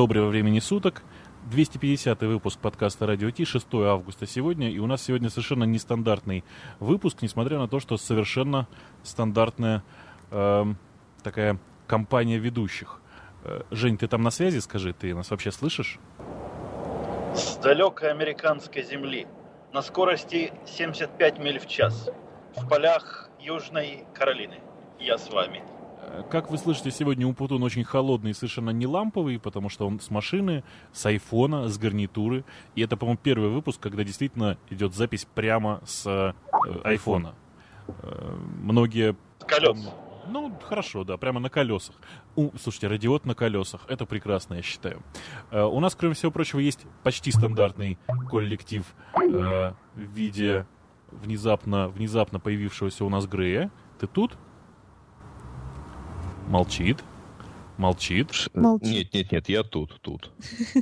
Доброго 0.00 0.28
времени 0.28 0.60
суток. 0.60 1.02
250 1.50 2.22
выпуск 2.22 2.58
подкаста 2.58 3.06
«Радио 3.06 3.30
Ти», 3.30 3.44
6 3.44 3.66
августа 3.74 4.26
сегодня. 4.26 4.70
И 4.70 4.78
у 4.78 4.86
нас 4.86 5.02
сегодня 5.02 5.28
совершенно 5.28 5.64
нестандартный 5.64 6.42
выпуск, 6.78 7.18
несмотря 7.20 7.58
на 7.58 7.68
то, 7.68 7.80
что 7.80 7.98
совершенно 7.98 8.66
стандартная 9.02 9.82
э, 10.30 10.64
такая 11.22 11.58
компания 11.86 12.38
ведущих. 12.38 13.02
Э, 13.44 13.64
Жень, 13.70 13.98
ты 13.98 14.08
там 14.08 14.22
на 14.22 14.30
связи, 14.30 14.60
скажи, 14.60 14.94
ты 14.94 15.14
нас 15.14 15.30
вообще 15.30 15.52
слышишь? 15.52 15.98
С 17.34 17.56
далекой 17.56 18.10
американской 18.10 18.82
земли, 18.82 19.26
на 19.74 19.82
скорости 19.82 20.54
75 20.64 21.38
миль 21.40 21.58
в 21.58 21.66
час, 21.66 22.08
в 22.56 22.66
полях 22.66 23.28
Южной 23.38 24.06
Каролины. 24.14 24.60
Я 24.98 25.18
с 25.18 25.28
вами. 25.28 25.62
Как 26.30 26.50
вы 26.50 26.58
слышите, 26.58 26.90
сегодня 26.90 27.26
Умпутун 27.26 27.62
очень 27.62 27.84
холодный 27.84 28.32
и 28.32 28.34
совершенно 28.34 28.70
не 28.70 28.86
ламповый, 28.86 29.38
потому 29.38 29.68
что 29.68 29.86
он 29.86 30.00
с 30.00 30.10
машины, 30.10 30.64
с 30.92 31.06
айфона, 31.06 31.68
с 31.68 31.78
гарнитуры. 31.78 32.44
И 32.74 32.82
это, 32.82 32.96
по-моему, 32.96 33.18
первый 33.22 33.50
выпуск, 33.50 33.80
когда 33.80 34.02
действительно 34.02 34.58
идет 34.70 34.94
запись 34.94 35.26
прямо 35.34 35.80
с 35.84 36.06
э, 36.06 36.32
айфона. 36.84 37.34
Э, 38.02 38.36
Многие... 38.62 39.16
Колес. 39.46 39.88
Ну, 40.28 40.52
хорошо, 40.62 41.04
да, 41.04 41.16
прямо 41.16 41.40
на 41.40 41.48
колесах. 41.48 41.96
У, 42.36 42.50
слушайте, 42.58 42.88
радиот 42.88 43.24
на 43.24 43.34
колесах, 43.34 43.82
это 43.88 44.06
прекрасно, 44.06 44.54
я 44.54 44.62
считаю. 44.62 45.02
Э, 45.50 45.62
у 45.62 45.80
нас, 45.80 45.94
кроме 45.94 46.14
всего 46.14 46.30
прочего, 46.30 46.60
есть 46.60 46.86
почти 47.02 47.30
стандартный 47.30 47.98
коллектив 48.28 48.84
э, 49.16 49.72
в 49.94 50.00
виде 50.00 50.66
внезапно, 51.10 51.88
внезапно 51.88 52.38
появившегося 52.40 53.04
у 53.04 53.08
нас 53.08 53.26
Грея. 53.26 53.70
Ты 53.98 54.06
тут? 54.06 54.36
Молчит. 56.50 57.04
Молчит. 57.78 58.50
Молчит. 58.54 58.90
Нет, 58.90 59.14
нет, 59.14 59.32
нет, 59.32 59.48
я 59.48 59.62
тут, 59.62 60.00
тут. 60.02 60.30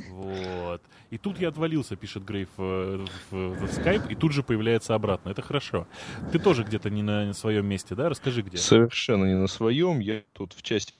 Вот. 0.09 0.81
И 1.11 1.17
тут 1.17 1.39
я 1.39 1.49
отвалился, 1.49 1.95
пишет 1.95 2.25
Грейв 2.25 2.49
э, 2.57 3.05
в, 3.29 3.35
в, 3.35 3.67
в 3.67 3.71
скайп, 3.73 4.01
и 4.09 4.15
тут 4.15 4.31
же 4.33 4.41
появляется 4.43 4.95
обратно. 4.95 5.29
Это 5.29 5.41
хорошо. 5.43 5.87
Ты 6.31 6.39
тоже 6.39 6.63
где-то 6.63 6.89
не 6.89 7.03
на 7.03 7.31
своем 7.33 7.67
месте, 7.67 7.95
да? 7.95 8.09
Расскажи, 8.09 8.41
где. 8.41 8.57
Совершенно 8.57 9.25
не 9.25 9.35
на 9.35 9.47
своем. 9.47 9.99
Я 9.99 10.23
тут 10.33 10.53
в 10.53 10.61
части 10.63 10.93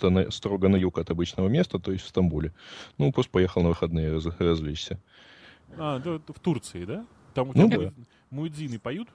на- 0.00 0.30
строго 0.30 0.68
на 0.68 0.76
юг 0.76 0.98
от 0.98 1.10
обычного 1.10 1.48
места, 1.48 1.78
то 1.78 1.92
есть 1.92 2.04
в 2.04 2.08
Стамбуле. 2.08 2.52
Ну, 2.98 3.12
просто 3.12 3.30
поехал 3.30 3.62
на 3.62 3.68
выходные 3.68 4.12
раз- 4.14 4.26
развлечься. 4.38 4.98
А, 5.76 5.98
да, 6.00 6.18
в 6.18 6.40
Турции, 6.40 6.84
да? 6.84 7.06
Там 7.34 7.50
у 7.50 7.52
Ну 7.54 7.68
тебя 7.68 7.78
да. 7.78 7.84
муэд- 7.84 7.94
муэдзины 8.30 8.78
поют? 8.80 9.08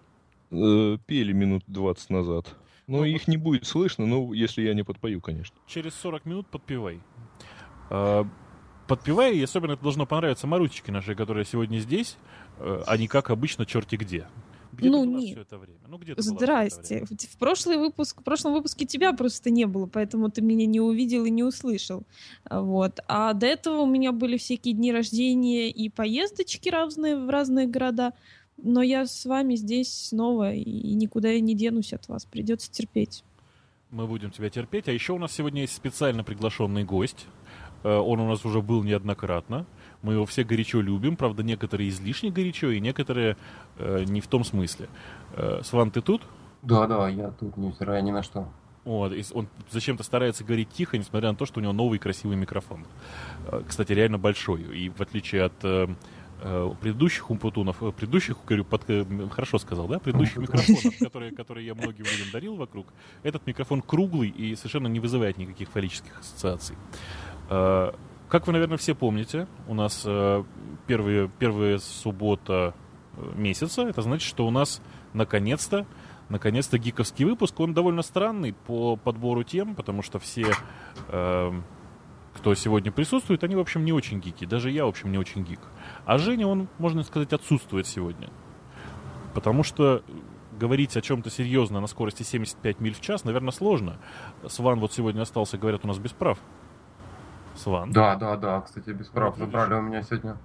Э, 0.52 0.98
Пели 1.06 1.34
минут 1.34 1.64
20 1.68 2.10
назад. 2.12 2.56
Ну, 2.88 3.00
Ну, 3.00 3.04
их 3.04 3.28
не 3.28 3.38
будет 3.38 3.66
слышно, 3.66 4.06
ну, 4.06 4.32
если 4.34 4.62
я 4.62 4.74
не 4.74 4.84
подпою, 4.84 5.20
конечно. 5.22 5.56
Через 5.68 5.94
40 5.96 6.26
минут 6.26 6.48
подпевай. 6.48 7.02
А, 7.90 8.26
Подпевай, 8.88 9.36
и 9.38 9.44
особенно 9.44 9.74
это 9.74 9.84
должно 9.84 10.06
понравиться 10.06 10.48
Марусечке 10.48 10.94
нашей, 10.94 11.14
которая 11.14 11.44
сегодня 11.44 11.80
здесь, 11.80 12.16
э, 12.60 12.84
а 12.88 12.98
не 12.98 13.10
как 13.10 13.30
обычно 13.30 13.66
черти 13.66 13.98
где. 13.98 14.28
Где 14.72 14.90
Ну, 14.90 15.02
ты 15.04 15.08
была 15.10 15.20
не. 15.20 15.32
все 15.34 15.42
это 15.42 15.58
время? 15.58 15.80
Ну, 15.90 15.98
где 15.98 16.16
ты 16.16 16.22
была 16.22 16.38
Здрасте. 16.38 16.94
время? 17.04 17.08
В 17.08 17.34
в 17.34 17.38
прошлый 17.38 17.78
выпуск, 17.78 18.22
в 18.22 18.24
прошлом 18.24 18.54
выпуске 18.54 18.86
тебя 18.86 19.12
просто 19.12 19.50
не 19.50 19.66
было, 19.66 19.88
поэтому 19.88 20.30
ты 20.32 20.42
меня 20.42 20.66
не 20.66 20.80
увидел 20.80 21.26
и 21.26 21.30
не 21.30 21.44
услышал. 21.44 22.04
А, 22.46 22.62
Вот. 22.62 23.00
А 23.10 23.34
до 23.34 23.46
этого 23.48 23.82
у 23.82 23.86
меня 23.86 24.14
были 24.14 24.38
всякие 24.38 24.74
дни 24.74 24.94
рождения 24.94 25.70
и 25.70 25.90
поездочки 25.90 26.70
разные 26.70 27.18
в 27.18 27.30
разные 27.30 27.68
города. 27.68 28.14
Но 28.58 28.82
я 28.82 29.06
с 29.06 29.26
вами 29.26 29.56
здесь 29.56 29.94
снова 30.10 30.54
и 30.54 30.94
никуда 30.94 31.30
я 31.30 31.40
не 31.40 31.56
денусь 31.56 31.94
от 31.94 32.08
вас. 32.08 32.26
Придется 32.26 32.72
терпеть. 32.72 33.24
Мы 33.92 34.08
будем 34.08 34.32
тебя 34.32 34.50
терпеть. 34.50 34.88
А 34.88 34.92
еще 34.92 35.14
у 35.14 35.20
нас 35.20 35.32
сегодня 35.32 35.62
есть 35.62 35.76
специально 35.76 36.24
приглашенный 36.24 36.84
гость. 36.84 37.26
Э, 37.84 37.96
Он 37.96 38.20
у 38.20 38.28
нас 38.28 38.44
уже 38.46 38.62
был 38.62 38.84
неоднократно. 38.84 39.66
Мы 40.02 40.14
его 40.14 40.26
все 40.26 40.44
горячо 40.44 40.82
любим. 40.82 41.16
Правда, 41.16 41.44
некоторые 41.44 41.90
излишне 41.90 42.32
горячо, 42.32 42.70
и 42.70 42.80
некоторые 42.80 43.38
э, 43.78 44.04
не 44.06 44.22
в 44.22 44.28
том 44.28 44.44
смысле. 44.44 44.90
Э, 45.36 45.62
Сван, 45.64 45.92
ты 45.92 46.02
тут? 46.02 46.24
Да, 46.64 46.88
да, 46.88 47.08
я 47.08 47.32
тут, 47.32 47.56
невзирая 47.58 48.02
ни 48.02 48.12
на 48.12 48.24
что. 48.24 48.48
Вот, 48.84 49.12
и 49.12 49.22
он 49.34 49.50
зачем-то 49.70 50.04
старается 50.04 50.46
говорить 50.46 50.70
тихо, 50.70 50.98
несмотря 50.98 51.30
на 51.32 51.38
то, 51.38 51.46
что 51.46 51.60
у 51.60 51.64
него 51.64 51.74
новый 51.74 52.00
красивый 52.00 52.38
микрофон. 52.38 52.86
Э, 53.48 53.62
Кстати, 53.68 53.94
реально 53.94 54.18
большой. 54.18 54.62
И 54.78 54.90
в 54.90 55.02
отличие 55.02 55.44
от 55.44 55.54
э, 55.64 55.88
предыдущих 56.82 57.30
умпутунов, 57.30 57.82
э, 57.82 57.92
предыдущих, 57.92 58.38
говорю, 58.46 58.66
под, 58.66 58.90
э, 58.90 59.06
хорошо 59.32 59.58
сказал, 59.58 59.88
да, 59.88 60.00
предыдущих 60.00 60.38
микрофонов, 60.38 60.98
которые, 61.00 61.32
которые 61.32 61.66
я 61.66 61.76
многим 61.76 62.06
людям 62.06 62.28
дарил 62.32 62.56
вокруг, 62.56 62.88
этот 63.24 63.46
микрофон 63.48 63.82
круглый 63.82 64.30
и 64.30 64.56
совершенно 64.56 64.88
не 64.88 65.00
вызывает 65.00 65.38
никаких 65.38 65.70
фаллических 65.70 66.20
ассоциаций. 66.20 66.76
Э, 67.50 67.92
Как 68.30 68.46
вы, 68.46 68.54
наверное, 68.54 68.78
все 68.78 68.94
помните, 68.94 69.48
у 69.68 69.74
нас 69.74 70.04
э, 70.06 70.44
первые, 70.86 71.30
первая 71.40 71.80
суббота 71.80 72.74
э, 73.16 73.32
месяца, 73.36 73.84
это 73.84 74.02
значит, 74.02 74.28
что 74.28 74.46
у 74.46 74.52
нас 74.52 74.82
наконец-то 75.14 75.86
наконец-то 76.30 76.78
гиковский 76.78 77.26
выпуск. 77.26 77.60
Он 77.60 77.74
довольно 77.74 78.02
странный 78.02 78.54
по 78.54 78.96
подбору 78.98 79.44
тем, 79.44 79.76
потому 79.76 80.02
что 80.02 80.20
все, 80.20 80.52
эм, 81.08 81.64
кто 82.38 82.54
сегодня 82.54 82.92
присутствует, 82.92 83.44
они, 83.44 83.56
в 83.56 83.60
общем, 83.60 83.84
не 83.84 83.92
очень 83.92 84.20
гики. 84.20 84.46
Даже 84.46 84.70
я, 84.70 84.86
в 84.86 84.90
общем, 84.90 85.12
не 85.12 85.18
очень 85.18 85.44
гик. 85.44 85.60
А 86.06 86.20
Женя, 86.20 86.48
он, 86.48 86.68
можно 86.78 87.04
сказать, 87.04 87.34
отсутствует 87.34 87.88
сегодня. 87.88 88.30
Потому 89.34 89.64
что 89.64 90.04
говорить 90.58 90.96
о 90.96 91.02
чем-то 91.02 91.30
серьезно 91.32 91.82
на 91.82 91.88
скорости 91.88 92.24
75 92.24 92.80
миль 92.80 92.94
в 92.94 93.02
час, 93.02 93.24
наверное, 93.24 93.52
сложно. 93.52 93.98
Сван 94.48 94.80
вот 94.80 94.94
сегодня 94.94 95.22
остался, 95.22 95.58
говорят, 95.58 95.84
у 95.84 95.88
нас 95.88 95.98
без 95.98 96.12
прав. 96.12 96.38
Сван. 97.56 97.92
Да, 97.92 98.16
да, 98.16 98.38
да, 98.38 98.62
кстати, 98.62 98.92
без 98.92 99.08
прав 99.08 99.36
Вот, 99.36 99.40
забрали 99.40 99.74
у 99.74 99.82
меня 99.82 100.04
сегодня. 100.04 100.38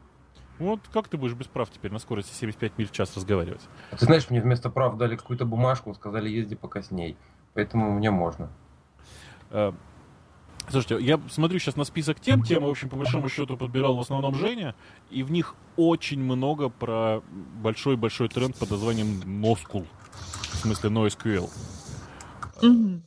Вот 0.59 0.81
как 0.93 1.09
ты 1.09 1.19
будешь 1.19 1.35
без 1.35 1.47
прав 1.47 1.69
теперь 1.71 1.93
на 1.93 1.99
скорости 1.99 2.33
75 2.33 2.79
миль 2.79 2.89
в 2.89 2.93
час 2.93 3.15
разговаривать? 3.17 3.69
А 3.91 3.97
Ты 3.97 4.07
знаешь, 4.07 4.31
мне 4.31 4.41
вместо 4.41 4.71
прав 4.71 4.97
дали 4.97 5.17
какую-то 5.17 5.45
бумажку, 5.45 5.93
сказали, 5.95 6.31
езди 6.31 6.55
пока 6.55 6.81
с 6.81 6.91
ней. 6.91 7.19
Поэтому 7.53 7.93
мне 7.93 8.11
можно. 8.11 8.49
Слушайте, 10.71 11.05
я 11.05 11.21
смотрю 11.29 11.59
сейчас 11.59 11.77
на 11.77 11.85
список 11.85 12.21
тем, 12.21 12.43
темы, 12.43 12.69
в 12.69 12.71
общем, 12.71 12.89
по 12.89 12.97
большому 12.97 13.29
счету 13.29 13.57
подбирал 13.57 13.97
в 13.97 14.01
основном 14.01 14.35
Женя, 14.35 14.75
и 15.11 15.23
в 15.23 15.31
них 15.31 15.55
очень 15.77 16.21
много 16.21 16.69
про 16.71 17.21
большой-большой 17.63 18.29
тренд 18.29 18.57
под 18.57 18.71
названием 18.71 19.21
NoSQL, 19.43 19.87
в 20.53 20.57
смысле 20.57 20.91
NoSQL. 20.91 21.51
Мгм. 22.63 23.03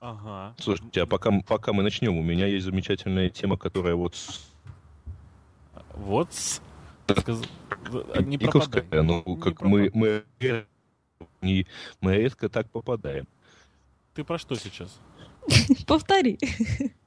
Ага. 0.00 0.54
Слушайте, 0.58 1.02
а 1.02 1.06
пока, 1.06 1.30
пока 1.46 1.72
мы 1.72 1.82
начнем, 1.82 2.16
у 2.16 2.22
меня 2.22 2.46
есть 2.46 2.64
замечательная 2.64 3.28
тема, 3.28 3.56
которая 3.56 3.94
вот 3.94 4.14
с- 4.16 4.50
Вот. 5.94 6.28
сказ- 6.32 7.42
а, 8.14 8.22
Не 8.22 8.38
пропадай. 8.38 8.84
Ну, 9.02 9.22
Не 9.26 9.36
как 9.36 9.58
пропадай. 9.58 9.90
мы, 9.94 10.24
мы, 10.40 10.64
не, 11.42 11.66
мы 12.00 12.14
редко 12.16 12.48
так 12.48 12.70
попадаем. 12.70 13.26
Ты 14.14 14.24
про 14.24 14.38
что 14.38 14.54
сейчас? 14.56 14.98
Повтори. 15.86 16.38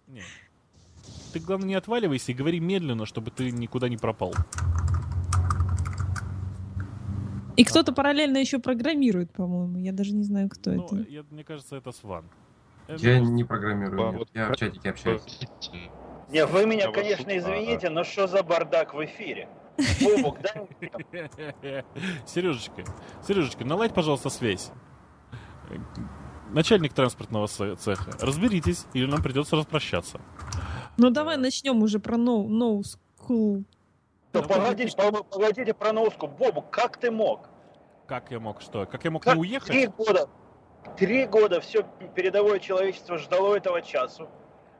Нет. 0.07 0.23
Ты, 1.34 1.40
главное, 1.40 1.68
не 1.68 1.75
отваливайся 1.75 2.31
и 2.31 2.35
говори 2.35 2.59
медленно, 2.59 3.06
чтобы 3.06 3.29
ты 3.31 3.51
никуда 3.51 3.90
не 3.90 3.97
пропал. 3.97 4.34
И 7.57 7.63
кто-то 7.63 7.94
параллельно 7.94 8.38
еще 8.38 8.59
программирует, 8.59 9.31
по-моему. 9.31 9.78
Я 9.79 9.94
даже 9.94 10.13
не 10.13 10.24
знаю, 10.24 10.50
кто 10.50 10.72
Ну, 10.72 10.85
это. 10.85 10.95
я- 11.09 11.24
мне 11.29 11.44
кажется, 11.44 11.78
это 11.78 11.91
Сван. 11.91 12.25
Это 12.88 13.01
Я 13.06 13.18
просто- 13.18 13.34
не 13.34 13.44
программирую, 13.44 14.06
нет. 14.12 14.16
Вот 14.19 14.29
я 14.34 14.51
в 14.51 14.56
чатике 14.57 14.90
общаюсь. 14.90 15.22
Не, 16.29 16.45
вы 16.45 16.66
меня, 16.66 16.91
конечно, 16.91 17.35
извините, 17.38 17.90
но 17.90 18.03
что 18.03 18.28
за 18.28 18.44
бардак 18.44 18.94
в 18.94 19.03
эфире? 19.06 19.47
Бобок, 20.01 20.38
дай 20.41 20.68
Сережечка, 22.25 22.84
Сережечка, 23.28 23.66
наладь, 23.66 23.94
пожалуйста, 23.94 24.29
связь. 24.29 24.72
Начальник 26.56 26.94
транспортного 26.94 27.48
це- 27.48 27.76
цеха, 27.76 28.12
разберитесь, 28.22 28.86
или 28.96 29.08
нам 29.08 29.22
придется 29.22 29.56
распрощаться. 29.58 30.20
Ну 30.98 31.10
давай 31.10 31.38
начнем 31.38 31.84
уже 31.84 32.00
про 32.00 32.16
no, 32.18 32.48
no 32.48 32.81
school. 32.81 33.63
Да 34.34 34.42
погодите, 34.42 34.96
по- 34.98 35.24
погодите 35.24 35.74
про 35.74 35.92
носку. 35.92 36.28
Бобок, 36.28 36.72
как 36.72 36.98
ты 36.98 37.12
мог? 37.12 37.50
Как 38.07 38.31
я 38.31 38.40
мог 38.40 38.62
что? 38.62 38.86
Как 38.86 39.04
я 39.06 39.12
мог 39.12 39.24
Как 39.24 39.36
не 39.36 39.42
Три 39.60 39.80
уехать? 39.80 39.96
года, 39.98 40.30
три 40.98 41.25
года 41.25 41.60
все 41.60 41.84
передовое 42.16 42.60
человечество 42.60 43.18
ждало 43.18 43.56
этого 43.56 43.81
часу. 43.81 44.30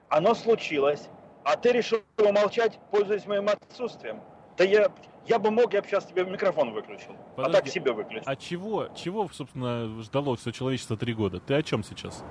Оно 0.10 0.34
случилось, 0.36 1.10
а 1.44 1.56
ты 1.58 1.74
решил 1.74 2.00
умолчать, 2.18 2.80
пользуясь 2.92 3.26
моим 3.28 3.50
отсутствием. 3.50 4.22
Да 4.58 4.64
я, 4.64 4.90
я 5.28 5.40
бы 5.40 5.52
мог, 5.52 5.74
я 5.74 5.82
бы 5.82 5.88
сейчас 5.88 6.06
тебе 6.06 6.24
микрофон 6.24 6.72
выключил. 6.74 7.16
А 7.34 7.44
Подожди. 7.44 7.58
так 7.58 7.68
себе 7.68 7.92
выключил. 7.94 8.24
А 8.26 8.36
чего, 8.36 8.88
чего, 8.96 9.28
собственно, 9.32 10.02
ждало 10.02 10.36
все 10.36 10.52
человечество 10.52 10.98
три 10.98 11.14
года? 11.14 11.40
Ты 11.40 11.56
о 11.56 11.64
чем 11.64 11.84
сейчас? 11.84 12.24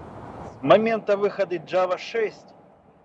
С 0.59 0.63
момента 0.63 1.17
выхода 1.17 1.57
Java 1.57 1.99
6 1.99 2.37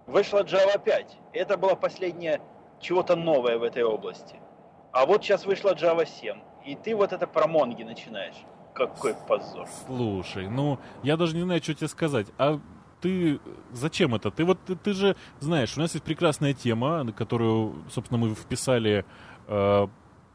вышла 0.07 0.44
Java 0.44 0.81
5. 0.83 1.18
Это 1.33 1.57
было 1.57 1.75
последнее 1.75 2.41
чего-то 2.80 3.15
новое 3.15 3.57
в 3.57 3.63
этой 3.63 3.83
области. 3.83 4.39
А 4.91 5.06
вот 5.06 5.24
сейчас 5.24 5.45
вышла 5.45 5.74
Java 5.74 6.06
7. 6.06 6.38
И 6.65 6.75
ты 6.75 6.95
вот 6.95 7.13
это 7.13 7.27
про 7.27 7.47
Монги 7.47 7.83
начинаешь. 7.83 8.35
Какой 8.74 9.15
позор. 9.27 9.68
Слушай, 9.88 10.47
ну, 10.47 10.80
я 11.03 11.18
даже 11.18 11.35
не 11.35 11.42
знаю, 11.44 11.62
что 11.62 11.74
тебе 11.74 11.88
сказать. 11.88 12.27
А 12.38 12.59
ты 13.01 13.39
зачем 13.71 14.15
это? 14.15 14.31
Ты 14.31 14.45
вот 14.45 14.59
ты, 14.65 14.75
ты 14.75 14.94
же 14.94 15.15
знаешь, 15.39 15.75
у 15.77 15.80
нас 15.80 15.94
есть 15.94 16.03
прекрасная 16.06 16.53
тема, 16.53 17.12
которую, 17.12 17.83
собственно, 17.89 18.19
мы 18.19 18.35
вписали 18.35 19.06
э, 19.49 19.87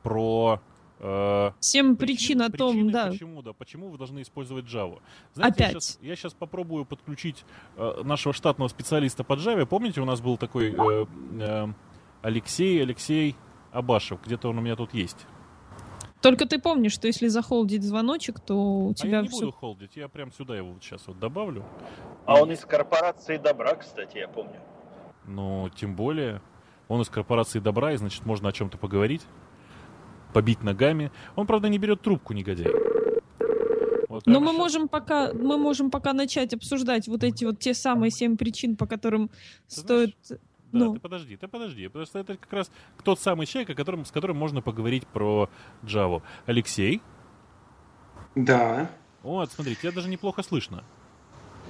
про 0.03 0.61
э, 0.99 1.51
Семь 1.61 1.97
причин 1.97 2.43
о 2.43 2.51
том, 2.51 2.73
причины, 2.73 2.93
да. 2.93 3.07
Почему, 3.07 3.43
да, 3.43 3.53
почему 3.53 3.89
вы 3.89 3.99
должны 3.99 4.23
использовать 4.23 4.67
Java. 4.67 5.01
Знаете, 5.33 5.55
Опять. 5.55 5.73
Я 5.75 5.81
сейчас, 5.81 5.99
я 6.03 6.17
щас 6.17 6.35
попробую 6.35 6.85
подключить 6.85 7.45
э, 7.77 8.03
нашего 8.05 8.35
штатного 8.35 8.69
специалиста 8.69 9.25
по 9.25 9.35
Java. 9.35 9.65
Помните, 9.67 10.01
у 10.01 10.05
нас 10.05 10.21
был 10.21 10.37
такой 10.37 10.73
э, 10.73 11.07
э, 11.41 11.67
Алексей, 12.23 12.83
Алексей 12.83 13.37
Абашев. 13.73 14.21
Где-то 14.25 14.49
он 14.49 14.59
у 14.59 14.61
меня 14.61 14.77
тут 14.77 14.93
есть. 14.95 15.27
Только 16.21 16.47
ты 16.47 16.59
помнишь, 16.59 16.93
что 16.93 17.07
если 17.07 17.29
захолдить 17.29 17.83
звоночек, 17.83 18.41
то 18.41 18.55
у 18.57 18.91
а 18.93 18.95
тебя 18.95 19.17
я 19.17 19.23
не 19.23 19.29
все... 19.29 19.41
буду 19.41 19.53
холдить, 19.53 19.95
я 19.97 20.09
прям 20.09 20.33
сюда 20.33 20.57
его 20.57 20.73
вот 20.73 20.83
сейчас 20.83 21.07
вот 21.07 21.19
добавлю. 21.19 21.63
А 22.25 22.41
он 22.41 22.51
из 22.51 22.65
корпорации 22.65 23.37
добра, 23.37 23.75
кстати, 23.75 24.17
я 24.17 24.29
помню. 24.29 24.59
Ну, 25.27 25.69
тем 25.77 25.95
более, 25.95 26.41
он 26.89 27.01
из 27.01 27.09
корпорации 27.09 27.59
добра, 27.59 27.93
и 27.93 27.97
значит, 27.97 28.27
можно 28.27 28.49
о 28.49 28.53
чем-то 28.53 28.79
поговорить, 28.79 29.23
побить 30.33 30.63
ногами. 30.63 31.11
Он, 31.37 31.47
правда, 31.47 31.69
не 31.69 31.79
берет 31.79 32.03
трубку, 32.03 32.33
негодяй. 32.33 32.73
Вот 34.09 34.27
Но 34.27 34.39
мы 34.39 34.53
можем 34.53 34.89
пока 34.89 35.33
мы 35.33 35.59
можем 35.59 35.91
пока 35.91 36.13
начать 36.13 36.55
обсуждать 36.55 37.09
вот 37.09 37.25
эти 37.25 37.45
вот 37.45 37.59
те 37.59 37.75
самые 37.75 38.11
семь 38.11 38.37
причин, 38.37 38.77
по 38.77 38.87
которым 38.87 39.31
стоит. 39.67 40.15
Да, 40.29 40.87
ну. 40.87 40.95
ты 40.95 41.01
подожди, 41.01 41.37
ты 41.37 41.49
подожди, 41.49 41.87
потому 41.87 42.05
что 42.05 42.19
это 42.19 42.37
как 42.37 42.53
раз 42.53 42.71
тот 43.03 43.21
самый 43.21 43.47
человек, 43.47 43.71
о 43.71 43.75
котором, 43.75 44.05
с 44.05 44.11
которым 44.11 44.37
можно 44.37 44.61
поговорить 44.61 45.07
про 45.07 45.49
Java. 45.83 46.23
Алексей, 46.47 47.01
Да, 48.35 48.91
вот, 49.23 49.51
смотри, 49.53 49.75
тебя 49.77 49.91
даже 49.93 50.09
неплохо 50.09 50.43
слышно. 50.43 50.85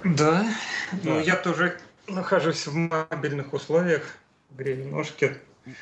да. 0.03 0.45
Да. 0.93 0.99
Ну, 1.03 1.21
я 1.21 1.37
тоже 1.37 1.79
нахожусь 2.09 2.67
в 2.67 2.75
мобильных 2.75 3.53
условиях, 3.53 4.19
грею 4.55 4.89
ножки, 4.91 5.37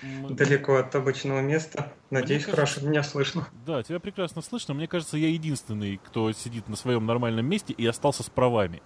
М, 0.04 0.34
далеко 0.36 0.76
от 0.76 0.94
обычного 0.94 1.40
места. 1.40 1.92
Надеюсь, 2.10 2.44
кажется- 2.44 2.74
хорошо 2.76 2.88
меня 2.88 3.02
слышно. 3.02 3.48
Да, 3.66 3.82
тебя 3.82 3.98
прекрасно 3.98 4.40
слышно. 4.40 4.74
Мне 4.74 4.86
кажется, 4.86 5.16
я 5.16 5.28
единственный, 5.28 5.96
кто 5.96 6.30
сидит 6.32 6.68
на 6.68 6.76
своем 6.76 7.04
нормальном 7.04 7.46
месте 7.46 7.72
и 7.72 7.84
остался 7.86 8.22
с 8.22 8.30
правами. 8.30 8.80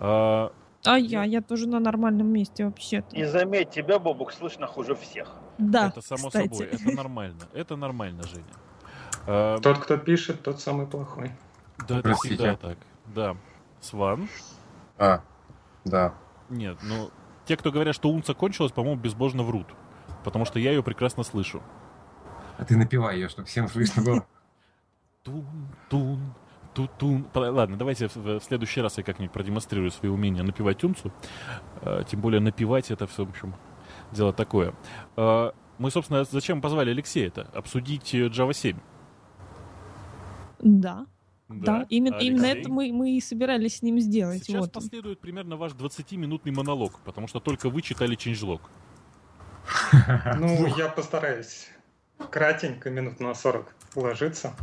А, 0.00 0.50
А 0.86 0.98
я, 0.98 1.24
я 1.24 1.40
тоже 1.42 1.68
на 1.68 1.78
нормальном 1.78 2.26
месте 2.28 2.64
вообще-то. 2.64 3.14
И 3.16 3.24
заметь, 3.24 3.70
тебя, 3.70 3.98
Бобук, 3.98 4.32
слышно 4.32 4.66
хуже 4.66 4.94
всех. 4.94 5.30
Да, 5.58 5.88
это 5.88 6.00
само 6.00 6.28
кстати. 6.28 6.48
собой, 6.52 6.66
это 6.72 6.90
нормально. 6.96 7.40
Это 7.54 7.76
нормально, 7.76 8.22
Женя. 8.24 8.44
А, 9.26 9.58
Тот, 9.60 9.78
кто 9.78 9.96
пишет, 9.98 10.42
тот 10.42 10.60
самый 10.60 10.86
плохой. 10.86 11.30
да, 11.86 11.98
это 11.98 12.02
Простите. 12.08 12.34
всегда 12.34 12.56
так. 12.56 12.78
Да. 13.14 13.36
Сван? 13.80 14.28
А, 14.98 15.20
да. 15.84 16.14
Нет, 16.50 16.78
ну, 16.82 17.10
те, 17.46 17.56
кто 17.56 17.70
говорят, 17.70 17.94
что 17.94 18.10
унца 18.10 18.34
кончилась, 18.34 18.72
по-моему, 18.72 19.00
безбожно 19.00 19.42
врут. 19.42 19.66
Потому 20.24 20.44
что 20.44 20.58
я 20.58 20.70
ее 20.72 20.82
прекрасно 20.82 21.22
слышу. 21.22 21.62
А 22.58 22.64
ты 22.64 22.76
напивай 22.76 23.16
ее, 23.16 23.28
чтобы 23.28 23.48
всем 23.48 23.68
слышно 23.68 24.02
было. 24.02 24.26
Тун, 25.22 25.46
тун, 25.88 26.34
ту-тун. 26.74 27.26
Ладно, 27.34 27.76
давайте 27.76 28.08
в, 28.08 28.40
следующий 28.40 28.80
раз 28.80 28.98
я 28.98 29.04
как-нибудь 29.04 29.32
продемонстрирую 29.32 29.90
свои 29.90 30.10
умения 30.10 30.42
напевать 30.42 30.82
унцу. 30.84 31.12
А, 31.82 32.04
тем 32.04 32.20
более 32.20 32.40
напевать 32.40 32.90
это 32.90 33.06
все, 33.06 33.24
в 33.24 33.30
общем, 33.30 33.54
дело 34.12 34.32
такое. 34.32 34.74
А, 35.16 35.54
мы, 35.78 35.90
собственно, 35.90 36.24
зачем 36.24 36.60
позвали 36.60 36.90
Алексея-то? 36.90 37.48
Обсудить 37.52 38.14
э, 38.14 38.28
Java 38.28 38.52
7. 38.52 38.78
Да, 40.60 41.06
да, 41.60 41.86
именно, 41.88 42.16
именно 42.16 42.48
Алексей? 42.48 42.60
это 42.60 42.70
мы, 42.70 42.92
мы 42.92 43.16
и 43.16 43.20
собирались 43.20 43.78
с 43.78 43.82
ним 43.82 44.00
сделать. 44.00 44.44
Сейчас 44.44 44.62
вот. 44.62 44.72
последует 44.72 45.20
примерно 45.20 45.56
ваш 45.56 45.72
20-минутный 45.72 46.52
монолог, 46.52 47.00
потому 47.04 47.28
что 47.28 47.40
только 47.40 47.70
вы 47.70 47.82
читали 47.82 48.16
changelog. 48.16 48.60
Ну, 50.38 50.66
я 50.76 50.88
постараюсь 50.88 51.68
кратенько, 52.30 52.90
минут 52.90 53.20
на 53.20 53.34
40 53.34 53.74
уложиться. 53.94 54.54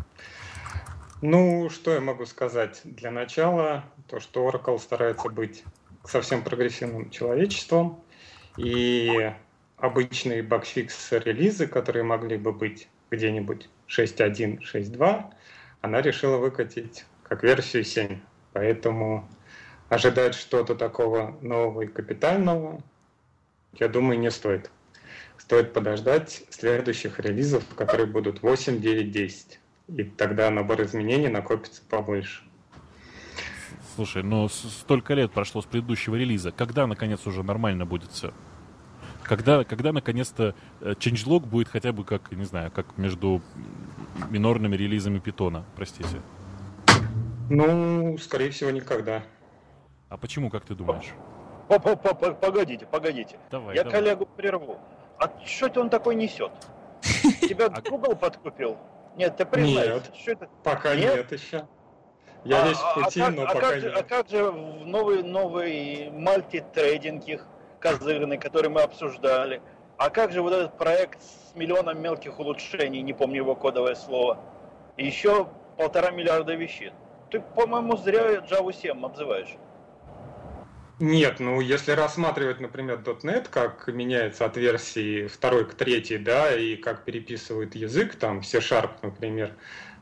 Ну, 1.22 1.70
что 1.70 1.92
я 1.92 2.02
могу 2.02 2.26
сказать? 2.26 2.82
Для 2.84 3.12
начала, 3.12 3.84
то, 4.08 4.20
что 4.20 4.48
Oracle 4.48 4.80
старается 4.80 5.30
быть 5.30 5.64
совсем 6.04 6.44
прогрессивным 6.44 7.12
человечеством, 7.12 8.02
и 8.58 9.32
обычные 9.78 10.44
багфикс-релизы, 10.44 11.68
которые 11.68 12.04
могли 12.04 12.38
бы 12.38 12.52
быть 12.52 12.88
где-нибудь 13.12 13.70
6.1, 13.88 14.60
6.2, 14.62 15.34
она 15.82 16.02
решила 16.02 16.38
выкатить 16.38 17.06
как 17.24 17.44
версию 17.44 17.84
7. 17.84 18.20
Поэтому 18.54 19.28
ожидать 19.90 20.36
что-то 20.36 20.76
такого 20.76 21.38
нового 21.42 21.82
и 21.82 21.88
капитального, 21.88 22.82
я 23.74 23.88
думаю, 23.88 24.20
не 24.20 24.32
стоит. 24.32 24.70
Стоит 25.38 25.74
подождать 25.74 26.44
следующих 26.50 27.20
релизов, 27.20 27.64
которые 27.76 28.06
будут 28.08 28.42
8, 28.42 28.80
9, 28.80 29.12
10. 29.12 29.60
И 29.88 30.04
тогда 30.04 30.50
набор 30.50 30.82
изменений 30.84 31.28
накопится 31.28 31.82
побольше. 31.90 32.44
Слушай, 33.96 34.24
ну 34.24 34.48
с- 34.48 34.70
столько 34.82 35.14
лет 35.14 35.32
прошло 35.32 35.62
с 35.62 35.66
предыдущего 35.66 36.16
релиза. 36.16 36.52
Когда, 36.52 36.88
наконец, 36.88 37.26
уже 37.26 37.44
нормально 37.44 37.86
будет 37.86 38.12
все? 38.12 38.34
Когда, 39.24 39.64
когда 39.64 39.92
наконец-то 39.92 40.56
э, 40.82 40.94
changelog 40.94 41.46
будет 41.46 41.68
хотя 41.68 41.92
бы 41.92 42.04
как, 42.04 42.32
не 42.32 42.46
знаю, 42.46 42.72
как 42.72 42.98
между 42.98 43.42
минорными 44.30 44.76
релизами 44.76 45.20
питона, 45.20 45.64
простите. 45.76 46.22
Ну, 47.50 48.18
скорее 48.18 48.52
всего, 48.52 48.72
никогда. 48.72 49.24
А 50.10 50.18
почему, 50.18 50.50
как 50.50 50.66
ты 50.66 50.76
думаешь? 50.76 51.10
По- 51.68 51.80
по- 51.80 51.96
по- 51.96 52.14
по- 52.14 52.34
Погодите, 52.34 52.86
погодите. 52.86 53.38
Давай, 53.50 53.76
Я 53.76 53.84
давай. 53.84 54.00
коллегу 54.00 54.26
прерву. 54.26 54.78
А 55.18 55.30
что 55.46 55.68
это 55.68 55.80
он 55.82 55.90
такой 55.90 56.16
несет? 56.16 56.52
Тебя 57.42 57.70
Google 57.70 58.16
подкупил? 58.16 58.78
Нет, 59.18 59.38
ты 59.38 59.46
признайся. 59.46 59.94
Нет. 59.96 60.12
Что 60.16 60.32
это? 60.32 60.50
Пока 60.64 60.96
Нет? 60.96 61.32
еще. 61.32 61.66
Я 62.44 62.64
А- 62.64 62.68
весь 62.68 62.78
в 62.78 62.84
а- 62.84 62.92
а 62.92 63.04
пути, 63.04 63.20
но 63.22 63.44
а 63.44 63.46
пока 63.48 63.60
как 63.60 63.84
нет. 63.84 63.94
А 63.98 64.04
как 64.04 64.30
же 64.30 64.44
в 64.52 64.86
новый, 64.86 65.22
новый 65.24 66.10
мультитрейдинг 66.12 67.28
их 67.28 67.46
козырный, 67.80 68.38
который 68.38 68.70
мы 68.70 68.82
обсуждали? 68.82 69.62
А 70.02 70.10
как 70.10 70.32
же 70.32 70.42
вот 70.42 70.52
этот 70.52 70.80
проект 70.80 71.22
с 71.22 71.54
миллионом 71.54 72.02
мелких 72.02 72.40
улучшений, 72.40 73.04
не 73.04 73.14
помню 73.14 73.36
его 73.36 73.54
кодовое 73.54 73.94
слово, 73.94 74.40
и 74.98 75.06
еще 75.06 75.48
полтора 75.78 76.10
миллиарда 76.10 76.56
вещей? 76.56 76.92
Ты, 77.30 77.40
по-моему, 77.40 77.96
зря 77.98 78.38
Java 78.38 78.74
7 78.74 79.06
обзываешь. 79.06 79.56
Нет, 80.98 81.40
ну 81.40 81.62
если 81.62 81.92
рассматривать, 81.92 82.60
например, 82.60 83.04
.NET, 83.04 83.48
как 83.52 83.88
меняется 83.90 84.46
от 84.46 84.58
версии 84.58 85.28
второй 85.28 85.66
к 85.66 85.76
третьей, 85.76 86.18
да, 86.18 86.52
и 86.52 86.78
как 86.78 87.06
переписывают 87.06 87.76
язык, 87.76 88.16
там, 88.16 88.42
C-Sharp, 88.42 88.94
например, 89.04 89.56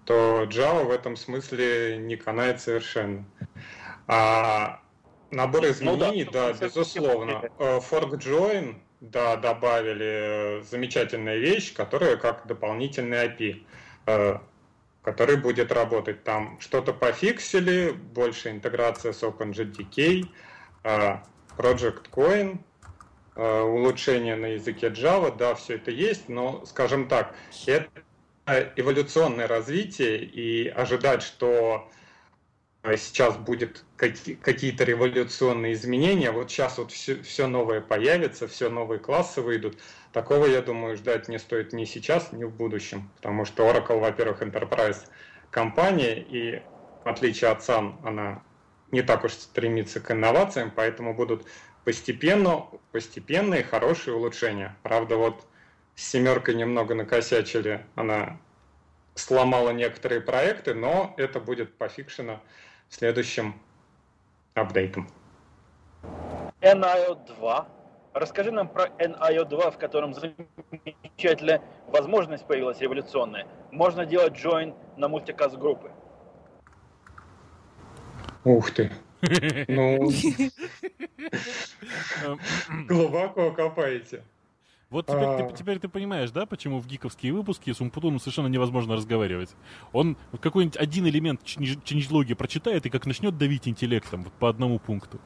то 0.06 0.44
Java 0.44 0.86
в 0.86 0.92
этом 0.92 1.18
смысле 1.18 1.98
не 1.98 2.16
канает 2.16 2.62
совершенно. 2.62 3.26
А 4.08 4.80
набор 5.30 5.66
изменений, 5.66 6.24
Ну 6.24 6.32
да, 6.32 6.54
да, 6.54 6.68
безусловно. 6.68 7.52
Э, 7.60 7.80
Fork 7.80 8.12
Join, 8.12 8.76
да, 9.02 9.38
добавили 9.38 10.60
э, 10.60 10.64
замечательная 10.64 11.38
вещь, 11.38 11.74
которая 11.74 12.18
как 12.18 12.46
дополнительный 12.48 13.28
API, 13.28 13.64
э, 14.06 14.38
который 15.02 15.38
будет 15.38 15.72
работать 15.72 16.24
там. 16.24 16.60
Что-то 16.60 16.94
пофиксили, 16.94 17.92
больше 17.92 18.50
интеграция 18.50 19.14
с 19.14 19.24
OpenJDK, 19.24 20.28
э, 20.84 21.18
Project 21.58 22.10
Coin, 22.12 22.60
улучшение 23.36 24.36
на 24.36 24.48
языке 24.48 24.88
Java, 24.88 25.34
да, 25.36 25.56
все 25.56 25.76
это 25.76 25.92
есть, 25.92 26.28
но, 26.28 26.66
скажем 26.66 27.08
так, 27.08 27.34
это 27.66 27.88
эволюционное 28.76 29.48
развитие, 29.48 30.26
и 30.26 30.68
ожидать, 30.68 31.22
что 31.22 31.90
сейчас 32.98 33.38
будет 33.38 33.86
каки- 33.96 34.36
какие-то 34.36 34.84
революционные 34.84 35.74
изменения, 35.74 36.32
вот 36.32 36.50
сейчас 36.52 36.78
вот 36.78 36.92
все, 36.92 37.22
все 37.24 37.48
новое 37.48 37.82
появится, 37.82 38.48
все 38.48 38.70
новые 38.70 39.00
классы 39.00 39.42
выйдут, 39.42 39.78
такого, 40.12 40.46
я 40.46 40.62
думаю, 40.62 40.98
ждать 40.98 41.28
не 41.28 41.40
стоит 41.40 41.74
ни 41.74 41.86
сейчас, 41.86 42.32
ни 42.32 42.44
в 42.44 42.52
будущем, 42.52 43.12
потому 43.16 43.46
что 43.46 43.70
Oracle, 43.70 44.00
во-первых, 44.00 44.42
enterprise 44.42 45.06
компания, 45.50 46.22
и 46.22 46.64
в 47.04 47.08
отличие 47.10 47.52
от 47.52 47.60
Sun, 47.60 47.96
она 48.04 48.44
не 48.92 49.02
так 49.02 49.24
уж 49.24 49.34
стремится 49.34 50.00
к 50.00 50.12
инновациям, 50.12 50.72
поэтому 50.76 51.14
будут 51.14 51.46
постепенно, 51.84 52.68
постепенные 52.92 53.64
хорошие 53.64 54.16
улучшения. 54.16 54.78
Правда, 54.84 55.16
вот 55.18 55.48
с 55.96 56.10
семеркой 56.10 56.56
немного 56.56 56.96
накосячили, 56.96 57.86
она 57.96 58.40
сломала 59.16 59.72
некоторые 59.72 60.22
проекты, 60.22 60.74
но 60.74 61.14
это 61.18 61.40
будет 61.40 61.78
пофикшено 61.78 62.42
следующим 62.90 63.54
апдейтом. 64.54 65.08
NIO 66.62 67.18
2. 67.38 67.68
Расскажи 68.14 68.52
нам 68.52 68.68
про 68.68 68.88
NIO 68.98 69.46
2, 69.46 69.72
в 69.72 69.78
котором 69.78 70.14
замечательная 70.14 71.62
возможность 71.88 72.46
появилась 72.46 72.80
революционная. 72.80 73.48
Можно 73.72 74.06
делать 74.06 74.34
join 74.34 74.76
на 74.98 75.08
мультикаст 75.08 75.58
группы. 75.58 75.92
Ух 78.44 78.72
ты. 78.72 78.92
Ну, 79.68 80.10
глубоко 82.88 83.52
копаете. 83.52 84.24
Вот 84.90 85.06
теперь, 85.06 85.24
А. 85.24 85.44
ты, 85.48 85.56
теперь 85.56 85.80
ты 85.80 85.88
понимаешь, 85.88 86.32
да, 86.32 86.48
почему 86.48 86.80
в 86.80 86.88
гиковские 86.88 87.32
выпуски 87.32 87.72
с 87.72 87.80
Умпутуном 87.80 88.20
совершенно 88.20 88.48
невозможно 88.48 88.96
разговаривать. 88.96 89.52
Он 89.94 90.18
какой-нибудь 90.42 90.78
один 90.78 91.06
элемент 91.08 91.44
ченджлоги 91.44 92.34
прочитает 92.34 92.86
и 92.88 92.90
как 92.90 93.06
начнет 93.06 93.38
давить 93.38 93.68
интеллектом 93.68 94.24
вот 94.24 94.34
по 94.34 94.50
одному 94.50 94.80
пункту. 94.80 95.20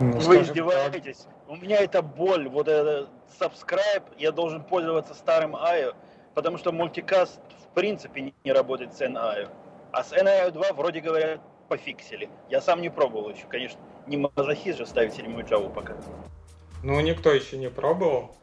Ну, 0.00 0.12
Вы 0.12 0.20
скажем 0.20 0.42
издеваетесь. 0.42 1.26
У 1.46 1.54
меня 1.54 1.76
это 1.78 2.02
боль. 2.02 2.48
Вот 2.48 2.66
это 2.66 3.08
subscribe, 3.38 4.02
я 4.18 4.32
должен 4.32 4.64
пользоваться 4.64 5.14
старым 5.14 5.54
IO, 5.54 5.94
потому 6.34 6.58
что 6.58 6.72
мультикаст 6.72 7.40
в 7.64 7.74
принципе 7.74 8.32
не- 8.44 8.52
работает 8.52 8.94
с 8.94 9.00
NIO. 9.00 9.48
А 9.92 10.02
с 10.02 10.12
NIO 10.12 10.50
2 10.50 10.72
вроде 10.72 11.00
говорят 11.00 11.40
пофиксили. 11.68 12.28
Я 12.50 12.60
сам 12.60 12.80
не 12.82 12.90
пробовал 12.90 13.30
еще, 13.30 13.46
конечно. 13.46 13.80
Не 14.08 14.16
мазохист 14.16 14.78
же 14.78 14.86
ставить 14.86 15.14
седьмую 15.14 15.44
Java 15.46 15.72
пока. 15.72 15.94
Ну, 16.82 17.00
никто 17.00 17.32
еще 17.32 17.56
не 17.56 17.70
пробовал. 17.70 18.36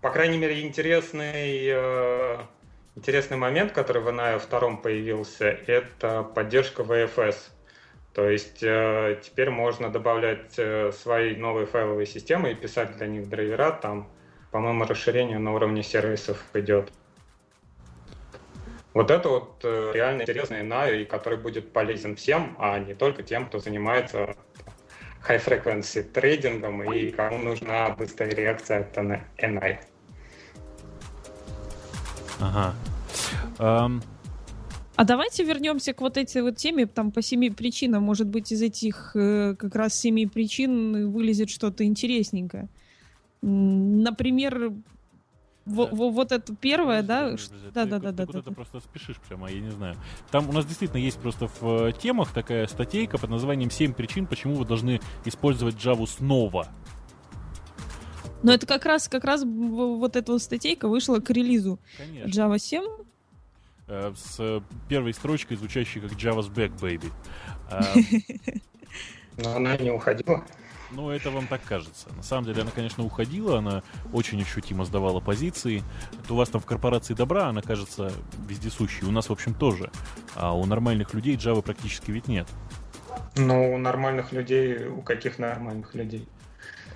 По 0.00 0.10
крайней 0.10 0.38
мере, 0.38 0.62
интересный, 0.62 1.66
э, 1.66 2.38
интересный 2.96 3.36
момент, 3.36 3.72
который 3.72 4.02
в 4.02 4.08
NIO 4.08 4.38
втором 4.38 4.80
появился, 4.80 5.46
это 5.46 6.22
поддержка 6.22 6.82
VFS. 6.82 7.36
То 8.14 8.28
есть 8.28 8.62
э, 8.62 9.20
теперь 9.22 9.50
можно 9.50 9.90
добавлять 9.90 10.54
э, 10.56 10.90
свои 10.92 11.36
новые 11.36 11.66
файловые 11.66 12.06
системы 12.06 12.50
и 12.50 12.54
писать 12.54 12.96
для 12.96 13.06
них 13.06 13.28
драйвера. 13.28 13.70
Там, 13.70 14.10
по-моему, 14.50 14.84
расширение 14.84 15.38
на 15.38 15.54
уровне 15.54 15.82
сервисов 15.82 16.42
идет. 16.54 16.90
Вот 18.94 19.12
это 19.12 19.28
вот 19.28 19.60
э, 19.62 19.92
реально 19.94 20.22
интересный 20.22 20.62
NIO, 20.62 21.02
и 21.02 21.04
который 21.04 21.38
будет 21.38 21.72
полезен 21.72 22.16
всем, 22.16 22.56
а 22.58 22.78
не 22.80 22.94
только 22.94 23.22
тем, 23.22 23.46
кто 23.46 23.60
занимается 23.60 24.34
high-frequency 25.28 26.02
трейдингом 26.02 26.82
и 26.92 27.10
кому 27.10 27.38
нужна 27.38 27.90
быстрая 27.90 28.30
реакция 28.30 28.80
от 28.80 28.96
NI. 28.96 29.78
Ага. 32.40 32.74
Ам, 33.58 34.02
А 34.96 35.04
давайте 35.04 35.44
вернемся 35.44 35.92
к 35.92 36.00
вот 36.00 36.16
этой 36.16 36.42
вот 36.42 36.56
теме, 36.56 36.86
там 36.86 37.10
по 37.10 37.22
семи 37.22 37.50
причинам. 37.50 38.02
Может 38.02 38.28
быть, 38.28 38.52
из 38.52 38.62
этих 38.62 39.12
э, 39.14 39.54
как 39.58 39.74
раз 39.74 39.94
семи 39.94 40.26
причин 40.26 41.10
вылезет 41.10 41.50
что-то 41.50 41.84
интересненькое. 41.84 42.68
Например, 43.42 44.72
во- 45.66 45.86
Да. 45.86 45.94
во- 45.96 46.10
вот 46.10 46.32
это 46.32 46.54
первое, 46.56 47.02
да? 47.02 47.36
ш- 47.36 47.46
подожди, 47.48 47.66
ты- 47.68 47.72
Да-да-да. 47.72 48.10
Ты 48.10 48.16
да, 48.16 48.26
куда-то 48.26 48.50
да. 48.50 48.54
просто 48.54 48.80
спешишь 48.80 49.16
прямо, 49.28 49.50
я 49.50 49.60
не 49.60 49.70
знаю. 49.70 49.96
Там 50.30 50.48
у 50.48 50.52
нас 50.52 50.64
действительно 50.66 50.98
есть 50.98 51.18
просто 51.18 51.48
в 51.60 51.88
э, 51.88 51.92
темах 51.92 52.32
такая 52.32 52.66
статейка 52.66 53.18
под 53.18 53.30
названием 53.30 53.68
«7 53.70 53.92
причин, 53.94 54.26
почему 54.26 54.54
вы 54.54 54.64
должны 54.64 55.00
использовать 55.24 55.76
Java 55.76 56.06
снова». 56.06 56.68
Но 58.42 58.52
это 58.54 58.66
как 58.66 58.86
раз, 58.86 59.08
как 59.08 59.24
раз 59.24 59.44
вот 59.44 60.16
эта 60.16 60.32
вот 60.32 60.42
статейка 60.42 60.88
вышла 60.88 61.18
к 61.20 61.28
релизу 61.30 61.78
Конечно. 61.98 62.28
Java 62.28 62.58
7. 62.58 62.82
Э, 63.86 64.12
С 64.16 64.36
э, 64.38 64.60
первой 64.88 65.12
строчкой, 65.12 65.56
звучащей 65.58 66.00
как 66.00 66.12
Java's 66.12 66.50
back, 66.50 66.78
baby. 66.80 67.12
А, 67.70 67.82
Но 69.36 69.56
она 69.56 69.76
не 69.76 69.90
уходила. 69.90 70.44
Ну, 70.92 71.10
это 71.10 71.30
вам 71.30 71.46
так 71.46 71.62
кажется. 71.62 72.08
На 72.14 72.22
самом 72.22 72.46
деле, 72.46 72.62
она, 72.62 72.70
конечно, 72.70 73.04
уходила, 73.04 73.58
она 73.58 73.82
очень 74.12 74.42
ощутимо 74.42 74.84
сдавала 74.84 75.20
позиции. 75.20 75.82
Это 76.22 76.34
у 76.34 76.36
вас 76.36 76.48
там 76.48 76.60
в 76.60 76.66
корпорации 76.66 77.14
добра, 77.14 77.48
она 77.48 77.62
кажется 77.62 78.12
вездесущей. 78.48 79.06
У 79.06 79.10
нас, 79.12 79.28
в 79.28 79.32
общем, 79.32 79.54
тоже. 79.54 79.90
А 80.34 80.52
у 80.54 80.64
нормальных 80.66 81.14
людей 81.14 81.36
Java 81.36 81.62
практически 81.62 82.10
ведь 82.10 82.28
нет. 82.28 82.48
Но 83.36 83.72
у 83.72 83.78
нормальных 83.78 84.32
людей, 84.32 84.86
у 84.86 85.02
каких 85.02 85.38
нормальных 85.38 85.94
людей? 85.94 86.28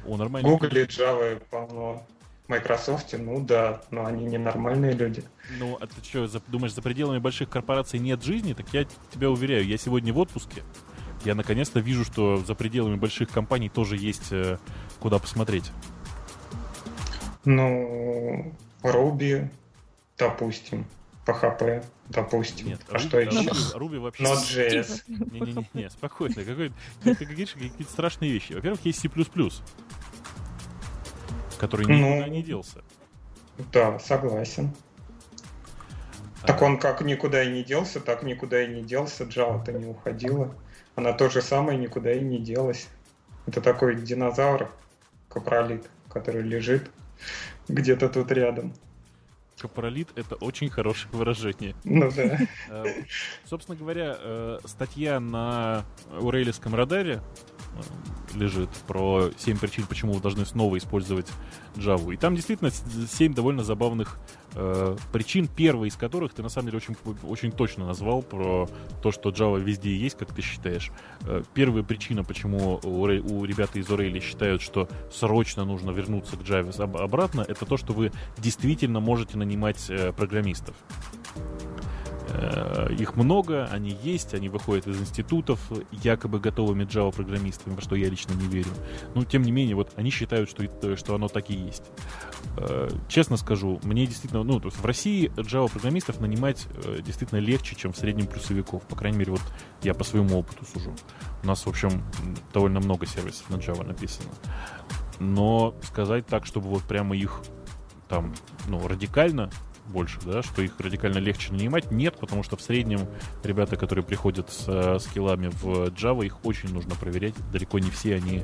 У 0.05 0.17
нормальных 0.17 0.51
Google 0.51 0.77
и 0.77 0.85
Java 0.87 1.41
полно. 1.51 2.05
Microsoft, 2.47 3.15
ну 3.19 3.41
да, 3.41 3.81
но 3.91 4.05
они 4.05 4.27
не 4.27 4.37
нормальные 4.37 4.93
люди. 4.93 5.25
Ну, 5.59 5.79
а 5.81 5.87
ты 5.87 5.95
что, 6.03 6.29
думаешь, 6.49 6.75
за 6.75 6.83
пределами 6.83 7.19
больших 7.19 7.49
корпораций 7.49 7.99
нет 7.99 8.23
жизни? 8.23 8.53
Так 8.53 8.67
я 8.75 8.85
тебя 9.15 9.31
уверяю, 9.31 9.67
я 9.67 9.79
сегодня 9.79 10.13
в 10.13 10.19
отпуске. 10.19 10.63
Я 11.25 11.35
наконец-то 11.35 11.81
вижу, 11.81 12.05
что 12.05 12.37
за 12.39 12.55
пределами 12.55 12.97
больших 12.97 13.31
компаний 13.31 13.69
тоже 13.69 13.97
есть 13.97 14.31
э, 14.31 14.59
куда 15.01 15.19
посмотреть. 15.19 15.71
Ну, 17.45 18.53
Ruby, 18.83 19.49
допустим, 20.19 20.87
PHP, 21.27 21.85
допустим. 22.09 22.69
Нет, 22.69 22.81
а 22.91 22.95
Ruby- 22.95 22.99
что 22.99 23.21
еще? 23.21 23.51
Ruby, 23.77 23.99
вообще... 23.99 24.25
Node.js. 24.25 25.03
Не-не-не, 25.09 25.91
спокойно. 25.91 26.35
Какой, 26.45 26.73
ты, 27.03 27.15
ты 27.15 27.25
говоришь 27.25 27.53
какие-то 27.53 27.85
страшные 27.85 28.31
вещи. 28.33 28.53
Во-первых, 28.53 28.85
есть 28.85 29.01
C++, 29.01 29.09
который 31.59 31.87
Ну. 31.87 32.17
никуда 32.17 32.29
не 32.29 32.43
делся. 32.43 32.83
Да, 33.73 33.99
согласен. 33.99 34.75
Так 36.47 36.61
А, 36.61 36.65
он 36.67 36.79
как 36.79 37.01
никуда 37.01 37.43
и 37.43 37.51
не 37.51 37.65
делся, 37.65 38.01
так 38.01 38.23
никуда 38.23 38.63
и 38.63 38.69
не 38.75 38.83
делся. 38.83 39.25
Java-то 39.25 39.73
не 39.73 39.87
уходила. 39.87 40.55
Она 40.97 41.13
то 41.13 41.29
же 41.29 41.43
самое 41.43 41.79
никуда 41.79 42.13
и 42.13 42.21
не 42.21 42.39
делась. 42.39 42.89
Это 43.47 43.61
такой 43.61 43.97
динозавр, 43.97 44.71
капролит, 45.29 45.91
который 46.09 46.43
лежит 46.43 46.91
где-то 47.69 48.09
тут 48.09 48.31
рядом. 48.31 48.73
Капролит— 49.59 50.09
это 50.17 50.35
очень 50.37 50.69
хорошее 50.69 51.09
выражение. 51.13 51.75
Ну 51.85 52.11
да. 52.11 52.39
Э, 52.69 52.85
Собственно 53.45 53.77
говоря, 53.77 54.17
э, 54.19 54.59
статья 54.65 55.21
на 55.21 55.85
Урелевском 56.19 56.75
радаре 56.75 57.23
э, 58.35 58.37
лежит 58.37 58.71
про 58.87 59.31
7 59.37 59.59
причин, 59.59 59.87
почему 59.87 60.13
вы 60.13 60.21
должны 60.21 60.45
снова 60.45 60.77
использовать 60.77 61.29
Java. 61.77 62.13
И 62.13 62.17
там 62.17 62.35
действительно 62.35 62.71
7 62.71 63.33
довольно 63.33 63.63
забавных 63.63 64.19
э, 64.55 64.97
причин, 65.13 65.49
первая 65.49 65.89
из 65.89 65.97
которых 65.97 66.35
ты 66.35 66.43
на 66.43 66.49
самом 66.49 66.67
деле 66.69 66.79
очень, 66.79 66.97
очень 67.23 67.53
точно 67.53 67.87
назвал 67.87 68.23
про 68.23 68.69
то, 69.03 69.13
что 69.13 69.31
Java 69.31 69.61
везде 69.61 69.95
есть, 69.97 70.17
как 70.17 70.33
ты 70.33 70.43
считаешь. 70.43 70.91
Э, 71.23 71.43
Первая 71.55 71.83
причина, 71.83 72.25
почему 72.25 72.81
у, 72.83 73.03
у 73.03 73.45
ребят 73.45 73.77
из 73.77 73.91
Орели 73.91 74.21
считают, 74.21 74.63
что 74.63 74.89
срочно 75.13 75.65
нужно 75.65 75.91
вернуться 75.91 76.37
к 76.37 76.41
Java 76.41 76.75
об- 76.83 76.97
обратно, 76.97 77.45
это 77.47 77.67
то, 77.67 77.77
что 77.77 77.93
вы 77.93 78.13
действительно 78.39 79.01
можете 79.01 79.37
нанимать 79.39 79.87
э, 79.89 80.13
программистов. 80.13 80.75
Э, 82.29 82.89
Их 82.99 83.17
много, 83.17 83.67
они 83.67 83.97
есть, 84.03 84.35
они 84.35 84.49
выходят 84.49 84.87
из 84.87 85.01
институтов 85.01 85.61
якобы 85.91 86.41
готовыми 86.41 86.85
Java-программистами, 86.85 87.75
во 87.75 87.81
что 87.81 87.97
я 87.97 88.09
лично 88.09 88.33
не 88.35 88.47
верю. 88.47 88.71
Но, 89.15 89.25
тем 89.25 89.43
не 89.43 89.53
менее, 89.53 89.77
вот 89.77 89.93
они 89.97 90.11
считают, 90.11 90.49
что, 90.49 90.97
что 90.97 91.15
оно 91.15 91.29
так 91.29 91.51
и 91.51 91.55
есть. 91.55 91.85
Э, 92.57 92.89
Честно 93.09 93.37
скажу, 93.37 93.81
мне 93.83 94.07
действительно, 94.07 94.43
ну, 94.43 94.61
то 94.61 94.69
есть 94.69 94.79
в 94.79 94.85
России 94.85 95.31
Java-программистов 95.37 96.21
нанимать 96.21 96.67
э, 96.85 97.01
действительно 97.05 97.39
легче, 97.39 97.77
чем 97.77 97.93
в 97.93 97.97
среднем 97.97 98.27
плюсовиков. 98.27 98.83
По 98.85 98.97
крайней 98.97 99.19
мере, 99.19 99.33
вот 99.33 99.43
я 99.83 99.95
по 99.95 100.05
своему 100.05 100.39
опыту 100.39 100.65
сужу. 100.65 100.95
У 101.43 101.47
нас, 101.47 101.67
в 101.67 101.69
общем, 101.69 102.03
довольно 102.53 102.81
много 102.81 103.07
сервисов 103.07 103.49
на 103.51 103.57
Java 103.57 103.87
написано. 103.87 104.31
Но 105.21 105.75
сказать 105.83 106.27
так, 106.27 106.47
чтобы 106.47 106.69
вот 106.69 106.83
прямо 106.83 107.17
их 107.17 107.41
там, 108.09 108.35
ну, 108.69 108.87
радикально 108.87 109.51
больше, 109.87 110.19
да, 110.25 110.43
что 110.43 110.63
их 110.63 110.79
радикально 110.79 111.19
легче 111.19 111.53
нанимать, 111.53 111.91
нет, 111.91 112.17
потому 112.19 112.43
что 112.43 112.57
в 112.57 112.63
среднем 112.63 113.07
ребята, 113.43 113.77
которые 113.77 114.05
приходят 114.05 114.51
с 114.51 114.65
э, 114.67 114.99
скиллами 114.99 115.49
в 115.49 115.89
Java, 115.89 116.25
их 116.25 116.45
очень 116.45 116.73
нужно 116.73 116.95
проверять. 116.95 117.35
Далеко 117.53 117.79
не 117.79 117.91
все 117.91 118.17
они 118.17 118.43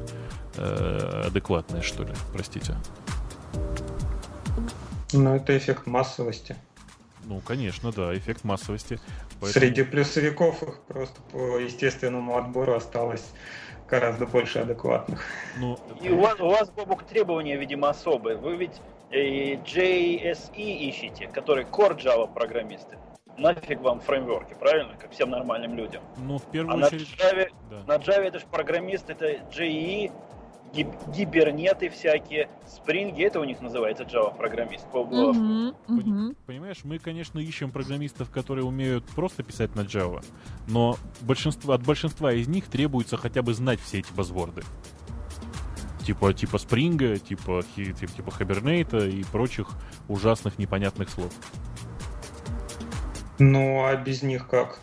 э, 0.56 1.22
адекватные, 1.26 1.82
что 1.82 2.04
ли, 2.04 2.12
простите. 2.32 2.76
Ну 5.12 5.34
это 5.34 5.56
эффект 5.56 5.86
массовости. 5.86 6.56
Ну, 7.24 7.40
конечно, 7.40 7.92
да, 7.92 8.16
эффект 8.16 8.44
массовости. 8.44 9.00
Поэтому- 9.40 9.52
Среди 9.52 9.82
плюсовиков 9.82 10.62
их 10.62 10.80
просто 10.88 11.20
по 11.32 11.58
естественному 11.58 12.36
отбору 12.36 12.74
осталось 12.74 13.24
гораздо 13.88 14.26
больше 14.26 14.60
адекватных. 14.60 15.22
Ну, 15.58 15.78
И 16.02 16.10
у 16.10 16.20
вас, 16.20 16.38
у 16.40 16.48
вас, 16.48 16.70
Бобук, 16.70 17.02
требования, 17.04 17.56
видимо, 17.56 17.90
особые. 17.90 18.36
Вы 18.36 18.56
ведь 18.56 18.80
э, 19.10 19.54
JSE 19.56 20.56
ищете, 20.56 21.28
который 21.28 21.64
Core 21.64 21.96
Java 21.98 22.32
программисты. 22.32 22.96
Нафиг 23.38 23.80
вам 23.80 24.00
фреймворки, 24.00 24.54
правильно? 24.54 24.94
Как 24.98 25.12
всем 25.12 25.30
нормальным 25.30 25.74
людям. 25.74 26.02
ну, 26.18 26.38
в 26.38 26.44
первую 26.50 26.74
А 26.74 26.76
на 26.78 26.86
очередь... 26.88 27.08
Java, 27.18 27.48
да. 27.70 27.82
на 27.86 27.98
Java 28.00 28.22
это 28.22 28.38
же 28.38 28.44
программист, 28.50 29.08
это 29.08 29.26
JE, 29.50 30.12
гиб- 30.74 30.94
гибернеты 31.16 31.88
всякие, 31.88 32.50
спринги, 32.66 33.22
это 33.24 33.40
у 33.40 33.44
них 33.44 33.60
называется 33.62 34.02
Java 34.04 34.36
программист. 34.36 34.86
по 34.90 34.98
угловке. 34.98 35.40
Мгм, 35.40 35.74
мгм. 35.88 36.36
Понимаешь, 36.46 36.78
мы, 36.84 36.98
конечно, 36.98 37.38
ищем 37.38 37.70
программистов, 37.70 38.30
которые 38.30 38.64
умеют 38.66 39.04
просто 39.16 39.42
писать 39.42 39.74
на 39.74 39.82
Java, 39.82 40.22
но 40.68 40.96
большинство, 41.22 41.72
от 41.72 41.82
большинства 41.82 42.32
из 42.34 42.46
них 42.46 42.66
требуется 42.66 43.16
хотя 43.16 43.40
бы 43.40 43.54
знать 43.54 43.80
все 43.80 44.00
эти 44.00 44.12
базворды. 44.12 44.62
Типа, 46.04 46.32
типа 46.32 46.56
Spring, 46.56 47.18
типа, 47.18 47.62
типа, 47.74 48.06
типа 48.06 48.30
Hibernate 48.30 49.10
и 49.10 49.24
прочих 49.24 49.68
ужасных 50.08 50.58
непонятных 50.58 51.10
слов. 51.10 51.32
Ну 53.38 53.84
а 53.84 53.96
без 53.96 54.22
них 54.22 54.48
как? 54.48 54.80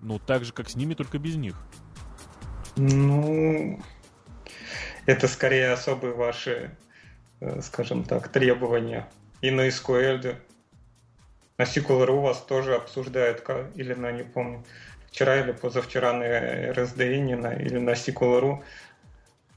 Ну, 0.00 0.18
так 0.18 0.44
же, 0.44 0.52
как 0.52 0.68
с 0.68 0.76
ними, 0.76 0.94
только 0.94 1.18
без 1.18 1.36
них. 1.36 1.56
Ну, 2.76 3.80
это 5.06 5.28
скорее 5.28 5.72
особые 5.72 6.14
ваши, 6.14 6.76
э, 7.40 7.60
скажем 7.62 8.04
так, 8.04 8.28
требования. 8.28 9.08
И 9.40 9.50
на 9.50 9.68
SQL, 9.68 10.36
на 11.58 11.62
SQL.ru 11.62 12.20
вас 12.20 12.40
тоже 12.42 12.74
обсуждают, 12.74 13.44
или 13.74 13.94
на, 13.94 14.10
не 14.10 14.24
помню, 14.24 14.64
вчера 15.08 15.40
или 15.40 15.52
позавчера 15.52 16.12
на 16.12 16.24
RSDN 16.24 17.62
или 17.64 17.78
на 17.78 17.90
SQL.ru 17.90 18.62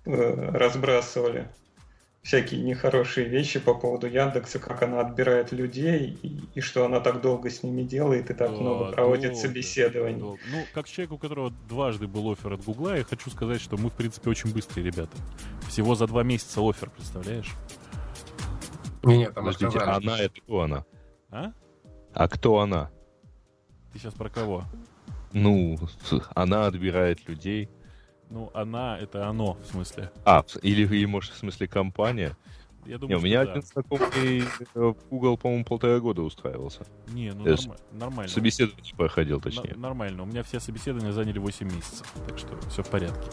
разбрасывали 0.05 1.47
всякие 2.21 2.61
нехорошие 2.61 3.27
вещи 3.27 3.59
по 3.59 3.75
поводу 3.75 4.07
Яндекса, 4.07 4.57
как 4.57 4.81
она 4.81 4.99
отбирает 4.99 5.51
людей, 5.51 6.17
и, 6.23 6.41
и 6.55 6.61
что 6.61 6.83
она 6.83 6.99
так 6.99 7.21
долго 7.21 7.51
с 7.51 7.61
ними 7.61 7.83
делает, 7.83 8.31
и 8.31 8.33
так 8.33 8.49
Да, 8.51 8.57
много 8.57 8.91
проводит 8.91 9.33
долго, 9.33 9.47
собеседований. 9.47 10.19
долго. 10.19 10.39
Ну, 10.51 10.63
как 10.73 10.87
человек, 10.87 11.11
у 11.11 11.17
которого 11.19 11.51
дважды 11.69 12.07
был 12.07 12.31
офер 12.31 12.53
от 12.53 12.63
Гугла, 12.65 12.97
я 12.97 13.03
хочу 13.03 13.29
сказать, 13.29 13.61
что 13.61 13.77
мы, 13.77 13.89
в 13.89 13.93
принципе, 13.93 14.31
очень 14.31 14.51
быстрые 14.51 14.85
ребята. 14.87 15.15
Всего 15.67 15.93
за 15.93 16.07
два 16.07 16.23
месяца 16.23 16.61
офер, 16.67 16.89
представляешь? 16.89 17.51
Не, 19.03 19.19
нет, 19.19 19.33
там 19.35 19.45
Подождите, 19.45 19.77
отказались. 19.77 20.07
она 20.07 20.19
это 20.19 20.41
кто 20.41 20.61
она? 20.61 20.85
А? 21.29 21.51
А 22.13 22.27
кто 22.27 22.59
она? 22.59 22.89
Ты 23.93 23.99
сейчас 23.99 24.15
про 24.15 24.29
кого? 24.29 24.63
Ну, 25.31 25.77
она 26.33 26.65
отбирает 26.65 27.27
людей. 27.29 27.69
Ну, 28.29 28.49
она— 28.53 28.97
это 28.99 29.27
оно, 29.27 29.53
в 29.53 29.65
смысле. 29.65 30.11
А, 30.25 30.43
или, 30.61 30.83
или 30.83 31.05
может, 31.05 31.31
в 31.33 31.37
смысле, 31.37 31.67
компания? 31.67 32.35
Я 32.85 32.93
Не, 32.93 32.97
думаю, 32.99 33.19
у 33.19 33.21
меня 33.23 33.43
что 33.43 33.45
да. 33.45 33.51
один 33.53 33.61
знакомый 33.67 34.43
э, 34.75 34.79
в 34.79 34.95
Google, 35.09 35.37
по-моему, 35.37 35.65
полтора 35.65 35.99
года 35.99 36.21
устраивался. 36.21 36.85
Не, 37.07 37.31
ну 37.31 37.43
Э, 37.45 37.55
норма- 37.55 37.75
нормально. 37.93 38.31
Собеседование 38.31 38.93
проходил, 38.95 39.37
Н- 39.37 39.41
точнее. 39.41 39.73
Нормально. 39.75 40.21
У 40.23 40.25
меня 40.27 40.43
все 40.43 40.59
собеседования 40.59 41.11
заняли 41.11 41.39
8 41.39 41.65
месяцев, 41.67 42.11
так 42.27 42.37
что 42.37 42.55
все 42.69 42.83
в 42.83 42.89
порядке. 42.89 43.27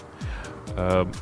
Эм, 0.76 1.12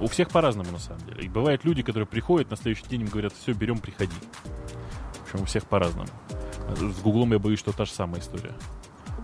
У 0.00 0.08
всех 0.08 0.28
по-разному, 0.30 0.70
на 0.72 0.78
самом 0.78 1.00
деле. 1.06 1.22
И 1.24 1.28
бывают 1.28 1.64
люди, 1.64 1.82
которые 1.82 2.06
приходят, 2.06 2.50
на 2.50 2.56
следующий 2.56 2.86
день 2.86 3.02
им 3.02 3.08
говорят, 3.08 3.32
все, 3.32 3.52
берем, 3.52 3.78
приходи. 3.78 4.12
В 4.12 5.22
общем, 5.24 5.42
у 5.42 5.44
всех 5.46 5.64
по-разному. 5.66 6.08
С 6.76 7.00
Гуглом 7.00 7.32
я 7.32 7.38
боюсь, 7.38 7.58
что 7.60 7.72
та 7.72 7.84
же 7.86 7.92
самая 7.92 8.20
история. 8.20 8.52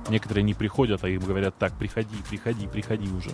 Некоторые 0.09 0.45
не 0.45 0.55
приходят, 0.55 1.05
а 1.05 1.09
им 1.09 1.21
говорят, 1.21 1.57
так, 1.59 1.77
приходи, 1.79 2.17
приходи, 2.31 2.67
приходи 2.69 3.09
уже. 3.11 3.31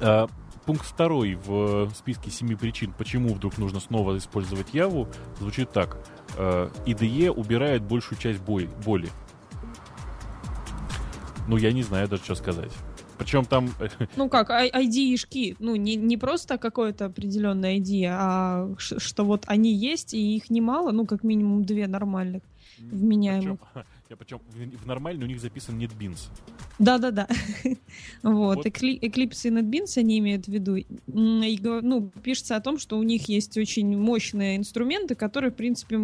А, 0.00 0.28
Пункт 0.66 0.86
второй 0.86 1.34
в 1.34 1.90
списке 1.94 2.30
семи 2.30 2.54
причин, 2.54 2.94
почему 2.96 3.34
вдруг 3.34 3.58
нужно 3.58 3.80
снова 3.80 4.16
использовать 4.16 4.72
Яву, 4.72 5.08
звучит 5.38 5.70
так. 5.72 5.98
Э, 6.38 6.70
IDE 6.86 7.28
убирает 7.28 7.82
большую 7.82 8.18
часть 8.18 8.40
боли. 8.40 8.70
боли. 8.84 9.10
Ну, 11.48 11.58
я 11.58 11.72
не 11.72 11.82
знаю 11.82 12.08
даже, 12.08 12.24
что 12.24 12.34
сказать. 12.34 12.72
Причем 13.18 13.44
там... 13.44 13.70
э, 13.78 13.88
Ну 14.16 14.30
как, 14.30 14.50
ID-шки, 14.50 15.56
ну 15.58 15.76
не, 15.76 15.96
не 15.96 16.16
просто 16.16 16.56
какое-то 16.56 17.06
определенное 17.06 17.78
ID, 17.78 18.06
а 18.10 18.74
что 18.78 19.24
вот 19.24 19.44
они 19.46 19.74
есть, 19.74 20.14
и 20.14 20.36
их 20.36 20.48
немало, 20.48 20.92
ну 20.92 21.04
как 21.04 21.24
минимум 21.24 21.64
две 21.64 21.86
нормальных. 21.86 22.42
Вменяемых. 22.78 23.58
Причем, 23.74 23.86
я 24.10 24.16
причем 24.16 24.40
в, 24.50 24.82
в 24.82 24.86
нормальный 24.86 25.24
у 25.24 25.26
них 25.26 25.40
записан 25.40 25.78
NetBeans. 25.78 26.28
Да-да-да. 26.78 27.26
Вот, 28.22 28.56
Вот. 28.56 28.66
Экли- 28.66 28.98
Eclipse 29.00 29.48
и 29.48 29.50
NetBeans 29.50 29.98
они 29.98 30.18
имеют 30.18 30.46
в 30.46 30.48
виду. 30.48 30.76
И, 30.76 30.86
ну, 31.06 32.10
пишется 32.22 32.56
о 32.56 32.60
том, 32.60 32.78
что 32.78 32.98
у 32.98 33.02
них 33.02 33.28
есть 33.28 33.56
очень 33.56 33.96
мощные 33.96 34.56
инструменты, 34.56 35.14
которые, 35.14 35.50
в 35.50 35.54
принципе, 35.54 35.98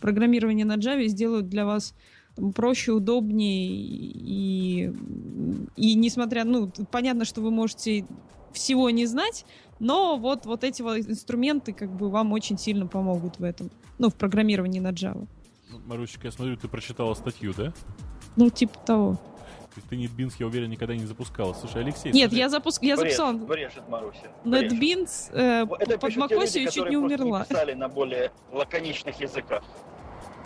программирование 0.00 0.64
на 0.64 0.76
Java 0.76 1.06
сделают 1.06 1.48
для 1.48 1.66
вас 1.66 1.94
проще, 2.54 2.92
удобнее. 2.92 3.68
И, 3.72 4.92
и 5.76 5.94
несмотря, 5.94 6.44
ну, 6.44 6.70
понятно, 6.90 7.24
что 7.24 7.40
вы 7.40 7.50
можете 7.50 8.06
всего 8.52 8.90
не 8.90 9.06
знать, 9.06 9.44
но 9.80 10.16
вот, 10.16 10.46
вот 10.46 10.64
эти 10.64 10.82
вот 10.82 10.98
инструменты 10.98 11.72
как 11.72 11.90
бы 11.94 12.10
вам 12.10 12.32
очень 12.32 12.58
сильно 12.58 12.86
помогут 12.86 13.38
в 13.38 13.44
этом. 13.44 13.70
Ну, 13.98 14.08
в 14.08 14.14
программировании 14.14 14.80
на 14.80 14.92
Java. 14.92 15.26
Марусечка, 15.88 16.26
я 16.26 16.32
смотрю, 16.32 16.56
ты 16.58 16.68
прочитала 16.68 17.14
статью, 17.14 17.54
да? 17.56 17.72
Ну, 18.36 18.50
типа 18.50 18.78
того. 18.80 19.14
То 19.14 19.76
есть 19.76 19.88
ты 19.88 19.96
NetBeans, 19.96 20.34
я 20.38 20.46
уверен, 20.46 20.68
никогда 20.68 20.94
не 20.94 21.06
запускала. 21.06 21.54
Слушай, 21.54 21.82
Алексей, 21.82 22.12
Нет, 22.12 22.28
скажи, 22.28 22.40
я, 22.40 22.48
запуск... 22.50 22.82
я 22.82 22.96
Брежет, 22.96 23.16
записала 23.16 23.32
Брежет, 23.38 23.88
Маруся. 23.88 24.30
NetBeans 24.44 25.30
э, 25.32 25.66
Это 25.80 25.98
под 25.98 26.10
и 26.10 26.70
чуть 26.70 26.90
не 26.90 26.96
умерла. 26.96 27.44
писали 27.44 27.72
на 27.72 27.88
более 27.88 28.32
лаконичных 28.52 29.18
языках. 29.18 29.62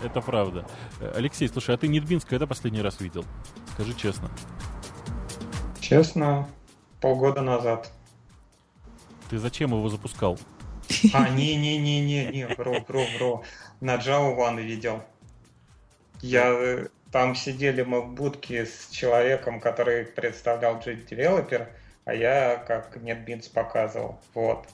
это 0.05 0.21
правда. 0.21 0.65
Э, 1.01 1.13
Алексей, 1.17 1.49
слушай, 1.49 1.75
а 1.75 1.79
ты 1.79 1.89
NetBeans 1.89 2.25
когда 2.29 2.47
последний 2.47 2.83
раз 2.83 3.01
видел? 3.01 3.25
Скажи 3.75 3.95
честно. 3.95 4.31
Честно, 5.81 6.49
полгода 7.01 7.41
назад. 7.41 7.91
Ты 9.29 9.39
зачем 9.39 9.71
его 9.71 9.89
запускал? 9.89 10.39
А, 11.13 11.29
не-не-не-не-не, 11.31 12.47
вру, 12.55 12.77
вру, 12.87 13.05
вру. 13.19 13.45
На 13.81 13.97
Java 13.97 14.37
One 14.37 14.63
видел. 14.63 15.03
Я 16.23 16.53
э, 16.53 16.87
там 17.11 17.35
сидели 17.35 17.83
мы 17.83 18.01
в 18.01 18.15
будке 18.15 18.65
с 18.65 18.89
человеком, 18.91 19.61
который 19.61 20.07
представлял 20.07 20.79
JIT 20.79 21.09
Developer, 21.09 21.69
а 22.05 22.15
я 22.15 22.57
как 22.67 22.97
NetBeans 22.97 23.53
показывал. 23.53 24.21
Вот. 24.33 24.67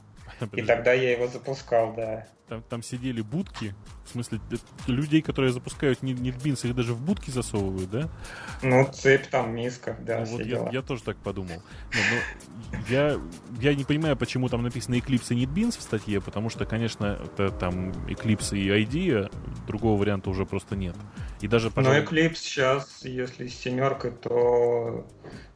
И 0.52 0.62
тогда 0.62 0.92
я 0.92 1.12
его 1.12 1.26
запускал, 1.26 1.94
да. 1.94 2.26
Там, 2.48 2.62
там 2.62 2.82
сидели 2.82 3.20
будки, 3.20 3.74
в 4.06 4.12
смысле, 4.12 4.40
э, 4.50 4.56
людей, 4.86 5.20
которые 5.20 5.52
запускают 5.52 6.02
NetBeans, 6.02 6.66
их 6.66 6.74
даже 6.74 6.94
в 6.94 7.00
будки 7.02 7.30
засовывают, 7.30 7.90
да? 7.90 8.08
Ну, 8.62 8.88
цепь 8.90 9.26
там, 9.26 9.54
миска, 9.54 9.98
да, 10.00 10.20
Ну, 10.20 10.24
вот 10.24 10.40
я, 10.46 10.66
я 10.72 10.80
тоже 10.80 11.02
так 11.02 11.18
подумал. 11.18 11.62
Не, 11.92 12.00
ну, 12.72 12.80
я, 12.88 13.20
я 13.60 13.74
не 13.74 13.84
понимаю, 13.84 14.16
почему 14.16 14.48
там 14.48 14.62
написано 14.62 14.94
Eclipse 14.94 15.34
и 15.34 15.44
NetBeans 15.44 15.78
в 15.78 15.82
статье, 15.82 16.22
потому 16.22 16.48
что, 16.48 16.64
конечно, 16.64 17.20
это 17.22 17.50
там 17.50 17.90
Eclipse 18.06 18.56
и 18.56 18.70
ID, 18.70 19.26
а 19.26 19.66
другого 19.66 20.00
варианта 20.00 20.30
уже 20.30 20.46
просто 20.46 20.74
нет. 20.74 20.96
И 21.42 21.48
даже, 21.48 21.66
Но 21.66 21.72
пожалуй, 21.72 22.00
Eclipse 22.00 22.36
сейчас, 22.36 23.04
если 23.04 23.46
с 23.46 23.58
семеркой, 23.58 24.12
то 24.12 25.06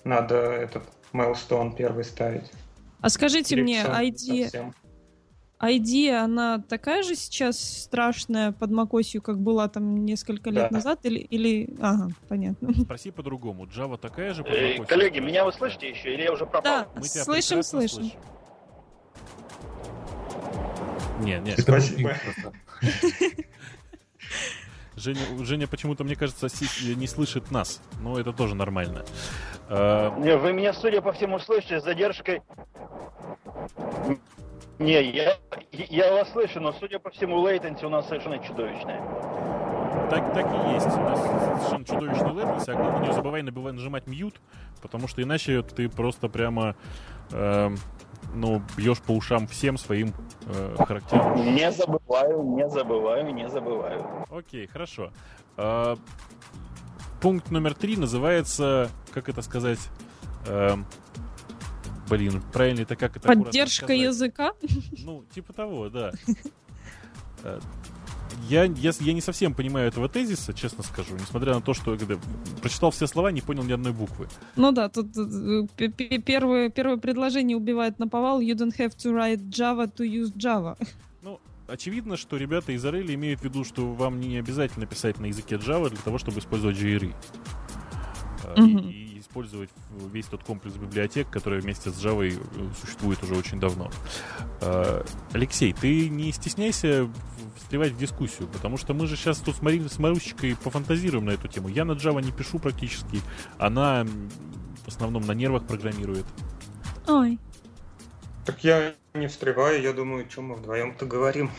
надо 0.05 0.37
этот 0.37 0.85
Milestone 1.15 1.75
первый 1.75 2.05
ставить. 2.05 2.51
А 3.03 3.09
скажите 3.11 3.57
мне, 3.57 3.83
Eclipse 3.83 4.01
ID, 4.01 4.43
совсем. 4.45 4.75
ID, 5.61 6.11
она 6.13 6.59
такая 6.61 7.03
же 7.03 7.15
сейчас 7.15 7.59
страшная 7.61 8.53
под 8.53 8.71
макосью, 8.71 9.21
как 9.23 9.39
была 9.41 9.69
там 9.69 10.05
несколько 10.05 10.51
лет 10.51 10.69
Да. 10.71 10.77
назад? 10.77 11.01
Или, 11.05 11.19
или... 11.19 11.77
Ага, 11.81 12.09
понятно. 12.29 12.73
спроси 12.85 13.11
по-другому. 13.11 13.67
Java 13.67 13.99
такая 13.99 14.35
же? 14.35 14.43
под 14.45 14.53
Э, 14.55 14.77
macOS? 14.79 14.87
коллеги, 14.87 15.19
меня 15.21 15.45
вы 15.45 15.53
слышите 15.53 15.91
еще 15.91 16.15
или 16.15 16.23
я 16.23 16.33
уже 16.33 16.47
пропал? 16.47 16.63
Да, 16.63 16.89
Мы 16.95 17.03
тебя 17.09 17.25
слышим, 17.25 17.63
слышим. 17.63 18.03
слышим. 18.05 18.19
Не, 21.21 21.39
не, 21.41 21.51
Это 21.53 21.63
Спасибо. 21.63 22.17
Женя, 25.03 25.21
Женя 25.45 25.67
почему-то, 25.67 26.05
мне 26.05 26.15
кажется, 26.17 26.49
си- 26.49 26.95
не 26.95 27.07
слышит 27.07 27.51
нас. 27.51 27.81
Но 28.01 28.19
это 28.19 28.33
тоже 28.33 28.55
нормально. 28.55 29.05
Не, 29.69 30.37
Вы 30.37 30.53
меня, 30.53 30.73
судя 30.73 31.01
по 31.03 31.13
всему, 31.13 31.39
слышите 31.39 31.81
с 31.81 31.85
задержкой. 31.85 32.43
Не, 34.79 35.03
я, 35.11 35.37
я 35.73 36.13
вас 36.13 36.31
слышу, 36.33 36.61
но, 36.61 36.73
судя 36.73 36.99
по 36.99 37.11
всему, 37.11 37.41
лейтенси 37.47 37.85
у 37.85 37.89
нас 37.89 38.09
совершенно 38.09 38.39
чудовищная. 38.39 39.01
так, 40.11 40.35
так 40.35 40.47
и 40.47 40.75
есть. 40.75 40.87
У 40.87 41.01
нас 41.01 41.21
совершенно 41.21 41.85
чудовищный 41.85 42.31
latency, 42.33 42.71
а 42.71 42.75
главное, 42.75 43.07
не 43.09 43.13
забывай 43.13 43.43
набивай- 43.43 43.73
нажимать 43.73 44.07
мьют, 44.07 44.35
потому 44.81 45.09
что 45.09 45.23
иначе 45.23 45.63
ты 45.63 45.89
просто 45.89 46.29
прямо 46.29 46.75
эм, 47.33 47.77
ну, 48.35 48.63
бьешь 48.77 49.01
по 49.01 49.13
ушам 49.13 49.47
всем 49.47 49.77
своим 49.77 50.13
э, 50.47 50.77
характерным. 50.79 51.55
Не 51.55 51.71
забываю, 51.71 52.43
не 52.43 52.69
забываю, 52.69 53.35
не 53.35 53.49
забываю. 53.49 54.27
Окей, 54.31 54.67
хорошо. 54.67 55.13
А, 55.57 55.97
пункт 57.21 57.51
номер 57.51 57.75
три 57.75 57.97
называется, 57.97 58.91
как 59.13 59.29
это 59.29 59.43
сказать, 59.43 59.81
эм, 60.47 60.87
блин, 62.09 62.43
правильно 62.53 62.83
это 62.83 62.97
как 62.97 63.17
это 63.17 63.29
Поддержка 63.29 63.93
языка? 63.93 64.53
Ну, 64.99 65.25
типа 65.35 65.53
того, 65.53 65.89
да. 65.89 66.13
Я, 68.49 68.65
я, 68.65 68.93
я 69.01 69.13
не 69.13 69.21
совсем 69.21 69.55
понимаю 69.55 69.89
этого 69.89 70.09
тезиса, 70.09 70.53
честно 70.53 70.83
скажу, 70.83 71.15
несмотря 71.15 71.55
на 71.55 71.61
то, 71.61 71.75
что 71.75 71.97
когда 71.97 72.17
прочитал 72.61 72.91
все 72.91 73.07
слова, 73.07 73.31
не 73.31 73.41
понял 73.41 73.63
ни 73.63 73.73
одной 73.73 73.93
буквы. 73.93 74.29
Ну 74.57 74.73
да, 74.73 74.89
тут 74.89 75.17
э, 75.17 75.89
первое, 75.89 76.69
первое 76.69 76.97
предложение 76.97 77.57
убивает 77.57 77.99
на 77.99 78.09
повал. 78.09 78.41
You 78.41 78.55
don't 78.55 78.77
have 78.79 78.97
to 78.97 79.13
write 79.13 79.49
Java 79.49 79.91
to 79.97 80.07
use 80.07 80.33
Java. 80.37 80.77
Ну, 81.23 81.41
очевидно, 81.69 82.17
что 82.17 82.37
ребята 82.37 82.73
из 82.73 82.85
Areli 82.85 83.15
имеют 83.15 83.41
в 83.41 83.45
виду, 83.45 83.65
что 83.65 83.93
вам 83.93 84.21
не 84.21 84.39
обязательно 84.39 84.87
писать 84.87 85.19
на 85.21 85.27
языке 85.27 85.57
Java 85.57 85.89
для 85.89 86.01
того, 86.03 86.19
чтобы 86.19 86.41
использовать 86.41 86.77
JRE. 86.77 87.15
Мгм. 88.57 88.79
И, 88.79 88.93
и 88.93 89.02
использовать 89.33 89.71
весь 90.13 90.27
тот 90.27 90.45
комплекс 90.45 90.77
библиотек, 90.77 91.31
который 91.31 91.61
вместе 91.61 91.91
с 91.91 91.95
Java 92.05 92.29
э, 92.29 92.75
существует 92.79 93.23
уже 93.23 93.35
очень 93.35 93.59
давно. 93.59 93.91
Э, 94.61 95.03
Алексей, 95.33 95.73
ты 95.73 96.11
не 96.11 96.33
стесняйся 96.33 97.09
встревать 97.57 97.93
в 97.93 97.97
дискуссию, 97.97 98.47
потому 98.49 98.77
что 98.77 98.93
мы 98.93 99.07
же 99.07 99.17
сейчас 99.17 99.39
тут 99.39 99.57
с, 99.57 99.63
Мари... 99.63 99.87
с 99.89 99.99
Марусечкой 99.99 100.55
пофантазируем 100.63 101.25
на 101.25 101.31
эту 101.31 101.49
тему. 101.49 101.69
Я 101.69 101.87
на 101.87 101.93
Java 101.93 102.23
не 102.23 102.31
пишу 102.31 102.59
практически, 102.59 103.21
она 103.57 104.05
в 104.85 104.89
основном 104.89 105.23
на 105.23 105.33
нервах 105.33 105.67
программирует. 105.67 106.27
Ой. 107.09 107.39
Так 108.45 108.63
я 108.63 108.95
не 109.15 109.29
встреваю, 109.29 109.81
я 109.81 109.95
думаю, 109.95 110.29
что 110.29 110.43
мы 110.43 110.57
вдвоем-то 110.57 111.07
говорим. 111.07 111.51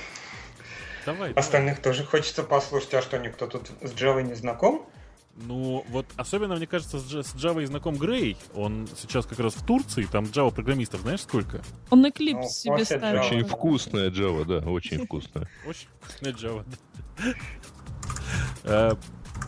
Давай. 1.07 1.33
Остальных 1.33 1.77
давай. 1.77 1.83
тоже 1.83 2.05
хочется 2.05 2.43
послушать, 2.43 2.93
а 2.93 3.01
что, 3.01 3.17
никто 3.17 3.47
тут 3.47 3.71
с 3.81 3.93
Java 3.93 4.21
не 4.21 4.35
знаком? 4.35 4.87
Ну, 5.35 5.83
вот 5.89 6.05
особенно, 6.15 6.55
мне 6.55 6.67
кажется, 6.67 6.99
с 6.99 7.35
Java 7.35 7.65
знаком 7.65 7.95
Грей. 7.95 8.37
Он 8.55 8.87
сейчас 8.95 9.25
как 9.25 9.39
раз 9.39 9.55
в 9.55 9.65
Турции, 9.65 10.03
там 10.03 10.25
Java 10.25 10.53
программистов, 10.53 11.01
знаешь, 11.01 11.21
сколько? 11.21 11.61
Он 11.89 12.05
Eclipse 12.05 12.35
ну, 12.35 12.49
себе 12.49 12.85
ставит. 12.85 13.21
Очень 13.21 13.43
вкусная 13.43 14.11
Java, 14.11 14.45
да, 14.45 14.69
очень 14.69 15.03
вкусная. 15.03 15.49
Очень 15.67 15.87
вкусная 15.99 16.33
Java, 16.33 16.65
э, 18.63 18.91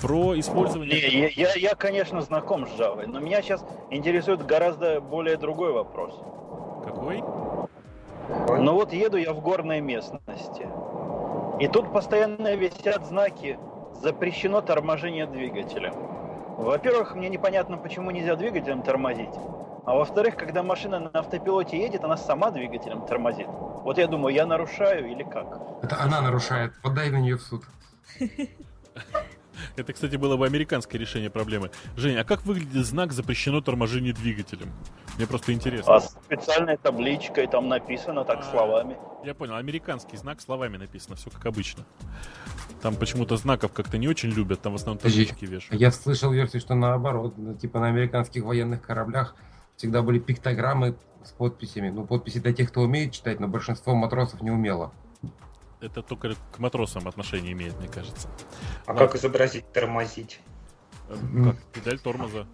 Про 0.02 0.40
использование... 0.40 0.96
Не, 0.96 1.32
я, 1.36 1.54
я, 1.54 1.76
конечно, 1.76 2.22
знаком 2.22 2.68
с 2.68 2.72
Java, 2.72 3.06
но 3.06 3.20
меня 3.20 3.44
сейчас 3.44 3.64
интересует 3.92 4.44
гораздо 4.44 5.02
более 5.02 5.38
другой 5.38 5.72
вопрос. 5.72 6.20
Какой? 6.84 7.22
Ну 8.60 8.74
вот 8.74 8.92
еду 8.92 9.18
я 9.18 9.34
в 9.34 9.42
горной 9.42 9.82
местности. 9.82 10.68
И 11.60 11.68
тут 11.68 11.94
постоянно 11.94 12.56
висят 12.56 13.06
знаки 13.06 13.60
«Запрещено 14.02 14.62
торможение 14.62 15.26
двигателя». 15.26 15.94
Во-первых, 16.58 17.16
мне 17.16 17.30
непонятно, 17.30 17.78
почему 17.78 18.12
нельзя 18.12 18.36
двигателем 18.36 18.82
тормозить. 18.82 19.36
А 19.86 19.94
во-вторых, 19.94 20.36
когда 20.36 20.64
машина 20.64 21.00
на 21.00 21.10
автопилоте 21.20 21.78
едет, 21.80 22.04
она 22.04 22.18
сама 22.18 22.50
двигателем 22.50 23.06
тормозит. 23.06 23.48
Вот 23.48 23.98
я 23.98 24.08
думаю, 24.08 24.34
я 24.34 24.46
нарушаю 24.46 25.12
или 25.12 25.24
как? 25.24 25.60
Это 25.84 26.02
она 26.02 26.22
нарушает. 26.22 26.74
Подай 26.82 27.10
на 27.10 27.18
нее 27.18 27.36
в 27.36 27.42
суд. 27.42 27.64
Это, 29.76 29.94
кстати, 29.94 30.16
было 30.16 30.38
бы 30.38 30.46
американское 30.46 31.00
решение 31.00 31.30
проблемы. 31.30 31.70
Женя, 31.96 32.22
а 32.22 32.24
как 32.24 32.46
выглядит 32.46 32.86
знак 32.86 33.12
«Запрещено 33.12 33.62
торможение 33.62 34.14
двигателем»? 34.14 34.72
Мне 35.18 35.28
просто 35.28 35.54
интересно. 35.54 35.96
А 35.96 36.00
специальной 36.02 36.78
табличкой 36.78 37.48
там 37.48 37.70
написано 37.70 38.26
так 38.26 38.40
а, 38.40 38.44
словами. 38.44 38.98
Я 39.24 39.34
понял, 39.34 39.56
американский 39.56 40.18
знак 40.18 40.42
словами 40.42 40.78
написано, 40.78 41.16
все 41.16 41.30
как 41.30 41.46
обычно. 41.46 41.86
Там 42.82 42.96
почему-то 42.96 43.38
знаков 43.38 43.72
как-то 43.72 43.98
не 43.98 44.08
очень 44.08 44.30
любят, 44.30 44.62
там 44.62 44.74
в 44.74 44.76
основном 44.76 45.00
таблички 45.00 45.46
вешают. 45.46 45.82
Я 45.82 45.92
слышал 45.92 46.32
версию, 46.32 46.62
что 46.62 46.76
наоборот, 46.76 47.34
ну, 47.38 47.56
типа 47.56 47.80
на 47.80 47.88
американских 47.88 48.44
военных 48.44 48.82
кораблях 48.82 49.36
всегда 49.76 50.02
были 50.02 50.20
пиктограммы 50.20 50.96
с 51.24 51.32
подписями. 51.32 51.90
Ну, 51.90 52.06
подписи 52.06 52.40
для 52.40 52.54
тех, 52.54 52.70
кто 52.70 52.82
умеет 52.82 53.14
читать, 53.14 53.40
но 53.40 53.48
большинство 53.48 53.96
матросов 53.96 54.42
не 54.42 54.52
умело. 54.52 54.94
Это 55.82 56.02
только 56.02 56.36
к 56.52 56.60
матросам 56.60 57.08
отношение 57.08 57.54
имеет, 57.54 57.78
мне 57.80 57.88
кажется. 57.88 58.28
А 58.86 58.92
Ладно. 58.92 59.08
как 59.08 59.16
изобразить 59.16 59.72
тормозить? 59.72 60.40
Как? 61.08 61.58
Педаль 61.74 62.00
тормоза. 62.00 62.48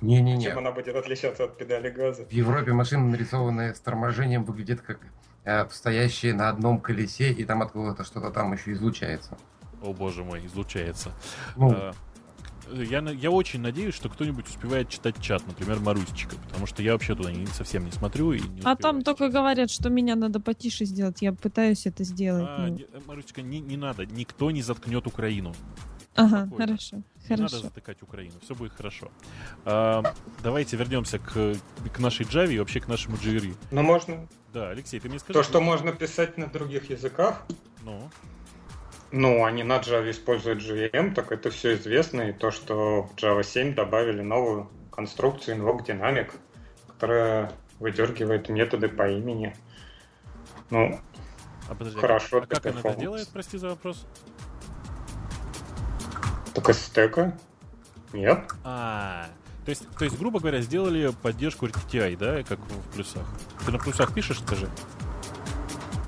Не-не-не. 0.00 0.44
Чем 0.44 0.58
она 0.58 0.70
будет 0.70 0.94
отличаться 0.94 1.44
от 1.44 1.58
педали 1.58 1.90
газа? 1.90 2.24
В 2.24 2.32
Европе 2.32 2.72
машина, 2.72 3.04
нарисованная 3.04 3.74
с 3.74 3.80
торможением, 3.80 4.44
выглядит 4.44 4.80
как 4.80 5.00
э, 5.48 5.66
стоящая 5.70 6.34
на 6.34 6.48
одном 6.48 6.80
колесе, 6.80 7.32
и 7.32 7.44
там 7.44 7.62
откуда-то 7.62 8.04
что-то 8.04 8.30
там 8.30 8.52
еще 8.52 8.72
излучается. 8.72 9.36
О 9.82 9.92
боже 9.92 10.24
мой, 10.24 10.44
излучается. 10.46 11.12
Ну, 11.56 11.72
а, 11.72 11.92
я, 12.72 13.00
я 13.00 13.30
очень 13.30 13.60
надеюсь, 13.60 13.94
что 13.94 14.08
кто-нибудь 14.08 14.48
успевает 14.48 14.88
читать 14.88 15.20
чат, 15.20 15.46
например, 15.46 15.80
Марусечка, 15.80 16.36
потому 16.36 16.66
что 16.66 16.82
я 16.82 16.92
вообще 16.92 17.14
туда 17.14 17.32
не, 17.32 17.46
совсем 17.46 17.84
не 17.84 17.92
смотрю 17.92 18.32
и 18.32 18.40
не 18.40 18.60
А 18.62 18.76
там 18.76 19.02
только 19.02 19.28
говорят, 19.28 19.70
что 19.70 19.88
меня 19.88 20.16
надо 20.16 20.40
потише 20.40 20.84
сделать. 20.84 21.22
Я 21.22 21.32
пытаюсь 21.32 21.86
это 21.86 22.04
сделать. 22.04 22.46
А, 22.48 22.66
ну. 22.66 22.74
не, 22.74 22.86
Марусечка, 23.06 23.42
не, 23.42 23.60
не 23.60 23.76
надо. 23.76 24.04
Никто 24.06 24.50
не 24.50 24.62
заткнет 24.62 25.06
Украину. 25.06 25.54
Ага, 26.14 26.46
Спокойно. 26.46 26.66
хорошо. 26.66 26.96
Не 26.96 27.36
хорошо. 27.36 27.42
надо 27.42 27.58
затыкать 27.58 28.02
Украину, 28.02 28.34
все 28.42 28.54
будет 28.54 28.72
хорошо. 28.72 29.10
А, 29.64 30.02
давайте 30.42 30.76
вернемся 30.76 31.18
к, 31.18 31.54
к 31.92 31.98
нашей 31.98 32.26
Java 32.26 32.52
и 32.52 32.58
вообще 32.58 32.80
к 32.80 32.88
нашему 32.88 33.16
JRE. 33.16 33.54
Ну, 33.70 33.82
можно. 33.82 34.26
Да, 34.52 34.70
Алексей, 34.70 34.98
ты 34.98 35.08
мне 35.08 35.18
скажи. 35.18 35.38
То, 35.38 35.42
что 35.42 35.60
можно 35.60 35.92
писать 35.92 36.38
на 36.38 36.46
других 36.46 36.90
языках. 36.90 37.44
Ну. 37.84 38.10
Ну, 39.10 39.44
они 39.44 39.62
на 39.62 39.78
Java 39.78 40.10
используют 40.10 40.62
JVM, 40.62 41.14
так 41.14 41.32
это 41.32 41.50
все 41.50 41.74
известно. 41.74 42.22
И 42.22 42.32
то, 42.32 42.50
что 42.50 43.02
в 43.02 43.14
Java 43.16 43.42
7 43.42 43.74
добавили 43.74 44.22
новую 44.22 44.70
конструкцию 44.90 45.58
Invoke 45.58 45.86
Dynamic, 45.86 46.32
которая 46.86 47.52
выдергивает 47.78 48.48
методы 48.48 48.88
по 48.88 49.08
имени. 49.08 49.56
Ну, 50.70 51.00
а 51.68 51.74
подожди, 51.74 52.00
хорошо. 52.00 52.38
А 52.42 52.46
как 52.46 52.66
она 52.66 52.80
это 52.80 52.94
делает, 52.96 53.28
прости 53.28 53.58
за 53.58 53.68
вопрос? 53.68 54.06
Только 56.54 56.72
стека? 56.72 57.36
Нет. 58.12 58.40
А, 58.64 59.28
то 59.64 59.70
есть, 59.70 59.88
то 59.98 60.04
есть, 60.04 60.18
грубо 60.18 60.40
говоря, 60.40 60.60
сделали 60.60 61.12
поддержку 61.22 61.66
RTTI, 61.66 62.16
да, 62.16 62.42
как 62.42 62.58
в 62.58 62.94
плюсах. 62.94 63.26
Ты 63.64 63.72
на 63.72 63.78
плюсах 63.78 64.14
пишешь, 64.14 64.40
скажи? 64.40 64.68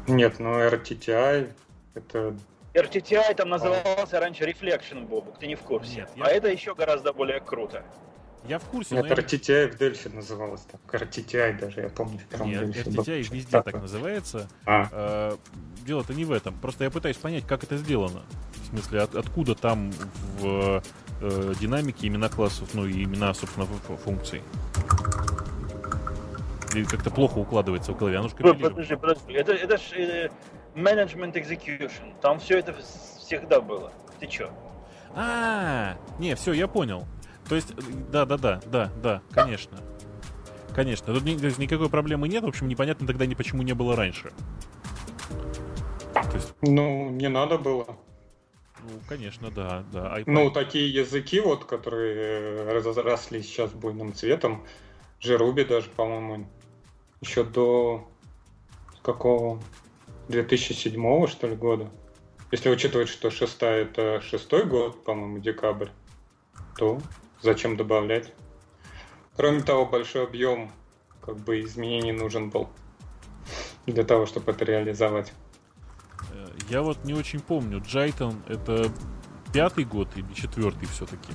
Нет, 0.06 0.38
ну 0.38 0.50
RTTI 0.58 1.52
это 1.94 2.34
RTTI 2.74 3.34
там 3.34 3.48
назывался 3.48 4.18
а. 4.18 4.20
раньше 4.20 4.44
Reflection, 4.44 5.06
Бобук, 5.06 5.38
ты 5.38 5.46
не 5.46 5.56
в 5.56 5.60
курсе. 5.60 5.96
Нет, 5.96 6.10
я... 6.16 6.24
А 6.24 6.28
это 6.28 6.48
еще 6.48 6.74
гораздо 6.74 7.12
более 7.12 7.40
круто. 7.40 7.82
Я 8.46 8.58
в 8.58 8.64
курсе. 8.64 8.94
Нет, 8.94 9.06
RTTI 9.06 9.72
в 9.72 9.76
Дельфи 9.76 10.08
называлось 10.08 10.62
так. 10.62 10.80
RTTI 11.02 11.58
даже, 11.58 11.82
я 11.82 11.88
помню. 11.90 12.20
В 12.30 12.46
Нет, 12.46 12.70
Дельфи 12.70 12.88
RTTI 12.88 13.28
был. 13.28 13.36
везде 13.36 13.62
так 13.62 13.74
называется. 13.74 14.48
А. 14.64 15.36
Э, 15.90 15.92
дело-то 15.92 16.14
не 16.14 16.24
в 16.24 16.32
этом. 16.32 16.54
Просто 16.54 16.84
я 16.84 16.90
пытаюсь 16.90 17.16
понять, 17.16 17.44
как 17.46 17.64
это 17.64 17.76
сделано. 17.76 18.22
В 18.62 18.66
смысле, 18.68 19.00
от, 19.00 19.14
откуда 19.16 19.54
там 19.54 19.90
в 20.38 20.82
э, 21.20 21.54
динамике 21.60 22.06
имена 22.06 22.28
классов, 22.28 22.68
ну 22.74 22.86
и 22.86 23.04
имена, 23.04 23.34
собственно, 23.34 23.66
функций. 24.04 24.42
Или 26.74 26.84
как-то 26.84 27.10
плохо 27.10 27.38
укладывается 27.38 27.92
в 27.92 27.98
голове. 27.98 28.18
Оно 28.18 28.28
же 28.28 28.36
подожди, 28.36 28.94
подожди. 28.94 29.32
Это, 29.32 29.52
это 29.52 29.76
ж 29.76 29.92
э, 29.96 30.30
management 30.76 31.32
execution. 31.32 32.14
Там 32.20 32.38
все 32.38 32.58
это 32.58 32.74
всегда 33.18 33.60
было. 33.60 33.92
Ты 34.20 34.28
чё? 34.28 34.50
А, 35.14 35.96
не, 36.20 36.36
все, 36.36 36.52
я 36.52 36.68
понял. 36.68 37.04
То 37.48 37.56
есть, 37.56 37.74
да, 38.12 38.24
да, 38.24 38.36
да, 38.36 38.60
да, 38.66 38.92
да, 39.02 39.22
конечно. 39.32 39.76
Конечно. 40.72 41.12
Тут 41.12 41.24
ни, 41.24 41.32
никакой 41.60 41.90
проблемы 41.90 42.28
нет. 42.28 42.44
В 42.44 42.46
общем, 42.46 42.68
непонятно 42.68 43.08
тогда 43.08 43.26
ни 43.26 43.34
почему 43.34 43.62
не 43.62 43.72
было 43.72 43.96
раньше. 43.96 44.30
То 46.12 46.34
есть... 46.34 46.54
Ну, 46.62 47.10
не 47.10 47.28
надо 47.28 47.58
было. 47.58 47.96
Ну, 48.82 49.00
конечно, 49.08 49.50
да, 49.50 49.84
да. 49.92 50.20
iPad. 50.20 50.24
Ну, 50.26 50.50
такие 50.50 50.92
языки, 50.92 51.40
вот, 51.40 51.64
которые 51.64 52.14
э, 52.14 52.72
разросли 52.72 53.42
сейчас 53.42 53.72
буйным 53.72 54.14
цветом, 54.14 54.64
Джеруби 55.20 55.64
даже, 55.64 55.90
по-моему, 55.90 56.46
еще 57.20 57.44
до 57.44 58.08
какого 59.02 59.60
2007 60.28 61.26
что 61.26 61.46
ли 61.46 61.56
года. 61.56 61.90
Если 62.50 62.70
учитывать, 62.70 63.08
что 63.08 63.30
шестая 63.30 63.82
это 63.82 64.20
шестой 64.22 64.64
год, 64.64 65.04
по-моему, 65.04 65.38
декабрь, 65.38 65.88
то 66.76 67.00
зачем 67.42 67.76
добавлять? 67.76 68.32
Кроме 69.36 69.60
того, 69.60 69.86
большой 69.86 70.24
объем 70.24 70.72
как 71.20 71.36
бы 71.36 71.60
изменений 71.60 72.12
нужен 72.12 72.50
был 72.50 72.68
для 73.86 74.04
того, 74.04 74.26
чтобы 74.26 74.52
это 74.52 74.64
реализовать. 74.64 75.32
Я 76.68 76.82
вот 76.82 77.04
не 77.04 77.14
очень 77.14 77.40
помню, 77.40 77.82
Джайтон 77.84 78.36
это 78.48 78.90
пятый 79.52 79.84
год 79.84 80.08
или 80.16 80.32
четвертый 80.34 80.86
все-таки? 80.88 81.32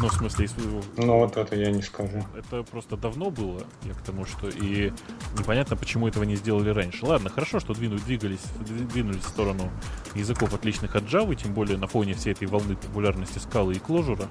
Ну, 0.00 0.08
в 0.08 0.14
смысле, 0.14 0.46
если... 0.46 0.62
Ну, 0.96 1.18
вот 1.18 1.36
это 1.36 1.56
я 1.56 1.70
не 1.70 1.82
скажу. 1.82 2.24
Это 2.34 2.62
просто 2.62 2.96
давно 2.96 3.30
было, 3.30 3.62
я 3.82 3.92
к 3.92 4.00
тому, 4.00 4.24
что 4.24 4.48
и 4.48 4.92
непонятно, 5.38 5.76
почему 5.76 6.08
этого 6.08 6.24
не 6.24 6.36
сделали 6.36 6.70
раньше. 6.70 7.04
Ладно, 7.04 7.28
хорошо, 7.28 7.60
что 7.60 7.74
двинули, 7.74 8.00
двигались, 8.00 8.40
двинулись 8.60 9.22
в 9.22 9.28
сторону 9.28 9.70
языков, 10.14 10.54
отличных 10.54 10.96
от 10.96 11.04
Java, 11.04 11.34
тем 11.34 11.52
более 11.52 11.76
на 11.76 11.86
фоне 11.86 12.14
всей 12.14 12.32
этой 12.32 12.48
волны 12.48 12.76
популярности 12.76 13.38
скалы 13.38 13.74
и 13.74 13.78
кложура. 13.78 14.26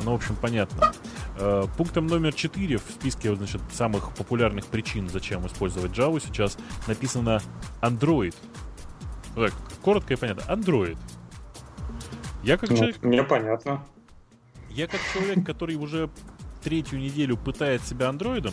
Оно, 0.00 0.12
в 0.12 0.14
общем, 0.14 0.36
понятно. 0.36 0.92
Э, 1.38 1.64
пунктом 1.76 2.06
номер 2.06 2.32
4 2.32 2.78
в 2.78 2.82
списке 2.82 3.34
значит, 3.34 3.60
самых 3.72 4.14
популярных 4.14 4.66
причин, 4.66 5.08
зачем 5.08 5.46
использовать 5.46 5.92
Java, 5.92 6.22
сейчас 6.24 6.56
написано 6.86 7.42
Android. 7.82 8.34
Так, 9.38 9.54
коротко 9.82 10.14
и 10.14 10.16
понятно. 10.16 10.40
Android. 10.52 10.98
Я 12.42 12.56
как 12.58 12.70
ну, 12.70 12.76
человек... 12.76 13.02
Мне 13.02 13.22
понятно. 13.22 13.84
Я 14.68 14.88
как 14.88 15.00
человек, 15.12 15.46
который 15.46 15.76
уже 15.76 16.10
третью 16.62 16.98
неделю 16.98 17.36
пытает 17.36 17.82
себя 17.82 18.08
андроидом, 18.08 18.52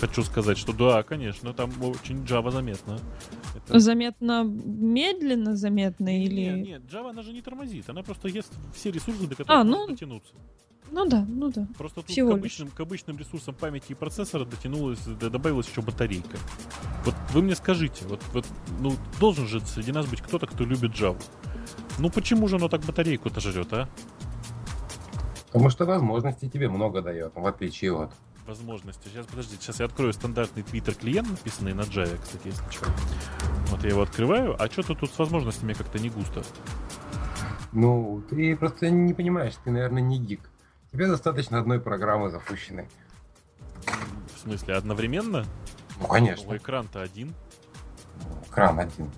хочу 0.00 0.22
сказать, 0.22 0.56
что 0.56 0.72
да, 0.72 1.02
конечно, 1.02 1.52
там 1.52 1.70
очень 1.82 2.22
Java 2.24 2.52
заметно. 2.52 3.00
Это... 3.70 3.80
Заметно 3.80 4.44
медленно, 4.44 5.56
заметно 5.56 6.22
или... 6.22 6.42
Нет, 6.42 6.66
нет, 6.66 6.82
Java 6.82 7.10
она 7.10 7.22
же 7.22 7.32
не 7.32 7.40
тормозит, 7.40 7.88
она 7.88 8.02
просто 8.02 8.28
ест 8.28 8.52
все 8.74 8.90
ресурсы, 8.90 9.22
до 9.22 9.36
которых 9.36 9.50
А, 9.50 9.64
ну, 9.64 9.86
дотянуться. 9.86 10.32
Ну 10.90 11.06
да, 11.06 11.24
ну 11.28 11.50
да. 11.50 11.68
Просто 11.78 12.00
тут 12.00 12.10
Всего 12.10 12.30
к 12.30 12.34
лишь. 12.34 12.40
обычным, 12.40 12.68
к 12.70 12.80
обычным 12.80 13.18
ресурсам 13.18 13.54
памяти 13.54 13.92
и 13.92 13.94
процессора 13.94 14.44
дотянулась, 14.44 14.98
добавилась 15.04 15.68
еще 15.68 15.82
батарейка. 15.82 16.36
Вот 17.04 17.14
вы 17.32 17.42
мне 17.42 17.54
скажите, 17.54 18.04
вот, 18.06 18.20
вот 18.32 18.46
ну, 18.80 18.92
должен 19.20 19.46
же 19.46 19.60
среди 19.60 19.92
нас 19.92 20.06
быть 20.06 20.20
кто-то, 20.20 20.46
кто 20.46 20.64
любит 20.64 20.92
Java. 20.92 21.22
Ну 21.98 22.10
почему 22.10 22.48
же 22.48 22.56
оно 22.56 22.68
так 22.68 22.84
батарейку-то 22.84 23.40
жрет, 23.40 23.72
а? 23.72 23.88
Потому 25.46 25.70
что 25.70 25.84
возможностей 25.84 26.48
тебе 26.48 26.68
много 26.68 27.02
дает, 27.02 27.32
в 27.34 27.46
отличие 27.46 27.96
от... 27.96 28.12
Возможности. 28.50 29.08
Сейчас, 29.08 29.26
подождите, 29.26 29.62
сейчас 29.62 29.78
я 29.78 29.86
открою 29.86 30.12
стандартный 30.12 30.64
Twitter 30.64 30.92
клиент, 30.92 31.30
написанный 31.30 31.72
на 31.72 31.82
Java, 31.82 32.18
кстати, 32.20 32.48
если 32.48 32.68
что. 32.68 32.86
Вот 33.68 33.84
я 33.84 33.90
его 33.90 34.02
открываю, 34.02 34.60
а 34.60 34.66
что-то 34.68 34.96
тут 34.96 35.12
с 35.12 35.18
возможностями 35.20 35.72
как-то 35.72 36.00
не 36.00 36.10
густо. 36.10 36.42
Ну, 37.70 38.24
ты 38.28 38.56
просто 38.56 38.90
не 38.90 39.14
понимаешь, 39.14 39.54
ты, 39.62 39.70
наверное, 39.70 40.02
не 40.02 40.18
гик. 40.18 40.50
Тебе 40.90 41.06
достаточно 41.06 41.60
одной 41.60 41.80
программы 41.80 42.28
запущенной. 42.28 42.88
В 44.34 44.40
смысле, 44.42 44.74
одновременно? 44.74 45.42
Ну, 45.42 46.00
Ну, 46.00 46.08
конечно, 46.08 46.56
экран-то 46.56 47.02
один. 47.02 47.32
экран 48.50 48.80
один. 48.80 49.12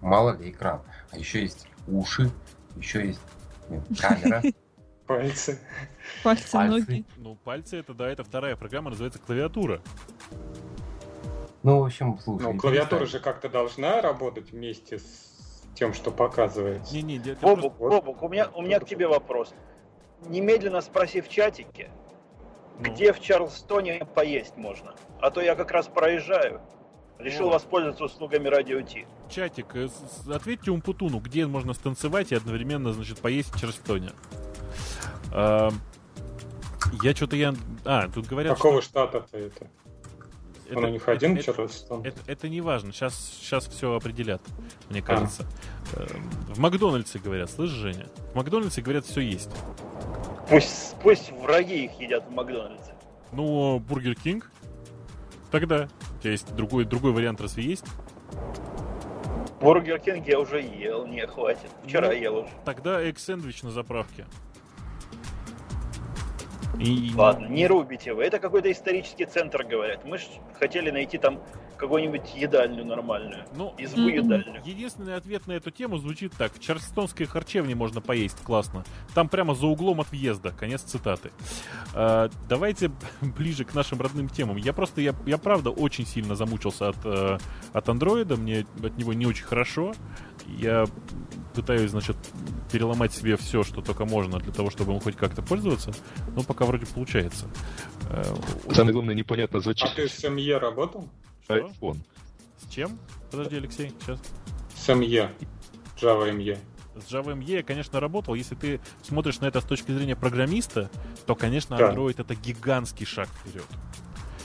Мало 0.00 0.36
ли 0.36 0.50
экран. 0.50 0.80
А 1.10 1.18
еще 1.18 1.42
есть 1.42 1.66
уши, 1.88 2.30
еще 2.76 3.04
есть 3.04 3.20
нет, 3.68 3.82
камера, 4.00 4.42
Пальцы. 5.08 5.58
Пальцы, 6.22 6.50
пальцы. 6.52 6.78
ноги. 6.90 7.04
Ну, 7.16 7.34
пальцы 7.36 7.76
это, 7.78 7.94
да, 7.94 8.08
это 8.08 8.24
вторая 8.24 8.56
программа, 8.56 8.90
называется 8.90 9.18
клавиатура. 9.18 9.80
Ну, 11.62 11.80
в 11.80 11.84
общем, 11.86 12.18
слушай. 12.18 12.42
Ну, 12.44 12.58
клавиатура 12.58 13.06
же 13.06 13.18
как-то 13.20 13.48
должна 13.48 14.00
работать 14.00 14.52
вместе 14.52 14.98
с 14.98 15.62
тем, 15.74 15.92
что 15.92 16.10
показывается. 16.10 16.94
Не-не, 16.94 17.16
я- 17.16 17.32
я 17.32 17.34
Бобук, 17.36 17.76
просто- 17.76 18.00
Бобук, 18.00 18.22
у 18.22 18.28
меня, 18.28 18.48
у 18.54 18.62
меня 18.62 18.80
к 18.80 18.86
тебе 18.86 19.06
вопрос. 19.08 19.52
Немедленно 20.26 20.80
спроси 20.80 21.20
в 21.20 21.28
чатике, 21.28 21.90
ну, 22.78 22.84
где 22.84 23.12
в 23.12 23.20
Чарльстоне 23.20 24.04
поесть 24.14 24.56
можно. 24.56 24.94
А 25.20 25.30
то 25.30 25.40
я 25.40 25.54
как 25.54 25.70
раз 25.70 25.86
проезжаю. 25.88 26.60
Решил 27.18 27.48
О. 27.48 27.52
воспользоваться 27.54 28.04
услугами 28.04 28.46
Радио 28.46 28.80
Ти. 28.80 29.04
Чатик, 29.28 29.74
э, 29.74 29.88
ответьте 30.32 30.70
Умпутуну, 30.70 31.18
где 31.18 31.46
можно 31.48 31.74
станцевать 31.74 32.30
и 32.30 32.36
одновременно, 32.36 32.92
значит, 32.92 33.18
поесть 33.18 33.52
в 33.52 33.58
Чарльстоне. 33.60 34.10
А, 36.92 37.04
я 37.04 37.14
что-то 37.14 37.36
я... 37.36 37.54
А, 37.84 38.08
тут 38.08 38.26
говорят, 38.26 38.56
Какого 38.56 38.80
что... 38.82 38.90
штата-то 38.90 39.36
это? 39.38 39.66
это- 40.68 40.78
Он 40.78 40.84
у 40.84 40.88
них 40.88 41.08
один 41.08 41.34
это- 41.36 41.44
Чарльстон? 41.44 42.02
Это, 42.04 42.18
это 42.26 42.48
не 42.48 42.60
важно, 42.60 42.92
сейчас, 42.92 43.14
сейчас 43.40 43.66
все 43.66 43.94
определят, 43.94 44.42
мне 44.90 45.00
кажется. 45.02 45.44
Эм, 45.96 46.22
В 46.54 46.58
Макдональдсе 46.58 47.18
говорят, 47.18 47.50
слышишь, 47.50 47.76
Женя? 47.76 48.06
В 48.32 48.34
Макдональдсе 48.36 48.82
говорят, 48.82 49.04
все 49.06 49.20
есть. 49.20 49.50
Пусть, 50.48 50.96
пусть 51.02 51.30
враги 51.32 51.84
их 51.86 51.92
едят 52.00 52.26
в 52.26 52.30
Макдональдсе. 52.32 52.94
Ну, 53.32 53.78
Бургер 53.80 54.14
Кинг? 54.14 54.50
Тогда. 55.50 55.88
У 56.18 56.20
тебя 56.22 56.32
есть 56.32 56.54
другой, 56.54 56.84
другой 56.84 57.12
вариант, 57.12 57.40
разве 57.40 57.64
есть? 57.64 57.84
Бургер 59.60 59.98
Кинг 59.98 60.26
я 60.28 60.38
уже 60.38 60.60
ел, 60.62 61.06
не 61.06 61.26
хватит. 61.26 61.70
Вчера 61.84 62.08
Ну, 62.08 62.12
ел 62.14 62.36
уже. 62.38 62.50
Тогда 62.64 63.00
экс-сэндвич 63.00 63.62
на 63.62 63.70
заправке. 63.70 64.26
И, 66.80 67.12
Ладно, 67.14 67.46
не 67.46 67.66
рубите 67.66 68.14
вы. 68.14 68.24
Это 68.24 68.38
какой-то 68.38 68.70
исторический 68.70 69.24
центр, 69.24 69.64
говорят. 69.64 70.04
Мы 70.04 70.18
же 70.18 70.26
хотели 70.58 70.90
найти 70.90 71.18
там 71.18 71.40
какую-нибудь 71.78 72.34
едальню 72.34 72.84
нормальную. 72.84 73.44
Ну, 73.56 73.74
Избу 73.78 74.08
едальню. 74.08 74.60
Единственный 74.64 75.14
ответ 75.14 75.46
на 75.46 75.52
эту 75.52 75.70
тему 75.70 75.98
звучит 75.98 76.32
так. 76.36 76.52
В 76.52 76.60
Чарльстонской 76.60 77.26
харчевне 77.26 77.74
можно 77.74 78.00
поесть, 78.00 78.38
классно. 78.42 78.84
Там 79.14 79.28
прямо 79.28 79.54
за 79.54 79.66
углом 79.66 80.00
от 80.00 80.10
въезда. 80.10 80.50
Конец 80.50 80.82
цитаты. 80.82 81.30
А, 81.94 82.28
давайте 82.48 82.90
ближе 83.20 83.64
к 83.64 83.74
нашим 83.74 84.00
родным 84.00 84.28
темам. 84.28 84.56
Я 84.56 84.72
просто, 84.72 85.00
я, 85.00 85.14
я 85.26 85.38
правда 85.38 85.70
очень 85.70 86.06
сильно 86.06 86.34
замучился 86.34 86.88
от, 86.88 86.96
э, 87.04 87.38
от 87.72 87.88
андроида. 87.88 88.36
Мне 88.36 88.66
от 88.82 88.98
него 88.98 89.12
не 89.12 89.26
очень 89.26 89.44
хорошо. 89.44 89.94
Я 90.46 90.86
пытаюсь, 91.54 91.90
значит, 91.90 92.16
переломать 92.72 93.12
себе 93.12 93.36
все, 93.36 93.62
что 93.62 93.82
только 93.82 94.04
можно 94.04 94.38
для 94.38 94.52
того, 94.52 94.70
чтобы 94.70 94.92
им 94.92 95.00
хоть 95.00 95.16
как-то 95.16 95.42
пользоваться. 95.42 95.92
Но 96.34 96.42
пока 96.42 96.64
вроде 96.64 96.86
получается. 96.86 97.46
Э, 98.10 98.22
Самое 98.72 98.92
главное, 98.92 99.14
непонятно 99.14 99.60
зачем. 99.60 99.88
А 99.90 99.94
ты 99.94 100.08
с 100.08 100.28
МЕ 100.28 100.58
работал? 100.58 101.08
iPhone. 101.48 101.98
С 102.58 102.68
чем? 102.72 102.98
Подожди, 103.30 103.56
Алексей, 103.56 103.92
сейчас. 104.00 104.20
С 104.74 104.94
МЕ. 104.94 105.32
Java 105.96 106.30
ME. 106.32 106.58
С 106.96 107.12
Java 107.12 107.34
ME 107.36 107.44
я, 107.44 107.62
конечно, 107.62 108.00
работал. 108.00 108.34
Если 108.34 108.54
ты 108.54 108.80
смотришь 109.02 109.40
на 109.40 109.46
это 109.46 109.60
с 109.60 109.64
точки 109.64 109.92
зрения 109.92 110.16
программиста, 110.16 110.90
то, 111.26 111.34
конечно, 111.34 111.76
Да. 111.76 111.92
Android 111.92 112.14
это 112.18 112.34
гигантский 112.34 113.06
шаг 113.06 113.28
вперед. 113.28 113.66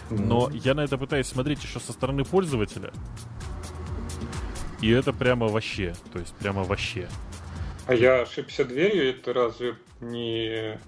Но 0.09 0.49
я 0.51 0.73
на 0.73 0.81
это 0.81 0.97
пытаюсь 0.97 1.27
смотреть 1.27 1.63
еще 1.63 1.79
со 1.79 1.93
стороны 1.93 2.23
пользователя. 2.23 2.91
И 4.81 4.89
это 4.89 5.13
прямо 5.13 5.47
вообще. 5.47 5.95
То 6.11 6.19
есть 6.19 6.33
прямо 6.35 6.63
вообще. 6.63 7.07
А 7.87 7.93
я 7.93 8.21
ошибся 8.21 8.65
дверью, 8.65 9.09
это 9.09 9.33
разве 9.33 9.75
не 10.01 10.79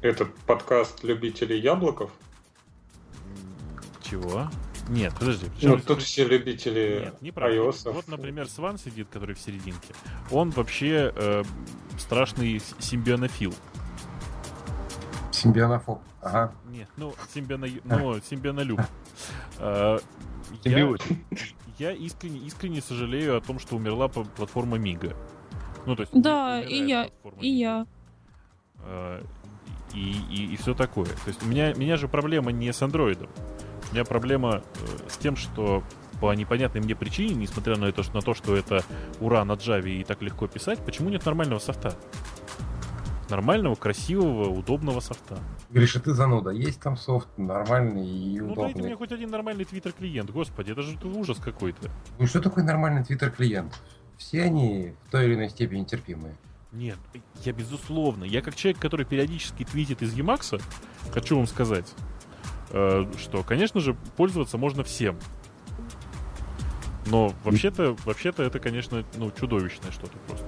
этот 0.00 0.34
подкаст 0.46 1.02
любителей 1.02 1.58
яблоков? 1.58 2.10
Чего? 4.02 4.48
Нет, 4.88 5.12
подожди. 5.18 5.46
Ну, 5.46 5.52
причем- 5.74 5.80
тут 5.82 6.02
все 6.02 6.24
любители 6.26 7.02
Нет, 7.04 7.22
неправда. 7.22 7.56
iOS. 7.56 7.92
Вот, 7.92 8.08
например, 8.08 8.48
Сван 8.48 8.78
сидит, 8.78 9.08
который 9.10 9.34
в 9.34 9.40
серединке. 9.40 9.94
Он 10.30 10.50
вообще 10.50 11.12
э, 11.14 11.44
страшный 11.98 12.60
симбионофил. 12.78 13.54
Симбионофоб. 15.30 16.00
Ага. 16.22 16.52
Нет, 16.70 16.88
ну, 16.96 17.14
симбиона... 17.32 17.68
ну, 17.84 18.20
симбионолюб. 18.20 18.80
Э, 19.58 19.98
я-. 20.64 20.94
Я 21.78 21.92
искренне, 21.92 22.38
искренне 22.40 22.80
сожалею 22.82 23.36
о 23.36 23.40
том, 23.40 23.60
что 23.60 23.76
умерла 23.76 24.08
платформа 24.08 24.78
Мига. 24.78 25.14
Ну, 25.86 25.94
то 25.94 26.02
есть, 26.02 26.12
Да, 26.20 26.60
и 26.60 26.84
я, 26.84 27.08
И 27.40 27.48
я. 27.48 27.86
Э, 28.80 29.22
И, 29.94 30.52
и, 30.52 30.56
все 30.56 30.74
такое. 30.74 31.06
То 31.06 31.28
есть 31.28 31.42
у 31.42 31.46
меня, 31.46 31.72
у 31.74 31.78
меня 31.78 31.96
же 31.96 32.08
проблема 32.08 32.50
не 32.50 32.72
с 32.72 32.82
андроидом. 32.82 33.28
У 33.90 33.94
меня 33.94 34.04
проблема 34.04 34.62
э, 34.74 35.08
с 35.08 35.16
тем, 35.16 35.36
что 35.36 35.82
по 36.20 36.32
непонятной 36.34 36.80
мне 36.80 36.94
причине, 36.94 37.34
несмотря 37.34 37.76
на, 37.76 37.86
это, 37.86 38.02
на 38.12 38.20
то, 38.20 38.34
что 38.34 38.56
это 38.56 38.84
ура 39.20 39.44
на 39.44 39.52
Java 39.52 39.88
и 39.88 40.04
так 40.04 40.20
легко 40.20 40.46
писать, 40.46 40.78
почему 40.84 41.08
нет 41.10 41.24
нормального 41.24 41.58
софта? 41.58 41.94
Нормального, 43.30 43.74
красивого, 43.74 44.48
удобного 44.48 45.00
софта. 45.00 45.38
Гриша, 45.70 46.00
ты 46.00 46.14
зануда. 46.14 46.50
Есть 46.50 46.80
там 46.80 46.96
софт 46.96 47.28
нормальный 47.36 48.06
и 48.08 48.40
Ну 48.40 48.54
дайте 48.54 48.60
удобный. 48.60 48.84
мне 48.84 48.96
хоть 48.96 49.12
один 49.12 49.30
нормальный 49.30 49.64
твиттер-клиент, 49.66 50.30
господи, 50.30 50.72
это 50.72 50.82
же 50.82 50.98
ужас 51.04 51.38
какой-то. 51.38 51.90
Ну 52.18 52.26
что 52.26 52.40
такое 52.40 52.64
нормальный 52.64 53.04
твиттер-клиент? 53.04 53.78
Все 54.16 54.42
они 54.44 54.94
в 55.06 55.10
той 55.10 55.26
или 55.26 55.34
иной 55.34 55.50
степени 55.50 55.84
терпимые. 55.84 56.36
Нет, 56.72 56.98
я 57.44 57.52
безусловно. 57.52 58.24
Я 58.24 58.42
как 58.42 58.54
человек, 58.54 58.80
который 58.80 59.06
периодически 59.06 59.64
твитит 59.64 60.02
из 60.02 60.14
Emacs, 60.14 60.60
хочу 61.12 61.36
вам 61.36 61.46
сказать, 61.46 61.94
э, 62.70 63.04
что, 63.18 63.42
конечно 63.42 63.80
же, 63.80 63.94
пользоваться 64.16 64.58
можно 64.58 64.82
всем. 64.84 65.18
Но 67.06 67.32
вообще-то, 67.44 67.96
вообще-то 68.04 68.42
это, 68.42 68.58
конечно, 68.58 69.04
ну, 69.16 69.30
чудовищное 69.30 69.90
что-то 69.92 70.18
просто. 70.26 70.46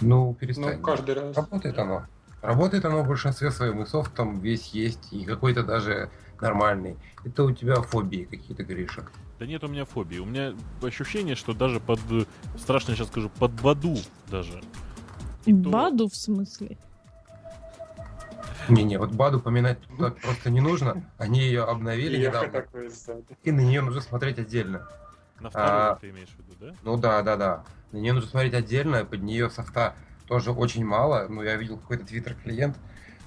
Ну, 0.00 0.34
перестань. 0.34 0.78
Ну, 0.78 0.82
каждый 0.82 1.14
раз. 1.14 1.36
Работает 1.36 1.78
оно. 1.78 2.06
Работает 2.42 2.84
оно 2.84 3.02
в 3.02 3.08
большинстве 3.08 3.50
своем, 3.50 3.82
и 3.82 3.86
софт 3.86 4.14
там 4.14 4.40
весь 4.40 4.68
есть, 4.68 5.12
и 5.12 5.24
какой-то 5.24 5.62
даже 5.64 6.10
нормальный. 6.40 6.96
Это 7.24 7.44
у 7.44 7.52
тебя 7.52 7.76
фобии 7.82 8.24
какие-то, 8.24 8.64
Гриша. 8.64 9.06
Да 9.38 9.46
нет 9.46 9.62
у 9.64 9.68
меня 9.68 9.84
фобии. 9.84 10.18
У 10.18 10.24
меня 10.24 10.54
ощущение, 10.82 11.36
что 11.36 11.52
даже 11.52 11.78
под, 11.80 12.00
э, 12.10 12.24
страшно 12.58 12.94
сейчас 12.94 13.08
скажу, 13.08 13.30
под 13.38 13.52
Баду 13.60 13.96
даже. 14.28 14.60
И 15.46 15.52
то- 15.52 15.70
Баду 15.70 16.08
в 16.08 16.16
смысле? 16.16 16.76
Не-не, 18.68 18.98
вот 18.98 19.12
Баду 19.12 19.40
поминать 19.40 19.78
так 19.98 20.20
просто 20.20 20.50
не 20.50 20.60
нужно. 20.60 21.04
Они 21.18 21.40
ее 21.40 21.64
обновили 21.64 22.18
недавно, 22.18 22.64
и 23.42 23.50
на 23.52 23.60
нее 23.60 23.80
нужно 23.80 24.00
смотреть 24.00 24.38
отдельно. 24.38 24.88
На 25.40 25.50
вторую 25.50 25.92
А. 25.92 25.98
ты 26.00 26.10
имеешь 26.10 26.28
в 26.30 26.38
виду, 26.38 26.56
да? 26.60 26.74
Ну 26.82 26.96
да, 26.96 27.22
да, 27.22 27.36
да. 27.36 27.64
На 27.92 27.98
нее 27.98 28.12
нужно 28.12 28.28
смотреть 28.28 28.54
отдельно, 28.54 29.04
под 29.04 29.22
нее 29.22 29.48
софта 29.50 29.94
тоже 30.26 30.50
очень 30.50 30.84
мало. 30.84 31.26
Ну, 31.28 31.42
я 31.42 31.56
видел 31.56 31.78
какой-то 31.78 32.04
твиттер-клиент. 32.04 32.76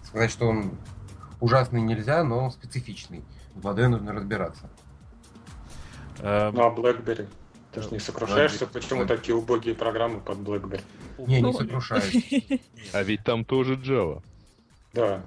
Сказать, 0.04 0.30
что 0.30 0.48
он 0.48 0.78
ужасный 1.40 1.82
нельзя, 1.82 2.24
но 2.24 2.46
он 2.46 2.52
специфичный. 2.52 3.24
В 3.56 3.62
Баду 3.62 3.88
нужно 3.90 4.14
разбираться. 4.14 4.70
Э, 6.20 6.52
Ну, 6.52 6.62
а 6.66 6.76
BlackBerry? 6.76 7.28
Ты 7.72 7.82
же 7.82 7.90
не 7.92 8.00
сокрушаешься, 8.00 8.66
BlackBerry. 8.66 8.74
почему 8.74 9.06
такие 9.06 9.36
убогие 9.36 9.74
программы 9.74 10.20
под 10.20 10.40
BlackBerry? 10.40 10.82
Не, 11.18 11.36
не 11.38 11.42
Ну, 11.42 11.54
сокрушаюсь. 11.54 12.62
А 12.94 13.04
ведь 13.04 13.24
там 13.24 13.46
тоже 13.46 13.76
Java. 13.76 14.22
Да. 14.94 15.22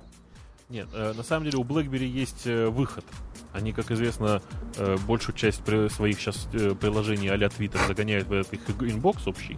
Нет, 0.69 0.89
э, 0.93 1.13
на 1.15 1.23
самом 1.23 1.45
деле 1.45 1.59
у 1.59 1.65
BlackBerry 1.65 2.07
есть 2.07 2.47
э, 2.47 2.69
выход. 2.69 3.05
Они, 3.53 3.73
как 3.73 3.91
известно, 3.91 4.43
э, 4.77 4.97
большую 5.07 5.37
часть 5.37 5.63
своих 5.65 6.19
сейчас 6.19 6.49
приложений 6.81 7.29
а-ля 7.29 7.49
Twitter 7.49 7.87
загоняют 7.87 8.29
в 8.29 8.33
этот 8.33 8.53
их 8.55 8.61
inbox 8.81 9.27
общий, 9.27 9.57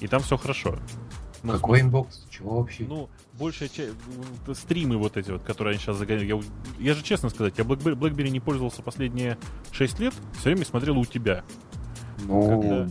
и 0.00 0.08
там 0.08 0.22
все 0.22 0.36
хорошо. 0.36 0.78
Ну, 1.42 1.52
Какой 1.54 1.80
inbox? 1.80 2.24
Чего 2.30 2.60
вообще? 2.60 2.84
Ну, 2.84 3.08
большая 3.34 3.68
часть... 3.68 3.94
Стримы 4.52 4.96
вот 4.96 5.16
эти 5.16 5.32
вот, 5.32 5.42
которые 5.42 5.72
они 5.72 5.80
сейчас 5.80 5.96
загоняют. 5.96 6.28
Я, 6.78 6.84
я 6.84 6.94
же 6.94 7.02
честно 7.02 7.30
сказать, 7.30 7.54
я 7.58 7.64
BlackBerry, 7.64 7.94
BlackBerry 7.94 8.30
не 8.30 8.40
пользовался 8.40 8.82
последние 8.82 9.36
6 9.72 9.98
лет, 9.98 10.14
все 10.38 10.50
время 10.50 10.64
смотрел 10.64 10.98
у 10.98 11.04
тебя. 11.04 11.44
Ну, 12.26 12.48
Когда, 12.48 12.88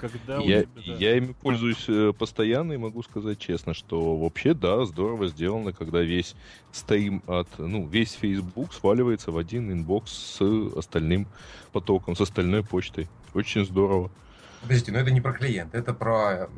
когда 0.00 0.38
Я, 0.38 0.62
тебя, 0.62 0.70
да. 0.86 0.92
я 0.94 1.16
ими 1.16 1.32
пользуюсь 1.32 1.84
э, 1.88 2.12
постоянно 2.18 2.72
и 2.72 2.76
могу 2.76 3.02
сказать 3.02 3.38
честно, 3.38 3.74
что 3.74 4.16
вообще, 4.16 4.54
да, 4.54 4.84
здорово 4.86 5.28
сделано, 5.28 5.72
когда 5.72 6.00
весь 6.00 6.34
стрим 6.72 7.22
от, 7.26 7.48
ну, 7.58 7.86
весь 7.86 8.14
Facebook 8.14 8.72
сваливается 8.72 9.30
в 9.30 9.38
один 9.38 9.70
inbox 9.70 10.10
с 10.10 10.40
остальным 10.76 11.26
потоком, 11.72 12.16
с 12.16 12.20
остальной 12.20 12.64
почтой. 12.64 13.08
Очень 13.34 13.66
здорово. 13.66 14.10
подождите, 14.62 14.92
но 14.92 14.98
это 14.98 15.10
не 15.10 15.20
про 15.20 15.32
клиент, 15.32 15.74
это 15.74 15.92
про 15.92 16.48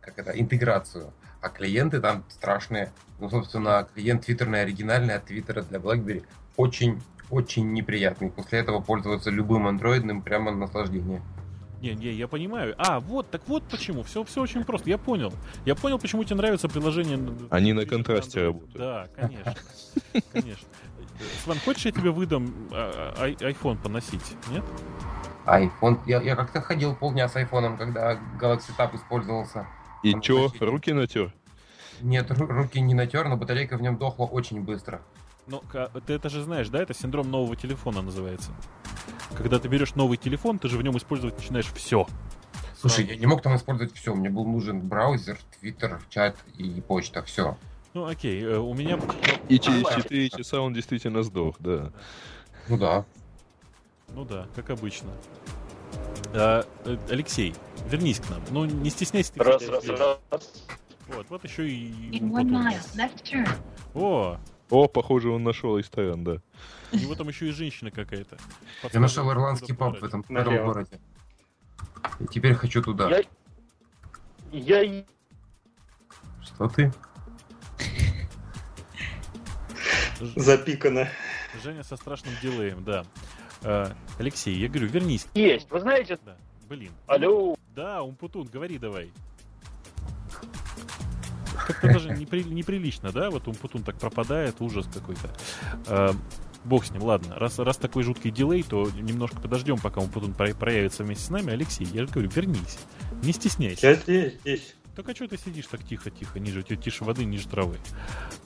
как 0.00 0.18
это, 0.18 0.38
интеграцию. 0.38 1.12
А 1.40 1.48
клиенты 1.48 2.00
там 2.00 2.24
страшные. 2.28 2.92
Ну, 3.18 3.28
собственно, 3.30 3.88
клиент 3.94 4.26
твиттерный 4.26 4.62
оригинальный 4.62 5.14
от 5.14 5.24
твиттера 5.24 5.62
для 5.62 5.78
BlackBerry 5.78 6.24
очень 6.56 7.00
очень 7.30 7.72
неприятный. 7.72 8.30
После 8.30 8.58
этого 8.58 8.80
пользоваться 8.80 9.30
любым 9.30 9.66
андроидным 9.66 10.20
прямо 10.20 10.52
наслаждение. 10.52 11.22
Не, 11.82 11.94
не, 11.94 12.12
я 12.12 12.28
понимаю. 12.28 12.74
А, 12.78 13.00
вот, 13.00 13.28
так 13.30 13.42
вот 13.48 13.64
почему. 13.64 14.04
Все, 14.04 14.22
все 14.22 14.40
очень 14.40 14.64
просто. 14.64 14.88
Я 14.88 14.98
понял. 14.98 15.32
Я 15.64 15.74
понял, 15.74 15.98
почему 15.98 16.22
тебе 16.22 16.36
нравится 16.36 16.68
приложение. 16.68 17.18
Они 17.50 17.72
на 17.72 17.84
контрасте 17.84 18.38
Android. 18.40 18.44
работают. 18.46 18.76
Да, 18.76 19.08
конечно. 19.16 19.54
Конечно. 20.32 20.68
Сван, 21.42 21.58
хочешь, 21.64 21.84
я 21.86 21.90
тебе 21.92 22.10
выдам 22.12 22.54
а, 22.70 23.14
а, 23.18 23.22
ай- 23.22 23.34
iPhone 23.34 23.82
поносить? 23.82 24.36
Нет? 24.50 24.64
iPhone. 25.44 25.98
Я, 26.06 26.22
я 26.22 26.36
как-то 26.36 26.60
ходил 26.60 26.94
полдня 26.94 27.28
с 27.28 27.34
айфоном, 27.34 27.76
когда 27.76 28.14
Galaxy 28.40 28.70
Tab 28.78 28.94
использовался. 28.94 29.66
И 30.04 30.14
чё, 30.20 30.52
руки 30.60 30.92
натер? 30.92 31.32
Нет, 32.00 32.30
ру- 32.30 32.46
руки 32.46 32.80
не 32.80 32.94
натер, 32.94 33.28
но 33.28 33.36
батарейка 33.36 33.76
в 33.76 33.82
нем 33.82 33.96
дохла 33.98 34.24
очень 34.26 34.60
быстро. 34.62 35.02
Ну, 35.46 35.62
ты 36.06 36.12
это 36.12 36.28
же 36.28 36.42
знаешь, 36.42 36.68
да? 36.68 36.82
Это 36.82 36.94
синдром 36.94 37.30
нового 37.30 37.56
телефона 37.56 38.02
называется. 38.02 38.52
Когда 39.36 39.58
ты 39.58 39.68
берешь 39.68 39.94
новый 39.94 40.16
телефон, 40.16 40.58
ты 40.58 40.68
же 40.68 40.78
в 40.78 40.82
нем 40.82 40.96
использовать 40.96 41.36
начинаешь 41.36 41.72
все. 41.74 42.06
Слушай, 42.78 43.06
я 43.06 43.16
не 43.16 43.26
мог 43.26 43.42
там 43.42 43.56
использовать 43.56 43.94
все. 43.94 44.14
Мне 44.14 44.28
был 44.28 44.44
нужен 44.44 44.80
браузер, 44.80 45.38
твиттер, 45.60 46.00
чат 46.08 46.36
и 46.58 46.80
почта. 46.80 47.22
Все. 47.22 47.56
Ну, 47.94 48.06
окей, 48.06 48.42
э, 48.42 48.56
у 48.56 48.74
меня... 48.74 48.98
И 49.48 49.58
через 49.58 49.82
Нормально. 49.82 50.02
4 50.02 50.30
часа 50.30 50.60
он 50.60 50.72
действительно 50.72 51.22
сдох, 51.22 51.56
да. 51.58 51.92
Ну 52.68 52.78
да. 52.78 53.04
Ну 54.08 54.24
да, 54.24 54.46
как 54.56 54.70
обычно. 54.70 55.10
А, 56.34 56.66
э, 56.84 56.96
Алексей, 57.10 57.54
вернись 57.88 58.18
к 58.20 58.30
нам. 58.30 58.42
Ну, 58.50 58.64
не 58.64 58.90
стесняйся. 58.90 59.32
ты, 59.32 59.42
Раз, 59.42 59.68
раз, 59.68 59.86
раз. 59.86 60.64
Вот, 61.08 61.26
вот 61.28 61.44
еще 61.44 61.68
и... 61.68 61.90
In 62.10 62.30
вот 62.30 62.44
one 62.44 62.56
он. 62.56 62.66
mile, 62.68 62.80
left 62.96 63.22
turn. 63.22 63.48
О, 63.94 64.38
О, 64.72 64.88
похоже, 64.88 65.28
он 65.28 65.42
нашел 65.44 65.76
ресторан, 65.76 66.24
да. 66.24 66.38
у 66.92 66.96
него 66.96 67.14
там 67.14 67.28
еще 67.28 67.46
и 67.46 67.52
женщина 67.52 67.90
какая-то. 67.90 68.38
Я 68.90 69.00
нашел 69.00 69.30
ирландский 69.30 69.74
паб 69.74 70.00
в 70.00 70.02
этом 70.02 70.24
Налево. 70.30 70.64
городе. 70.64 70.98
И 72.20 72.26
теперь 72.26 72.54
хочу 72.54 72.80
туда. 72.82 73.10
Я, 74.50 74.80
я 74.80 75.04
Что 76.42 76.68
ты? 76.68 76.90
Запикано. 80.36 81.06
Женя 81.62 81.82
со 81.82 81.96
страшным 81.96 82.32
дилеем, 82.42 82.82
да. 82.82 83.04
А, 83.62 83.94
Алексей, 84.18 84.54
я 84.56 84.68
говорю, 84.68 84.86
вернись. 84.88 85.28
есть. 85.34 85.70
Вы 85.70 85.80
знаете, 85.80 86.18
Да, 86.24 86.34
блин. 86.70 86.92
алло, 87.06 87.56
Да, 87.74 88.02
Умпутун, 88.02 88.46
говори 88.46 88.78
давай. 88.78 89.12
Как-то 91.66 91.88
даже 91.92 92.10
непри- 92.10 92.48
неприлично, 92.48 93.12
да? 93.12 93.30
Вот 93.30 93.46
Умпутун 93.48 93.82
так 93.82 93.96
пропадает, 93.98 94.56
ужас 94.60 94.86
какой-то. 94.92 95.30
А, 95.86 96.14
бог 96.64 96.84
с 96.84 96.90
ним, 96.90 97.02
ладно. 97.02 97.34
Раз, 97.36 97.58
раз 97.58 97.76
такой 97.76 98.02
жуткий 98.02 98.30
дилей, 98.30 98.62
то 98.62 98.88
немножко 98.90 99.40
подождем, 99.40 99.78
пока 99.78 100.00
Умпутун 100.00 100.34
про- 100.34 100.54
проявится 100.54 101.04
вместе 101.04 101.24
с 101.24 101.30
нами. 101.30 101.52
Алексей, 101.52 101.86
я 101.86 102.02
же 102.06 102.12
говорю, 102.12 102.30
вернись. 102.30 102.78
Не 103.22 103.32
стесняйся. 103.32 103.86
Я 103.88 103.94
здесь, 103.94 104.34
здесь. 104.40 104.74
Так 104.96 105.08
а 105.08 105.14
что 105.14 105.26
ты 105.26 105.38
сидишь 105.38 105.66
так 105.68 105.82
тихо-тихо, 105.84 106.38
ниже, 106.38 106.62
ти- 106.62 106.76
тише 106.76 107.04
воды, 107.04 107.24
ниже 107.24 107.48
травы? 107.48 107.78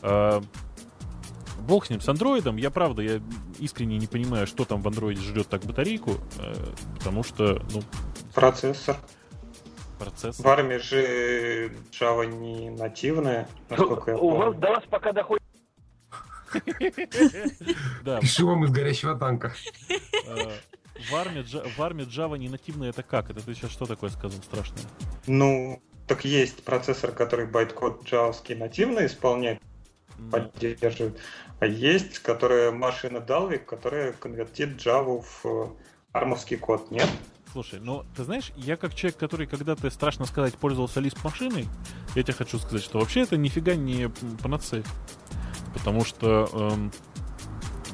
А, 0.03 0.43
бог 1.67 1.87
с 1.87 1.91
ним, 1.91 2.01
с 2.01 2.09
андроидом. 2.09 2.57
Я 2.57 2.71
правда, 2.71 3.03
я 3.03 3.21
искренне 3.59 3.99
не 3.99 4.07
понимаю, 4.07 4.47
что 4.47 4.65
там 4.65 4.81
в 4.81 4.87
андроиде 4.87 5.23
жрет 5.23 5.49
так 5.49 5.65
батарейку, 5.65 6.13
э, 6.39 6.55
потому 6.99 7.25
что, 7.25 7.65
ну, 7.73 7.83
Процессор. 8.35 8.97
Процесс... 9.99 10.39
В 10.39 10.47
армии 10.47 10.79
же 10.79 11.73
Java 11.93 12.27
не 12.27 12.71
нативная, 12.71 13.49
насколько 13.69 14.13
я 14.13 14.17
у 14.17 14.31
вас, 14.31 14.47
помню. 14.47 14.61
до 14.61 14.69
вас 14.69 14.85
пока 14.91 15.13
доходит. 15.13 15.43
Да, 18.03 18.21
Пишу 18.21 18.47
вам 18.47 18.65
из 18.65 18.71
горящего 18.71 19.17
танка. 19.17 19.55
э, 19.89 20.51
в 21.11 21.15
армии, 21.15 21.45
в 21.77 21.83
армии 21.83 22.07
Java 22.07 22.39
не 22.39 22.49
нативная, 22.49 22.91
это 22.91 23.03
как? 23.03 23.31
Это 23.31 23.41
ты 23.45 23.55
сейчас 23.55 23.71
что 23.71 23.87
такое 23.87 24.11
сказал 24.11 24.41
страшное? 24.43 24.83
Ну, 25.27 25.83
так 26.07 26.25
есть 26.25 26.65
процессор, 26.65 27.13
который 27.13 27.47
байткод 27.47 28.05
джавовский 28.05 28.55
нативно 28.55 29.05
исполняет, 29.07 29.61
поддерживает, 30.31 31.19
а 31.59 31.67
есть, 31.67 32.21
которая 32.21 32.71
машина 32.71 33.19
Dalvik, 33.19 33.65
которая 33.65 34.13
конвертит 34.13 34.77
Java 34.77 35.23
в 35.23 35.47
э, 35.47 35.69
армовский 36.13 36.57
код, 36.57 36.91
нет? 36.91 37.09
Слушай, 37.57 37.81
ну, 37.81 38.05
ты 38.15 38.23
знаешь, 38.23 38.53
я 38.55 38.77
как 38.77 38.95
человек, 38.95 39.19
который 39.19 39.47
когда-то, 39.47 39.89
страшно 39.89 40.27
сказать, 40.27 40.57
пользовался 40.57 41.01
Lisp 41.01 41.17
машиной, 41.25 41.67
я 42.15 42.23
тебе 42.23 42.35
хочу 42.35 42.59
сказать, 42.59 42.83
что 42.83 42.99
вообще 42.99 43.23
это 43.23 43.39
нифига 43.39 43.75
не 43.75 44.11
панацея. 44.43 44.85
Потому 45.73 46.05
что 46.05 46.51
эм, 46.53 46.93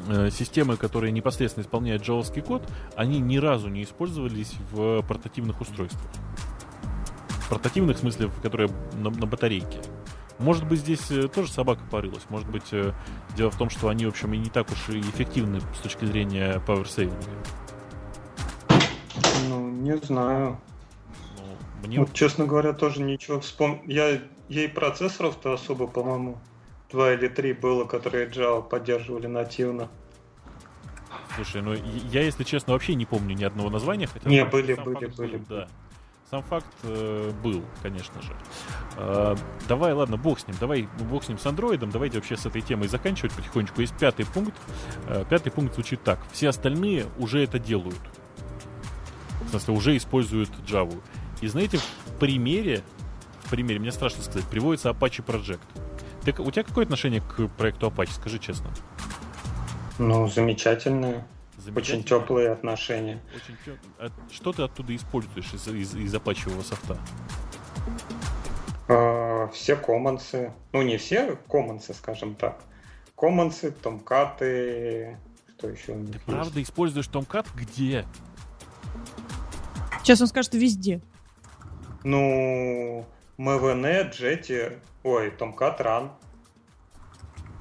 э, 0.08 0.30
системы, 0.30 0.76
которые 0.76 1.12
непосредственно 1.12 1.62
исполняют 1.62 2.02
джавовский 2.02 2.42
код, 2.42 2.68
они 2.96 3.20
ни 3.20 3.36
разу 3.36 3.68
не 3.68 3.84
использовались 3.84 4.52
в 4.72 5.02
портативных 5.02 5.60
устройствах. 5.60 6.10
В 7.28 7.48
портативных, 7.48 7.98
в 7.98 8.00
смысле, 8.00 8.32
которые 8.42 8.68
на, 8.94 9.10
на 9.10 9.26
батарейке. 9.26 9.80
Может 10.40 10.66
быть, 10.66 10.80
здесь 10.80 11.08
э, 11.12 11.28
тоже 11.28 11.52
собака 11.52 11.84
порылась. 11.88 12.24
Может 12.30 12.50
быть, 12.50 12.72
э, 12.72 12.94
дело 13.36 13.52
в 13.52 13.56
том, 13.56 13.70
что 13.70 13.90
они, 13.90 14.06
в 14.06 14.08
общем, 14.08 14.34
и 14.34 14.38
не 14.38 14.50
так 14.50 14.72
уж 14.72 14.88
и 14.88 14.98
эффективны 14.98 15.60
с 15.60 15.78
точки 15.78 16.04
зрения. 16.04 16.60
Ну, 16.66 16.84
не 19.82 19.96
знаю. 19.98 20.60
Ну, 21.38 21.86
мне 21.86 22.00
Вот, 22.00 22.12
честно 22.12 22.46
говоря, 22.46 22.72
тоже 22.72 23.02
ничего 23.02 23.40
вспом... 23.40 23.82
Я 23.86 24.20
ей 24.48 24.68
процессоров-то 24.68 25.52
особо, 25.52 25.86
по-моему, 25.86 26.38
два 26.90 27.12
или 27.12 27.28
три 27.28 27.52
было, 27.52 27.84
которые 27.84 28.28
Java 28.28 28.62
поддерживали 28.62 29.26
нативно. 29.26 29.88
Слушай, 31.34 31.62
ну 31.62 31.74
я, 31.74 32.22
если 32.22 32.44
честно, 32.44 32.74
вообще 32.74 32.94
не 32.94 33.06
помню 33.06 33.34
ни 33.34 33.44
одного 33.44 33.70
названия, 33.70 34.06
хотя 34.06 34.28
Не, 34.28 34.42
сам 34.42 34.50
были, 34.50 34.74
факт 34.74 34.86
были, 34.86 35.06
был, 35.06 35.16
были, 35.16 35.42
Да. 35.48 35.68
Сам 36.30 36.42
факт 36.42 36.66
э, 36.84 37.30
был, 37.42 37.62
конечно 37.82 38.22
же. 38.22 38.34
Э, 38.96 39.36
давай, 39.68 39.92
ладно, 39.92 40.16
бог 40.16 40.40
с 40.40 40.46
ним, 40.46 40.56
давай 40.58 40.88
бог 41.10 41.24
с 41.24 41.28
ним 41.28 41.38
с 41.38 41.44
андроидом, 41.44 41.90
давайте 41.90 42.16
вообще 42.16 42.38
с 42.38 42.46
этой 42.46 42.62
темой 42.62 42.88
заканчивать 42.88 43.32
потихонечку. 43.32 43.82
Есть 43.82 43.98
пятый 43.98 44.24
пункт. 44.24 44.56
Э, 45.08 45.24
пятый 45.28 45.52
пункт 45.52 45.74
звучит 45.74 46.02
так. 46.02 46.18
Все 46.32 46.48
остальные 46.48 47.06
уже 47.18 47.42
это 47.44 47.58
делают. 47.58 48.00
В 49.52 49.54
смысле, 49.54 49.74
уже 49.74 49.96
используют 49.98 50.48
Java. 50.66 50.98
И 51.42 51.46
знаете, 51.46 51.76
в 51.76 52.12
примере, 52.18 52.82
в 53.42 53.50
примере, 53.50 53.78
мне 53.80 53.92
страшно 53.92 54.22
сказать, 54.22 54.46
приводится 54.48 54.88
Apache 54.88 55.22
Project. 55.22 55.60
Ты, 56.24 56.32
у 56.40 56.50
тебя 56.50 56.62
какое 56.62 56.84
отношение 56.86 57.20
к 57.20 57.48
проекту 57.58 57.86
Apache, 57.88 58.12
скажи 58.12 58.38
честно? 58.38 58.70
Ну, 59.98 60.26
замечательные, 60.26 61.26
очень 61.76 62.02
теплые 62.02 62.50
отношения. 62.50 63.20
Очень 63.36 63.58
тё- 63.62 63.76
а 63.98 64.08
Что 64.32 64.54
ты 64.54 64.62
оттуда 64.62 64.96
используешь 64.96 65.52
из, 65.52 65.68
из, 65.68 65.94
из 65.96 66.14
апачевого 66.14 66.62
софта? 66.62 66.96
А, 68.88 69.48
все 69.48 69.76
коммонсы, 69.76 70.50
ну 70.72 70.80
не 70.80 70.96
все 70.96 71.36
коммонсы, 71.50 71.92
скажем 71.92 72.36
так. 72.36 72.58
Коммонсы, 73.16 73.70
томкаты, 73.70 75.18
что 75.58 75.68
еще 75.68 75.92
у 75.92 75.96
них 75.98 76.12
Ты 76.12 76.14
есть? 76.14 76.24
правда 76.24 76.62
используешь 76.62 77.06
Tomcat 77.08 77.46
где? 77.54 78.06
Сейчас 80.02 80.20
он 80.20 80.26
скажет 80.26 80.54
везде. 80.54 81.00
Ну, 82.04 83.06
MVN, 83.38 84.10
Jetty, 84.12 84.78
ой, 85.04 85.30
Tomcat 85.38 85.78
Run, 85.80 86.10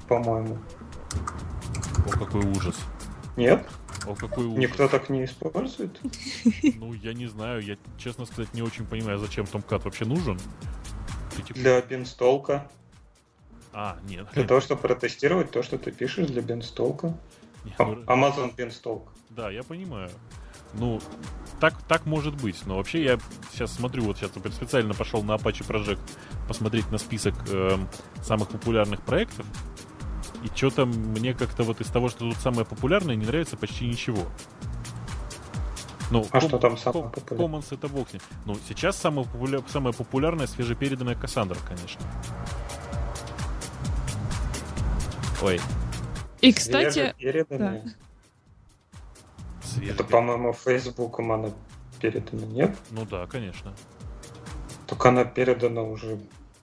по-моему. 0.08 0.58
О, 2.06 2.10
какой 2.10 2.44
ужас. 2.44 2.76
Нет? 3.36 3.66
О, 4.06 4.14
какой 4.14 4.46
ужас. 4.46 4.58
Никто 4.58 4.88
так 4.88 5.08
не 5.08 5.24
использует? 5.24 6.00
Ну, 6.76 6.92
я 6.94 7.14
не 7.14 7.26
знаю, 7.28 7.62
я, 7.62 7.76
честно 7.96 8.26
сказать, 8.26 8.52
не 8.54 8.62
очень 8.62 8.84
понимаю, 8.86 9.18
зачем 9.18 9.44
Tomcat 9.44 9.82
вообще 9.84 10.04
нужен. 10.04 10.38
Ты 11.36 11.42
типа- 11.42 11.58
Для 11.60 11.80
бенстолка. 11.80 12.68
А, 13.72 13.98
нет. 14.08 14.26
Для 14.34 14.44
того, 14.44 14.60
чтобы 14.60 14.82
протестировать 14.82 15.50
то, 15.50 15.62
что 15.62 15.78
ты 15.78 15.92
пишешь 15.92 16.26
для 16.26 16.42
бенстолка. 16.42 17.16
Не, 17.64 17.72
ну, 17.78 17.94
Beanstalk. 18.04 19.08
Да, 19.30 19.50
я 19.50 19.62
понимаю. 19.62 20.10
Ну, 20.74 21.00
так, 21.60 21.74
так 21.82 22.06
может 22.06 22.34
быть. 22.40 22.64
Но 22.66 22.76
вообще 22.76 23.04
я 23.04 23.18
сейчас 23.52 23.72
смотрю, 23.72 24.04
вот 24.04 24.18
сейчас 24.18 24.30
специально 24.54 24.94
пошел 24.94 25.22
на 25.22 25.32
Apache 25.32 25.66
Project 25.66 26.00
посмотреть 26.48 26.90
на 26.90 26.98
список 26.98 27.34
э, 27.48 27.78
самых 28.22 28.48
популярных 28.48 29.00
проектов. 29.02 29.46
И 30.42 30.48
что-то 30.56 30.86
мне 30.86 31.34
как-то 31.34 31.62
вот 31.62 31.80
из 31.80 31.86
того, 31.88 32.08
что 32.08 32.20
тут 32.30 32.36
самое 32.38 32.64
популярное, 32.64 33.14
не 33.14 33.26
нравится 33.26 33.56
почти 33.56 33.86
ничего. 33.86 34.26
Ну, 36.10 36.26
А 36.30 36.40
ком- 36.40 36.48
что 36.48 36.58
там 36.58 36.76
самое 36.76 37.04
ком- 37.04 37.12
популярное? 37.12 37.60
Commons 37.60 37.66
это 37.74 37.88
бог. 37.88 38.08
Ну, 38.44 38.56
сейчас 38.68 38.96
самое, 38.96 39.26
популя- 39.26 39.64
самое 39.70 39.94
популярное 39.94 40.46
свежепереданная 40.46 41.14
Кассандра, 41.14 41.58
конечно. 41.66 42.00
Ой, 45.42 45.60
И, 46.40 46.52
кстати, 46.52 47.14
Свежепереданное. 47.18 47.94
Свежепер- 49.62 49.94
Это, 49.94 50.04
по-моему, 50.04 50.52
Фейсбуком 50.52 51.32
она 51.32 51.50
передана, 52.00 52.46
нет? 52.46 52.76
Ну 52.90 53.04
да, 53.06 53.26
конечно. 53.26 53.74
Только 54.86 55.08
она 55.10 55.24
передана 55.24 55.82
уже 55.82 56.18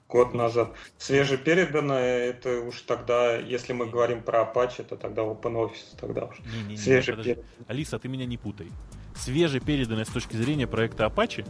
год 0.08 0.34
назад. 0.34 0.72
Свежепереданная, 0.98 2.30
это 2.30 2.60
уж 2.60 2.80
тогда, 2.82 3.36
если 3.36 3.72
мы 3.72 3.86
говорим 3.86 4.22
про 4.22 4.42
Apache, 4.42 4.82
то 4.84 4.96
тогда 4.96 5.22
OpenOffice 5.22 5.96
тогда 6.00 6.24
уж. 6.26 6.38
Не-не-не, 6.40 6.62
подожди. 6.62 6.76
Свежепереданная. 6.82 7.44
Алиса, 7.68 7.98
ты 7.98 8.08
меня 8.08 8.26
не 8.26 8.36
путай. 8.36 8.68
Свежепереданная 9.16 10.04
с 10.04 10.08
точки 10.08 10.36
зрения 10.36 10.66
проекта 10.66 11.04
Apache 11.06 11.46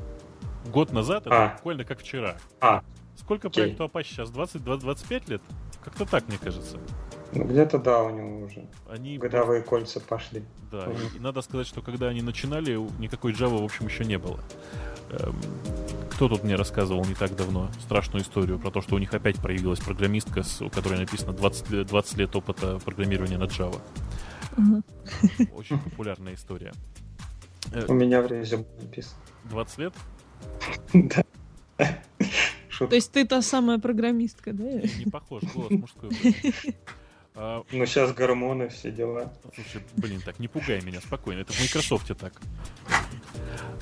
год 0.70 0.92
назад 0.92 1.26
это 1.26 1.44
А. 1.44 1.48
буквально 1.56 1.84
как 1.84 2.00
вчера. 2.00 2.36
А, 2.60 2.82
Сколько 3.16 3.48
Окей. 3.48 3.64
проекту 3.74 3.84
Apache 3.84 4.04
сейчас? 4.04 4.30
20-25 4.30 5.28
лет? 5.28 5.42
Как-то 5.84 6.06
так, 6.06 6.26
мне 6.28 6.38
кажется. 6.38 6.78
Ну 7.32 7.44
где-то 7.44 7.78
да, 7.78 8.02
у 8.02 8.10
него 8.10 8.44
уже 8.46 8.66
Они... 8.88 9.18
годовые 9.18 9.62
кольца 9.62 10.00
пошли. 10.00 10.42
Да, 10.70 10.86
и, 10.90 11.16
и 11.16 11.20
надо 11.20 11.42
сказать, 11.42 11.66
что 11.66 11.82
когда 11.82 12.08
они 12.08 12.22
начинали, 12.22 12.76
никакой 13.00 13.32
Java, 13.32 13.60
в 13.60 13.64
общем, 13.64 13.86
еще 13.86 14.04
не 14.04 14.18
было. 14.18 14.40
Эм, 15.10 15.36
кто 16.10 16.28
тут 16.28 16.44
мне 16.44 16.54
рассказывал 16.54 17.04
не 17.04 17.14
так 17.14 17.34
давно 17.34 17.68
страшную 17.82 18.22
историю 18.22 18.58
про 18.58 18.70
то, 18.70 18.80
что 18.80 18.94
у 18.94 18.98
них 18.98 19.12
опять 19.14 19.36
проявилась 19.36 19.80
программистка, 19.80 20.42
с- 20.42 20.60
у 20.62 20.70
которой 20.70 20.98
написано 20.98 21.32
20 21.32 21.70
лет, 21.70 21.86
20 21.88 22.16
лет 22.18 22.36
опыта 22.36 22.78
программирования 22.78 23.38
на 23.38 23.44
Java. 23.44 23.80
Мгм. 24.56 24.84
Очень 25.54 25.78
популярная 25.78 26.34
история. 26.34 26.72
Э, 27.72 27.84
У 27.88 27.94
меня 27.94 28.22
в 28.22 28.26
резюме 28.26 28.64
написано. 28.80 29.16
20 29.44 29.78
лет? 29.78 29.94
Да. 31.78 32.86
то 32.88 32.94
есть 32.94 33.12
ты 33.12 33.26
та 33.26 33.42
самая 33.42 33.78
программистка, 33.78 34.52
да? 34.52 34.64
Не 34.64 35.10
похож, 35.10 35.42
голос 35.54 35.70
мужской. 35.70 36.10
А, 37.42 37.64
Ну 37.72 37.86
сейчас 37.86 38.12
гормоны, 38.12 38.68
все 38.68 38.90
дела. 38.90 39.32
слушай, 39.54 39.82
блин, 39.96 40.20
так 40.22 40.38
не 40.40 40.46
пугай 40.48 40.82
меня, 40.82 41.00
спокойно. 41.00 41.40
Это 41.40 41.54
в 41.54 41.60
Microsoft 41.60 42.14
так. 42.18 42.34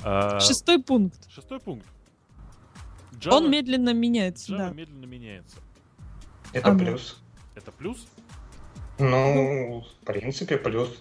А, 0.04 0.38
Шестой 0.38 0.80
пункт. 0.80 1.28
Шестой 1.28 1.58
пункт. 1.58 1.84
Он 3.26 3.46
Java- 3.46 3.48
медленно 3.48 3.92
меняется, 3.92 4.52
Java 4.52 4.58
да. 4.58 4.70
медленно 4.70 5.06
меняется. 5.06 5.56
Это 6.52 6.68
Ага. 6.70 6.78
плюс. 6.78 7.20
Это 7.56 7.72
плюс? 7.72 8.06
Ну, 9.00 9.84
в 10.02 10.04
принципе, 10.06 10.56
плюс. 10.56 10.96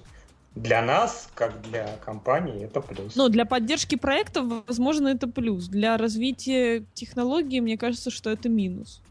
Для 0.55 0.81
нас, 0.81 1.29
как 1.35 1.61
для 1.61 1.97
компании, 1.97 2.65
это 2.65 2.81
плюс. 2.81 3.15
Ну, 3.15 3.29
для 3.29 3.45
поддержки 3.45 3.95
проектов, 3.95 4.63
возможно, 4.67 5.09
это 5.09 5.27
плюс. 5.27 5.67
Для 5.67 5.95
развития 5.97 6.83
технологий, 6.95 7.61
мне 7.61 7.77
кажется, 7.77 8.09
что 8.09 8.31
это 8.31 8.49
минус. 8.49 9.03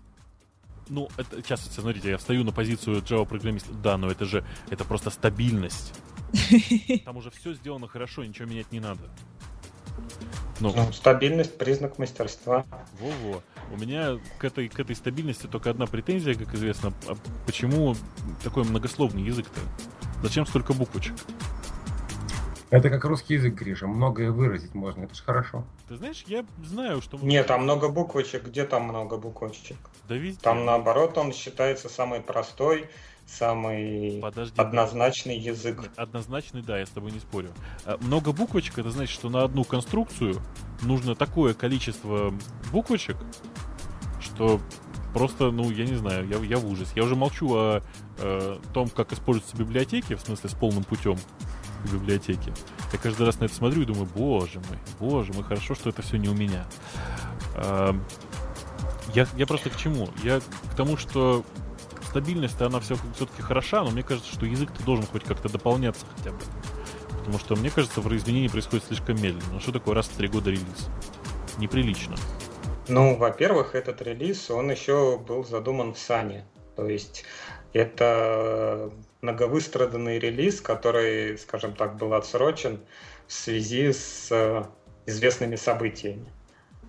Ну, 0.89 1.09
это, 1.17 1.43
сейчас, 1.43 1.63
смотрите, 1.73 2.11
я 2.11 2.19
встаю 2.19 2.45
на 2.45 2.53
позицию 2.53 3.03
Java 3.03 3.27
программиста. 3.27 3.73
Да, 3.73 3.97
но 3.97 4.09
это 4.09 4.25
же, 4.25 4.45
это 4.71 4.85
просто 4.85 5.11
стабильность. 5.11 5.93
Там 7.05 7.17
уже 7.17 7.31
все 7.31 7.55
сделано 7.55 7.89
хорошо, 7.89 8.25
ничего 8.25 8.49
менять 8.49 8.71
не 8.73 8.81
надо. 8.81 9.03
Ну, 10.61 10.73
Ну, 10.75 10.93
стабильность 10.93 11.59
признак 11.59 11.99
мастерства. 11.99 12.65
во-во. 13.01 13.43
У 13.73 13.77
меня 13.79 14.19
к 14.39 14.45
этой, 14.45 14.69
к 14.69 14.79
этой 14.79 14.95
стабильности 14.95 15.47
только 15.47 15.71
одна 15.71 15.87
претензия, 15.87 16.35
как 16.35 16.55
известно. 16.55 16.93
А 17.09 17.15
почему 17.47 17.97
такой 18.43 18.65
многословный 18.65 19.23
язык-то? 19.23 19.61
Зачем 20.23 20.47
столько 20.47 20.73
буквочек? 20.73 21.15
Это 22.71 22.91
как 22.91 23.05
русский 23.05 23.35
язык, 23.35 23.55
Гриша. 23.55 23.87
Многое 23.87 24.31
выразить 24.31 24.75
можно. 24.75 25.05
Это 25.05 25.15
же 25.15 25.23
хорошо. 25.23 25.65
Ты 25.89 25.97
знаешь, 25.97 26.25
я 26.27 26.45
знаю, 26.65 27.01
что... 27.01 27.17
Нет, 27.19 27.47
там 27.47 27.63
много 27.63 27.89
буквочек. 27.89 28.47
Где 28.47 28.65
там 28.65 28.85
много 28.85 29.17
буквочек? 29.19 29.77
Да 30.09 30.15
везде. 30.17 30.41
Там, 30.41 30.65
наоборот, 30.65 31.19
он 31.19 31.33
считается 31.33 31.89
самый 31.89 32.21
простой, 32.21 32.89
самый 33.27 34.21
Подожди. 34.23 34.55
однозначный 34.57 35.37
язык. 35.39 35.83
Нет, 35.83 35.91
Однозначный, 35.97 36.63
да, 36.63 36.79
я 36.79 36.87
с 36.87 36.91
тобой 36.91 37.13
не 37.13 37.19
спорю. 37.21 37.51
А, 37.85 37.97
Много 38.01 38.33
буквочек, 38.33 38.79
это 38.79 38.91
значит, 38.91 39.13
что 39.15 39.29
на 39.29 39.43
одну 39.43 39.65
конструкцию 39.65 40.41
нужно 40.83 41.15
такое 41.15 41.55
количество 41.55 42.33
буквочек, 42.71 43.17
что 44.21 44.61
просто, 45.13 45.51
ну, 45.51 45.71
я 45.71 45.87
не 45.87 45.95
знаю, 45.97 46.29
я, 46.29 46.37
я 46.39 46.59
в 46.59 46.67
ужасе. 46.71 46.93
Я 46.95 47.05
уже 47.05 47.17
молчу 47.17 47.53
о 47.55 47.83
э, 48.19 48.59
том, 48.75 48.89
как 48.91 49.13
используются 49.13 49.57
библиотеки, 49.57 50.15
в 50.15 50.21
смысле, 50.21 50.51
с 50.51 50.55
полным 50.55 50.85
путем 50.85 51.17
библиотеки. 51.91 52.53
Я 52.93 52.99
каждый 52.99 53.27
раз 53.27 53.41
на 53.41 53.45
это 53.45 53.55
смотрю 53.55 53.83
и 53.83 53.85
думаю, 53.85 54.07
боже 54.15 54.61
мой, 54.61 54.79
боже 54.99 55.33
мой, 55.33 55.43
хорошо, 55.43 55.75
что 55.75 55.91
это 55.91 56.03
все 56.03 56.17
не 56.17 56.29
у 56.29 56.35
меня. 56.35 56.67
Я, 59.15 59.27
я 59.37 59.47
просто 59.47 59.71
к 59.71 59.77
чему? 59.77 60.09
Я 60.23 60.41
к 60.41 60.77
тому, 60.77 60.97
что 60.97 61.45
стабильность 62.09 62.61
она 62.61 62.81
все, 62.81 62.97
все-таки 63.15 63.43
хороша, 63.43 63.83
но 63.83 63.91
мне 63.91 64.03
кажется, 64.03 64.33
что 64.33 64.47
язык-то 64.47 64.83
должен 64.85 65.07
хоть 65.07 65.25
как-то 65.25 65.49
дополняться 65.49 66.07
хотя 66.17 66.31
бы. 66.31 66.39
Потому 67.19 67.39
что, 67.39 67.57
мне 67.57 67.71
кажется, 67.71 68.01
в 68.01 68.17
изменении 68.17 68.49
происходит 68.49 68.85
слишком 68.87 69.17
медленно. 69.17 69.55
Ну 69.55 69.61
что 69.61 69.73
такое 69.73 69.95
раз 69.95 70.07
в 70.07 70.17
три 70.17 70.29
года 70.29 70.51
релиз? 70.51 70.89
Неприлично. 71.59 72.17
Ну, 72.89 73.17
во-первых, 73.17 73.75
этот 73.75 74.01
релиз, 74.03 74.51
он 74.51 74.71
еще 74.71 75.19
был 75.19 75.45
задуман 75.45 75.95
в 75.95 75.99
Сане. 75.99 76.45
То 76.77 76.87
есть 76.87 77.25
это 77.73 78.93
многовыстраданный 79.23 80.19
релиз, 80.19 80.61
который, 80.61 81.37
скажем 81.39 81.75
так, 81.75 81.97
был 81.97 82.15
отсрочен 82.15 82.81
в 83.27 83.33
связи 83.33 83.93
с 83.93 84.29
э, 84.31 84.65
известными 85.07 85.57
событиями. 85.57 86.27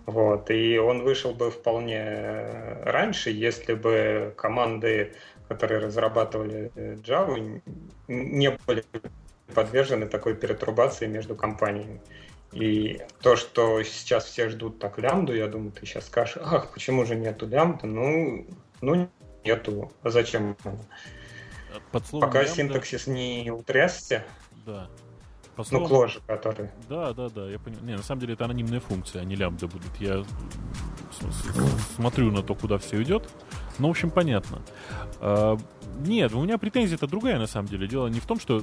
Вот. 0.08 0.49
И 0.49 0.78
он 0.78 1.03
вышел 1.03 1.34
бы 1.34 1.51
вполне 1.51 1.99
э, 1.99 2.84
раньше, 2.89 3.30
если 3.30 3.74
бы 3.74 4.34
команды, 4.38 5.14
которые 5.49 5.82
разрабатывали 5.82 6.72
э, 6.76 6.95
Java, 6.95 7.62
не 8.08 8.58
были 8.66 8.86
подвержены 9.53 10.08
такой 10.08 10.34
перетрубации 10.34 11.08
между 11.08 11.36
компаниями. 11.36 12.01
И 12.53 13.01
то, 13.22 13.36
что 13.36 13.84
сейчас 13.84 14.26
все 14.26 14.47
ждут 14.47 14.80
так 14.80 14.97
лямбду, 14.97 15.36
я 15.36 15.47
думаю, 15.47 15.74
ты 15.74 15.86
сейчас 15.86 16.05
скажешь, 16.05 16.38
ах, 16.39 16.72
почему 16.74 17.05
же 17.05 17.16
нету 17.16 17.45
лямбды? 17.45 17.86
Ну, 17.86 18.47
ну 18.80 19.10
нету. 19.43 19.91
А 20.03 20.10
зачем? 20.10 20.55
Под 21.91 22.03
Пока 22.22 22.43
лямбда- 22.43 22.47
синтаксис 22.47 23.08
не 23.08 23.51
утрясся, 23.51 24.24
Да. 24.66 24.89
Ну, 25.58 25.64
словам- 25.64 25.88
кложи, 25.88 26.20
который. 26.28 26.70
Да, 26.89 27.14
да, 27.14 27.30
да, 27.30 27.49
я 27.49 27.60
понимаю. 27.60 27.86
Не, 27.86 27.95
на 27.95 28.03
самом 28.03 28.22
деле 28.22 28.34
это 28.34 28.45
анонимная 28.45 28.80
функция, 28.80 29.22
а 29.22 29.26
не 29.26 29.36
лямбда 29.36 29.68
будет. 29.68 29.95
Я 29.99 30.24
смотрю 31.95 32.32
на 32.32 32.43
то, 32.43 32.55
куда 32.55 32.78
все 32.78 33.01
идет. 33.01 33.30
Ну, 33.80 33.88
в 33.88 33.91
общем, 33.91 34.12
понятно. 34.12 34.62
А, 35.20 35.58
нет, 35.99 36.34
у 36.34 36.43
меня 36.43 36.58
претензия-то 36.58 37.08
другая, 37.08 37.39
на 37.39 37.47
самом 37.47 37.68
деле. 37.68 37.88
Дело 37.88 38.08
не 38.08 38.20
в 38.20 38.26
том, 38.26 38.39
что 38.39 38.62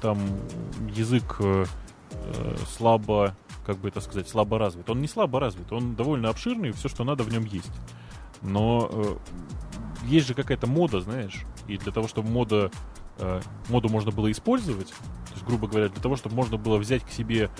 там 0.00 0.18
язык 0.94 1.36
э, 1.40 1.64
э, 2.12 2.56
слабо, 2.68 3.36
как 3.66 3.78
бы 3.78 3.88
это 3.88 4.00
сказать, 4.00 4.28
слабо 4.28 4.58
развит. 4.58 4.88
Он 4.88 5.00
не 5.00 5.08
слабо 5.08 5.40
развит, 5.40 5.72
он 5.72 5.94
довольно 5.94 6.28
обширный, 6.28 6.72
все, 6.72 6.88
что 6.88 7.04
надо 7.04 7.24
в 7.24 7.32
нем 7.32 7.44
есть. 7.44 7.72
Но 8.42 8.88
э, 8.90 9.16
есть 10.06 10.28
же 10.28 10.34
какая-то 10.34 10.66
мода, 10.66 11.00
знаешь, 11.00 11.44
и 11.68 11.76
для 11.76 11.92
того, 11.92 12.08
чтобы 12.08 12.28
мода, 12.28 12.70
э, 13.18 13.40
моду 13.68 13.88
можно 13.88 14.10
было 14.10 14.30
использовать, 14.30 14.88
то 14.88 15.32
есть, 15.32 15.44
грубо 15.44 15.68
говоря, 15.68 15.88
для 15.88 16.02
того, 16.02 16.16
чтобы 16.16 16.34
можно 16.34 16.56
было 16.56 16.78
взять 16.78 17.04
к 17.04 17.10
себе 17.10 17.50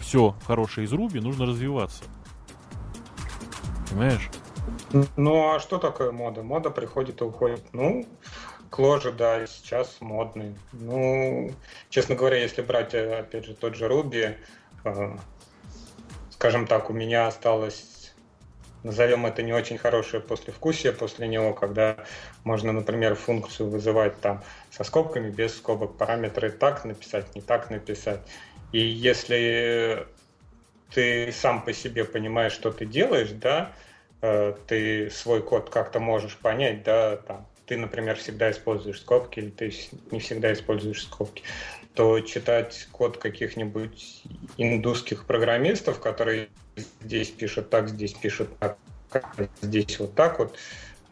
все 0.00 0.34
хорошее 0.46 0.86
из 0.86 0.92
Руби, 0.92 1.20
нужно 1.20 1.46
развиваться. 1.46 2.04
Понимаешь? 3.88 4.30
Ну, 5.16 5.54
а 5.54 5.60
что 5.60 5.78
такое 5.78 6.12
мода? 6.12 6.42
Мода 6.42 6.70
приходит 6.70 7.20
и 7.20 7.24
уходит. 7.24 7.62
Ну, 7.72 8.06
кложи, 8.70 9.12
да, 9.12 9.46
сейчас 9.46 9.96
модные. 10.00 10.56
Ну, 10.72 11.52
честно 11.90 12.14
говоря, 12.14 12.38
если 12.38 12.62
брать, 12.62 12.94
э, 12.94 13.20
опять 13.20 13.44
же, 13.44 13.54
тот 13.54 13.74
же 13.74 13.88
Руби, 13.88 14.36
э, 14.84 15.16
скажем 16.30 16.66
так, 16.66 16.90
у 16.90 16.92
меня 16.92 17.26
осталось, 17.26 17.84
назовем 18.84 19.26
это 19.26 19.42
не 19.42 19.52
очень 19.52 19.78
хорошее 19.78 20.22
послевкусие 20.22 20.92
после 20.92 21.26
него, 21.26 21.52
когда 21.54 21.96
можно, 22.44 22.72
например, 22.72 23.16
функцию 23.16 23.68
вызывать 23.68 24.20
там 24.20 24.44
со 24.70 24.84
скобками, 24.84 25.30
без 25.30 25.56
скобок, 25.56 25.96
параметры 25.96 26.50
так 26.50 26.84
написать, 26.84 27.34
не 27.34 27.40
так 27.40 27.70
написать. 27.70 28.20
И 28.72 28.78
если 28.78 30.06
ты 30.92 31.32
сам 31.32 31.64
по 31.64 31.72
себе 31.72 32.04
понимаешь, 32.04 32.52
что 32.52 32.70
ты 32.70 32.86
делаешь, 32.86 33.30
да, 33.30 33.72
э, 34.20 34.54
ты 34.66 35.10
свой 35.10 35.42
код 35.42 35.70
как-то 35.70 35.98
можешь 35.98 36.36
понять, 36.36 36.84
да, 36.84 37.16
там, 37.16 37.46
ты, 37.66 37.76
например, 37.76 38.16
всегда 38.16 38.50
используешь 38.50 39.00
скобки, 39.00 39.38
или 39.40 39.50
ты 39.50 39.72
не 40.10 40.20
всегда 40.20 40.52
используешь 40.52 41.02
скобки, 41.02 41.42
то 41.94 42.20
читать 42.20 42.88
код 42.90 43.18
каких-нибудь 43.18 44.24
индусских 44.56 45.26
программистов, 45.26 46.00
которые 46.00 46.48
здесь 47.00 47.30
пишут 47.30 47.70
так, 47.70 47.88
здесь 47.88 48.14
пишут 48.14 48.50
так, 48.58 48.76
здесь 49.62 49.98
вот 50.00 50.14
так 50.14 50.40
вот, 50.40 50.56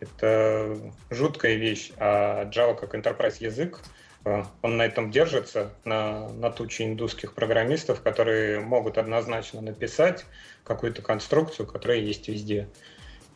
это 0.01 0.77
жуткая 1.11 1.55
вещь. 1.55 1.93
А 1.99 2.47
Java 2.47 2.75
как 2.75 2.97
enterprise 2.97 3.37
язык, 3.39 3.79
э, 4.25 4.43
он 4.63 4.77
на 4.77 4.83
этом 4.83 5.13
держится, 5.13 5.73
на, 5.85 6.29
на 6.31 6.51
туче 6.51 6.85
индусских 6.85 7.35
программистов, 7.35 8.03
которые 8.03 8.59
могут 8.59 8.99
однозначно 8.99 9.61
написать 9.61 10.27
какую-то 10.65 11.03
конструкцию, 11.03 11.69
которая 11.69 11.99
есть 11.99 12.27
везде, 12.27 12.69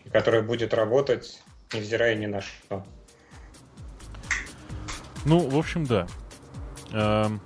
и 0.04 0.08
которая 0.08 0.42
будет 0.42 0.74
работать, 0.74 1.40
невзирая 1.72 2.16
ни 2.16 2.26
на 2.26 2.40
что. 2.40 2.84
Ну, 5.24 5.48
в 5.48 5.56
общем, 5.56 5.86
да. 5.86 6.08
Эм, 6.92 7.40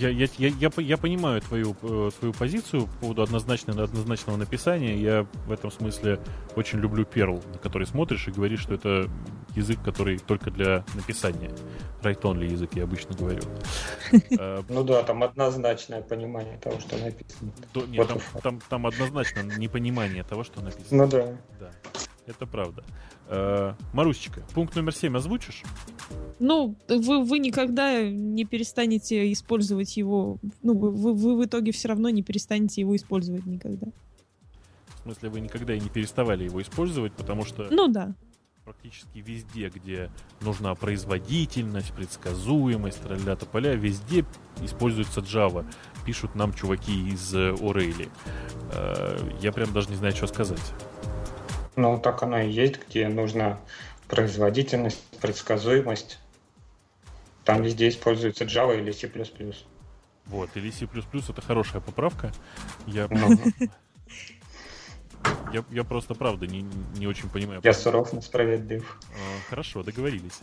я, 0.00 0.08
я, 0.08 0.26
я, 0.38 0.48
я, 0.48 0.70
я 0.76 0.96
понимаю 0.96 1.40
твою, 1.42 1.76
э, 1.82 2.10
твою 2.18 2.32
позицию 2.32 2.86
по 2.86 2.92
поводу 3.00 3.22
однозначного, 3.22 3.84
однозначного 3.84 4.36
написания. 4.38 4.96
Я 4.96 5.26
в 5.46 5.52
этом 5.52 5.70
смысле 5.70 6.18
очень 6.56 6.78
люблю 6.78 7.04
Perl, 7.04 7.42
на 7.52 7.58
который 7.58 7.86
смотришь 7.86 8.26
и 8.28 8.30
говоришь, 8.30 8.60
что 8.60 8.74
это 8.74 9.10
язык, 9.54 9.82
который 9.82 10.18
только 10.18 10.50
для 10.50 10.84
написания. 10.94 11.50
Right-only 12.02 12.46
язык, 12.46 12.70
я 12.74 12.84
обычно 12.84 13.14
говорю. 13.16 13.42
Э, 14.38 14.62
ну 14.68 14.84
да, 14.84 15.02
там 15.02 15.22
однозначное 15.22 16.02
понимание 16.02 16.56
того, 16.58 16.80
что 16.80 16.96
написано. 16.96 17.52
Нет, 17.88 18.08
там, 18.42 18.60
там 18.68 18.86
однозначно 18.86 19.40
непонимание 19.42 20.24
того, 20.24 20.44
что 20.44 20.62
написано. 20.62 21.04
Ну 21.04 21.08
да. 21.08 21.36
Да, 21.58 21.70
это 22.26 22.46
правда. 22.46 22.84
Э, 23.32 23.74
Марусечка, 23.92 24.42
пункт 24.54 24.74
номер 24.74 24.92
семь 24.92 25.16
озвучишь? 25.16 25.62
Ну, 26.40 26.74
вы, 26.88 27.22
вы 27.22 27.38
никогда 27.38 28.02
не 28.02 28.44
перестанете 28.44 29.32
использовать 29.32 29.96
его. 29.96 30.38
Ну, 30.62 30.76
вы, 30.76 31.14
вы 31.14 31.36
в 31.36 31.44
итоге 31.44 31.70
все 31.70 31.88
равно 31.88 32.10
не 32.10 32.24
перестанете 32.24 32.80
его 32.80 32.96
использовать 32.96 33.46
никогда. 33.46 33.86
В 34.98 35.02
смысле, 35.04 35.28
вы 35.28 35.40
никогда 35.40 35.74
и 35.74 35.80
не 35.80 35.88
переставали 35.88 36.44
его 36.44 36.60
использовать, 36.60 37.12
потому 37.12 37.44
что... 37.44 37.68
Ну 37.70 37.86
да. 37.86 38.14
Практически 38.64 39.18
везде, 39.18 39.68
где 39.68 40.10
нужна 40.40 40.74
производительность, 40.74 41.92
предсказуемость, 41.92 43.00
тролля 43.00 43.36
поля, 43.36 43.74
везде 43.74 44.24
используется 44.60 45.20
Java. 45.20 45.64
Пишут 46.04 46.34
нам 46.34 46.52
чуваки 46.52 47.10
из 47.10 47.32
Орейли. 47.32 48.08
Э, 48.72 49.18
я 49.40 49.52
прям 49.52 49.72
даже 49.72 49.88
не 49.90 49.96
знаю, 49.96 50.16
что 50.16 50.26
сказать. 50.26 50.74
Ну, 51.80 51.98
так 51.98 52.22
оно 52.22 52.40
и 52.40 52.50
есть, 52.50 52.86
где 52.86 53.08
нужна 53.08 53.58
производительность, 54.06 55.02
предсказуемость. 55.20 56.18
Там 57.44 57.62
везде 57.62 57.88
используется 57.88 58.44
Java 58.44 58.78
или 58.78 58.92
C++. 58.92 59.10
Вот, 60.26 60.50
или 60.56 60.70
C++ 60.70 60.86
это 60.86 61.40
хорошая 61.40 61.80
поправка. 61.80 62.32
Я, 62.86 63.08
ну. 63.08 63.38
Я, 65.52 65.64
я 65.70 65.84
просто, 65.84 66.14
правда, 66.14 66.46
не, 66.46 66.64
не 66.96 67.06
очень 67.06 67.28
понимаю. 67.28 67.60
Я 67.62 67.72
суров, 67.72 68.12
но 68.12 68.20
справедлив. 68.20 68.98
А, 69.12 69.50
хорошо, 69.50 69.82
договорились. 69.82 70.40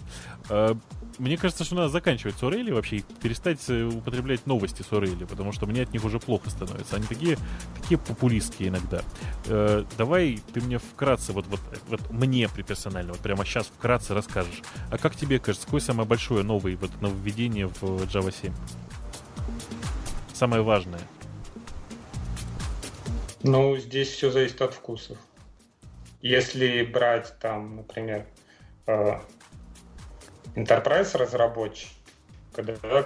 А, 0.49 0.78
мне 1.18 1.38
кажется, 1.38 1.64
что 1.64 1.76
надо 1.76 1.89
заканчивать 1.89 2.38
с 2.38 2.43
Орели 2.43 2.72
вообще 2.72 2.97
и 2.97 3.03
перестать 3.22 3.60
э, 3.70 3.86
употреблять 3.86 4.45
новости 4.45 4.82
с 4.82 4.91
Орели, 4.93 5.26
потому 5.26 5.51
что 5.51 5.66
мне 5.66 5.84
от 5.84 5.93
них 5.93 6.03
уже 6.03 6.20
плохо 6.20 6.49
становится. 6.49 6.95
Они 6.95 7.05
такие, 7.05 7.38
такие 7.82 7.97
популистские 7.97 8.70
иногда. 8.70 9.01
А, 9.47 9.86
давай 9.97 10.39
ты 10.53 10.62
мне 10.62 10.78
вкратце, 10.78 11.34
вот, 11.34 11.45
вот, 11.47 11.60
вот 11.88 12.12
мне 12.12 12.47
персонально, 12.47 13.14
вот 13.14 13.22
прямо 13.22 13.45
сейчас 13.45 13.68
вкратце 13.68 14.14
расскажешь. 14.14 14.62
А 14.89 14.97
как 14.97 15.16
тебе 15.16 15.39
кажется, 15.39 15.66
какое 15.66 15.82
самое 15.82 16.08
большое 16.08 16.43
новое 16.43 16.78
вот, 16.78 17.01
нововведение 17.01 17.68
в 17.68 17.82
Java 18.03 18.34
7? 18.34 18.53
Самое 20.34 20.62
важное. 20.62 21.01
Ну, 23.43 23.77
здесь 23.77 24.09
все 24.09 24.31
зависит 24.31 24.61
от 24.61 24.73
вкусов. 24.73 25.17
Если 26.21 26.83
брать 26.83 27.35
там, 27.39 27.75
например, 27.75 28.25
э, 28.88 29.19
enterprise 30.55 31.15
разработчик, 31.15 31.89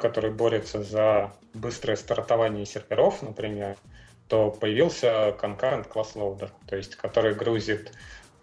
который 0.01 0.31
борется 0.31 0.83
за 0.83 1.33
быстрое 1.53 1.97
стартование 1.97 2.65
серверов, 2.65 3.21
например, 3.21 3.75
то 4.29 4.49
появился 4.51 5.35
concurrent 5.37 5.91
class 5.91 6.15
loader, 6.15 6.49
то 6.65 6.77
есть 6.77 6.95
который 6.95 7.35
грузит 7.35 7.91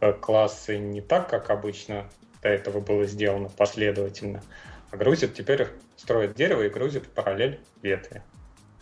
э, 0.01 0.13
классы 0.13 0.77
не 0.77 1.01
так, 1.01 1.31
как 1.31 1.49
обычно 1.49 2.11
до 2.43 2.51
этого 2.51 2.81
было 2.81 3.07
сделано 3.07 3.49
последовательно, 3.49 4.43
а 4.91 4.99
грузит 4.99 5.35
теперь 5.35 5.69
строит 5.97 6.35
дерево 6.35 6.65
и 6.65 6.69
грузит 6.69 7.07
в 7.07 7.11
параллель 7.11 7.59
ветви 7.81 8.23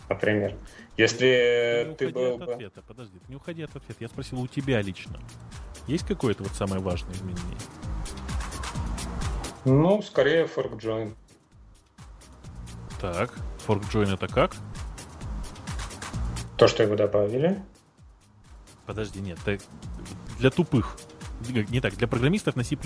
например. 0.08 0.54
Если 0.96 1.94
ты, 1.98 2.06
ты 2.06 2.12
был 2.12 2.36
от 2.36 2.48
ответа, 2.48 2.82
подожди, 2.82 3.20
не 3.28 3.36
уходи 3.36 3.62
от 3.62 3.76
ответа. 3.76 3.96
Я 4.00 4.08
спросил 4.08 4.40
у 4.40 4.46
тебя 4.46 4.80
лично. 4.80 5.20
Есть 5.86 6.06
какое-то 6.06 6.42
вот 6.42 6.52
самое 6.52 6.80
важное 6.80 7.12
изменение? 7.12 7.58
Ну, 9.64 10.00
скорее 10.00 10.46
fork 10.46 10.78
join. 10.78 11.14
Так, 13.00 13.34
fork 13.66 13.82
join 13.92 14.14
это 14.14 14.26
как? 14.26 14.56
То, 16.56 16.66
что 16.66 16.82
его 16.82 16.96
добавили. 16.96 17.62
Подожди, 18.86 19.20
нет, 19.20 19.38
ты 19.44 19.60
для 20.38 20.50
тупых. 20.50 20.96
Не 21.50 21.80
так, 21.80 21.94
для 21.96 22.08
программистов 22.08 22.56
на 22.56 22.64
C++. 22.64 22.76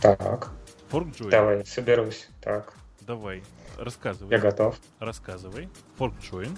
Так. 0.00 0.50
Fork 0.90 1.14
join. 1.14 1.30
Давай, 1.30 1.66
соберусь. 1.66 2.28
Так. 2.40 2.72
Давай. 3.02 3.42
Рассказывай. 3.76 4.30
Я 4.30 4.38
готов. 4.38 4.78
Рассказывай. 4.98 5.68
Fork 5.98 6.14
join. 6.20 6.56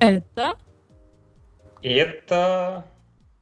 Это? 0.00 0.56
Это 1.82 2.84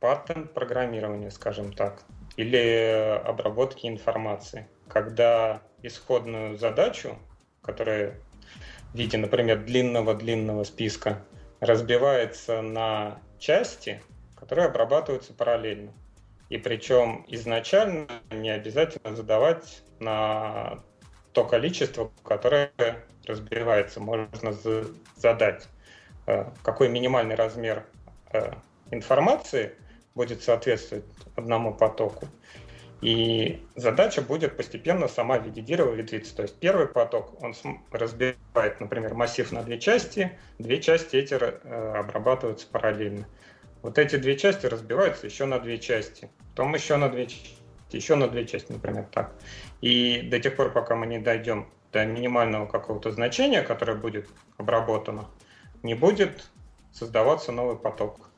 паттерн 0.00 0.48
программирования, 0.48 1.30
скажем 1.30 1.72
так, 1.72 2.02
или 2.36 3.20
обработки 3.24 3.86
информации. 3.86 4.68
Когда 4.88 5.62
исходную 5.82 6.56
задачу, 6.56 7.16
которая 7.62 8.14
в 8.92 8.96
виде, 8.96 9.18
например, 9.18 9.64
длинного-длинного 9.64 10.64
списка, 10.64 11.24
разбивается 11.61 12.62
на 12.62 13.20
части, 13.38 14.02
которые 14.34 14.66
обрабатываются 14.66 15.32
параллельно. 15.34 15.92
И 16.48 16.56
причем 16.56 17.24
изначально 17.28 18.06
не 18.30 18.50
обязательно 18.50 19.14
задавать 19.14 19.82
на 20.00 20.82
то 21.32 21.44
количество, 21.44 22.11
которое 22.24 22.72
разбивается. 23.26 24.00
Можно 24.00 24.54
задать, 25.16 25.68
какой 26.62 26.89
минимальный 26.89 27.35
размер 27.35 27.85
э, 28.33 28.53
информации 28.91 29.72
будет 30.14 30.43
соответствовать 30.43 31.05
одному 31.37 31.74
потоку. 31.74 32.26
И 33.01 33.64
задача 33.76 34.22
будет 34.22 34.57
постепенно 34.57 35.07
сама 35.07 35.39
в 35.39 35.45
виде 35.45 35.62
дерева 35.62 35.93
ветвиться. 35.93 36.35
То 36.35 36.43
есть 36.43 36.59
первый 36.59 36.89
поток, 36.89 37.41
он 37.43 37.55
разбивает, 37.93 38.81
например, 38.81 39.14
массив 39.14 39.51
на 39.53 39.62
две 39.62 39.79
части, 39.79 40.33
две 40.59 40.83
части 40.83 41.16
эти 41.16 41.35
э, 41.35 41.99
обрабатываются 41.99 42.66
параллельно. 42.66 43.26
Вот 43.83 43.99
эти 43.99 44.16
две 44.16 44.37
части 44.37 44.66
разбиваются 44.66 45.26
еще 45.26 45.45
на 45.45 45.61
две 45.61 45.79
части, 45.79 46.29
потом 46.51 46.74
еще 46.74 46.97
на 46.97 47.09
две 47.09 47.29
части, 47.29 47.55
еще 47.93 48.16
на 48.16 48.26
две 48.26 48.45
части, 48.45 48.72
например, 48.72 49.07
так. 49.12 49.33
И 49.81 50.22
до 50.22 50.41
тех 50.41 50.57
пор, 50.57 50.72
пока 50.72 50.97
мы 50.97 51.07
не 51.07 51.20
дойдем 51.20 51.68
до 51.93 52.05
минимального 52.05 52.66
какого-то 52.66 53.12
значения, 53.12 53.62
которое 53.62 53.97
будет 53.97 54.29
обработано, 54.57 55.29
не 55.83 55.95
будет 55.95 56.49
создаваться 56.93 57.53
новый 57.53 57.76
поток. 57.76 58.31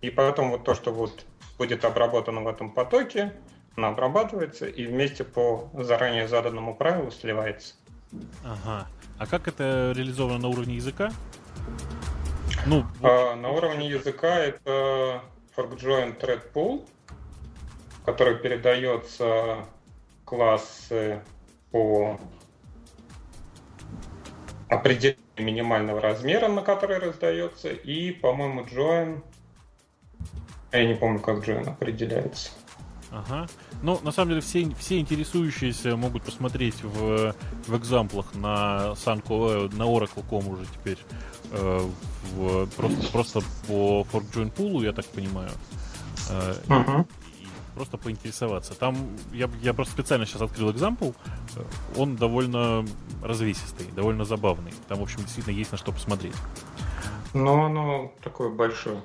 И 0.00 0.10
потом 0.10 0.50
вот 0.50 0.64
то, 0.64 0.74
что 0.74 0.92
вот 0.92 1.24
будет 1.58 1.84
обработано 1.84 2.42
в 2.42 2.48
этом 2.48 2.70
потоке, 2.70 3.32
оно 3.76 3.88
обрабатывается 3.88 4.66
и 4.66 4.86
вместе 4.86 5.24
по 5.24 5.70
заранее 5.74 6.28
заданному 6.28 6.74
правилу 6.74 7.10
сливается. 7.10 7.74
Ага. 8.44 8.86
А 9.18 9.26
как 9.26 9.48
это 9.48 9.92
реализовано 9.96 10.38
на 10.38 10.48
уровне 10.48 10.76
языка? 10.76 11.12
Ну, 12.66 12.84
вот. 13.00 13.10
а, 13.10 13.36
на 13.36 13.50
уровне 13.50 13.88
языка 13.88 14.38
это 14.38 15.22
forkjoin 15.56 16.18
thread 16.20 16.52
pool, 16.52 16.86
который 18.04 18.36
передается 18.36 19.64
классы 20.24 21.22
по 21.70 22.18
определению 24.68 25.23
минимального 25.36 26.00
размера, 26.00 26.48
на 26.48 26.62
который 26.62 26.98
раздается, 26.98 27.70
и, 27.70 28.10
по-моему, 28.12 28.62
join... 28.62 29.22
Я 30.72 30.86
не 30.86 30.94
помню, 30.94 31.20
как 31.20 31.46
join 31.46 31.68
определяется. 31.68 32.50
Ага. 33.14 33.46
Ну, 33.82 34.00
на 34.02 34.10
самом 34.10 34.30
деле, 34.30 34.40
все, 34.40 34.68
все 34.78 34.98
интересующиеся 34.98 35.96
могут 35.96 36.24
посмотреть 36.24 36.82
в, 36.82 37.34
в 37.66 37.76
экзамплах 37.76 38.34
на 38.34 38.94
Sunco, 38.94 39.72
на 39.74 39.84
Oracle.com 39.84 40.48
уже 40.48 40.64
теперь. 40.66 40.98
Э, 41.52 41.88
в, 42.34 42.66
просто, 42.76 43.12
просто 43.12 43.40
по 43.68 44.04
ForkJoin 44.12 44.52
Pool, 44.52 44.84
я 44.84 44.92
так 44.92 45.06
понимаю. 45.06 45.50
Э, 46.30 46.54
uh-huh. 46.66 47.06
просто 47.76 47.98
поинтересоваться. 47.98 48.74
Там 48.74 48.96
я, 49.32 49.48
я 49.62 49.74
просто 49.74 49.92
специально 49.92 50.26
сейчас 50.26 50.42
открыл 50.42 50.72
экзампл. 50.72 51.10
Он 51.96 52.16
довольно 52.16 52.84
развесистый, 53.24 53.86
довольно 53.96 54.24
забавный. 54.24 54.72
Там, 54.88 54.98
в 54.98 55.02
общем, 55.02 55.20
действительно 55.20 55.54
есть 55.54 55.72
на 55.72 55.78
что 55.78 55.92
посмотреть. 55.92 56.34
Но 57.32 57.64
оно 57.64 58.12
такое 58.22 58.50
большое. 58.50 59.00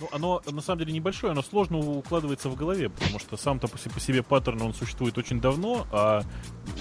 Ну, 0.00 0.08
оно 0.10 0.42
на 0.50 0.60
самом 0.62 0.80
деле 0.80 0.92
небольшое, 0.92 1.32
оно 1.32 1.42
сложно 1.42 1.78
укладывается 1.78 2.48
в 2.48 2.56
голове, 2.56 2.88
потому 2.88 3.20
что 3.20 3.36
сам-то 3.36 3.68
по, 3.68 3.76
по 3.76 4.00
себе 4.00 4.22
паттерн 4.22 4.62
он 4.62 4.74
существует 4.74 5.16
очень 5.16 5.40
давно, 5.40 5.86
а 5.92 6.22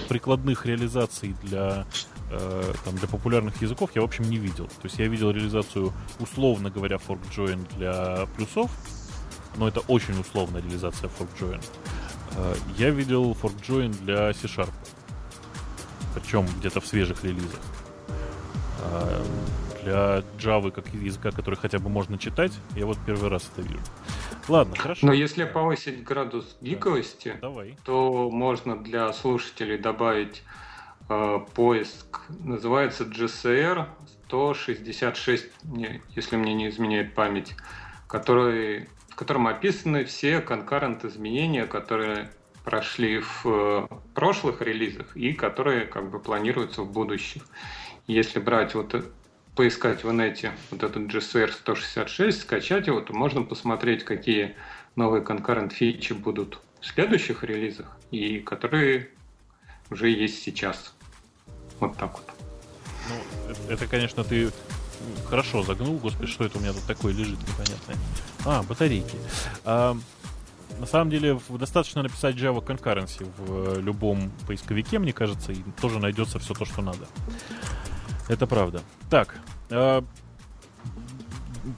прикладных 0.10 0.66
реализаций 0.66 1.36
для, 1.44 1.86
э, 2.32 2.74
там, 2.84 2.96
для 2.96 3.08
популярных 3.08 3.62
языков 3.62 3.92
я, 3.94 4.02
в 4.02 4.06
общем, 4.06 4.24
не 4.28 4.38
видел. 4.38 4.66
То 4.66 4.86
есть 4.86 4.98
я 4.98 5.08
видел 5.08 5.30
реализацию, 5.30 5.94
условно 6.20 6.72
говоря, 6.72 6.96
fork 6.96 7.20
join 7.30 7.68
для 7.78 8.26
плюсов, 8.36 8.72
но 9.56 9.68
это 9.68 9.82
очень 9.82 10.20
условная 10.20 10.62
реализация 10.62 11.08
fork 11.10 11.30
join. 11.40 11.64
Э, 12.38 12.56
я 12.78 12.90
видел 12.90 13.34
fork 13.34 13.62
join 13.62 13.90
для 14.04 14.34
C-Sharp, 14.34 14.72
причем 16.14 16.46
где-то 16.60 16.82
в 16.82 16.88
свежих 16.88 17.24
релизах. 17.24 17.60
Э, 18.84 19.24
для 19.84 20.24
Java 20.38 20.72
как 20.72 20.94
языка, 20.94 21.32
который 21.32 21.56
хотя 21.56 21.80
бы 21.80 21.90
можно 21.90 22.18
читать, 22.18 22.52
я 22.76 22.86
вот 22.86 22.98
первый 23.06 23.30
раз 23.30 23.50
это 23.54 23.68
вижу. 23.68 23.82
Ладно, 24.48 24.76
хорошо. 24.78 25.06
Но 25.06 25.14
если 25.14 25.44
повысить 25.46 26.04
градус 26.04 26.58
гиковости, 26.62 27.38
Давай. 27.42 27.78
то 27.84 28.30
можно 28.30 28.76
для 28.78 29.12
слушателей 29.14 29.78
добавить 29.78 30.44
э, 31.10 31.40
поиск, 31.54 32.22
называется 32.30 33.04
GCR 33.04 33.88
166, 34.28 35.46
не, 35.64 36.02
если 36.10 36.36
мне 36.38 36.54
не 36.54 36.70
изменяет 36.70 37.14
память, 37.14 37.56
который, 38.08 38.90
в 39.10 39.16
котором 39.16 39.48
описаны 39.48 40.06
все 40.06 40.42
конкурент 40.42 41.06
изменения, 41.06 41.66
которые 41.66 42.32
прошли 42.64 43.20
в 43.20 43.46
э, 43.46 43.88
прошлых 44.14 44.62
релизах 44.62 45.16
и 45.16 45.34
которые 45.34 45.86
как 45.86 46.10
бы 46.10 46.20
планируются 46.20 46.84
в 46.84 46.92
будущих. 46.92 47.44
Если 48.08 48.40
брать 48.40 48.76
вот 48.76 49.06
поискать 49.56 50.04
в 50.04 50.12
инете 50.12 50.54
вот 50.70 50.84
этот 50.84 51.04
GCR 51.04 51.52
166, 51.52 52.42
скачать 52.42 52.88
его, 52.88 53.02
то 53.02 53.14
можно 53.14 53.44
посмотреть, 53.44 54.04
какие 54.04 54.56
новые 54.96 55.24
конкурент 55.24 55.74
фичи 55.74 56.14
будут 56.14 56.60
в 56.80 56.86
следующих 56.86 57.44
релизах 57.44 57.98
и 58.12 58.40
которые 58.40 59.10
уже 59.90 60.10
есть 60.10 60.42
сейчас. 60.42 60.94
Вот 61.80 61.98
так 61.98 62.14
вот. 62.14 62.30
Ну, 63.10 63.52
это, 63.52 63.74
это, 63.74 63.88
конечно, 63.88 64.24
ты 64.24 64.52
хорошо 65.28 65.64
загнул. 65.64 65.98
Господи, 65.98 66.30
что 66.30 66.46
это 66.46 66.58
у 66.58 66.62
меня 66.62 66.74
тут 66.74 66.84
такое 66.84 67.14
лежит 67.14 67.40
непонятное? 67.40 67.98
А, 68.46 68.64
батарейки. 68.64 69.18
А, 69.66 69.98
на 70.82 70.88
самом 70.88 71.12
деле, 71.12 71.40
достаточно 71.48 72.02
написать 72.02 72.36
Java 72.36 72.66
Concurrency 72.66 73.32
в 73.38 73.78
э, 73.78 73.82
любом 73.82 74.32
поисковике, 74.48 74.98
мне 74.98 75.14
кажется, 75.14 75.52
и 75.52 75.62
тоже 75.80 76.00
найдется 76.00 76.40
все 76.40 76.56
то, 76.56 76.66
что 76.66 76.82
надо. 76.82 77.06
Это 78.28 78.48
правда. 78.48 78.82
Так, 79.08 79.40
э, 79.70 80.02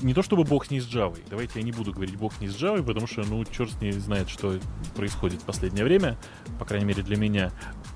не 0.01 0.13
то 0.13 0.23
чтобы 0.23 0.45
бог 0.45 0.71
не 0.71 0.79
с 0.79 0.87
Java. 0.87 1.19
Давайте 1.29 1.59
я 1.59 1.65
не 1.65 1.73
буду 1.73 1.91
говорить 1.91 2.15
бог 2.15 2.39
не 2.39 2.47
с 2.47 2.55
Java, 2.55 2.81
потому 2.81 3.05
что, 3.05 3.23
ну, 3.23 3.43
черт 3.43 3.71
с 3.71 3.81
ней 3.81 3.91
знает, 3.91 4.29
что 4.29 4.57
происходит 4.95 5.41
в 5.41 5.45
последнее 5.45 5.83
время, 5.83 6.17
по 6.57 6.63
крайней 6.63 6.85
мере 6.85 7.03
для 7.03 7.17
меня. 7.17 7.51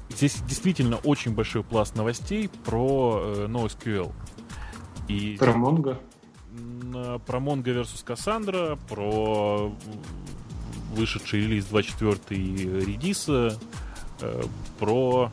Здесь 0.10 0.42
действительно 0.42 0.98
очень 0.98 1.34
большой 1.34 1.64
пласт 1.64 1.96
новостей 1.96 2.50
про 2.66 3.22
э, 3.24 3.48
NoSQL. 3.48 4.12
И 5.08 5.38
про 5.40 5.54
Mongo? 5.54 5.98
Про 7.26 7.40
Mongo 7.40 7.64
versus 7.64 8.06
Cassandra, 8.06 8.78
про 8.90 9.72
вышедший 10.92 11.42
релиз 11.42 11.66
24 11.66 12.82
редиса, 12.82 13.58
э, 14.22 14.44
про, 14.80 15.32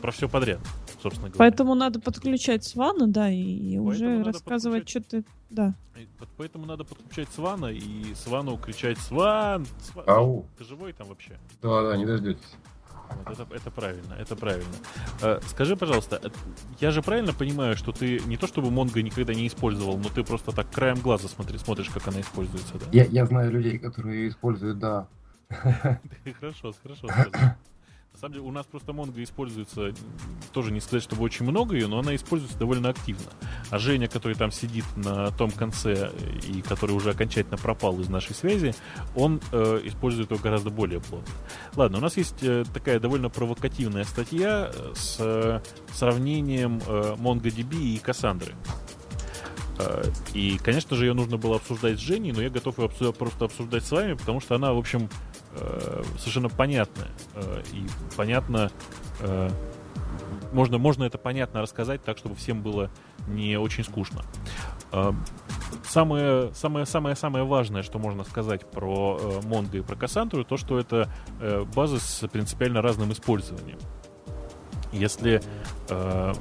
про 0.00 0.10
все 0.12 0.28
подряд 0.28 0.60
собственно 1.02 1.28
говоря. 1.28 1.38
Поэтому 1.38 1.74
надо 1.74 2.00
подключать 2.00 2.64
Свана, 2.64 3.06
да, 3.06 3.28
и 3.28 3.76
Поэтому 3.76 3.88
уже 3.88 4.22
рассказывать, 4.22 4.88
что 4.88 5.00
ты... 5.00 5.24
Да. 5.50 5.74
Поэтому 6.36 6.64
надо 6.64 6.84
подключать 6.84 7.28
Свана 7.28 7.66
и 7.66 8.14
Свану 8.14 8.56
кричать 8.56 8.98
«Сван! 8.98 9.66
Сван! 9.80 10.04
Ау! 10.08 10.46
Ты 10.56 10.64
живой 10.64 10.92
там 10.92 11.08
вообще?» 11.08 11.38
Да-да, 11.60 11.96
не 11.96 12.06
дождетесь. 12.06 12.56
Вот 13.24 13.38
это, 13.38 13.54
это 13.54 13.70
правильно, 13.70 14.14
это 14.14 14.36
правильно. 14.36 14.74
Э, 15.20 15.40
скажи, 15.46 15.76
пожалуйста, 15.76 16.20
э, 16.22 16.28
я 16.80 16.90
же 16.90 17.02
правильно 17.02 17.32
понимаю, 17.32 17.76
что 17.76 17.92
ты 17.92 18.20
не 18.20 18.36
то 18.36 18.46
чтобы 18.46 18.70
Монго 18.70 19.02
никогда 19.02 19.34
не 19.34 19.46
использовал, 19.46 19.98
но 19.98 20.08
ты 20.08 20.24
просто 20.24 20.52
так 20.52 20.70
краем 20.70 21.00
глаза 21.00 21.28
смотри, 21.28 21.58
смотришь, 21.58 21.90
как 21.90 22.08
она 22.08 22.20
используется, 22.20 22.74
да? 22.74 22.86
Я, 22.92 23.04
я 23.04 23.26
знаю 23.26 23.50
людей, 23.50 23.78
которые 23.78 24.28
используют, 24.28 24.78
да. 24.78 25.06
Хорошо, 26.40 26.72
хорошо 26.82 27.08
самом 28.22 28.34
деле 28.34 28.46
у 28.46 28.52
нас 28.52 28.66
просто 28.66 28.92
Mongo 28.92 29.20
используется, 29.20 29.92
тоже 30.52 30.70
не 30.70 30.80
сказать, 30.80 31.02
чтобы 31.02 31.24
очень 31.24 31.44
много 31.44 31.74
ее, 31.74 31.88
но 31.88 31.98
она 31.98 32.14
используется 32.14 32.56
довольно 32.56 32.88
активно. 32.88 33.32
А 33.70 33.78
Женя, 33.80 34.06
который 34.06 34.36
там 34.36 34.52
сидит 34.52 34.84
на 34.94 35.32
том 35.32 35.50
конце 35.50 36.12
и 36.46 36.62
который 36.62 36.92
уже 36.92 37.10
окончательно 37.10 37.56
пропал 37.56 37.98
из 37.98 38.08
нашей 38.08 38.36
связи, 38.36 38.76
он 39.16 39.40
э, 39.50 39.80
использует 39.84 40.30
его 40.30 40.40
гораздо 40.40 40.70
более 40.70 41.00
плотно. 41.00 41.34
Ладно, 41.74 41.98
у 41.98 42.00
нас 42.00 42.16
есть 42.16 42.42
э, 42.42 42.64
такая 42.72 43.00
довольно 43.00 43.28
провокативная 43.28 44.04
статья 44.04 44.70
э, 44.72 44.92
с 44.94 45.16
э, 45.18 45.60
сравнением 45.92 46.80
э, 46.86 47.16
MongoDB 47.18 47.74
и 47.74 47.98
Cassandra. 47.98 48.54
Э, 49.80 50.04
и, 50.32 50.58
конечно 50.58 50.96
же, 50.96 51.06
ее 51.06 51.14
нужно 51.14 51.38
было 51.38 51.56
обсуждать 51.56 51.98
с 51.98 52.00
Женей, 52.00 52.30
но 52.30 52.40
я 52.40 52.50
готов 52.50 52.78
ее 53.00 53.12
просто 53.12 53.46
обсуждать 53.46 53.84
с 53.84 53.90
вами, 53.90 54.14
потому 54.14 54.38
что 54.38 54.54
она, 54.54 54.72
в 54.72 54.78
общем, 54.78 55.08
э, 55.54 56.02
совершенно 56.18 56.48
понятно. 56.48 57.08
Э, 57.34 57.62
и 57.72 57.86
понятно, 58.16 58.70
э, 59.20 59.50
можно, 60.52 60.78
можно 60.78 61.04
это 61.04 61.18
понятно 61.18 61.62
рассказать 61.62 62.02
так, 62.02 62.18
чтобы 62.18 62.34
всем 62.34 62.62
было 62.62 62.90
не 63.26 63.56
очень 63.56 63.84
скучно. 63.84 64.22
Самое, 65.84 66.52
самое, 66.54 66.84
самое, 66.84 67.16
самое 67.16 67.44
важное, 67.44 67.82
что 67.82 67.98
можно 67.98 68.24
сказать 68.24 68.70
про 68.70 69.18
э, 69.20 69.40
Mongo 69.46 69.78
и 69.78 69.80
про 69.80 69.94
Cassandra, 69.96 70.44
то, 70.44 70.56
что 70.56 70.78
это 70.78 71.08
базы 71.74 71.98
с 71.98 72.26
принципиально 72.28 72.82
разным 72.82 73.12
использованием. 73.12 73.78
Если 74.92 75.40
э, 75.88 76.32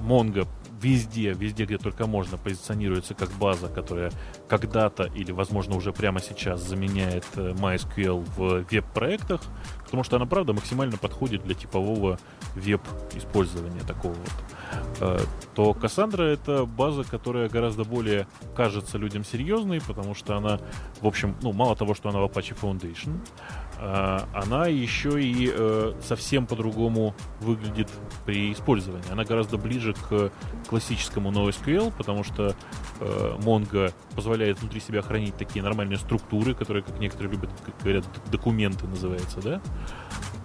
Mongo 0.00 0.48
везде, 0.84 1.32
везде, 1.32 1.64
где 1.64 1.78
только 1.78 2.06
можно, 2.06 2.36
позиционируется 2.36 3.14
как 3.14 3.30
база, 3.30 3.68
которая 3.68 4.12
когда-то 4.48 5.04
или, 5.04 5.32
возможно, 5.32 5.76
уже 5.76 5.92
прямо 5.92 6.20
сейчас 6.20 6.60
заменяет 6.60 7.24
э, 7.36 7.52
MySQL 7.52 8.24
в 8.36 8.66
веб-проектах, 8.70 9.40
потому 9.84 10.04
что 10.04 10.16
она, 10.16 10.26
правда, 10.26 10.52
максимально 10.52 10.98
подходит 10.98 11.42
для 11.44 11.54
типового 11.54 12.18
веб-использования 12.54 13.80
такого 13.80 14.12
вот. 14.12 14.44
Э, 15.00 15.18
то 15.54 15.70
Cassandra— 15.72 16.22
это 16.34 16.66
база, 16.66 17.04
которая 17.04 17.48
гораздо 17.48 17.84
более 17.84 18.26
кажется 18.54 18.98
людям 18.98 19.24
серьезной, 19.24 19.80
потому 19.80 20.14
что 20.14 20.36
она, 20.36 20.60
в 21.00 21.06
общем, 21.06 21.34
ну, 21.40 21.52
мало 21.52 21.76
того, 21.76 21.94
что 21.94 22.10
она 22.10 22.18
в 22.20 22.24
Apache 22.24 22.54
Foundation, 22.60 23.18
она 23.80 24.66
еще 24.66 25.20
и 25.22 25.52
э, 25.52 25.94
совсем 26.02 26.46
по-другому 26.46 27.14
выглядит 27.40 27.90
при 28.24 28.52
использовании. 28.52 29.10
Она 29.10 29.24
гораздо 29.24 29.58
ближе 29.58 29.94
к 29.94 30.30
классическому 30.68 31.30
NoSQL, 31.30 31.92
потому 31.96 32.24
что 32.24 32.54
э, 33.00 33.36
Mongo 33.40 33.92
позволяет 34.14 34.60
внутри 34.60 34.80
себя 34.80 35.02
хранить 35.02 35.36
такие 35.36 35.62
нормальные 35.62 35.98
структуры, 35.98 36.54
которые, 36.54 36.82
как 36.82 36.98
некоторые 36.98 37.32
любят, 37.32 37.50
как 37.64 37.74
говорят, 37.82 38.04
документы 38.30 38.86
называется, 38.86 39.40
да? 39.40 39.60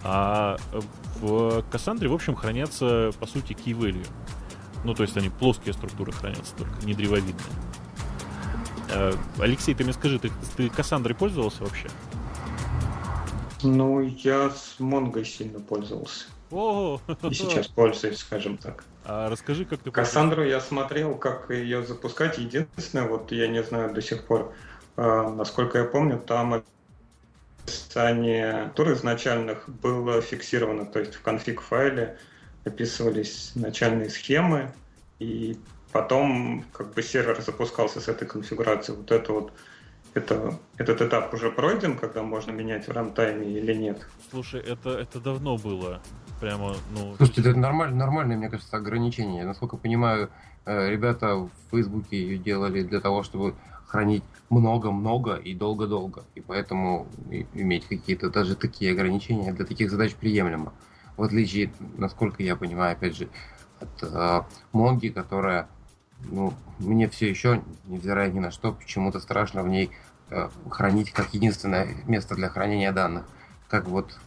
А 0.03 0.57
в 1.19 1.63
Cassandra, 1.71 2.07
в 2.07 2.13
общем, 2.13 2.35
хранятся, 2.35 3.11
по 3.19 3.25
сути, 3.25 3.53
key 3.53 3.77
value. 3.77 4.07
Ну, 4.83 4.93
то 4.93 5.03
есть 5.03 5.17
они 5.17 5.29
плоские 5.29 5.73
структуры 5.73 6.11
хранятся, 6.11 6.55
только 6.55 6.85
не 6.85 6.93
древовидные. 6.93 7.35
Э, 8.89 9.13
Алексей, 9.39 9.75
ты 9.75 9.83
мне 9.83 9.93
скажи, 9.93 10.19
ты, 10.19 10.31
ты 10.55 10.69
Кассандрой 10.69 11.15
пользовался 11.15 11.63
вообще? 11.63 11.89
Ну, 13.63 14.01
я 14.01 14.49
с 14.49 14.79
Монгой 14.79 15.25
сильно 15.25 15.59
пользовался. 15.59 16.25
О, 16.51 16.99
И 17.29 17.33
сейчас 17.33 17.67
пользуюсь, 17.67 18.19
скажем 18.19 18.57
так. 18.57 18.83
А 19.05 19.29
расскажи, 19.29 19.65
как 19.65 19.79
ты 19.79 19.91
Кассандру 19.91 20.43
я 20.43 20.59
смотрел, 20.61 21.15
как 21.15 21.49
ее 21.49 21.83
запускать. 21.83 22.37
Единственное, 22.37 23.07
вот 23.07 23.31
я 23.31 23.47
не 23.47 23.63
знаю 23.63 23.93
до 23.93 24.01
сих 24.01 24.25
пор, 24.25 24.53
э, 24.97 25.33
насколько 25.35 25.79
я 25.79 25.85
помню, 25.85 26.19
там 26.19 26.63
описание 27.65 28.71
тур 28.75 28.93
изначальных 28.93 29.67
было 29.67 30.21
фиксировано, 30.21 30.85
то 30.85 30.99
есть 30.99 31.15
в 31.15 31.21
конфиг-файле 31.21 32.17
описывались 32.65 33.51
начальные 33.55 34.09
схемы, 34.09 34.71
и 35.19 35.57
потом 35.91 36.65
как 36.73 36.93
бы 36.93 37.03
сервер 37.03 37.41
запускался 37.41 38.01
с 38.01 38.07
этой 38.07 38.27
конфигурацией. 38.27 38.97
Вот 38.97 39.11
это 39.11 39.33
вот 39.33 39.53
это, 40.13 40.57
этот 40.77 41.01
этап 41.01 41.33
уже 41.33 41.51
пройден, 41.51 41.97
когда 41.97 42.23
можно 42.23 42.51
менять 42.51 42.87
в 42.87 42.91
рантайме 42.91 43.47
или 43.47 43.73
нет? 43.73 44.07
Слушай, 44.31 44.61
это, 44.61 44.89
это 44.89 45.19
давно 45.19 45.57
было. 45.57 46.01
прямо, 46.39 46.75
ну... 46.91 47.15
Слушайте, 47.17 47.41
это 47.41 47.59
нормаль, 47.59 47.93
нормальное, 47.93 48.37
мне 48.37 48.49
кажется, 48.49 48.77
ограничение. 48.77 49.45
Насколько 49.45 49.77
понимаю, 49.77 50.29
э, 50.65 50.89
ребята 50.89 51.35
в 51.35 51.49
Фейсбуке 51.71 52.17
ее 52.17 52.37
делали 52.37 52.83
для 52.83 52.99
того, 52.99 53.23
чтобы 53.23 53.55
хранить 53.89 54.23
много-много 54.49 55.35
и 55.35 55.55
долго-долго. 55.55 56.23
И 56.35 56.41
поэтому 56.41 57.07
иметь 57.53 57.87
какие-то 57.87 58.29
даже 58.29 58.55
такие 58.55 58.91
ограничения 58.91 59.51
для 59.51 59.65
таких 59.65 59.89
задач 59.89 60.13
приемлемо. 60.13 60.73
В 61.17 61.23
отличие, 61.23 61.73
насколько 61.97 62.43
я 62.43 62.55
понимаю, 62.55 62.93
опять 62.93 63.17
же, 63.17 63.29
от 63.79 64.03
э, 64.03 64.41
Монги, 64.73 65.09
которая, 65.09 65.67
ну, 66.23 66.53
мне 66.79 67.09
все 67.09 67.29
еще, 67.29 67.61
невзирая 67.85 68.31
ни 68.31 68.39
на 68.39 68.51
что, 68.51 68.73
почему-то 68.73 69.19
страшно 69.19 69.63
в 69.63 69.67
ней 69.67 69.91
э, 70.29 70.49
хранить 70.69 71.11
как 71.11 71.33
единственное 71.33 71.87
место 72.05 72.35
для 72.35 72.49
хранения 72.49 72.91
данных. 72.91 73.25
Как 73.67 73.87
вот 73.87 74.17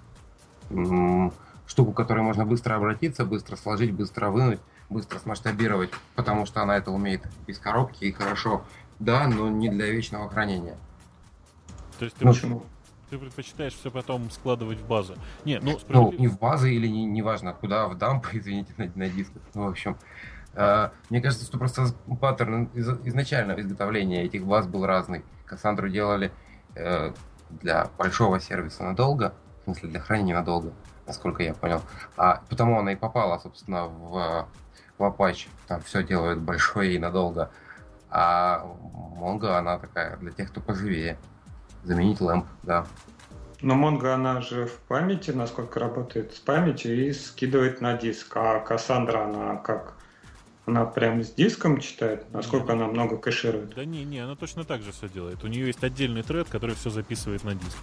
м- 0.71 1.33
штуку, 1.67 1.93
к 1.93 1.97
которой 1.97 2.21
можно 2.21 2.45
быстро 2.45 2.75
обратиться, 2.75 3.25
быстро 3.25 3.57
сложить, 3.57 3.93
быстро 3.93 4.31
вынуть, 4.31 4.61
быстро 4.89 5.19
смасштабировать, 5.19 5.91
потому 6.15 6.47
что 6.47 6.63
она 6.63 6.77
это 6.77 6.91
умеет 6.91 7.23
из 7.47 7.59
коробки 7.59 8.05
и 8.05 8.13
хорошо, 8.13 8.65
да, 8.99 9.27
но 9.27 9.49
не 9.49 9.69
для 9.69 9.91
вечного 9.91 10.29
хранения. 10.29 10.77
То 11.99 12.05
есть 12.05 12.17
ты, 12.17 12.25
ну, 12.25 12.65
ты 13.11 13.19
предпочитаешь 13.19 13.75
все 13.75 13.91
потом 13.91 14.31
складывать 14.31 14.79
в 14.79 14.87
базу. 14.87 15.15
Не, 15.45 15.61
ну, 15.61 15.79
справедлив... 15.79 16.19
ну 16.19 16.21
не 16.21 16.29
в 16.29 16.39
базы 16.39 16.75
или 16.75 16.87
не, 16.87 17.05
неважно, 17.05 17.53
куда, 17.53 17.87
в 17.89 17.97
дамп, 17.97 18.27
извините, 18.33 18.73
на, 18.77 18.91
на 18.95 19.09
дисках. 19.09 19.43
Ну, 19.55 19.67
в 19.67 19.69
общем, 19.69 19.97
мне 20.55 21.21
кажется, 21.23 21.47
что 21.47 21.59
просто 21.59 21.87
паттерн 22.21 22.65
из, 22.75 22.89
изначально 23.05 23.59
изготовления 23.61 24.25
этих 24.25 24.45
баз 24.45 24.67
был 24.67 24.85
разный. 24.85 25.25
Кассандру 25.47 25.89
делали 25.89 26.31
э, 26.75 27.13
для 27.49 27.89
большого 27.99 28.41
сервиса 28.41 28.83
надолго, 28.85 29.35
в 29.61 29.65
смысле 29.65 29.89
для 29.91 30.01
хранения 30.01 30.35
надолго, 30.35 30.73
насколько 31.07 31.43
я 31.43 31.55
понял. 31.55 31.83
А 32.17 32.43
потому 32.49 32.79
она 32.79 32.93
и 32.93 32.97
попала, 32.97 33.39
собственно, 33.39 33.87
в, 33.87 34.49
в 34.99 35.03
Apache. 35.03 35.49
Там 35.69 35.81
все 35.83 36.03
делают 36.03 36.41
большое 36.41 36.95
и 36.95 36.99
надолго. 36.99 37.51
А 38.11 38.67
Mongo, 39.17 39.57
она 39.57 39.79
такая 39.79 40.17
для 40.19 40.33
тех, 40.33 40.51
кто 40.51 40.61
поживее. 40.61 41.17
Заменить 41.83 42.21
ламп, 42.21 42.47
да. 42.63 42.87
Но 43.63 43.75
Mongo, 43.75 44.13
она 44.13 44.41
же 44.41 44.67
в 44.67 44.77
памяти, 44.81 45.31
насколько 45.31 45.81
работает 45.81 46.35
с 46.35 46.39
памятью, 46.41 47.07
и 47.07 47.13
скидывает 47.13 47.81
на 47.81 47.97
диск. 47.97 48.37
А 48.37 48.65
Cassandra, 48.65 49.25
она 49.25 49.57
как? 49.57 49.95
Она 50.65 50.85
прям 50.85 51.23
с 51.23 51.33
диском 51.33 51.81
читает? 51.81 52.25
Насколько 52.33 52.73
Нет. 52.73 52.83
она 52.83 52.87
много 52.87 53.17
кэширует? 53.17 53.75
Да 53.75 53.85
не, 53.85 54.05
не, 54.05 54.21
она 54.21 54.37
точно 54.37 54.65
так 54.65 54.83
же 54.83 54.93
все 54.93 55.09
делает. 55.09 55.43
У 55.43 55.49
нее 55.49 55.67
есть 55.67 55.83
отдельный 55.83 56.23
тред, 56.23 56.49
который 56.49 56.77
все 56.77 56.91
записывает 56.91 57.43
на 57.43 57.55
диск. 57.55 57.77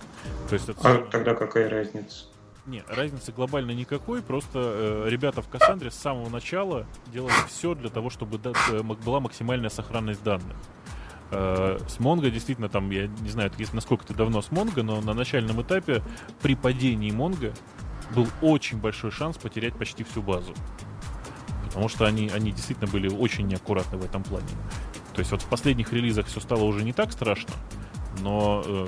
То 0.48 0.54
есть 0.56 0.70
это... 0.70 0.80
А 0.84 1.06
тогда 1.12 1.36
какая 1.36 1.70
разница? 1.70 2.26
Не, 2.66 2.84
разницы 2.88 3.32
глобально 3.32 3.72
никакой, 3.72 4.22
просто 4.22 4.60
э, 4.60 5.10
ребята 5.10 5.42
в 5.42 5.50
Кассандре 5.50 5.92
с 5.92 5.96
самого 5.96 6.30
начала 6.30 6.86
делали 7.08 7.34
все 7.48 7.74
для 7.74 7.90
того, 7.90 8.10
чтобы 8.10 8.38
да, 8.38 8.54
э, 8.70 8.82
была 8.82 9.20
максимальная 9.20 9.70
сохранность 9.70 10.24
данных. 10.24 10.56
Э, 11.32 11.80
с 11.88 11.98
Mongo 11.98 12.30
действительно 12.30 12.70
там, 12.70 12.92
я 12.92 13.08
не 13.08 13.30
знаю, 13.30 13.52
насколько 13.74 14.06
ты 14.06 14.14
давно 14.14 14.42
с 14.42 14.50
Mongo, 14.50 14.84
но 14.84 15.02
на 15.02 15.14
начальном 15.14 15.62
этапе 15.62 16.04
при 16.42 16.56
падении 16.56 17.12
Mongo 17.12 17.54
был 18.16 18.28
очень 18.42 18.78
большой 18.78 19.12
шанс 19.12 19.38
потерять 19.38 19.74
почти 19.74 20.04
всю 20.04 20.22
базу. 20.22 20.54
Потому 21.70 21.88
что 21.88 22.06
они, 22.06 22.30
они 22.30 22.52
действительно 22.52 22.90
были 22.90 23.10
очень 23.10 23.48
неаккуратны 23.48 23.98
в 23.98 24.06
этом 24.06 24.24
плане. 24.24 24.48
То 25.14 25.20
есть 25.20 25.32
вот 25.32 25.42
в 25.42 25.46
последних 25.46 25.94
релизах 25.94 26.28
все 26.28 26.40
стало 26.40 26.64
уже 26.64 26.84
не 26.84 26.94
так 26.94 27.12
страшно, 27.12 27.54
но 28.22 28.64
э, 28.66 28.88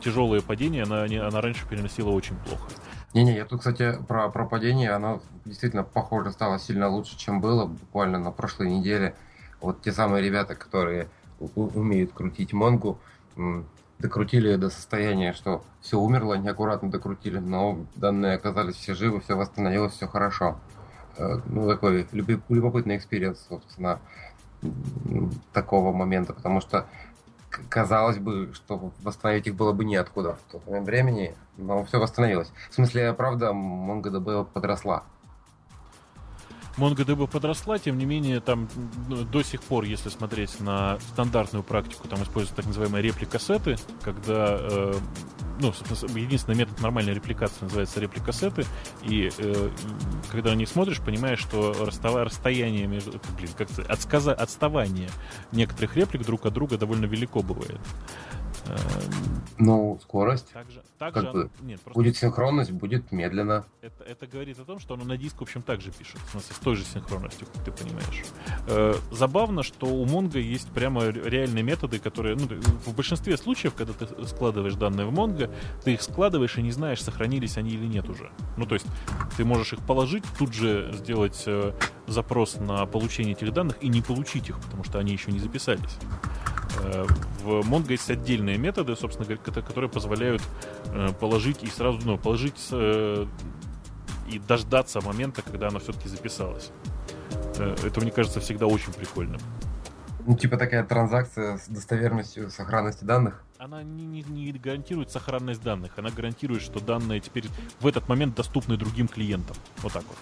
тяжелое 0.00 0.40
падение 0.40 0.84
она, 0.84 1.04
она 1.04 1.40
раньше 1.40 1.66
переносила 1.68 2.10
очень 2.10 2.36
плохо. 2.36 2.68
Не-не, 3.14 3.34
я 3.34 3.44
тут, 3.44 3.60
кстати, 3.60 3.98
про, 4.06 4.28
про 4.28 4.44
падение, 4.46 4.90
оно 4.90 5.22
действительно, 5.44 5.84
похоже, 5.84 6.32
стало 6.32 6.58
сильно 6.58 6.88
лучше, 6.88 7.16
чем 7.16 7.40
было 7.40 7.64
буквально 7.64 8.18
на 8.18 8.30
прошлой 8.30 8.70
неделе. 8.70 9.14
Вот 9.60 9.80
те 9.80 9.92
самые 9.92 10.22
ребята, 10.22 10.54
которые 10.54 11.08
умеют 11.38 12.12
крутить 12.12 12.52
Монгу, 12.52 12.98
докрутили 13.98 14.56
до 14.56 14.68
состояния, 14.68 15.32
что 15.32 15.64
все 15.80 15.98
умерло, 15.98 16.34
неаккуратно 16.34 16.90
докрутили, 16.90 17.38
но 17.38 17.86
данные 17.94 18.34
оказались 18.34 18.76
все 18.76 18.94
живы, 18.94 19.20
все 19.20 19.34
восстановилось, 19.34 19.94
все 19.94 20.06
хорошо. 20.06 20.60
Ну, 21.18 21.68
такой 21.68 22.06
любопытный 22.12 22.96
experience, 22.96 23.46
собственно, 23.48 24.00
такого 25.52 25.92
момента, 25.92 26.32
потому 26.32 26.60
что 26.60 26.86
казалось 27.68 28.18
бы, 28.18 28.52
что 28.54 28.92
восстановить 29.02 29.46
их 29.46 29.54
было 29.54 29.72
бы 29.72 29.84
неоткуда 29.84 30.34
в 30.34 30.52
тот 30.52 30.66
момент 30.66 30.86
времени, 30.86 31.34
но 31.56 31.84
все 31.84 31.98
восстановилось. 31.98 32.52
В 32.70 32.74
смысле, 32.74 33.12
правда, 33.14 33.50
MongoDB 33.50 34.46
подросла. 34.52 35.04
MongoDB 36.76 37.26
подросла, 37.26 37.78
тем 37.78 37.98
не 37.98 38.04
менее, 38.04 38.40
там 38.40 38.68
ну, 39.08 39.24
до 39.24 39.42
сих 39.42 39.62
пор, 39.62 39.84
если 39.84 40.08
смотреть 40.08 40.60
на 40.60 40.98
стандартную 41.12 41.62
практику, 41.62 42.06
там 42.08 42.22
используют 42.22 42.56
так 42.56 42.66
называемые 42.66 43.02
репликассеты, 43.02 43.76
когда 44.02 44.58
э, 44.60 44.94
ну, 45.60 45.72
единственный 46.14 46.56
метод 46.56 46.80
нормальной 46.80 47.14
репликации 47.14 47.64
называется 47.64 48.00
репликассеты, 48.00 48.64
и 49.02 49.30
э, 49.38 49.70
когда 50.30 50.50
на 50.50 50.56
них 50.56 50.68
смотришь, 50.68 51.00
понимаешь, 51.00 51.38
что 51.38 51.74
расстояние 51.78 52.86
между, 52.86 53.12
блин, 53.36 53.50
как 53.56 53.68
отсказа, 53.88 54.34
отставание 54.34 55.08
некоторых 55.52 55.96
реплик 55.96 56.24
друг 56.24 56.44
от 56.46 56.52
друга 56.52 56.76
довольно 56.76 57.06
велико 57.06 57.42
бывает. 57.42 57.80
Эм, 58.66 59.44
ну, 59.58 59.98
скорость. 60.02 60.52
Также, 60.52 60.82
также 60.98 61.22
как 61.22 61.32
бы, 61.32 61.50
нет, 61.62 61.80
просто... 61.80 61.98
Будет 61.98 62.16
синхронность, 62.16 62.70
будет 62.70 63.12
медленно. 63.12 63.64
Это, 63.82 64.04
это 64.04 64.26
говорит 64.26 64.58
о 64.58 64.64
том, 64.64 64.78
что 64.78 64.94
оно 64.94 65.04
на 65.04 65.16
диск, 65.16 65.38
в 65.38 65.42
общем, 65.42 65.62
также 65.62 65.90
пишет. 65.90 66.18
В 66.28 66.30
смысле, 66.30 66.54
с 66.54 66.58
той 66.58 66.76
же 66.76 66.84
синхронностью, 66.84 67.46
как 67.52 67.64
ты 67.64 67.72
понимаешь. 67.72 68.24
Э, 68.68 68.94
забавно, 69.10 69.62
что 69.62 69.86
у 69.86 70.04
Mongo 70.06 70.40
есть 70.40 70.70
прямо 70.70 71.06
реальные 71.08 71.62
методы, 71.62 71.98
которые... 71.98 72.36
Ну, 72.36 72.46
в 72.86 72.94
большинстве 72.94 73.36
случаев, 73.36 73.74
когда 73.74 73.92
ты 73.92 74.06
складываешь 74.26 74.74
данные 74.74 75.06
в 75.06 75.12
Mongo, 75.12 75.52
ты 75.84 75.94
их 75.94 76.02
складываешь 76.02 76.56
и 76.58 76.62
не 76.62 76.72
знаешь, 76.72 77.02
сохранились 77.02 77.56
они 77.58 77.70
или 77.70 77.86
нет 77.86 78.08
уже. 78.08 78.30
Ну, 78.56 78.66
то 78.66 78.74
есть, 78.74 78.86
ты 79.36 79.44
можешь 79.44 79.72
их 79.72 79.80
положить, 79.80 80.24
тут 80.38 80.52
же 80.52 80.90
сделать 80.92 81.44
э, 81.46 81.72
запрос 82.06 82.56
на 82.56 82.86
получение 82.86 83.34
этих 83.34 83.52
данных 83.52 83.76
и 83.80 83.88
не 83.88 84.02
получить 84.02 84.48
их, 84.48 84.58
потому 84.60 84.84
что 84.84 84.98
они 84.98 85.12
еще 85.12 85.32
не 85.32 85.38
записались. 85.38 85.98
Э, 86.82 87.06
в 87.42 87.60
Mongo 87.68 87.90
есть 87.90 88.10
отдельные 88.10 88.58
методы, 88.58 88.96
собственно 88.96 89.26
говоря, 89.26 89.62
которые 89.62 89.90
позволяют 89.90 90.42
э, 90.86 91.08
положить 91.18 91.62
и 91.62 91.68
сразу, 91.68 92.00
ну, 92.04 92.18
положить 92.18 92.68
э, 92.70 93.26
и 94.30 94.38
дождаться 94.38 95.00
момента, 95.00 95.42
когда 95.42 95.68
оно 95.68 95.78
все-таки 95.78 96.08
записалось. 96.08 96.70
Это, 97.58 98.00
мне 98.00 98.10
кажется, 98.10 98.40
всегда 98.40 98.66
очень 98.66 98.92
прикольным. 98.92 99.40
Ну, 100.26 100.36
типа 100.36 100.56
такая 100.56 100.82
транзакция 100.84 101.56
с 101.56 101.68
достоверностью 101.68 102.50
сохранности 102.50 103.04
данных? 103.04 103.42
Она 103.58 103.82
не, 103.82 104.04
не, 104.04 104.22
не 104.22 104.52
гарантирует 104.52 105.10
сохранность 105.10 105.62
данных, 105.62 105.92
она 105.96 106.10
гарантирует, 106.10 106.62
что 106.62 106.80
данные 106.80 107.20
теперь 107.20 107.44
в 107.80 107.86
этот 107.86 108.08
момент 108.08 108.34
доступны 108.34 108.76
другим 108.76 109.06
клиентам. 109.06 109.56
Вот 109.82 109.92
так 109.92 110.02
вот. 110.02 110.18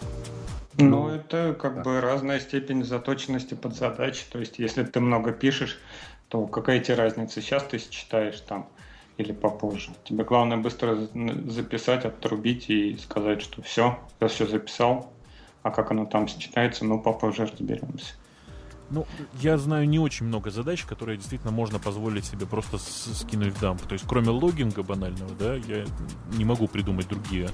Ну, 0.76 0.90
ну 0.90 1.08
это 1.08 1.56
как 1.58 1.76
да. 1.76 1.82
бы 1.82 2.00
разная 2.00 2.38
степень 2.38 2.84
заточенности 2.84 3.54
под 3.54 3.74
задачи. 3.74 4.24
То 4.30 4.38
есть, 4.38 4.58
если 4.58 4.84
ты 4.84 5.00
много 5.00 5.32
пишешь, 5.32 5.78
то 6.28 6.46
какая 6.46 6.80
тебе 6.80 6.96
разница, 6.96 7.40
сейчас 7.40 7.64
ты 7.64 7.78
считаешь 7.78 8.40
там 8.40 8.68
или 9.16 9.32
попозже. 9.32 9.90
Тебе 10.04 10.24
главное 10.24 10.56
быстро 10.56 10.96
записать, 11.46 12.04
отрубить 12.04 12.68
и 12.68 12.96
сказать, 12.98 13.42
что 13.42 13.62
все, 13.62 13.98
я 14.20 14.28
все 14.28 14.46
записал, 14.46 15.12
а 15.62 15.70
как 15.70 15.90
оно 15.90 16.06
там 16.06 16.26
считается, 16.26 16.84
ну, 16.84 17.00
попозже 17.00 17.46
разберемся. 17.46 18.14
Ну, 18.90 19.06
я 19.40 19.56
знаю 19.56 19.88
не 19.88 19.98
очень 19.98 20.26
много 20.26 20.50
задач, 20.50 20.84
которые 20.84 21.16
действительно 21.16 21.52
можно 21.52 21.78
позволить 21.78 22.26
себе 22.26 22.46
просто 22.46 22.78
скинуть 22.78 23.54
в 23.54 23.60
дамп. 23.60 23.80
То 23.82 23.94
есть, 23.94 24.04
кроме 24.06 24.28
логинга 24.28 24.82
банального, 24.82 25.34
да, 25.34 25.54
я 25.54 25.86
не 26.32 26.44
могу 26.44 26.68
придумать 26.68 27.08
другие 27.08 27.48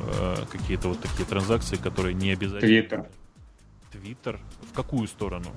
э, 0.00 0.36
какие-то 0.50 0.88
вот 0.88 1.00
такие 1.00 1.26
транзакции, 1.26 1.76
которые 1.76 2.14
не 2.14 2.30
обязательно. 2.30 2.60
Твиттер. 2.60 3.06
Твиттер? 3.92 4.40
В 4.70 4.74
какую 4.74 5.06
сторону? 5.06 5.50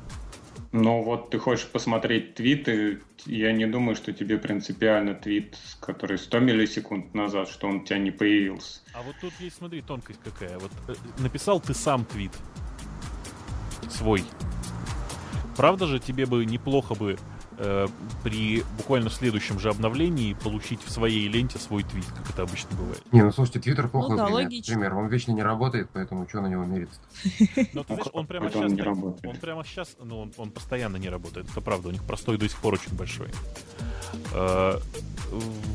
Ну 0.74 1.03
вот 1.03 1.30
ты 1.30 1.38
хочешь 1.38 1.67
посмотреть 1.67 2.34
твиты, 2.34 2.99
я 3.28 3.51
не 3.51 3.67
думаю, 3.67 3.95
что 3.95 4.11
тебе 4.11 4.39
принципиально 4.39 5.13
твит, 5.13 5.55
который 5.80 6.17
100 6.17 6.39
миллисекунд 6.39 7.13
назад, 7.13 7.47
что 7.47 7.67
он 7.67 7.76
у 7.76 7.84
тебя 7.84 7.99
не 7.99 8.09
появился. 8.09 8.82
А 8.91 9.03
вот 9.03 9.15
тут 9.21 9.34
есть, 9.39 9.57
смотри, 9.57 9.84
тонкость 9.84 10.19
какая. 10.24 10.57
Вот 10.57 10.71
э, 10.88 10.95
написал 11.19 11.59
ты 11.59 11.76
сам 11.76 12.05
твит 12.05 12.32
свой. 13.88 14.24
Правда 15.55 15.86
же 15.86 15.99
тебе 15.99 16.26
бы 16.26 16.43
неплохо 16.43 16.95
бы 16.95 17.19
э, 17.58 17.88
при 18.24 18.64
буквально 18.78 19.10
следующем 19.10 19.60
же 19.60 19.70
обновлении 19.70 20.34
получить 20.34 20.82
в 20.84 20.91
своей 20.91 21.28
ленте 21.28 21.60
свой 21.60 21.84
твит, 21.84 22.06
как 22.06 22.30
это 22.30 22.43
обычно 22.43 22.70
бывает. 22.78 23.01
Не, 23.12 23.24
ну 23.24 23.32
слушайте, 23.32 23.60
Твиттер 23.60 23.88
плохо 23.88 24.12
ну, 24.12 24.18
да, 24.18 24.28
логично. 24.28 24.74
Например, 24.74 24.97
он 24.97 25.08
вечно 25.08 25.32
не 25.32 25.43
работает, 25.43 25.89
поэтому 25.93 26.28
что 26.28 26.41
на 26.41 26.47
него 26.47 26.66
мериться 26.66 26.99
Но 27.74 27.84
ты 27.84 27.93
знаешь, 27.93 28.10
он 28.14 28.28
прямо 28.28 28.49
сейчас, 28.49 28.72
он 28.72 29.38
прямо 29.38 29.64
сейчас, 29.64 29.95
ну 30.04 30.32
он, 30.38 30.51
постоянно 30.51 30.97
не 30.97 31.10
работает, 31.10 31.47
это 31.49 31.62
правда, 31.62 31.89
у 31.89 31.91
них 31.91 32.04
простой 32.04 32.38
до 32.38 32.47
сих 32.47 32.58
пор 32.58 32.76
очень 32.76 32.95
большой. 32.95 33.30
Э, 34.34 34.80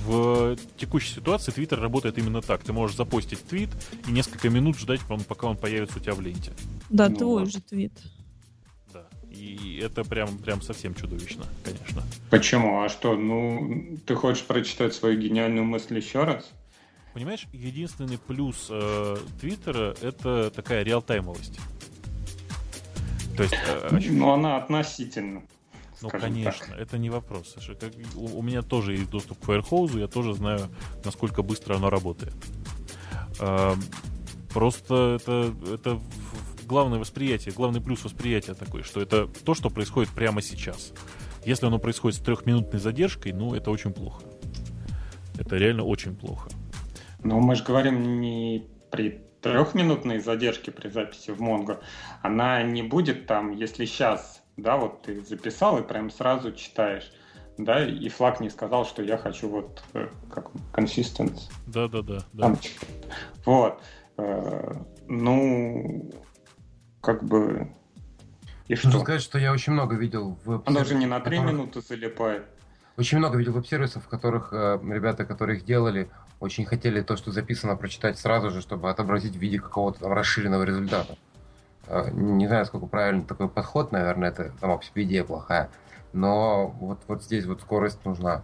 в 0.07 0.57
текущей 0.77 1.15
ситуации 1.15 1.53
Twitter 1.53 1.81
работает 1.81 2.19
именно 2.19 2.41
так. 2.41 2.63
Ты 2.63 2.73
можешь 2.73 2.97
запостить 2.97 3.43
твит 3.45 3.71
и 4.07 4.13
несколько 4.13 4.49
минут 4.51 4.79
ждать, 4.79 5.01
пока 5.27 5.49
он 5.49 5.57
появится 5.57 5.99
у 5.99 6.01
тебя 6.01 6.15
в 6.15 6.21
ленте. 6.21 6.53
Да, 6.91 7.09
Ну 7.09 7.17
твой 7.17 7.47
же 7.47 7.61
твит. 7.61 7.93
И 9.49 9.79
это 9.79 10.05
прям, 10.05 10.37
прям 10.39 10.61
совсем 10.61 10.95
чудовищно, 10.95 11.45
конечно. 11.65 12.03
Почему? 12.31 12.83
А 12.83 12.89
что, 12.89 13.17
ну, 13.17 13.97
ты 14.07 14.15
хочешь 14.15 14.45
прочитать 14.45 14.93
свою 14.95 15.19
гениальную 15.19 15.65
мысль 15.65 15.97
еще 15.97 16.25
раз? 16.25 16.51
Понимаешь, 17.15 17.47
единственный 17.53 18.19
плюс 18.19 18.67
э, 18.71 19.17
Твиттера 19.41 19.97
это 20.03 20.51
такая 20.51 20.83
реалтаймовость. 20.83 21.59
То 23.37 23.43
есть, 23.45 23.55
э, 23.55 23.89
ощущ- 23.91 24.13
Ну, 24.13 24.31
она 24.33 24.57
относительно. 24.59 25.43
ну, 26.03 26.11
конечно, 26.11 26.67
так. 26.67 26.79
это 26.79 26.99
не 26.99 27.09
вопрос. 27.11 27.53
Саша. 27.55 27.75
Как- 27.75 27.93
у, 28.17 28.39
у 28.39 28.43
меня 28.43 28.63
тоже 28.63 28.93
есть 28.93 29.11
доступ 29.11 29.39
к 29.41 29.49
Firehose, 29.49 29.99
я 30.01 30.07
тоже 30.09 30.35
знаю, 30.35 30.69
насколько 31.05 31.43
быстро 31.43 31.77
оно 31.77 31.89
работает. 31.91 32.35
Э, 33.41 33.75
просто 34.53 35.19
это, 35.21 35.55
это 35.73 36.01
главное 36.69 36.99
восприятие, 36.99 37.55
главный 37.55 37.81
плюс 37.81 38.05
восприятия 38.05 38.55
такой, 38.55 38.83
что 38.83 39.01
это 39.01 39.27
то, 39.27 39.55
что 39.55 39.71
происходит 39.71 40.11
прямо 40.11 40.43
сейчас. 40.43 40.93
Если 41.45 41.67
оно 41.67 41.79
происходит 41.79 42.19
с 42.19 42.23
трехминутной 42.23 42.79
задержкой, 42.79 43.33
ну, 43.33 43.55
это 43.55 43.71
очень 43.71 43.93
плохо. 43.93 44.23
Это 45.39 45.57
реально 45.57 45.85
очень 45.85 46.15
плохо. 46.15 46.51
Но 47.25 47.41
мы 47.41 47.57
же 47.57 47.65
говорим 47.65 48.21
не 48.21 48.69
при 48.91 49.23
трехминутной 49.41 50.21
задержке 50.21 50.71
при 50.71 50.89
записи 50.89 51.31
в 51.31 51.41
Mongo. 51.41 51.81
Она 52.23 52.63
не 52.63 52.83
будет 52.83 53.27
там, 53.27 53.53
если 53.53 53.87
сейчас, 53.87 54.43
да, 54.57 54.77
вот 54.77 55.03
ты 55.03 55.25
записал 55.25 55.79
и 55.79 55.83
прям 55.83 56.11
сразу 56.11 56.53
читаешь, 56.53 57.11
да, 57.57 57.85
и 57.85 58.09
флаг 58.09 58.41
не 58.41 58.51
сказал, 58.51 58.85
что 58.85 59.03
я 59.03 59.17
хочу 59.17 59.49
вот 59.49 59.83
э, 59.95 60.09
как 60.31 60.51
consistency. 60.73 61.51
Да-да-да. 61.67 62.25
да. 62.33 62.43
Там 62.43 62.59
чё-то. 62.59 63.15
Вот. 63.45 63.81
Э, 64.17 64.75
Ну, 65.09 66.13
как 67.01 67.23
бы... 67.25 67.69
И 68.67 68.75
Нужно 68.75 68.91
что? 68.91 69.01
сказать, 69.01 69.23
что 69.23 69.39
я 69.39 69.53
очень 69.53 69.73
много 69.73 69.97
видел 69.97 70.39
в 70.45 70.63
Оно 70.67 70.85
же 70.85 70.95
не 70.95 71.07
на 71.07 71.21
три 71.21 71.37
которых- 71.39 71.55
минуты 71.55 71.81
залипает. 71.81 72.45
Очень 72.97 73.19
много 73.19 73.39
видел 73.39 73.53
веб-сервисов, 73.53 74.05
в 74.05 74.09
которых 74.09 74.53
э, 74.53 74.81
ребята, 74.83 75.25
которые 75.25 75.59
их 75.59 75.65
делали, 75.65 76.11
очень 76.41 76.65
хотели 76.67 77.01
то, 77.01 77.17
что 77.17 77.31
записано, 77.31 77.77
прочитать 77.77 78.19
сразу 78.19 78.51
же, 78.51 78.61
чтобы 78.61 78.91
отобразить 78.91 79.37
в 79.37 79.39
виде 79.39 79.61
какого-то 79.61 80.01
там 80.01 80.13
расширенного 80.13 80.65
результата. 80.65 81.17
Э, 81.87 82.11
не 82.11 82.49
знаю, 82.49 82.67
сколько 82.67 82.87
правильно 82.87 83.23
такой 83.23 83.49
подход, 83.49 83.93
наверное, 83.93 84.31
это 84.31 84.53
сама 84.61 84.77
по 84.79 84.85
себе 84.85 85.05
идея 85.05 85.23
плохая. 85.25 85.71
Но 86.13 86.69
вот, 86.81 86.99
вот 87.07 87.23
здесь 87.23 87.47
вот 87.47 87.61
скорость 87.61 88.05
нужна. 88.05 88.43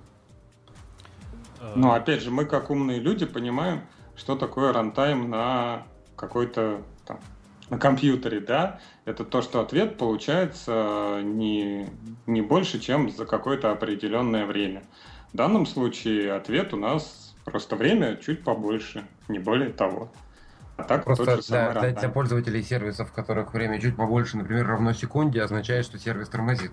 Но 1.74 1.92
опять 1.92 2.22
же, 2.22 2.30
мы 2.30 2.44
как 2.44 2.70
умные 2.70 3.00
люди 3.00 3.26
понимаем, 3.26 3.80
что 4.14 4.36
такое 4.36 4.72
рантайм 4.72 5.28
на 5.30 5.82
какой-то 6.16 6.82
там 7.04 7.18
на 7.74 7.80
компьютере, 7.80 8.40
да, 8.40 8.80
это 9.04 9.24
то, 9.24 9.42
что 9.42 9.60
ответ 9.60 9.98
получается 9.98 11.20
не, 11.22 11.88
не 12.26 12.40
больше, 12.42 12.80
чем 12.80 13.10
за 13.10 13.26
какое-то 13.26 13.70
определенное 13.72 14.46
время. 14.46 14.82
В 15.32 15.36
данном 15.36 15.66
случае 15.66 16.32
ответ 16.32 16.72
у 16.72 16.76
нас 16.76 17.34
просто 17.44 17.76
время 17.76 18.16
чуть 18.16 18.44
побольше, 18.44 19.04
не 19.28 19.38
более 19.38 19.70
того. 19.70 20.10
А 20.76 20.84
так 20.84 21.04
тот 21.04 21.16
Просто 21.16 21.36
же 21.36 21.42
самый 21.42 21.72
для, 21.72 21.80
для- 21.80 22.00
для 22.00 22.08
пользователей 22.08 22.62
сервисов, 22.62 23.10
в 23.10 23.12
которых 23.12 23.52
время 23.54 23.80
чуть 23.80 23.96
побольше, 23.96 24.36
например, 24.36 24.66
равно 24.66 24.92
секунде, 24.92 25.42
означает, 25.42 25.84
что 25.84 25.98
сервис 25.98 26.28
тормозит. 26.28 26.72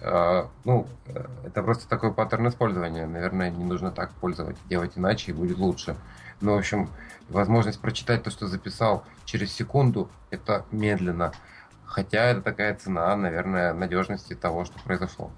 Э, 0.00 0.44
ну, 0.64 0.86
э, 1.06 1.24
это 1.46 1.62
просто 1.62 1.88
такой 1.88 2.12
паттерн 2.12 2.48
использования. 2.48 3.06
Наверное, 3.06 3.50
не 3.50 3.64
нужно 3.64 3.90
так 3.90 4.10
пользоваться, 4.20 4.62
делать 4.68 4.92
иначе 4.96 5.32
и 5.32 5.34
будет 5.34 5.56
лучше. 5.56 5.96
Но, 6.40 6.54
в 6.54 6.58
общем, 6.58 6.90
возможность 7.28 7.80
прочитать 7.80 8.22
то, 8.22 8.30
что 8.30 8.46
записал 8.46 9.04
через 9.24 9.52
секунду, 9.52 10.10
это 10.30 10.64
медленно. 10.70 11.32
Хотя 11.84 12.24
это 12.24 12.42
такая 12.42 12.74
цена, 12.74 13.14
наверное, 13.16 13.72
надежности 13.72 14.34
того, 14.34 14.64
что 14.64 14.78
произошло. 14.80 15.30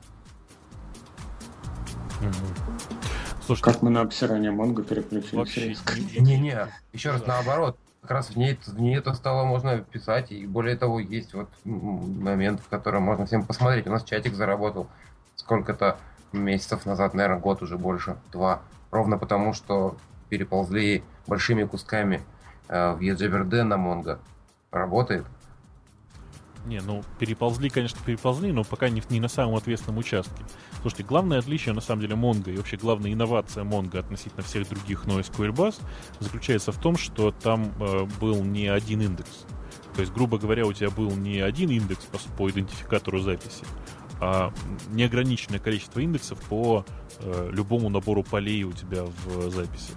Мгм. 2.21 2.33
Слушай, 3.47 3.63
Как 3.63 3.83
мы 3.83 3.91
на 3.91 4.01
обсирание 4.03 4.51
Монго 4.51 4.83
переключились. 4.83 5.33
вообще 5.33 5.69
резко. 5.69 5.95
не- 5.99 6.21
Не-не, 6.21 6.67
еще 6.93 7.11
раз 7.13 7.27
наоборот. 7.27 7.79
Как 8.03 8.11
раз 8.13 8.31
в 8.31 8.37
ней, 8.37 8.59
в 8.67 8.81
ней 8.81 8.97
это 8.97 9.13
стало 9.15 9.45
можно 9.45 9.79
писать, 9.79 10.31
и 10.33 10.47
более 10.47 10.77
того, 10.77 11.01
есть 11.01 11.35
вот 11.35 11.49
момент, 11.65 12.61
в 12.61 12.69
котором 12.69 13.03
можно 13.03 13.27
всем 13.27 13.45
посмотреть. 13.45 13.87
У 13.87 13.91
нас 13.91 14.05
чатик 14.05 14.35
заработал 14.35 14.87
сколько-то 15.37 15.99
месяцев 16.33 16.87
назад, 16.87 17.15
наверное, 17.15 17.41
год 17.41 17.63
уже 17.63 17.77
больше, 17.77 18.17
два. 18.33 18.63
Ровно 18.91 19.19
потому, 19.19 19.53
что 19.53 19.97
переползли 20.29 21.03
большими 21.27 21.65
кусками 21.65 22.23
э, 22.69 22.93
в 22.95 23.01
EGBRD 23.01 23.63
на 23.63 23.75
Mongo. 23.75 24.19
Работает. 24.71 25.27
Не, 26.67 26.81
ну 26.81 27.03
переползли, 27.19 27.71
конечно, 27.71 27.99
переползли, 28.05 28.53
но 28.53 28.63
пока 28.63 28.91
не, 28.91 29.03
не 29.09 29.21
на 29.21 29.29
самом 29.29 29.57
ответственном 29.57 29.99
участке. 29.99 30.45
Слушайте, 30.83 31.05
главное 31.05 31.39
отличие 31.39 31.75
на 31.75 31.81
самом 31.81 32.03
деле 32.03 32.15
Mongo 32.15 32.53
и 32.53 32.57
вообще 32.57 32.77
главная 32.77 33.13
инновация 33.13 33.65
Mongo 33.65 33.99
относительно 33.99 34.43
всех 34.43 34.69
других 34.69 35.07
NoSQL 35.07 35.53
баз 35.53 35.81
заключается 36.21 36.73
в 36.73 36.79
том, 36.79 36.97
что 36.97 37.31
там 37.31 37.73
э, 37.81 38.07
был 38.21 38.45
не 38.45 38.67
один 38.67 39.01
индекс. 39.01 39.47
То 39.95 40.03
есть, 40.03 40.13
грубо 40.13 40.39
говоря, 40.39 40.67
у 40.67 40.73
тебя 40.73 40.91
был 40.91 41.11
не 41.11 41.41
один 41.41 41.71
индекс 41.71 42.05
по, 42.05 42.19
по 42.37 42.51
идентификатору 42.51 43.19
записи, 43.19 43.65
а 44.21 44.53
неограниченное 44.91 45.59
количество 45.59 46.01
индексов 46.01 46.39
по 46.49 46.85
э, 47.21 47.51
любому 47.53 47.89
набору 47.89 48.23
полей 48.23 48.65
у 48.65 48.73
тебя 48.73 49.05
в 49.05 49.51
записях. 49.51 49.97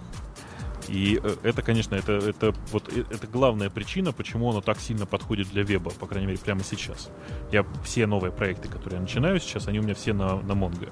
И 0.88 1.20
э, 1.22 1.36
это, 1.44 1.62
конечно, 1.62 1.96
это, 1.96 2.14
это, 2.14 2.54
вот, 2.72 2.92
э, 2.92 3.04
это 3.10 3.28
главная 3.28 3.70
причина, 3.70 4.12
почему 4.12 4.50
оно 4.50 4.62
так 4.62 4.80
сильно 4.80 5.06
подходит 5.06 5.50
для 5.50 5.64
веба, 5.64 5.92
по 5.92 6.08
крайней 6.08 6.28
мере, 6.28 6.40
прямо 6.40 6.64
сейчас. 6.64 7.10
Я 7.52 7.66
все 7.84 8.08
новые 8.08 8.32
проекты, 8.32 8.68
которые 8.68 8.98
я 8.98 9.02
начинаю 9.02 9.40
сейчас, 9.40 9.68
они 9.68 9.80
у 9.80 9.84
меня 9.84 9.96
все 9.96 10.14
на, 10.14 10.38
на 10.42 10.54
Mongo. 10.54 10.92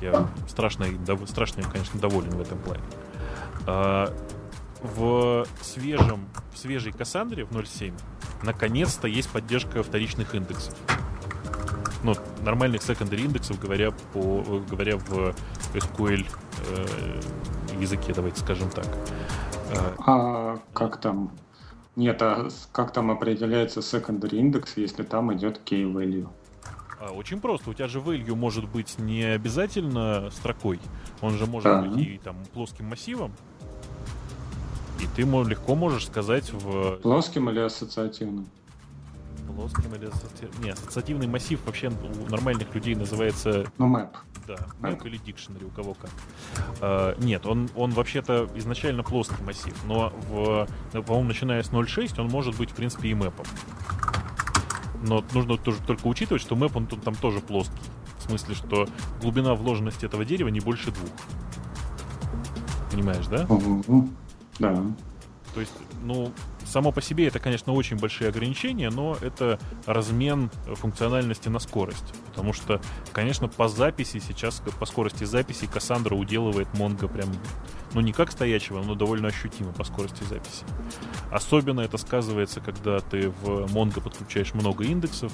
Я 0.00 0.28
страшно, 0.48 0.84
дов- 0.84 1.28
страшно 1.28 1.62
конечно, 1.62 1.98
доволен 2.00 2.30
в 2.30 2.40
этом 2.40 2.58
плане. 2.58 2.82
А, 3.66 4.14
в 4.80 5.46
свежем, 5.60 6.28
в 6.52 6.58
свежей 6.58 6.92
Кассандре 6.92 7.44
в 7.44 7.50
0.7 7.50 7.92
наконец-то 8.42 9.08
есть 9.08 9.28
поддержка 9.30 9.82
вторичных 9.82 10.34
индексов. 10.34 10.74
Ну, 12.04 12.14
нормальных 12.42 12.80
secondary 12.82 13.22
индексов, 13.24 13.58
говоря, 13.58 13.90
по, 14.12 14.62
говоря 14.70 14.96
в 14.98 15.34
SQL 15.74 16.26
э, 16.68 17.20
языке, 17.80 18.12
давайте 18.14 18.40
скажем 18.40 18.70
так. 18.70 18.86
Э, 19.72 19.94
А 20.06 20.58
как 20.72 21.00
там? 21.00 21.32
Нет, 21.96 22.22
а 22.22 22.48
как 22.70 22.92
там 22.92 23.10
определяется 23.10 23.80
secondary 23.80 24.36
индекс, 24.36 24.76
если 24.76 25.02
там 25.02 25.34
идет 25.34 25.60
key 25.64 25.92
value? 25.92 26.28
А, 27.00 27.10
Очень 27.10 27.40
просто. 27.40 27.70
У 27.70 27.74
тебя 27.74 27.88
же 27.88 27.98
value 27.98 28.34
может 28.36 28.68
быть 28.68 28.98
не 28.98 29.24
обязательно 29.24 30.30
строкой. 30.30 30.78
Он 31.20 31.36
же 31.36 31.46
может 31.46 31.64
Да. 31.72 31.82
быть 31.82 31.98
и 32.06 32.20
там 32.22 32.36
плоским 32.54 32.86
массивом. 32.86 33.32
И 35.00 35.06
ты 35.16 35.22
легко 35.22 35.74
можешь 35.74 36.06
сказать 36.06 36.52
в 36.52 36.96
Плоским 36.98 37.50
или 37.50 37.60
ассоциативным? 37.60 38.48
Плоским 39.52 39.94
или 39.94 40.06
ассоци- 40.08 40.50
Не, 40.62 40.70
ассоциативный 40.70 41.26
массив 41.26 41.60
вообще 41.66 41.88
у 41.90 42.30
нормальных 42.30 42.74
людей 42.74 42.94
называется 42.94 43.66
Ну, 43.78 43.86
map. 43.94 44.10
да, 44.46 44.56
map 44.80 45.06
или 45.06 45.18
dictionary, 45.20 45.66
у 45.66 45.70
кого 45.70 45.94
как. 45.94 46.10
А, 46.80 47.14
нет, 47.20 47.46
он, 47.46 47.68
он 47.74 47.90
вообще-то 47.90 48.48
изначально 48.54 49.02
плоский 49.02 49.42
массив, 49.42 49.74
но, 49.86 50.12
в, 50.28 50.68
ну, 50.92 51.02
по-моему, 51.02 51.28
начиная 51.28 51.62
с 51.62 51.70
0.6 51.70 52.20
он 52.20 52.28
может 52.28 52.56
быть, 52.56 52.70
в 52.70 52.74
принципе, 52.74 53.08
и 53.08 53.14
мэпом. 53.14 53.46
Но 55.02 55.24
нужно 55.32 55.56
тоже 55.56 55.78
только 55.86 56.06
учитывать, 56.06 56.42
что 56.42 56.56
мэп, 56.56 56.76
он 56.76 56.86
тут 56.86 57.02
там 57.02 57.14
тоже 57.14 57.40
плоский. 57.40 57.72
В 58.18 58.22
смысле, 58.22 58.54
что 58.54 58.86
глубина 59.22 59.54
вложенности 59.54 60.04
этого 60.04 60.24
дерева 60.24 60.48
не 60.48 60.60
больше 60.60 60.90
двух. 60.90 61.10
Понимаешь, 62.90 63.26
да? 63.26 63.46
Да. 64.58 64.82
То 65.54 65.60
есть, 65.60 65.72
ну, 66.02 66.32
само 66.68 66.92
по 66.92 67.02
себе 67.02 67.26
это, 67.26 67.38
конечно, 67.38 67.72
очень 67.72 67.96
большие 67.96 68.28
ограничения, 68.28 68.90
но 68.90 69.16
это 69.20 69.58
размен 69.86 70.50
функциональности 70.74 71.48
на 71.48 71.58
скорость. 71.58 72.14
Потому 72.26 72.52
что, 72.52 72.80
конечно, 73.12 73.48
по 73.48 73.68
записи 73.68 74.22
сейчас, 74.26 74.62
по 74.78 74.86
скорости 74.86 75.24
записи, 75.24 75.66
Кассандра 75.66 76.14
уделывает 76.14 76.68
Монго 76.74 77.08
прям, 77.08 77.30
ну, 77.94 78.00
не 78.00 78.12
как 78.12 78.30
стоячего, 78.30 78.82
но 78.82 78.94
довольно 78.94 79.28
ощутимо 79.28 79.72
по 79.72 79.84
скорости 79.84 80.22
записи. 80.24 80.64
Особенно 81.30 81.80
это 81.80 81.98
сказывается, 81.98 82.60
когда 82.60 83.00
ты 83.00 83.30
в 83.30 83.72
Монго 83.72 84.00
подключаешь 84.00 84.54
много 84.54 84.84
индексов. 84.84 85.32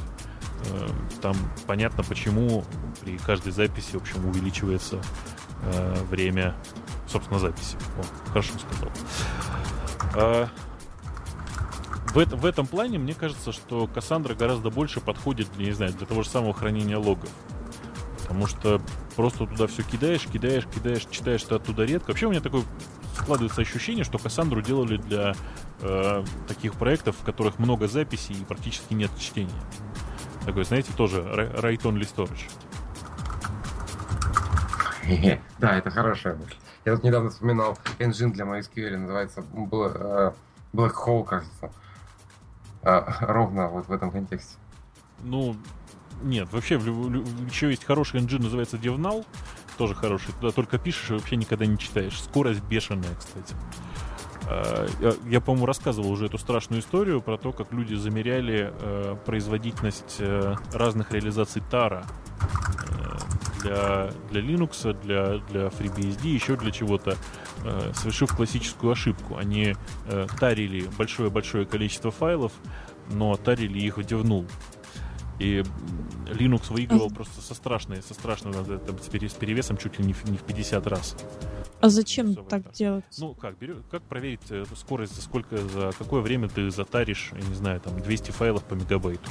Э, 0.70 0.88
Там 1.20 1.36
понятно, 1.66 2.02
почему 2.04 2.64
при 3.02 3.18
каждой 3.18 3.52
записи, 3.52 3.92
в 3.96 4.02
общем, 4.02 4.26
увеличивается 4.26 5.00
э, 5.62 6.04
время, 6.10 6.54
собственно, 7.06 7.38
записи. 7.38 7.76
О, 7.98 8.30
хорошо 8.30 8.52
сказал. 8.58 8.90
А, 10.16 10.48
в, 12.14 12.18
это- 12.18 12.36
в 12.36 12.44
этом 12.46 12.66
плане 12.66 12.98
мне 12.98 13.12
кажется, 13.14 13.52
что 13.52 13.86
Кассандра 13.86 14.34
гораздо 14.34 14.70
больше 14.70 15.00
подходит, 15.00 15.48
не 15.56 15.72
знаю, 15.72 15.92
для 15.92 16.06
того 16.06 16.22
же 16.22 16.28
самого 16.28 16.54
хранения 16.54 16.96
логов. 16.96 17.28
Потому 18.22 18.46
что 18.46 18.80
просто 19.16 19.46
туда 19.46 19.66
все 19.66 19.82
кидаешь, 19.82 20.22
кидаешь, 20.26 20.66
кидаешь, 20.66 21.06
читаешь 21.10 21.42
ты 21.42 21.56
оттуда 21.56 21.84
редко. 21.84 22.08
Вообще 22.10 22.26
у 22.26 22.30
меня 22.30 22.40
такое 22.40 22.62
складывается 23.18 23.60
ощущение, 23.60 24.04
что 24.04 24.18
Кассандру 24.18 24.62
делали 24.62 24.96
для 24.96 25.34
э, 25.80 26.24
таких 26.48 26.74
проектов, 26.74 27.16
в 27.20 27.24
которых 27.24 27.58
много 27.58 27.86
записей 27.88 28.34
и 28.34 28.44
практически 28.44 28.94
нет 28.94 29.10
чтения. 29.18 29.50
Такой, 30.46 30.64
знаете, 30.64 30.92
тоже 30.96 31.20
write-only 31.20 32.02
storage. 32.02 32.48
Да, 35.58 35.76
это 35.76 35.90
хорошая 35.90 36.34
мысль. 36.36 36.54
Я 36.84 36.94
тут 36.94 37.04
недавно 37.04 37.30
вспоминал 37.30 37.78
engine 37.98 38.30
для 38.32 38.44
MySQL, 38.44 38.96
называется 38.96 39.40
э, 39.40 40.32
Black 40.72 40.92
Hole, 41.06 41.24
кажется. 41.24 41.70
А, 42.84 43.06
ровно 43.20 43.68
вот 43.68 43.88
в 43.88 43.92
этом 43.92 44.10
контексте. 44.10 44.56
Ну, 45.22 45.56
нет, 46.22 46.52
вообще 46.52 46.74
еще 46.74 47.70
есть 47.70 47.84
хороший 47.84 48.20
engine, 48.20 48.42
называется 48.42 48.76
DevNull, 48.76 49.24
тоже 49.78 49.94
хороший. 49.94 50.32
Туда 50.40 50.52
только 50.52 50.78
пишешь 50.78 51.10
и 51.10 51.14
вообще 51.14 51.36
никогда 51.36 51.66
не 51.66 51.78
читаешь. 51.78 52.20
Скорость 52.20 52.62
бешеная, 52.64 53.14
кстати. 53.18 53.54
А, 54.48 54.86
я, 55.00 55.14
я 55.28 55.40
по-моему, 55.40 55.66
рассказывал 55.66 56.10
уже 56.10 56.26
эту 56.26 56.38
страшную 56.38 56.80
историю 56.82 57.20
про 57.20 57.36
то, 57.38 57.52
как 57.52 57.72
люди 57.72 57.94
замеряли 57.94 58.72
э, 58.72 59.16
производительность 59.24 60.16
э, 60.18 60.54
разных 60.72 61.12
реализаций 61.12 61.62
Тара 61.70 62.04
э, 62.88 63.62
для, 63.62 64.10
для 64.30 64.40
Linux, 64.40 64.92
для, 65.02 65.38
для 65.50 65.66
FreeBSD, 65.68 66.26
еще 66.28 66.56
для 66.56 66.70
чего-то, 66.70 67.16
э, 67.64 67.92
совершив 67.94 68.34
классическую 68.36 68.92
ошибку. 68.92 69.36
Они 69.36 69.74
э, 70.06 70.26
тарили 70.38 70.88
большое-большое 70.98 71.64
количество 71.64 72.10
файлов, 72.10 72.52
но 73.10 73.36
тарили 73.36 73.78
их 73.78 73.96
в 73.96 74.00
DevNull. 74.00 74.46
И 75.38 75.64
Linux 76.26 76.72
выигрывал 76.72 77.10
просто 77.10 77.40
со 77.40 77.54
страшной, 77.54 78.02
со 78.02 78.14
страшным 78.14 78.52
там, 78.54 78.98
с 78.98 79.34
перевесом 79.34 79.76
чуть 79.76 79.98
ли 79.98 80.04
не 80.04 80.12
в, 80.12 80.24
не 80.26 80.36
в 80.36 80.42
50 80.42 80.86
раз. 80.86 81.16
А 81.80 81.88
зачем 81.88 82.34
так 82.34 82.66
раз. 82.66 82.76
делать? 82.76 83.04
Ну, 83.18 83.34
как, 83.34 83.58
берё, 83.58 83.82
как 83.90 84.02
проверить 84.02 84.40
э, 84.50 84.64
скорость, 84.76 85.14
за 85.16 85.22
сколько, 85.22 85.56
за 85.56 85.90
какое 85.98 86.22
время 86.22 86.48
ты 86.48 86.70
затаришь, 86.70 87.32
я 87.32 87.46
не 87.46 87.54
знаю, 87.54 87.80
там, 87.80 88.00
200 88.00 88.30
файлов 88.30 88.64
по 88.64 88.74
мегабайту? 88.74 89.28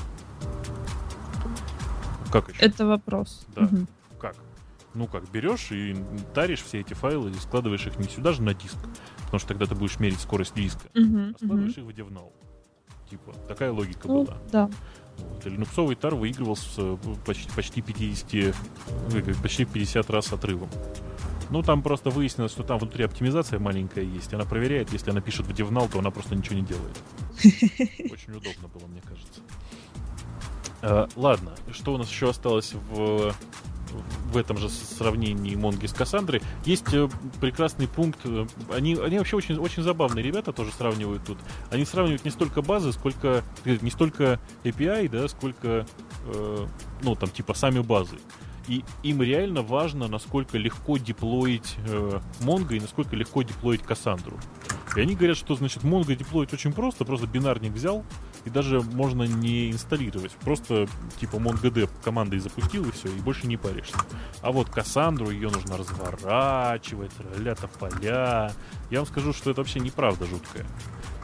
Как 2.32 2.50
еще? 2.50 2.60
Это 2.66 2.86
вопрос. 2.86 3.46
Да. 3.56 3.64
Угу. 3.64 3.88
Как? 4.20 4.36
Ну 4.94 5.08
как, 5.08 5.30
берешь 5.32 5.72
и 5.72 5.96
таришь 6.34 6.62
все 6.62 6.82
эти 6.82 6.94
файлы 6.94 7.32
и 7.32 7.34
складываешь 7.36 7.88
их 7.88 7.98
не 7.98 8.08
сюда 8.08 8.34
же 8.34 8.44
на 8.44 8.54
диск, 8.54 8.78
потому 9.26 9.40
что 9.40 9.48
тогда 9.48 9.66
ты 9.66 9.76
будешь 9.76 10.00
мерить 10.00 10.20
скорость 10.20 10.54
диска, 10.54 10.86
угу, 10.94 11.18
а 11.18 11.34
складываешь 11.38 11.78
угу. 11.78 11.90
их 11.90 11.96
в 11.96 12.00
DevNull. 12.00 12.32
Типа, 13.10 13.34
такая 13.48 13.72
логика 13.72 14.08
ну, 14.08 14.24
была. 14.24 14.38
Да. 14.52 14.70
Линуксовый 15.44 15.96
тар 15.96 16.16
выигрывал 16.16 16.56
с 16.56 16.76
э, 16.78 16.98
почти, 17.26 17.50
почти 17.54 17.82
50, 17.82 18.56
почти 19.42 19.66
50 19.66 20.10
раз 20.10 20.32
отрывом. 20.32 20.70
Ну, 21.50 21.62
там 21.62 21.84
просто 21.84 22.10
выяснилось, 22.10 22.52
что 22.52 22.64
там 22.64 22.80
внутри 22.80 23.04
оптимизация 23.04 23.60
маленькая 23.60 24.04
есть. 24.04 24.34
Она 24.34 24.46
проверяет, 24.46 24.92
если 24.94 25.12
она 25.12 25.22
пишет 25.22 25.46
в 25.46 25.50
DevNull, 25.52 25.92
то 25.92 26.00
она 26.00 26.12
просто 26.12 26.36
ничего 26.36 26.56
не 26.56 26.64
делает. 26.64 26.98
Очень 28.12 28.34
удобно 28.34 28.68
было, 28.74 28.88
мне 28.88 29.02
кажется. 29.02 29.42
А, 30.82 31.08
ладно, 31.16 31.54
что 31.72 31.94
у 31.94 31.98
нас 31.98 32.10
еще 32.10 32.30
осталось 32.30 32.74
в 32.74 33.34
в 34.32 34.38
этом 34.38 34.58
же 34.58 34.70
сравнении 34.70 35.56
Монги 35.56 35.86
с 35.86 35.94
Кассандрой. 35.94 36.42
Есть 36.66 36.94
э, 36.94 37.10
прекрасный 37.40 37.88
пункт. 37.88 38.20
Э, 38.26 38.46
они, 38.74 38.96
они 38.96 39.18
вообще 39.18 39.36
очень, 39.36 39.58
очень 39.58 39.84
забавные 39.84 40.24
ребята 40.24 40.52
тоже 40.54 40.72
сравнивают 40.72 41.24
тут. 41.26 41.38
Они 41.72 41.86
сравнивают 41.86 42.26
не 42.26 42.32
столько 42.32 42.62
базы, 42.62 42.92
сколько 42.94 43.44
не 43.66 43.92
столько 43.92 44.40
API, 44.64 45.10
да, 45.10 45.28
сколько 45.28 45.86
э, 46.26 46.68
ну 47.02 47.16
там 47.16 47.30
типа 47.30 47.54
сами 47.54 47.80
базы. 47.80 48.18
И 48.68 48.84
им 49.04 49.22
реально 49.22 49.62
важно, 49.62 50.08
насколько 50.08 50.58
легко 50.58 50.98
деплоить 50.98 51.76
э, 51.88 52.20
и 52.70 52.80
насколько 52.80 53.16
легко 53.16 53.42
деплоить 53.42 53.84
Кассандру. 53.84 54.38
И 54.96 55.02
они 55.02 55.16
говорят, 55.16 55.38
что 55.38 55.56
значит 55.56 55.84
Mongo 55.84 56.16
деплоить 56.16 56.54
очень 56.54 56.72
просто, 56.72 57.04
просто 57.04 57.28
бинарник 57.28 57.74
взял, 57.74 58.06
и 58.46 58.50
даже 58.50 58.82
можно 58.82 59.24
не 59.24 59.72
инсталлировать. 59.72 60.32
Просто 60.44 60.88
типа 61.20 61.38
MongoDB 61.38 61.90
командой 62.04 62.40
запустил 62.40 62.86
и 62.86 62.92
все, 62.92 63.10
и 63.10 63.20
больше 63.20 63.48
не 63.48 63.58
паришься. 63.58 63.98
А 64.42 64.52
вот 64.52 64.70
Кассандру 64.70 65.30
ее 65.30 65.50
нужно 65.50 65.78
разворачивать, 65.78 67.12
ля-то 67.38 67.68
поля. 67.68 68.52
Я 68.90 69.00
вам 69.00 69.08
скажу, 69.08 69.34
что 69.34 69.52
это 69.52 69.62
вообще 69.62 69.80
неправда 69.80 70.26
жуткая. 70.26 70.66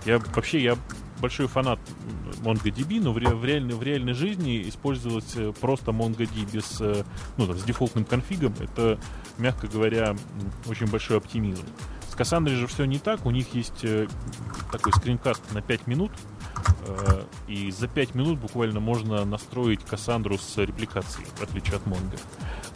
Я 0.05 0.19
вообще 0.19 0.61
я 0.63 0.77
большой 1.19 1.47
фанат 1.47 1.79
MongoDB, 2.41 3.01
но 3.01 3.11
в, 3.11 3.17
ре, 3.17 3.27
в, 3.27 3.43
реальной, 3.43 3.75
в 3.75 3.83
реальной 3.83 4.13
жизни 4.13 4.67
использовать 4.69 5.35
э, 5.35 5.51
просто 5.59 5.91
MongoDB 5.91 6.49
без, 6.51 6.79
э, 6.79 7.03
ну, 7.37 7.47
там, 7.47 7.57
с 7.57 7.63
дефолтным 7.63 8.05
конфигом, 8.05 8.53
это, 8.59 8.99
мягко 9.37 9.67
говоря, 9.67 10.15
очень 10.67 10.87
большой 10.87 11.17
оптимизм. 11.17 11.65
С 12.09 12.15
Cassandra 12.15 12.55
же 12.55 12.67
все 12.67 12.85
не 12.85 12.99
так, 12.99 13.25
у 13.25 13.31
них 13.31 13.53
есть 13.53 13.83
э, 13.83 14.07
такой 14.71 14.91
скринкаст 14.93 15.53
на 15.53 15.61
5 15.61 15.87
минут, 15.87 16.11
и 17.47 17.71
за 17.71 17.87
5 17.87 18.15
минут 18.15 18.39
буквально 18.39 18.79
можно 18.79 19.25
настроить 19.25 19.83
Кассандру 19.83 20.37
с 20.37 20.57
репликацией, 20.57 21.27
в 21.35 21.41
отличие 21.41 21.77
от 21.77 21.83
Mongo. 21.83 22.19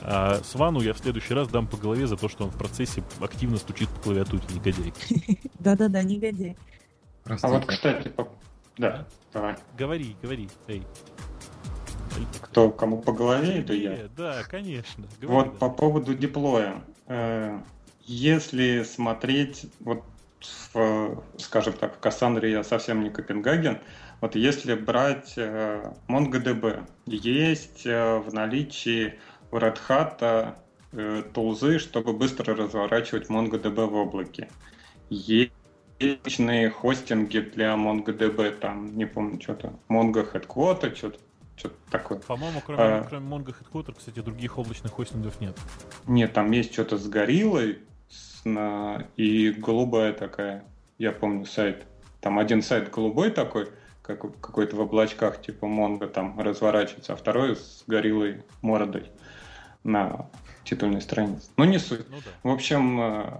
А 0.01 0.41
Свану 0.43 0.81
я 0.81 0.93
в 0.93 0.97
следующий 0.97 1.33
раз 1.33 1.47
дам 1.47 1.67
по 1.67 1.77
голове 1.77 2.07
за 2.07 2.17
то, 2.17 2.27
что 2.27 2.45
он 2.45 2.51
в 2.51 2.57
процессе 2.57 3.03
активно 3.19 3.57
стучит 3.57 3.89
по 3.89 4.01
клавиатуре, 4.01 4.43
негодяй. 4.53 4.93
Да-да-да, 5.59 6.03
негодяй. 6.03 6.57
А 7.25 7.47
вот, 7.47 7.65
кстати, 7.65 8.11
да, 8.77 9.07
давай. 9.31 9.55
Говори, 9.77 10.15
говори, 10.21 10.49
эй. 10.67 10.83
Кто, 12.41 12.69
кому 12.69 13.01
по 13.01 13.13
голове, 13.13 13.59
это 13.59 13.73
я? 13.73 14.09
Да, 14.15 14.43
конечно. 14.43 15.05
Говори, 15.21 15.49
вот 15.49 15.53
да. 15.53 15.59
по 15.59 15.69
поводу 15.69 16.13
диплоя. 16.13 16.83
Э, 17.07 17.59
если 18.05 18.83
смотреть, 18.83 19.65
вот, 19.79 20.03
в, 20.73 21.23
скажем 21.37 21.73
так, 21.73 21.95
в 21.95 21.99
Кассандре 21.99 22.51
я 22.51 22.63
совсем 22.63 23.03
не 23.03 23.09
Копенгаген, 23.09 23.79
вот 24.21 24.35
если 24.35 24.75
брать 24.75 25.33
э, 25.37 25.93
MongoDB, 26.07 26.85
есть 27.05 27.85
э, 27.85 28.17
в 28.19 28.33
наличии 28.33 29.19
у 29.51 29.57
Red 29.57 29.77
Hat 29.87 30.55
тулзы, 31.33 31.79
чтобы 31.79 32.13
быстро 32.13 32.55
разворачивать 32.55 33.27
MongoDB 33.27 33.87
в 33.87 33.95
облаке. 33.95 34.47
Есть 35.09 35.51
различные 35.99 36.69
хостинги 36.69 37.39
для 37.39 37.73
MongoDB, 37.73 38.51
там, 38.59 38.95
не 38.95 39.05
помню, 39.05 39.41
что-то, 39.41 39.73
Mongo 39.89 40.31
Headquarter, 40.31 40.95
что-то 40.95 41.19
что-то 41.55 41.75
такое. 41.91 42.17
По-моему, 42.19 42.61
кроме, 42.65 42.81
а, 42.81 43.03
кроме 43.07 43.29
Mongo 43.29 43.53
Headquarter, 43.53 43.93
кстати, 43.95 44.19
других 44.19 44.57
облачных 44.57 44.91
хостингов 44.91 45.39
нет. 45.39 45.55
Нет, 46.07 46.33
там 46.33 46.49
есть 46.51 46.73
что-то 46.73 46.97
с 46.97 47.07
гориллой 47.07 47.79
с, 48.43 48.45
на, 48.45 49.07
и 49.15 49.51
голубая 49.51 50.13
такая, 50.13 50.63
я 50.97 51.11
помню, 51.11 51.45
сайт. 51.45 51.85
Там 52.21 52.39
один 52.39 52.61
сайт 52.61 52.91
голубой 52.91 53.31
такой, 53.31 53.69
как 54.01 54.21
какой-то 54.39 54.75
в 54.75 54.81
облачках, 54.81 55.41
типа 55.41 55.65
Mongo 55.65 56.07
там 56.07 56.39
разворачивается, 56.39 57.13
а 57.13 57.15
второй 57.15 57.55
с 57.55 57.83
гориллой 57.87 58.43
мордой 58.61 59.11
на 59.83 60.29
титульной 60.63 61.01
странице. 61.01 61.49
Ну, 61.57 61.65
не 61.65 61.79
суть. 61.79 62.09
Ну, 62.09 62.17
да. 62.17 62.49
В 62.49 62.53
общем, 62.53 63.01
э, 63.01 63.37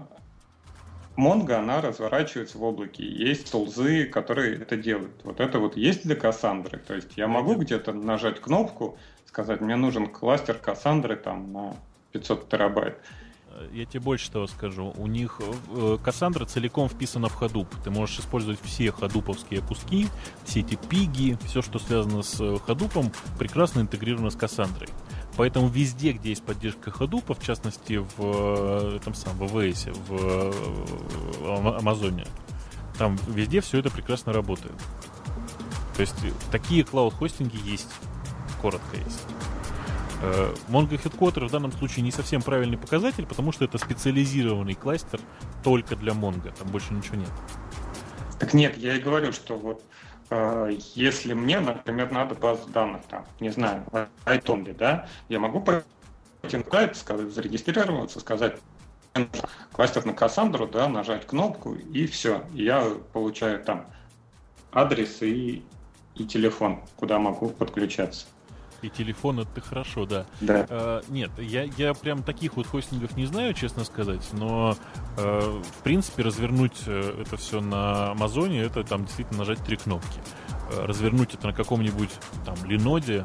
Монго, 1.16 1.58
она 1.58 1.80
разворачивается 1.80 2.58
в 2.58 2.62
облаке. 2.64 3.04
Есть 3.04 3.50
тулзы, 3.52 4.04
которые 4.04 4.56
это 4.56 4.76
делают. 4.76 5.20
Вот 5.24 5.40
это 5.40 5.58
вот 5.58 5.76
есть 5.76 6.02
для 6.02 6.16
Кассандры. 6.16 6.78
То 6.78 6.94
есть 6.94 7.16
я 7.16 7.28
могу 7.28 7.54
где-то 7.54 7.92
нажать 7.92 8.40
кнопку, 8.40 8.98
сказать, 9.26 9.60
мне 9.60 9.76
нужен 9.76 10.06
кластер 10.06 10.58
Кассандры 10.58 11.16
там 11.16 11.52
на 11.52 11.76
500 12.12 12.48
терабайт. 12.48 12.98
Я 13.72 13.84
тебе 13.84 14.00
больше 14.00 14.30
того 14.30 14.46
скажу. 14.46 14.92
У 14.96 15.06
них 15.06 15.40
э, 15.68 15.98
Кассандра 16.02 16.44
целиком 16.44 16.88
вписана 16.88 17.28
в 17.28 17.40
Hadoop. 17.40 17.68
Ты 17.82 17.90
можешь 17.90 18.18
использовать 18.18 18.60
все 18.62 18.92
хадуповские 18.92 19.60
куски, 19.60 20.08
все 20.44 20.60
эти 20.60 20.76
пиги, 20.76 21.38
все, 21.44 21.62
что 21.62 21.78
связано 21.78 22.22
с 22.22 22.40
Hadoop, 22.40 23.14
прекрасно 23.38 23.80
интегрировано 23.80 24.30
с 24.30 24.36
Кассандрой. 24.36 24.88
Поэтому 25.36 25.68
везде, 25.68 26.12
где 26.12 26.30
есть 26.30 26.44
поддержка 26.44 26.90
Hadoop, 26.90 27.34
в 27.34 27.44
частности 27.44 28.04
в 28.16 28.96
этом 28.96 29.14
самом 29.14 29.46
в 29.46 29.56
AWS, 29.56 29.92
в 30.08 31.78
Амазоне, 31.78 32.26
там 32.98 33.18
везде 33.26 33.60
все 33.60 33.78
это 33.78 33.90
прекрасно 33.90 34.32
работает. 34.32 34.74
То 35.96 36.00
есть 36.00 36.14
такие 36.50 36.84
клауд-хостинги 36.84 37.58
есть, 37.64 37.90
коротко 38.60 38.96
есть. 38.96 39.22
Э, 40.22 40.54
Mongo 40.68 40.90
Headquarter 40.90 41.46
в 41.46 41.50
данном 41.50 41.72
случае 41.72 42.02
не 42.02 42.10
совсем 42.10 42.42
правильный 42.42 42.78
показатель, 42.78 43.26
потому 43.26 43.52
что 43.52 43.64
это 43.64 43.78
специализированный 43.78 44.74
кластер 44.74 45.20
только 45.62 45.96
для 45.96 46.12
Mongo, 46.12 46.52
там 46.56 46.68
больше 46.68 46.94
ничего 46.94 47.16
нет. 47.16 47.30
Так 48.38 48.54
нет, 48.54 48.76
я 48.76 48.96
и 48.96 49.00
говорю, 49.00 49.32
что 49.32 49.56
вот 49.56 49.82
Э, 50.30 50.70
если 50.94 51.34
мне, 51.34 51.60
например, 51.60 52.10
надо 52.10 52.34
базу 52.34 52.68
данных, 52.68 53.02
там, 53.08 53.24
не 53.40 53.50
знаю, 53.50 53.84
iTonly, 54.24 54.74
да, 54.74 55.06
я 55.28 55.38
могу 55.38 55.60
пойти 55.60 56.56
на 56.56 56.64
сайт, 56.64 56.96
сказать, 56.96 57.32
зарегистрироваться, 57.32 58.20
сказать 58.20 58.56
кластер 59.72 60.04
на 60.06 60.12
Кассандру, 60.12 60.66
да, 60.66 60.88
нажать 60.88 61.26
кнопку, 61.26 61.74
и 61.74 62.06
все. 62.06 62.44
Я 62.52 62.84
получаю 63.12 63.62
там 63.62 63.86
адрес 64.72 65.22
и, 65.22 65.62
и 66.16 66.24
телефон, 66.24 66.80
куда 66.96 67.18
могу 67.18 67.50
подключаться. 67.50 68.26
И 68.84 68.90
телефон 68.90 69.40
это 69.40 69.62
хорошо, 69.62 70.04
да. 70.04 70.26
Да. 70.42 70.66
Э, 70.68 71.00
нет, 71.08 71.30
я, 71.38 71.62
я 71.78 71.94
прям 71.94 72.22
таких 72.22 72.56
вот 72.56 72.66
хостингов 72.66 73.16
не 73.16 73.24
знаю, 73.24 73.54
честно 73.54 73.82
сказать, 73.82 74.28
но 74.32 74.76
э, 75.16 75.60
в 75.78 75.82
принципе 75.82 76.22
развернуть 76.22 76.82
э, 76.86 77.22
это 77.22 77.38
все 77.38 77.62
на 77.62 78.10
Амазоне, 78.10 78.60
это 78.60 78.84
там 78.84 79.06
действительно 79.06 79.38
нажать 79.38 79.64
три 79.64 79.78
кнопки. 79.78 80.20
Э, 80.70 80.84
развернуть 80.84 81.32
это 81.32 81.46
на 81.46 81.54
каком-нибудь 81.54 82.10
там 82.44 82.56
Леноде, 82.66 83.24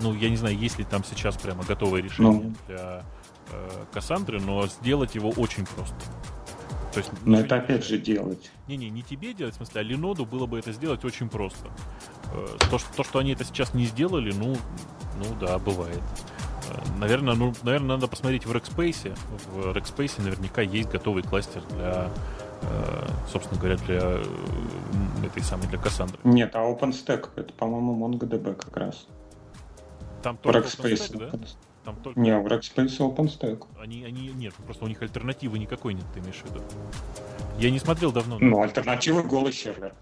ну, 0.00 0.12
я 0.12 0.28
не 0.28 0.36
знаю, 0.36 0.58
есть 0.58 0.78
ли 0.78 0.84
там 0.84 1.04
сейчас 1.04 1.36
прямо 1.36 1.62
готовое 1.62 2.02
решение 2.02 2.42
Ну. 2.46 2.54
для 2.66 3.04
э, 3.52 3.84
Кассандры, 3.92 4.40
но 4.40 4.66
сделать 4.66 5.14
его 5.14 5.30
очень 5.30 5.66
просто. 5.66 5.94
То 6.92 6.98
есть, 6.98 7.10
Но 7.24 7.38
это 7.38 7.56
не 7.56 7.62
опять 7.62 7.84
же 7.84 7.98
делать. 7.98 8.50
Не-не, 8.66 8.90
не 8.90 9.02
тебе 9.02 9.32
делать, 9.32 9.54
в 9.54 9.56
смысле, 9.58 9.80
а 9.80 9.84
Леноду 9.84 10.26
было 10.26 10.46
бы 10.46 10.58
это 10.58 10.72
сделать 10.72 11.04
очень 11.04 11.28
просто. 11.28 11.68
Э, 12.32 12.56
То, 12.70 12.78
что, 12.78 12.94
то, 12.96 13.04
что 13.04 13.18
они 13.20 13.32
это 13.32 13.44
сейчас 13.44 13.74
не 13.74 13.84
сделали, 13.86 14.32
ну, 14.32 14.56
ну 15.18 15.24
да, 15.40 15.58
бывает. 15.58 16.00
Э, 16.68 16.98
Наверное, 16.98 17.34
ну, 17.34 17.54
наверное, 17.62 17.96
надо 17.96 18.08
посмотреть 18.08 18.44
в 18.44 18.50
Rackspace. 18.52 19.16
В 19.52 19.70
Rackspace 19.76 20.20
наверняка 20.22 20.62
есть 20.62 20.90
готовый 20.90 21.22
кластер 21.22 21.62
для, 21.76 22.10
э, 22.62 23.08
собственно 23.30 23.60
говоря, 23.60 23.76
для 23.76 24.22
этой 25.26 25.42
самой, 25.44 25.68
для 25.68 25.78
Кассандры. 25.78 26.18
Нет, 26.24 26.56
а 26.56 26.68
OpenStack, 26.68 27.28
это, 27.36 27.52
по-моему, 27.52 27.94
MongoDB 28.08 28.54
как 28.54 28.76
раз. 28.76 29.06
Там 30.24 30.36
только 30.38 30.58
Rackspace. 30.58 30.94
OpenStack, 31.12 31.18
да? 31.18 31.26
Open- 31.26 31.46
Там 31.84 31.96
только... 31.96 32.20
Не, 32.20 32.38
в 32.38 32.46
Rackspace 32.46 32.98
OpenStack. 32.98 33.64
Они, 33.80 34.04
они, 34.04 34.28
нет, 34.28 34.54
просто 34.66 34.84
у 34.84 34.88
них 34.88 35.00
альтернативы 35.02 35.58
никакой 35.58 35.94
нет, 35.94 36.04
ты 36.12 36.20
имеешь 36.20 36.36
в 36.36 36.44
виду. 36.50 36.62
Я 37.58 37.70
не 37.70 37.78
смотрел 37.78 38.12
давно. 38.12 38.38
Ну, 38.38 38.62
альтернатива 38.62 39.22
голый 39.22 39.52
сервер. 39.52 39.94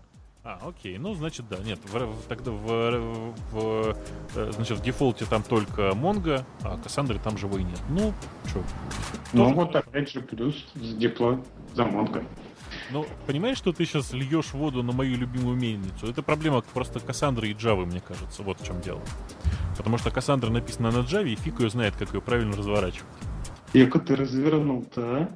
А, 0.44 0.58
окей, 0.66 0.96
ну 0.96 1.12
значит 1.14 1.46
да, 1.48 1.58
нет, 1.58 1.78
в- 1.84 1.92
в- 2.06 2.22
тогда 2.26 2.50
в, 2.52 3.34
в, 3.52 3.96
э, 4.34 4.50
значит 4.52 4.78
в 4.78 4.82
дефолте 4.82 5.26
там 5.26 5.42
только 5.42 5.90
Mongo, 5.90 6.42
а 6.62 6.78
Кассандры 6.78 7.18
там 7.18 7.36
живой 7.36 7.64
нет. 7.64 7.80
Ну, 7.90 8.14
что? 8.46 8.62
Ну 9.34 9.52
вот 9.52 9.76
опять 9.76 10.08
же 10.10 10.22
плюс 10.22 10.64
с 10.74 10.94
дипло 10.94 11.44
за 11.74 11.82
Mongo. 11.82 12.24
Ну, 12.90 13.06
понимаешь, 13.26 13.58
что 13.58 13.72
ты 13.72 13.84
сейчас 13.84 14.12
льешь 14.12 14.52
воду 14.52 14.82
на 14.82 14.92
мою 14.92 15.16
любимую 15.16 15.56
мельницу? 15.56 16.06
Это 16.06 16.22
проблема 16.22 16.62
просто 16.62 17.00
Кассандры 17.00 17.48
и 17.48 17.54
Java, 17.54 17.84
мне 17.84 18.00
кажется. 18.00 18.42
Вот 18.42 18.60
в 18.60 18.66
чем 18.66 18.80
дело. 18.80 19.00
Потому 19.76 19.98
что 19.98 20.10
Кассандра 20.10 20.50
написана 20.50 20.90
на 20.90 20.98
Java, 20.98 21.28
и 21.28 21.36
фиг 21.36 21.60
ее 21.60 21.70
знает, 21.70 21.94
как 21.96 22.14
ее 22.14 22.20
правильно 22.20 22.56
разворачивать. 22.56 23.06
Яко 23.74 23.98
ты 23.98 24.16
развернул-то, 24.16 25.02
а? 25.02 25.28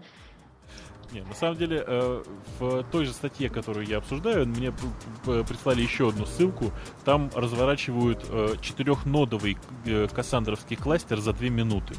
Не, 1.12 1.20
на 1.20 1.34
самом 1.34 1.58
деле, 1.58 1.84
э, 1.86 2.22
в 2.58 2.84
той 2.84 3.04
же 3.04 3.12
статье, 3.12 3.50
которую 3.50 3.86
я 3.86 3.98
обсуждаю, 3.98 4.46
мне 4.46 4.72
прислали 5.24 5.82
еще 5.82 6.08
одну 6.08 6.24
ссылку. 6.24 6.72
Там 7.04 7.30
разворачивают 7.34 8.24
э, 8.30 8.54
четырехнодовый 8.62 9.58
э, 9.84 10.08
кассандровский 10.10 10.76
кластер 10.76 11.20
за 11.20 11.34
две 11.34 11.50
минуты. 11.50 11.94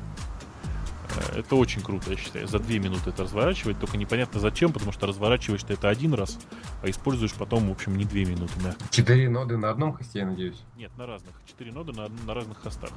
Э, 1.15 1.39
Это 1.39 1.55
очень 1.55 1.81
круто, 1.81 2.11
я 2.11 2.17
считаю. 2.17 2.47
За 2.47 2.59
две 2.59 2.79
минуты 2.79 3.09
это 3.09 3.23
разворачивать, 3.23 3.79
только 3.79 3.97
непонятно 3.97 4.39
зачем, 4.39 4.71
потому 4.73 4.91
что 4.91 5.07
разворачиваешь 5.07 5.63
ты 5.63 5.73
это 5.73 5.89
один 5.89 6.13
раз, 6.13 6.39
а 6.81 6.89
используешь 6.89 7.33
потом, 7.33 7.69
в 7.69 7.71
общем, 7.71 7.95
не 7.97 8.05
две 8.05 8.25
минуты 8.25 8.53
мягко. 8.63 8.83
Четыре 8.89 9.29
ноды 9.29 9.57
на 9.57 9.69
одном 9.69 9.93
хосте, 9.93 10.19
я 10.19 10.25
надеюсь. 10.25 10.61
Нет, 10.77 10.91
на 10.97 11.05
разных. 11.05 11.33
Четыре 11.45 11.71
ноды 11.71 11.91
на, 11.93 12.07
на 12.25 12.33
разных 12.33 12.59
хостах. 12.59 12.91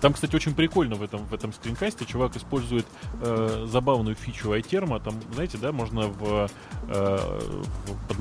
Там, 0.00 0.14
кстати, 0.14 0.34
очень 0.34 0.54
прикольно 0.54 0.94
в 0.94 1.02
этом, 1.02 1.26
в 1.26 1.34
этом 1.34 1.52
скринкасте. 1.52 2.06
Чувак 2.06 2.34
использует 2.36 2.86
э, 3.20 3.66
забавную 3.68 4.16
фичу 4.16 4.54
iTerm. 4.54 4.98
Там, 5.02 5.14
знаете, 5.34 5.58
да, 5.58 5.72
можно 5.72 6.08
в, 6.08 6.50
э, 6.88 7.40
в, 7.86 8.08
под 8.08 8.18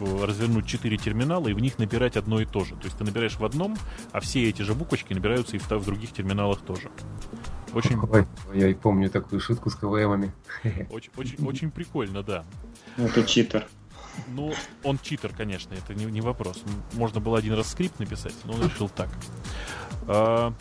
в- 0.00 0.24
развернуть 0.24 0.66
четыре 0.66 0.96
терминала 0.96 1.48
и 1.48 1.52
в 1.52 1.60
них 1.60 1.78
набирать 1.78 2.16
одно 2.16 2.40
и 2.40 2.46
то 2.46 2.64
же. 2.64 2.74
То 2.76 2.84
есть 2.84 2.96
ты 2.96 3.04
набираешь 3.04 3.36
в 3.36 3.44
одном, 3.44 3.76
а 4.12 4.20
все 4.20 4.48
эти 4.48 4.62
же 4.62 4.74
буквочки 4.74 5.12
набираются 5.12 5.56
и 5.56 5.58
в, 5.58 5.70
в 5.70 5.84
других 5.84 6.12
терминалах 6.12 6.62
тоже. 6.62 6.90
Очень, 7.74 7.98
Ой, 8.00 8.26
я 8.54 8.68
и 8.68 8.74
помню 8.74 9.10
такую 9.10 9.40
шутку 9.40 9.70
с 9.70 9.74
КВМами. 9.74 10.32
очень, 10.90 11.10
очень, 11.16 11.46
очень 11.46 11.70
прикольно, 11.70 12.22
да. 12.22 12.44
Это 12.96 13.24
читер. 13.24 13.66
Ну, 14.28 14.54
он 14.82 14.98
читер, 15.02 15.32
конечно, 15.36 15.74
это 15.74 15.94
не, 15.94 16.04
не 16.04 16.20
вопрос. 16.20 16.62
Можно 16.92 17.20
было 17.20 17.38
один 17.38 17.54
раз 17.54 17.72
скрипт 17.72 17.98
написать, 17.98 18.34
но 18.44 18.54
он 18.54 18.62
решил 18.62 18.88
так. 18.88 19.08
А, 20.06 20.54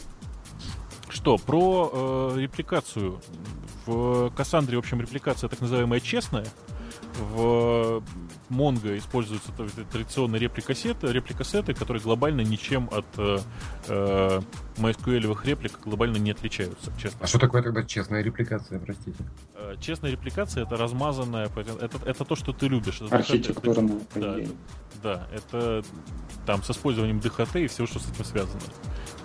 что, 1.10 1.38
про 1.38 2.34
э, 2.36 2.40
репликацию. 2.42 3.22
В 3.86 4.30
Кассандре, 4.32 4.78
в 4.78 4.80
общем, 4.80 5.02
репликация 5.02 5.50
так 5.50 5.60
называемая 5.60 6.00
честная. 6.00 6.46
В 7.20 8.04
Mongo 8.50 8.98
используются 8.98 9.52
т- 9.52 9.68
т- 9.68 9.84
традиционные 9.84 10.40
репликасеты, 10.40 11.08
репликасеты, 11.12 11.74
которые 11.74 12.02
глобально 12.02 12.42
ничем 12.42 12.90
от 12.92 13.06
э, 13.18 13.40
э, 13.88 14.42
MySQL 14.78 15.38
реплик 15.46 15.80
глобально 15.86 16.18
не 16.18 16.32
отличаются, 16.32 16.92
честно. 17.00 17.20
А 17.22 17.28
что 17.28 17.40
такое 17.40 17.62
тогда 17.62 17.84
честная 17.84 18.22
репликация, 18.24 18.80
простите? 18.80 19.18
Э, 19.56 19.76
Честная 19.80 20.12
репликация 20.12 20.64
это 20.64 20.76
размазанная, 20.78 21.50
это, 21.56 22.00
это 22.06 22.26
то, 22.26 22.36
что 22.36 22.52
ты 22.54 22.68
любишь. 22.68 23.02
Это 23.02 23.16
Архитектурное 23.16 24.00
Да, 24.00 24.06
поведение. 24.14 24.58
Да, 25.02 25.28
это 25.34 25.84
там 26.46 26.64
с 26.64 26.70
использованием 26.72 27.20
DHT 27.20 27.64
и 27.66 27.68
все, 27.68 27.86
что 27.86 28.00
с 28.00 28.10
этим 28.10 28.26
связано. 28.26 28.62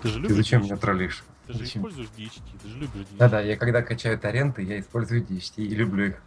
Ты 0.01 0.07
же 0.09 0.15
Ты 0.15 0.19
любишь 0.21 0.35
зачем 0.37 0.61
DHT? 0.61 0.65
меня 0.65 0.77
троллишь? 0.77 1.23
Ты 1.47 1.53
же 1.53 1.59
Зачем? 1.59 1.81
используешь 1.81 2.09
DHT, 2.17 2.41
ты 2.61 2.67
же 2.67 2.75
любишь 2.77 3.01
DHT. 3.11 3.17
Да-да, 3.17 3.41
я 3.41 3.57
когда 3.57 3.81
качаю 3.81 4.19
торренты, 4.19 4.61
я 4.63 4.79
использую 4.79 5.23
DHT 5.25 5.53
и 5.63 5.75
люблю 5.75 6.07
их. 6.09 6.21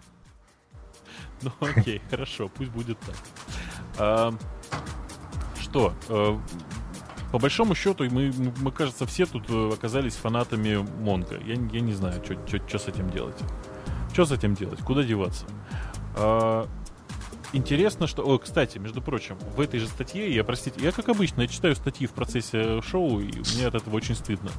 Ну 1.43 1.51
окей, 1.61 2.01
хорошо, 2.11 2.49
пусть 2.49 2.71
будет 2.71 2.99
так. 3.01 3.17
А, 3.99 4.35
что? 5.61 5.93
э, 6.09 6.39
по 7.33 7.39
большому 7.39 7.75
счету, 7.75 8.05
мы, 8.11 8.33
мы, 8.61 8.71
кажется, 8.71 9.07
все 9.07 9.27
тут 9.27 9.45
э, 9.49 9.71
оказались 9.73 10.15
фанатами 10.15 10.77
Монго. 11.01 11.39
Я, 11.45 11.55
я 11.55 11.81
не 11.81 11.95
знаю, 11.95 12.23
что 12.25 12.79
с 12.79 12.89
этим 12.89 13.11
делать. 13.11 13.39
Что 14.13 14.27
с 14.27 14.33
этим 14.33 14.55
делать? 14.55 14.81
Куда 14.81 15.03
деваться? 15.03 15.47
А, 17.53 17.57
Интересно, 17.57 18.07
что... 18.07 18.23
О, 18.23 18.39
кстати, 18.39 18.79
между 18.79 19.03
прочим, 19.03 19.37
в 19.57 19.61
этой 19.61 19.79
же 19.81 19.87
статье, 19.87 20.35
я, 20.35 20.45
простите, 20.45 20.81
я, 20.81 20.93
как 20.93 21.09
обычно, 21.09 21.43
я 21.43 21.49
читаю 21.49 21.75
статьи 21.77 22.07
в 22.07 22.13
процессе 22.13 22.81
шоу, 22.83 23.21
и 23.21 23.31
мне 23.55 23.67
от 23.67 23.75
этого 23.75 23.97
очень 23.97 24.15
стыдно. 24.15 24.51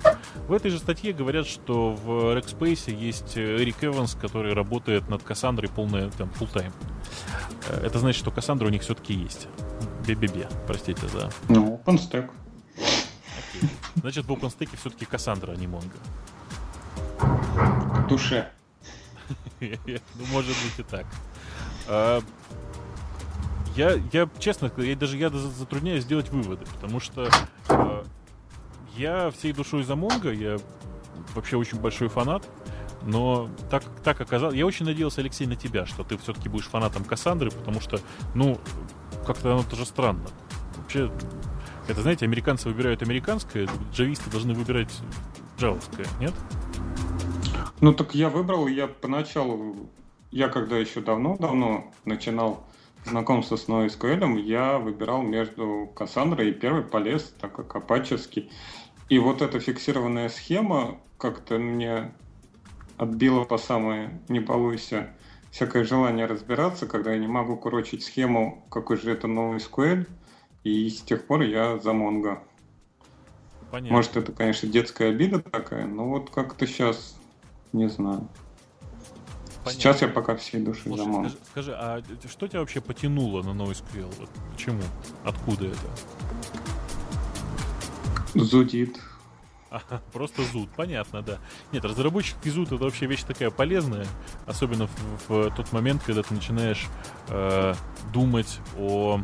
В 0.47 0.53
этой 0.53 0.71
же 0.71 0.79
статье 0.79 1.13
говорят, 1.13 1.47
что 1.47 1.93
в 1.93 2.37
Rackspace 2.37 2.93
есть 2.93 3.37
э, 3.37 3.57
Эрик 3.57 3.83
Эванс, 3.83 4.15
который 4.19 4.53
работает 4.53 5.09
над 5.09 5.23
Кассандрой 5.23 5.69
полное, 5.69 6.09
там, 6.11 6.29
full 6.39 6.51
time. 6.53 6.71
Э, 7.69 7.85
Это 7.85 7.99
значит, 7.99 8.19
что 8.19 8.31
Кассандра 8.31 8.67
у 8.67 8.69
них 8.69 8.81
все-таки 8.83 9.13
есть. 9.13 9.47
Бе-бе-бе, 10.07 10.49
простите 10.67 11.07
за... 11.07 11.31
Ну, 11.49 11.81
OpenStack. 11.85 12.29
Окей. 12.75 13.69
Значит, 13.95 14.25
в 14.25 14.31
OpenStack 14.31 14.69
все-таки 14.77 15.05
Кассандра, 15.05 15.51
а 15.51 15.55
не 15.55 15.67
Монго. 15.67 15.95
В 17.19 18.07
душе. 18.07 18.51
Ну, 19.61 20.25
может 20.31 20.49
быть 20.49 20.79
и 20.79 20.83
так. 20.83 21.05
Я, 23.75 23.99
я, 24.11 24.29
честно, 24.37 24.71
я 24.77 24.95
даже 24.95 25.17
я 25.17 25.29
затрудняюсь 25.29 26.03
сделать 26.03 26.29
выводы, 26.29 26.65
потому 26.75 26.99
что 26.99 27.27
э, 27.69 28.03
я 28.95 29.31
всей 29.31 29.51
душой 29.51 29.83
за 29.83 29.95
Монго, 29.95 30.31
я 30.31 30.57
вообще 31.33 31.57
очень 31.57 31.79
большой 31.79 32.07
фанат, 32.07 32.47
но 33.01 33.49
так, 33.71 33.83
так 34.03 34.21
оказалось... 34.21 34.55
Я 34.55 34.65
очень 34.65 34.85
надеялся, 34.85 35.21
Алексей, 35.21 35.47
на 35.47 35.55
тебя, 35.55 35.85
что 35.85 36.03
ты 36.03 36.17
все-таки 36.17 36.49
будешь 36.49 36.67
фанатом 36.67 37.03
Кассандры, 37.03 37.49
потому 37.49 37.81
что, 37.81 37.99
ну, 38.35 38.59
как-то 39.25 39.53
оно 39.53 39.63
тоже 39.63 39.85
странно. 39.85 40.27
Вообще, 40.77 41.11
это, 41.87 42.01
знаете, 42.01 42.25
американцы 42.25 42.69
выбирают 42.69 43.01
американское, 43.01 43.67
джависты 43.91 44.29
должны 44.29 44.53
выбирать 44.53 44.93
джавовское, 45.57 46.05
нет? 46.19 46.33
Ну 47.81 47.93
так 47.93 48.15
я 48.15 48.29
выбрал, 48.29 48.67
я 48.67 48.87
поначалу, 48.87 49.89
я 50.31 50.47
когда 50.47 50.77
еще 50.77 51.01
давно-давно 51.01 51.91
начинал 52.05 52.65
знакомство 53.05 53.55
с 53.55 53.67
NoSQL, 53.67 54.39
я 54.41 54.79
выбирал 54.79 55.21
между 55.21 55.91
Кассандрой 55.95 56.49
и 56.49 56.53
первый 56.53 56.83
полез, 56.83 57.33
так 57.39 57.55
как 57.55 57.75
апачевский. 57.75 58.51
И 59.09 59.19
вот 59.19 59.41
эта 59.41 59.59
фиксированная 59.59 60.29
схема 60.29 60.99
как-то 61.17 61.57
мне 61.57 62.13
отбила 62.97 63.43
по 63.43 63.57
самое 63.57 64.21
не 64.29 64.39
балуйся 64.39 65.13
всякое 65.51 65.83
желание 65.83 66.25
разбираться, 66.25 66.87
когда 66.87 67.13
я 67.13 67.19
не 67.19 67.27
могу 67.27 67.55
курочить 67.57 68.03
схему, 68.03 68.65
какой 68.69 68.97
же 68.97 69.11
это 69.11 69.27
новый 69.27 69.59
SQL, 69.59 70.07
и 70.63 70.89
с 70.89 71.01
тех 71.01 71.27
пор 71.27 71.41
я 71.41 71.77
за 71.77 71.91
Mongo. 71.91 72.39
Понятно. 73.69 73.95
Может, 73.95 74.17
это, 74.17 74.31
конечно, 74.31 74.67
детская 74.69 75.09
обида 75.09 75.39
такая, 75.39 75.85
но 75.85 76.07
вот 76.07 76.29
как-то 76.29 76.65
сейчас 76.65 77.17
не 77.71 77.87
знаю. 77.87 78.27
Понятно. 79.63 79.81
Сейчас 79.81 80.01
я 80.01 80.07
пока 80.09 80.35
всей 80.35 80.59
души 80.61 80.81
Слушай, 80.83 81.05
скажи, 81.05 81.37
скажи, 81.51 81.73
а 81.73 82.03
что 82.29 82.47
тебя 82.47 82.59
вообще 82.59 82.81
потянуло 82.81 83.41
на 83.41 83.51
NoSQL? 83.51 84.13
Вот 84.19 84.29
почему? 84.51 84.81
Откуда 85.23 85.67
это? 85.67 85.79
Зудит. 88.35 88.99
Ага, 89.73 90.03
просто 90.11 90.43
зуд, 90.43 90.69
понятно, 90.75 91.23
да. 91.23 91.39
Нет, 91.71 91.83
разработчик 91.83 92.35
зуд 92.45 92.71
это 92.71 92.83
вообще 92.83 93.07
вещь 93.07 93.23
такая 93.23 93.49
полезная, 93.49 94.05
особенно 94.45 94.85
в, 94.85 95.29
в 95.29 95.49
тот 95.55 95.71
момент, 95.71 96.03
когда 96.05 96.21
ты 96.21 96.31
начинаешь 96.31 96.85
э, 97.29 97.73
думать 98.13 98.59
о, 98.77 99.21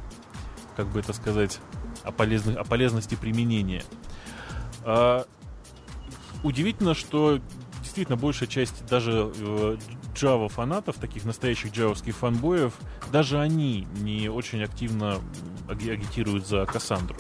как 0.76 0.88
бы 0.88 1.02
это 1.02 1.14
сказать, 1.14 1.60
о, 2.04 2.12
полезных, 2.12 2.58
о 2.58 2.64
полезности 2.64 3.14
применения. 3.14 3.84
А, 4.84 5.28
удивительно, 6.42 6.96
что 6.96 7.40
действительно 7.90 8.18
большая 8.18 8.48
часть 8.48 8.86
даже 8.86 9.32
э, 9.36 9.78
Java 10.14 10.48
фанатов, 10.48 10.98
таких 10.98 11.26
настоящих 11.26 11.74
джавовских 11.74 12.16
фанбоев, 12.16 12.74
даже 13.12 13.40
они 13.40 13.88
не 14.02 14.30
очень 14.30 14.62
активно 14.64 15.18
агитируют 15.68 16.46
за 16.46 16.68
Кассандру. 16.68 17.18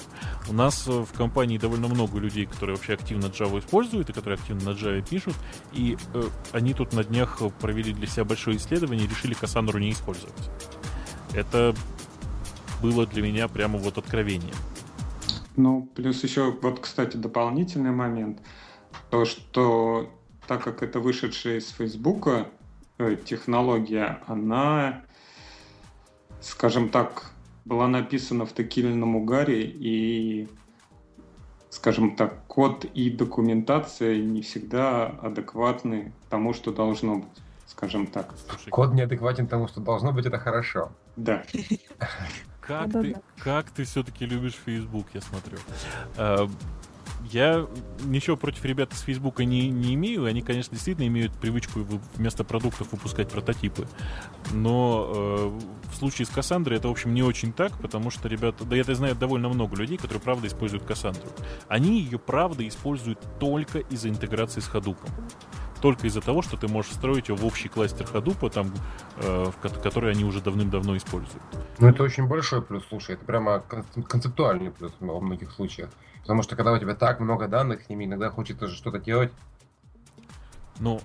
У 0.47 0.53
нас 0.53 0.87
э, 0.87 0.91
в 0.91 1.11
компании 1.13 1.57
довольно 1.57 1.87
много 1.87 2.19
людей, 2.19 2.45
которые 2.45 2.75
вообще 2.75 2.93
активно 2.93 3.25
Java 3.25 3.57
используют 3.59 4.11
и 4.11 4.13
которые 4.13 4.35
активно 4.35 4.71
на 4.71 4.75
Java 4.75 5.01
пишут, 5.01 5.33
и 5.73 5.97
э, 6.13 6.23
они 6.51 6.75
тут 6.75 6.93
на 6.93 7.03
днях 7.03 7.39
провели 7.59 7.91
для 7.91 8.05
себя 8.05 8.23
большое 8.23 8.57
исследование 8.57 9.05
и 9.05 9.09
решили 9.09 9.33
Кассандру 9.33 9.79
не 9.79 9.91
использовать. 9.91 10.51
Это 11.33 11.73
было 12.79 13.07
для 13.07 13.23
меня 13.23 13.47
прямо 13.47 13.79
вот 13.79 13.97
откровение. 13.97 14.53
Ну, 15.55 15.89
плюс 15.95 16.23
еще, 16.23 16.51
вот, 16.61 16.79
кстати, 16.79 17.17
дополнительный 17.17 17.91
момент. 17.91 18.39
То, 19.09 19.25
что 19.25 20.11
так 20.49 20.63
как 20.63 20.81
это 20.81 20.99
вышедшая 20.99 21.59
из 21.59 21.69
Фейсбука 21.69 22.47
э, 22.97 23.17
технология, 23.23 24.19
она, 24.25 25.03
скажем 26.41 26.89
так, 26.89 27.29
была 27.65 27.87
написана 27.87 28.47
в 28.47 28.53
такильном 28.53 29.15
угаре 29.15 29.61
и 29.61 30.47
скажем 31.69 32.15
так, 32.15 32.47
код 32.47 32.83
и 32.83 33.11
документация 33.11 34.17
не 34.23 34.41
всегда 34.41 35.05
адекватны 35.21 36.13
тому, 36.31 36.55
что 36.55 36.73
должно 36.73 37.17
быть, 37.17 37.43
скажем 37.67 38.07
так. 38.07 38.33
Слушай, 38.49 38.71
код 38.71 38.93
неадекватен 38.95 39.45
тому, 39.45 39.67
что 39.67 39.81
должно 39.81 40.11
быть, 40.13 40.25
это 40.25 40.39
хорошо. 40.39 40.91
Да. 41.15 41.43
Как 42.59 42.91
ты, 42.91 43.15
как 43.37 43.69
ты 43.69 43.83
все-таки 43.83 44.25
любишь 44.25 44.59
Facebook, 44.65 45.05
я 45.13 45.21
смотрю. 45.21 45.57
Я 47.31 47.67
ничего 48.03 48.35
против 48.37 48.65
ребят 48.65 48.91
из 48.93 49.01
Фейсбука 49.01 49.45
не, 49.45 49.69
не 49.69 49.93
имею. 49.93 50.25
Они, 50.25 50.41
конечно, 50.41 50.71
действительно 50.73 51.07
имеют 51.07 51.31
привычку 51.33 51.85
вместо 52.15 52.43
продуктов 52.43 52.91
выпускать 52.91 53.29
прототипы. 53.29 53.87
Но 54.51 55.11
э, 55.13 55.91
в 55.91 55.95
случае 55.95 56.25
с 56.25 56.29
Кассандрой 56.29 56.77
это, 56.77 56.87
в 56.87 56.91
общем, 56.91 57.13
не 57.13 57.21
очень 57.21 57.53
так, 57.53 57.71
потому 57.79 58.09
что 58.09 58.27
ребята... 58.27 58.65
Да 58.65 58.75
я 58.75 58.83
знаю 58.83 59.15
довольно 59.15 59.49
много 59.49 59.75
людей, 59.75 59.97
которые, 59.97 60.21
правда, 60.21 60.47
используют 60.47 60.85
Кассандру. 60.85 61.29
Они 61.67 62.01
ее, 62.01 62.17
правда, 62.17 62.67
используют 62.67 63.19
только 63.39 63.79
из-за 63.79 64.09
интеграции 64.09 64.61
с 64.61 64.69
Hadoop 64.69 64.97
только 65.81 66.07
из-за 66.07 66.21
того, 66.21 66.41
что 66.41 66.57
ты 66.57 66.67
можешь 66.67 66.91
встроить 66.91 67.29
его 67.29 67.37
в 67.37 67.45
общий 67.45 67.69
кластер 67.69 68.05
Hadoop, 68.05 68.49
там, 68.49 68.73
э, 69.17 69.51
который 69.81 70.11
они 70.11 70.25
уже 70.25 70.41
давным-давно 70.41 70.97
используют. 70.97 71.41
Ну, 71.79 71.87
это 71.87 72.03
очень 72.03 72.27
большой 72.27 72.61
плюс, 72.61 72.83
слушай, 72.89 73.15
это 73.15 73.23
прямо 73.23 73.63
концептуальный 74.07 74.71
плюс 74.71 74.91
во 74.99 75.19
многих 75.19 75.51
случаях. 75.51 75.89
Потому 76.29 76.43
что 76.43 76.55
когда 76.55 76.71
у 76.73 76.77
тебя 76.77 76.93
так 76.93 77.19
много 77.19 77.47
данных, 77.47 77.81
с 77.81 77.89
ними 77.89 78.05
иногда 78.05 78.29
хочется 78.29 78.67
же 78.67 78.75
что-то 78.75 78.99
делать. 78.99 79.31
Ну, 80.79 81.01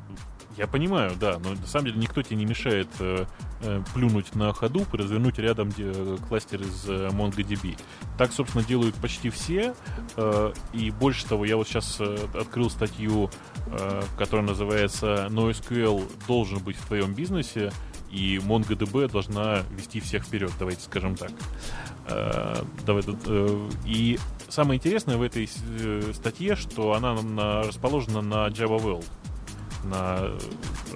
я 0.58 0.66
понимаю, 0.66 1.12
да, 1.18 1.38
но 1.38 1.54
на 1.54 1.66
самом 1.66 1.86
деле 1.86 1.98
никто 1.98 2.20
тебе 2.20 2.36
не 2.36 2.44
мешает 2.44 2.88
э, 3.00 3.24
э, 3.62 3.82
плюнуть 3.94 4.34
на 4.34 4.52
ходу 4.52 4.84
развернуть 4.92 5.38
рядом 5.38 5.70
э, 5.78 6.18
кластер 6.28 6.60
из 6.60 6.86
э, 6.90 7.08
MongoDB. 7.08 7.78
Так, 8.18 8.32
собственно, 8.32 8.62
делают 8.62 8.96
почти 8.96 9.30
все. 9.30 9.74
Э, 10.18 10.52
и 10.74 10.90
больше 10.90 11.24
того, 11.24 11.46
я 11.46 11.56
вот 11.56 11.68
сейчас 11.68 11.96
э, 12.00 12.18
открыл 12.38 12.68
статью, 12.68 13.30
э, 13.68 14.02
которая 14.18 14.46
называется 14.46 15.28
NoSQL 15.30 16.26
должен 16.28 16.58
быть 16.58 16.76
в 16.76 16.86
твоем 16.86 17.14
бизнесе, 17.14 17.72
и 18.10 18.36
MongoDB 18.36 19.10
должна 19.10 19.62
вести 19.70 20.00
всех 20.00 20.24
вперед, 20.24 20.52
давайте 20.58 20.82
скажем 20.82 21.16
так. 21.16 21.30
Э, 21.30 21.34
и 23.84 24.18
самое 24.48 24.78
интересное 24.78 25.16
в 25.16 25.22
этой 25.22 25.48
э, 25.78 26.12
статье, 26.14 26.56
что 26.56 26.92
она 26.92 27.14
на, 27.14 27.62
расположена 27.62 28.20
на 28.20 28.48
Java 28.48 28.78
World 28.78 29.06
на 29.84 30.30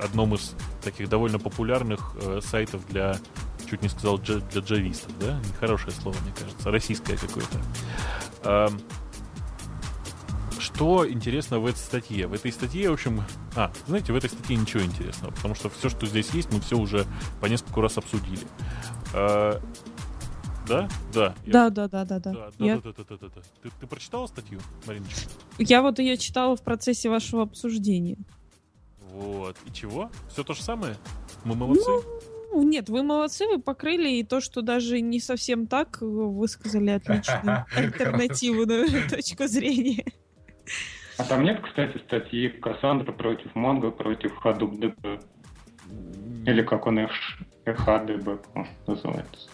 одном 0.03 0.35
из 0.35 0.55
таких 0.83 1.09
довольно 1.09 1.39
популярных 1.39 2.15
э, 2.23 2.41
сайтов 2.43 2.87
для, 2.89 3.19
чуть 3.69 3.83
не 3.83 3.89
сказал, 3.89 4.19
для 4.19 4.41
джавистов, 4.61 5.19
да? 5.19 5.39
Нехорошее 5.41 5.93
слово, 5.93 6.17
мне 6.23 6.33
кажется, 6.39 6.71
российское 6.71 7.17
какое-то. 7.17 7.59
Э, 8.45 8.69
что 10.59 11.09
интересно 11.09 11.59
в 11.61 11.67
этой 11.67 11.79
статье? 11.79 12.27
В 12.27 12.35
этой 12.35 12.53
статье, 12.53 12.91
в 12.91 12.95
общем... 12.95 13.23
А, 13.55 13.73
знаете, 13.87 14.13
в 14.13 14.17
этой 14.17 14.31
статье 14.31 14.57
ничего 14.57 14.83
интересного, 14.83 15.33
потому 15.33 15.55
что 15.55 15.71
все, 15.71 15.89
что 15.89 16.07
здесь 16.07 16.31
есть, 16.31 16.53
мы 16.53 16.61
все 16.61 16.77
уже 16.77 17.07
по 17.41 17.47
несколько 17.47 17.81
раз 17.81 17.99
обсудили. 17.99 18.47
Э, 20.69 20.69
да? 20.69 20.89
Да. 21.13 21.35
Да, 21.47 21.71
да, 21.71 21.89
да, 21.89 22.05
да, 22.05 22.19
да. 22.19 22.33
Да, 22.33 22.51
да, 22.59 22.65
я... 22.65 22.77
да, 22.77 22.93
да, 22.93 23.05
да, 23.09 23.17
да, 23.17 23.29
да. 23.35 23.43
Ты, 23.63 23.71
ты 23.81 23.87
прочитала 23.87 24.27
статью, 24.27 24.61
Мариночка? 24.87 25.31
Я 25.59 25.83
вот 25.83 25.99
ее 25.99 26.17
читала 26.17 26.57
в 26.57 26.63
процессе 26.63 27.09
вашего 27.09 27.43
обсуждения. 27.43 28.17
Вот. 29.13 29.57
И 29.67 29.73
чего? 29.73 30.11
Все 30.31 30.45
то 30.45 30.55
же 30.55 30.63
самое? 30.63 30.97
Мы 31.45 31.55
молодцы? 31.55 31.91
Ну, 32.51 32.63
нет, 32.63 32.89
вы 32.89 33.03
молодцы, 33.03 33.47
вы 33.47 33.61
покрыли, 33.61 34.11
и 34.11 34.25
то, 34.25 34.41
что 34.41 34.63
даже 34.63 35.01
не 35.01 35.21
совсем 35.21 35.67
так, 35.67 35.99
высказали 36.01 36.91
отличную 36.91 37.67
альтернативную 37.75 39.09
точку 39.11 39.47
зрения. 39.47 40.05
А 41.19 41.25
там 41.25 41.43
нет, 41.43 41.61
кстати, 41.63 41.99
статьи 41.99 42.49
Кассандра 42.49 43.13
против 43.13 43.55
Монго, 43.55 43.91
против 43.91 44.33
Hadoop 44.45 44.79
DB? 44.79 45.23
Или 46.47 46.63
как 46.63 46.87
он 46.87 47.01
HDB 47.01 48.39
называется? 48.87 49.48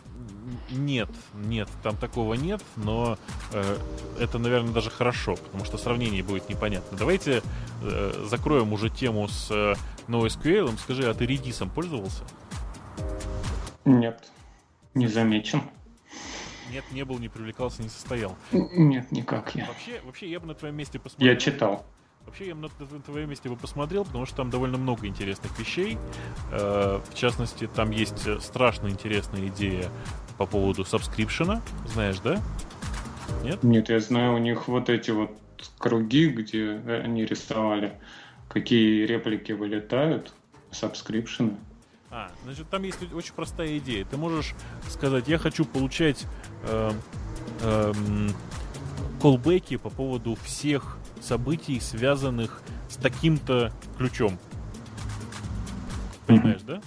Нет, 0.70 1.08
нет, 1.34 1.68
там 1.82 1.96
такого 1.96 2.34
нет, 2.34 2.62
но 2.76 3.18
э, 3.52 3.78
это, 4.18 4.38
наверное, 4.38 4.72
даже 4.72 4.90
хорошо, 4.90 5.36
потому 5.36 5.64
что 5.64 5.78
сравнение 5.78 6.22
будет 6.22 6.48
непонятно. 6.48 6.96
Давайте 6.98 7.42
э, 7.82 8.26
закроем 8.28 8.72
уже 8.72 8.90
тему 8.90 9.28
с 9.28 9.50
э, 9.50 9.74
NoSQL. 10.08 10.78
Скажи, 10.78 11.08
а 11.08 11.14
ты 11.14 11.24
Redis 11.24 11.68
пользовался? 11.70 12.24
Нет, 13.84 14.30
не 14.94 15.06
замечен. 15.06 15.62
Нет, 16.70 16.84
не 16.90 17.04
был, 17.04 17.18
не 17.18 17.28
привлекался, 17.28 17.82
не 17.82 17.88
состоял. 17.88 18.36
Нет, 18.52 19.12
никак 19.12 19.54
я. 19.54 19.66
Вообще, 19.66 20.00
вообще 20.04 20.30
я 20.30 20.40
бы 20.40 20.46
на 20.46 20.54
твоем 20.54 20.76
месте 20.76 20.98
посмотрел. 20.98 21.32
Я 21.32 21.38
читал. 21.38 21.86
Вообще 22.26 22.48
я 22.48 22.54
на 22.54 22.68
твоем 22.68 23.30
месте 23.30 23.48
бы 23.48 23.56
посмотрел, 23.56 24.04
потому 24.04 24.26
что 24.26 24.36
там 24.36 24.50
довольно 24.50 24.78
много 24.78 25.06
интересных 25.06 25.58
вещей. 25.58 25.98
Э, 26.50 27.00
в 27.08 27.14
частности, 27.14 27.68
там 27.72 27.90
есть 27.90 28.42
страшно 28.42 28.88
интересная 28.88 29.48
идея 29.48 29.90
по 30.38 30.46
поводу 30.46 30.84
subscription 30.84 31.51
а, 31.51 31.62
знаешь, 31.86 32.18
да? 32.20 32.42
Нет? 33.42 33.62
Нет, 33.62 33.88
я 33.88 34.00
знаю, 34.00 34.34
у 34.34 34.38
них 34.38 34.68
вот 34.68 34.88
эти 34.88 35.10
вот 35.10 35.30
круги, 35.78 36.28
где 36.28 36.80
они 37.04 37.24
рисовали, 37.24 37.98
какие 38.48 39.06
реплики 39.06 39.52
вылетают, 39.52 40.32
subscription 40.70 41.44
ы. 41.44 41.56
А, 42.10 42.30
значит, 42.44 42.68
там 42.70 42.82
есть 42.84 43.12
очень 43.12 43.34
простая 43.34 43.78
идея. 43.78 44.04
Ты 44.04 44.16
можешь 44.16 44.54
сказать, 44.88 45.26
я 45.28 45.38
хочу 45.38 45.64
получать 45.64 46.26
э, 46.62 46.92
э, 47.60 47.92
колбеки 49.24 49.78
по 49.78 49.88
поводу 49.88 50.36
всех 50.44 50.98
событий, 51.22 51.80
связанных 51.80 52.60
с 52.90 52.96
таким-то 52.96 53.72
ключом. 53.96 54.38
Понимаешь, 56.26 56.60
да? 56.60 56.82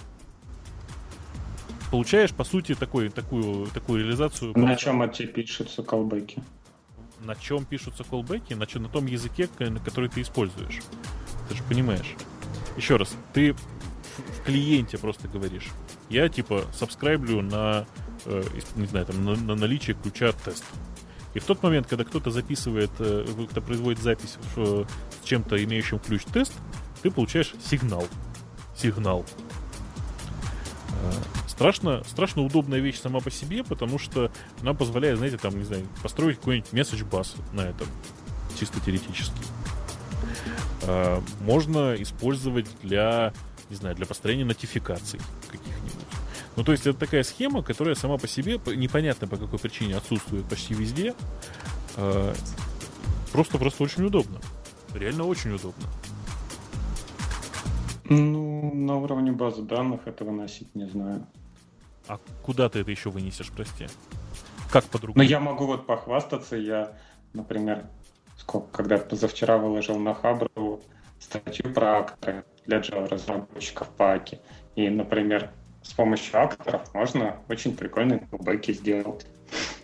получаешь, 1.90 2.32
по 2.32 2.44
сути, 2.44 2.76
такой, 2.76 3.08
такую, 3.08 3.66
такую 3.66 4.04
реализацию. 4.04 4.56
На 4.56 4.76
чем 4.76 5.02
эти 5.02 5.26
пишутся 5.26 5.82
колбеки? 5.82 6.40
На 7.24 7.34
чем 7.34 7.64
пишутся 7.64 8.04
колбеки? 8.04 8.52
На, 8.52 8.66
на 8.72 8.88
том 8.88 9.06
языке, 9.06 9.48
который 9.84 10.08
ты 10.08 10.22
используешь. 10.22 10.78
Ты 11.48 11.56
же 11.56 11.64
понимаешь. 11.64 12.14
Еще 12.76 12.98
раз, 12.98 13.16
ты 13.32 13.52
в, 13.52 14.44
клиенте 14.44 14.96
просто 14.96 15.26
говоришь. 15.26 15.70
Я 16.08 16.28
типа 16.28 16.66
сабскрайблю 16.72 17.42
на, 17.42 17.84
э, 18.26 18.44
не 18.76 18.86
знаю, 18.86 19.06
там, 19.06 19.24
на, 19.24 19.34
на 19.34 19.56
наличие 19.56 19.96
ключа 20.00 20.30
тест. 20.44 20.62
И 21.38 21.40
в 21.40 21.44
тот 21.44 21.62
момент, 21.62 21.86
когда 21.86 22.02
кто-то 22.02 22.32
записывает, 22.32 22.90
э, 22.98 23.24
кто 23.48 23.60
производит 23.60 24.02
запись 24.02 24.38
в, 24.56 24.84
с 25.22 25.24
чем-то 25.24 25.62
имеющим 25.62 26.00
ключ 26.00 26.24
тест, 26.24 26.52
ты 27.00 27.12
получаешь 27.12 27.54
сигнал. 27.64 28.04
Сигнал. 28.74 29.24
Э, 31.00 31.12
страшно, 31.46 32.02
страшно 32.08 32.42
удобная 32.42 32.80
вещь 32.80 32.98
сама 32.98 33.20
по 33.20 33.30
себе, 33.30 33.62
потому 33.62 34.00
что 34.00 34.32
она 34.62 34.74
позволяет, 34.74 35.18
знаете, 35.18 35.38
там, 35.38 35.56
не 35.56 35.62
знаю, 35.62 35.86
построить 36.02 36.38
какой-нибудь 36.38 36.72
message 36.72 37.08
бас 37.08 37.36
на 37.52 37.60
этом, 37.60 37.86
чисто 38.58 38.80
теоретически. 38.80 39.40
Можно 41.40 41.94
использовать 42.02 42.66
для, 42.82 43.32
не 43.70 43.76
знаю, 43.76 43.94
для 43.94 44.06
построения 44.06 44.44
нотификаций 44.44 45.20
каких-нибудь. 45.52 46.07
Ну, 46.58 46.64
то 46.64 46.72
есть 46.72 46.88
это 46.88 46.98
такая 46.98 47.22
схема, 47.22 47.62
которая 47.62 47.94
сама 47.94 48.18
по 48.18 48.26
себе, 48.26 48.58
непонятно 48.74 49.28
по 49.28 49.36
какой 49.36 49.60
причине 49.60 49.96
отсутствует 49.96 50.44
почти 50.48 50.74
везде. 50.74 51.14
Просто-просто 53.30 53.84
очень 53.84 54.02
удобно. 54.02 54.40
Реально 54.92 55.22
очень 55.26 55.52
удобно. 55.52 55.84
Ну, 58.06 58.74
на 58.74 58.96
уровне 58.96 59.30
базы 59.30 59.62
данных 59.62 60.00
это 60.06 60.24
выносить 60.24 60.74
не 60.74 60.88
знаю. 60.88 61.24
А 62.08 62.18
куда 62.42 62.68
ты 62.68 62.80
это 62.80 62.90
еще 62.90 63.10
вынесешь, 63.10 63.52
прости? 63.52 63.86
Как 64.72 64.84
по-другому? 64.86 65.22
Ну, 65.22 65.30
я 65.30 65.38
могу 65.38 65.64
вот 65.64 65.86
похвастаться. 65.86 66.56
Я, 66.56 66.98
например, 67.34 67.86
сколько, 68.36 68.66
когда 68.72 68.98
позавчера 68.98 69.58
выложил 69.58 69.96
на 70.00 70.12
Хабру 70.12 70.82
статью 71.20 71.72
про 71.72 72.00
акторы 72.00 72.44
для 72.66 72.78
Java 72.78 73.06
разработчиков 73.06 73.88
по 73.90 74.16
AKI. 74.16 74.40
И, 74.74 74.88
например, 74.88 75.52
с 75.88 75.92
помощью 75.94 76.38
акторов 76.42 76.92
можно 76.92 77.36
очень 77.48 77.74
прикольные 77.74 78.18
кубеки 78.30 78.72
сделать. 78.72 79.26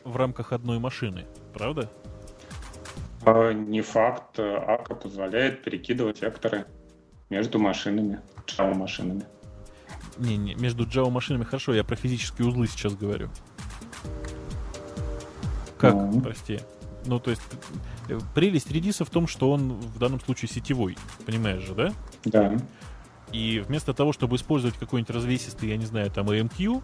В 0.05 0.17
рамках 0.17 0.53
одной 0.53 0.79
машины, 0.79 1.25
правда? 1.55 1.91
А, 3.25 3.53
не 3.53 3.81
факт. 3.81 4.39
АКА 4.39 4.97
позволяет 4.97 5.65
перекидывать 5.65 6.21
векторы 6.21 6.67
между 7.31 7.59
машинами, 7.59 8.21
Java 8.47 8.75
машинами. 8.75 9.25
Не-не, 10.19 10.55
между 10.57 10.85
Java 10.85 11.09
машинами 11.09 11.45
хорошо, 11.45 11.73
я 11.73 11.85
про 11.85 11.97
физические 11.97 12.49
узлы 12.49 12.67
сейчас 12.67 12.95
говорю. 12.95 13.31
Как, 15.79 15.95
Ну. 15.95 16.21
прости? 16.21 16.61
Ну, 17.07 17.19
то 17.19 17.31
есть, 17.31 17.43
э, 18.11 18.19
прелесть 18.35 18.71
редиса 18.71 19.07
в 19.07 19.11
том, 19.11 19.27
что 19.27 19.51
он 19.51 19.73
в 19.73 19.99
данном 19.99 20.21
случае 20.21 20.51
сетевой, 20.51 20.99
понимаешь 21.25 21.63
же, 21.63 21.75
да? 21.75 21.93
Да. 22.25 22.57
И 23.33 23.61
вместо 23.67 23.93
того, 23.95 24.13
чтобы 24.13 24.37
использовать 24.37 24.77
какой-нибудь 24.77 25.15
развесистый, 25.15 25.69
я 25.69 25.77
не 25.77 25.87
знаю, 25.87 26.11
там 26.11 26.29
AMQ, 26.29 26.83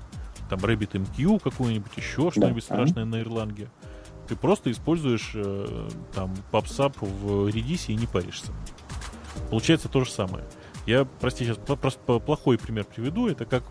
там 0.49 0.59
Rabbit 0.59 0.93
MQ 0.93 1.41
какой-нибудь 1.41 1.93
еще, 1.97 2.31
что-нибудь 2.31 2.67
Да. 2.69 2.75
страшное 2.75 3.05
на 3.05 3.21
Ирланге, 3.21 3.69
ты 4.29 4.37
просто 4.37 4.71
используешь 4.71 5.33
э, 5.35 5.89
там 6.15 6.35
PubSub 6.53 6.95
в 7.01 7.49
редисе 7.49 7.93
и 7.93 7.97
не 7.97 8.07
паришься. 8.07 8.53
Получается 9.51 9.89
то 9.89 10.05
же 10.05 10.11
самое. 10.11 10.45
Я, 10.87 11.05
прости, 11.05 11.45
сейчас 11.45 11.59
просто 11.59 12.19
плохой 12.19 12.59
пример 12.59 12.85
приведу. 12.85 13.29
Это 13.29 13.45
как 13.45 13.63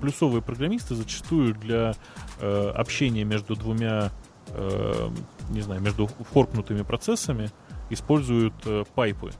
плюсовые 0.00 0.42
программисты 0.42 0.94
зачастую 0.94 1.54
для 1.54 1.94
э, 2.40 2.68
общения 2.70 3.24
между 3.24 3.56
двумя, 3.56 4.10
э, 4.48 5.10
не 5.50 5.60
знаю, 5.60 5.80
между 5.80 6.06
форкнутыми 6.06 6.82
процессами 6.82 7.50
используют 7.90 8.54
э, 8.66 8.84
пайпы. 8.94 9.30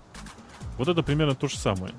Вот 0.78 0.88
это 0.88 1.02
примерно 1.02 1.34
то 1.34 1.48
же 1.48 1.58
самое. 1.58 1.92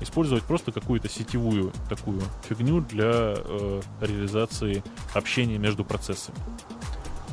Использовать 0.00 0.44
просто 0.44 0.72
какую-то 0.72 1.08
сетевую 1.08 1.72
такую 1.88 2.20
фигню 2.48 2.80
для 2.80 3.34
э, 3.36 3.80
реализации 4.00 4.82
общения 5.14 5.58
между 5.58 5.84
процессами. 5.84 6.36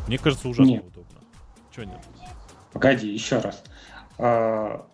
Мне 0.07 0.18
кажется, 0.18 0.48
ужасно 0.49 0.72
Нет. 0.72 0.86
удобно. 0.86 1.19
Чего 1.72 1.86
нет? 1.86 1.99
Погоди, 2.73 3.11
еще 3.11 3.40
раз. 3.40 3.64
А, 4.18 4.86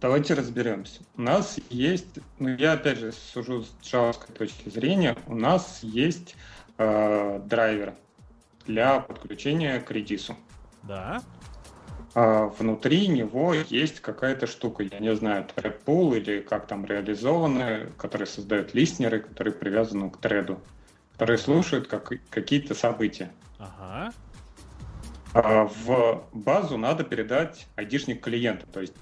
давайте 0.00 0.34
разберемся. 0.34 1.00
У 1.16 1.22
нас 1.22 1.58
есть, 1.70 2.18
ну 2.38 2.48
я 2.48 2.72
опять 2.72 2.98
же 2.98 3.12
сужу 3.12 3.64
с 3.64 3.74
джавовской 3.82 4.34
точки 4.34 4.68
зрения, 4.68 5.16
у 5.26 5.34
нас 5.34 5.80
есть 5.82 6.34
а, 6.76 7.38
драйвер 7.40 7.94
для 8.66 9.00
подключения 9.00 9.80
к 9.80 9.90
редису. 9.90 10.36
Да. 10.82 11.22
А 12.14 12.46
внутри 12.46 13.06
него 13.08 13.54
есть 13.54 14.00
какая-то 14.00 14.46
штука, 14.46 14.82
я 14.82 14.98
не 14.98 15.14
знаю, 15.14 15.46
pool 15.84 16.16
или 16.16 16.40
как 16.40 16.66
там 16.66 16.84
реализованы, 16.84 17.92
которые 17.96 18.26
создают 18.26 18.74
листнеры, 18.74 19.20
которые 19.20 19.54
привязаны 19.54 20.10
к 20.10 20.16
треду, 20.16 20.60
которые 21.12 21.38
слушают 21.38 21.86
как, 21.86 22.12
какие-то 22.30 22.74
события. 22.74 23.30
Ага. 23.58 24.12
А 25.34 25.64
в 25.66 26.24
базу 26.32 26.78
надо 26.78 27.04
передать 27.04 27.66
айдишник 27.76 28.22
клиента. 28.22 28.66
То 28.66 28.80
есть 28.80 28.94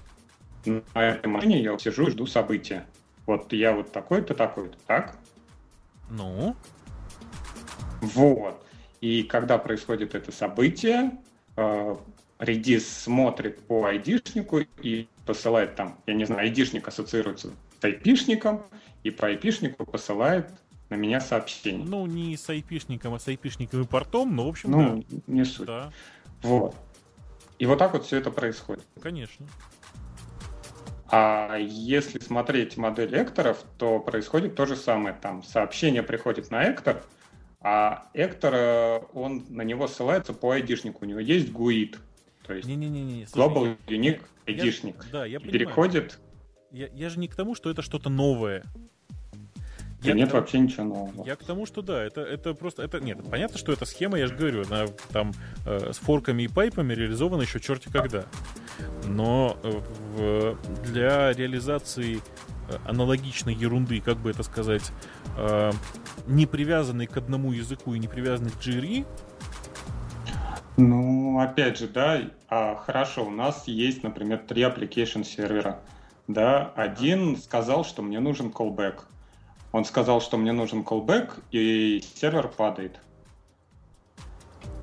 на 0.65 0.81
этой 0.95 1.27
машине 1.27 1.61
я 1.61 1.77
сижу 1.79 2.07
и 2.07 2.11
жду 2.11 2.27
события. 2.27 2.85
Вот 3.25 3.51
я 3.53 3.73
вот 3.73 3.91
такой-то, 3.91 4.35
такой-то, 4.35 4.77
так? 4.85 5.17
Ну, 6.09 6.55
Вот. 8.01 8.63
И 9.01 9.23
когда 9.23 9.57
происходит 9.57 10.15
это 10.15 10.31
событие, 10.31 11.11
Redis 12.39 12.81
смотрит 12.81 13.59
по 13.67 13.85
айдишнику 13.85 14.59
и 14.81 15.07
посылает 15.25 15.75
там, 15.75 15.99
я 16.05 16.13
не 16.13 16.25
знаю, 16.25 16.41
айдишник 16.41 16.87
ассоциируется 16.87 17.49
с 17.79 17.83
айпишником, 17.83 18.63
и 19.03 19.11
по 19.11 19.27
айпишнику 19.27 19.85
посылает 19.85 20.49
на 20.89 20.95
меня 20.95 21.19
сообщение. 21.19 21.85
ну 21.85 22.05
не 22.05 22.37
с 22.37 22.49
айпишником, 22.49 23.13
а 23.13 23.19
с 23.19 23.27
айпишником 23.27 23.81
и 23.81 23.85
портом, 23.85 24.35
но 24.35 24.45
в 24.45 24.49
общем, 24.49 24.71
Ну, 24.71 25.03
не 25.27 25.43
суть. 25.45 25.67
да. 25.67 25.91
Вот. 26.43 26.75
И 27.59 27.65
вот 27.65 27.79
так 27.79 27.93
вот 27.93 28.05
все 28.05 28.17
это 28.17 28.29
происходит. 28.31 28.83
Да, 28.95 29.01
конечно. 29.01 29.45
А 31.09 31.55
если 31.57 32.19
смотреть 32.19 32.77
модель 32.77 33.15
экторов, 33.21 33.63
то 33.77 33.99
происходит 33.99 34.55
то 34.55 34.65
же 34.65 34.75
самое. 34.75 35.15
Там 35.19 35.41
сообщение 35.41 36.03
приходит 36.03 36.51
на 36.51 36.63
эктор, 36.63 37.03
а 37.61 38.09
эктор, 38.13 39.07
он 39.13 39.45
на 39.49 39.61
него 39.63 39.87
ссылается 39.87 40.33
по 40.33 40.51
айдишнику. 40.51 41.05
У 41.05 41.07
него 41.07 41.19
есть 41.19 41.49
GUID, 41.49 41.97
то 42.47 42.53
есть 42.53 42.67
Не-не-не. 42.67 43.23
Global 43.25 43.77
Unique 43.87 44.21
айдишник. 44.47 44.95
Да, 45.11 45.25
я 45.25 45.39
понимаю. 45.39 45.51
переходит, 45.59 46.19
Я, 46.71 46.87
я 46.93 47.09
же 47.09 47.19
не 47.19 47.27
к 47.27 47.35
тому, 47.35 47.53
что 47.55 47.69
это 47.69 47.81
что-то 47.81 48.09
новое. 48.09 48.63
да 50.01 50.09
Я 50.09 50.13
нет 50.13 50.29
к 50.31 50.33
вообще 50.33 50.59
ничего 50.59 50.83
нового. 50.85 51.25
Я 51.25 51.35
к 51.35 51.43
тому, 51.43 51.65
что 51.65 51.81
да, 51.81 52.03
это, 52.03 52.21
это 52.21 52.53
просто... 52.53 52.83
Это, 52.83 52.99
нет, 52.99 53.17
понятно, 53.29 53.57
что 53.57 53.71
эта 53.73 53.85
схема, 53.85 54.17
я 54.17 54.27
же 54.27 54.35
говорю, 54.35 54.63
она 54.69 54.85
там 55.11 55.33
э, 55.65 55.91
с 55.91 55.97
форками 55.97 56.43
и 56.43 56.47
пайпами 56.47 56.93
реализована 56.93 57.41
еще 57.41 57.59
черти 57.59 57.89
когда. 57.91 58.25
Но 59.05 59.57
э, 59.63 59.69
в- 60.15 60.83
для 60.91 61.33
реализации 61.33 62.17
э, 62.69 62.77
аналогичной 62.85 63.53
ерунды, 63.55 63.99
как 64.01 64.17
бы 64.17 64.29
это 64.29 64.43
сказать, 64.43 64.91
э, 65.37 65.71
не 66.27 66.45
привязанной 66.45 67.07
к 67.07 67.17
одному 67.17 67.51
языку 67.51 67.93
и 67.93 67.99
не 67.99 68.07
привязанной 68.07 68.51
к 68.51 68.55
JRE, 68.59 69.05
Ну, 70.77 71.39
опять 71.39 71.79
же, 71.79 71.87
да, 71.87 72.21
а, 72.49 72.75
хорошо, 72.75 73.25
у 73.25 73.31
нас 73.31 73.67
есть, 73.67 74.03
например, 74.03 74.39
три 74.47 74.61
application 74.61 75.23
сервера. 75.23 75.79
Да, 76.27 76.71
один 76.75 77.37
сказал, 77.37 77.83
что 77.83 78.03
мне 78.03 78.19
нужен 78.19 78.49
callback. 78.49 79.01
Он 79.71 79.85
сказал, 79.85 80.21
что 80.21 80.37
мне 80.37 80.51
нужен 80.51 80.81
callback, 80.81 81.41
и 81.51 82.03
сервер 82.15 82.47
падает. 82.47 82.99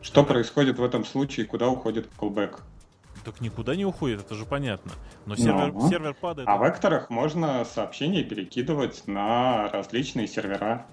Что 0.03 0.25
происходит 0.25 0.79
в 0.79 0.85
этом 0.85 1.05
случае, 1.05 1.47
куда 1.47 1.69
уходит 1.69 2.09
callback? 2.19 2.61
так 3.25 3.41
никуда 3.41 3.75
не 3.75 3.85
уходит, 3.85 4.21
это 4.21 4.35
же 4.35 4.45
понятно. 4.45 4.93
Но 5.27 5.35
сервер, 5.35 5.73
Ну. 5.73 5.89
сервер 5.89 6.15
падает. 6.15 6.49
А 6.49 6.59
векторах 6.59 7.11
можно 7.11 7.65
сообщения 7.65 8.23
перекидывать 8.23 9.07
на 9.07 9.69
различные 9.71 10.29
сервера. 10.29 10.87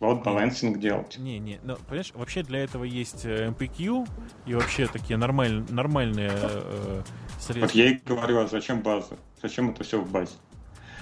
Вот 0.00 0.24
балансинг 0.24 0.78
делать. 0.78 1.18
Не, 1.18 1.38
не, 1.38 1.60
ну, 1.62 1.76
понимаешь, 1.76 2.12
вообще 2.14 2.42
для 2.42 2.60
этого 2.60 2.84
есть 2.84 3.26
э, 3.26 3.48
MPQ 3.48 4.08
и 4.46 4.54
вообще 4.54 4.86
такие 4.86 5.18
нормаль, 5.18 5.62
нормальные 5.68 6.30
э, 6.32 7.02
средства. 7.38 7.60
Вот 7.60 7.72
я 7.72 7.90
и 7.90 7.94
говорю, 8.06 8.38
а 8.40 8.46
зачем 8.46 8.80
база? 8.80 9.18
Зачем 9.42 9.68
это 9.68 9.84
все 9.84 10.00
в 10.00 10.10
базе? 10.10 10.32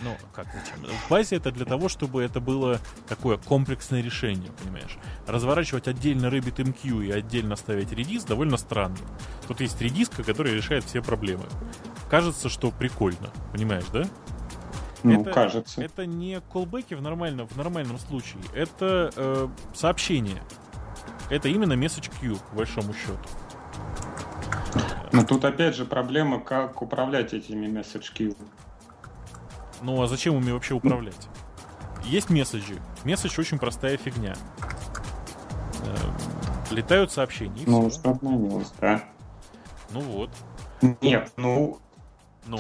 Ну, 0.03 0.17
как 0.33 0.47
зачем? 0.47 0.85
В 0.85 1.11
базе 1.11 1.37
это 1.37 1.53
для 1.53 1.65
того, 1.65 1.89
чтобы 1.89 2.23
это 2.23 2.41
было 2.41 2.81
такое 3.09 3.37
комплексное 3.37 4.01
решение, 4.03 4.51
понимаешь? 4.63 4.97
Разворачивать 5.29 5.87
отдельно 5.87 6.27
Rabbit 6.27 6.57
MQ 6.57 7.07
и 7.07 7.11
отдельно 7.13 7.55
ставить 7.55 7.93
редис 7.93 8.25
довольно 8.25 8.57
странно. 8.57 8.99
Тут 9.47 9.61
есть 9.61 9.81
редиска, 9.81 10.25
которая 10.25 10.55
решает 10.55 10.83
все 10.83 11.03
проблемы. 11.03 11.45
Кажется, 12.11 12.49
что 12.49 12.73
прикольно, 12.73 13.31
понимаешь, 13.53 13.87
да? 13.93 14.09
Ну, 15.03 15.21
Это- 15.23 15.31
кажется. 15.33 15.81
Это 15.83 16.07
не 16.07 16.41
колбеки 16.53 16.95
в 16.95 17.03
нормальном, 17.03 17.47
в 17.47 17.57
нормальном 17.57 17.99
случае. 17.99 18.43
Это 18.55 19.11
э, 19.17 19.49
сообщение. 19.75 20.43
Это 21.31 21.49
именно 21.49 21.75
message 21.75 22.11
queue, 22.21 22.39
по 22.51 22.57
большому 22.57 22.93
счету. 22.95 23.19
Но 25.13 25.25
тут 25.25 25.45
опять 25.45 25.75
же 25.75 25.85
проблема, 25.85 26.41
как 26.41 26.83
управлять 26.83 27.33
этими 27.33 27.67
message 27.67 28.13
queue. 28.17 28.37
Ну 29.83 30.03
а 30.03 30.07
зачем 30.09 30.37
ими 30.39 30.51
вообще 30.51 30.75
управлять? 30.75 31.29
Есть 32.05 32.31
месседжи. 32.31 32.79
Месседж 33.05 33.39
очень 33.39 33.59
простая 33.59 33.97
фигня. 33.97 34.35
Эм, 35.85 36.75
Летают 36.77 37.11
сообщения, 37.13 37.63
Ну, 37.67 37.91
что 37.91 38.11
обновилось, 38.11 38.73
да. 38.81 39.03
Ну 39.91 40.01
вот. 40.01 40.31
Нет, 41.01 41.33
ну, 41.37 41.79
Ну. 42.47 42.59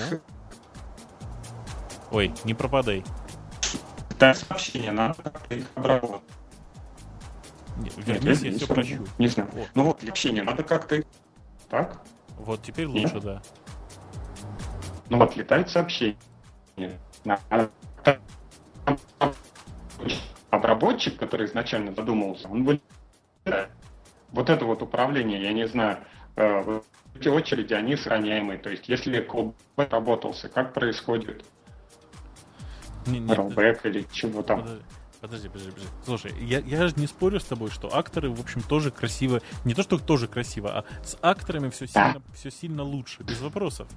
Ой, 2.11 2.33
не 2.45 2.55
пропадай. 2.55 3.05
да, 4.19 4.35
сообщения 4.35 4.93
надо 4.93 5.23
как-то 5.23 5.55
их 5.55 5.67
обработать. 5.75 6.23
Не, 7.77 7.85
Нет, 7.85 8.07
вернись, 8.07 8.43
я 8.43 8.51
не 8.51 8.57
все 8.59 8.67
прощу. 8.67 9.05
Не 9.19 9.29
знаю. 9.29 9.51
Вот. 9.53 9.69
Ну 9.75 9.85
вот, 9.85 10.03
общение 10.03 10.43
надо 10.43 10.63
как-то... 10.65 10.97
их- 10.97 11.05
Так? 11.69 12.01
Вот 12.39 12.63
теперь 12.63 12.87
Нет. 12.87 13.13
лучше, 13.13 13.25
да. 13.25 13.43
Ну 15.11 15.19
вот, 15.19 15.37
летает 15.37 15.71
сообщение. 15.71 16.17
Надо- 17.25 17.71
Обработчик, 20.51 21.19
который 21.19 21.47
изначально 21.47 21.93
задумывался, 21.95 22.49
он 22.49 22.65
вылетает. 22.65 23.69
Вот 24.31 24.51
это 24.51 24.65
вот 24.65 24.83
управление, 24.83 25.43
я 25.43 25.53
не 25.53 25.69
знаю, 25.69 25.99
э, 26.37 26.63
вот 26.63 26.85
эти 27.15 27.29
очереди, 27.29 27.75
они 27.75 27.97
сохраняемые. 27.97 28.59
То 28.59 28.71
есть, 28.71 28.89
если 28.89 29.25
callback 29.27 29.91
работался, 29.91 30.49
как 30.49 30.73
происходит 30.73 31.45
Не- 33.07 33.21
нет, 33.21 33.39
rollback 33.39 33.81
или 33.85 34.07
чего 34.13 34.43
там? 34.43 34.63
подожди. 34.63 34.83
Подожди, 35.21 35.49
подожди, 35.49 35.71
подожди. 35.73 35.91
Слушай, 36.05 36.33
я, 36.41 36.61
я 36.61 36.87
же 36.87 36.95
не 36.97 37.09
спорю 37.09 37.41
с 37.41 37.45
тобой, 37.45 37.71
что 37.71 37.95
акторы, 37.97 38.31
в 38.31 38.41
общем, 38.41 38.63
тоже 38.63 38.93
красиво. 38.93 39.41
Не 39.65 39.75
то, 39.75 39.83
что 39.83 39.99
тоже 39.99 40.29
красиво, 40.29 40.71
а 40.71 40.85
с 41.05 41.19
акторами 41.21 41.71
все 41.71 41.89
сильно, 41.89 42.23
все 42.35 42.51
сильно 42.53 42.85
лучше, 42.85 43.25
без 43.25 43.41
вопросов. 43.41 43.89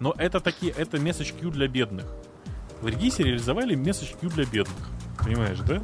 Но 0.00 0.12
это 0.18 0.40
такие, 0.40 0.72
это 0.72 1.00
месседж 1.00 1.32
Q 1.40 1.50
для 1.50 1.68
бедных. 1.68 2.06
В 2.80 2.88
Редисе 2.88 3.22
реализовали 3.22 3.76
месседж 3.76 4.14
Q 4.20 4.28
для 4.30 4.44
бедных. 4.46 4.88
Понимаешь, 5.22 5.60
да? 5.60 5.80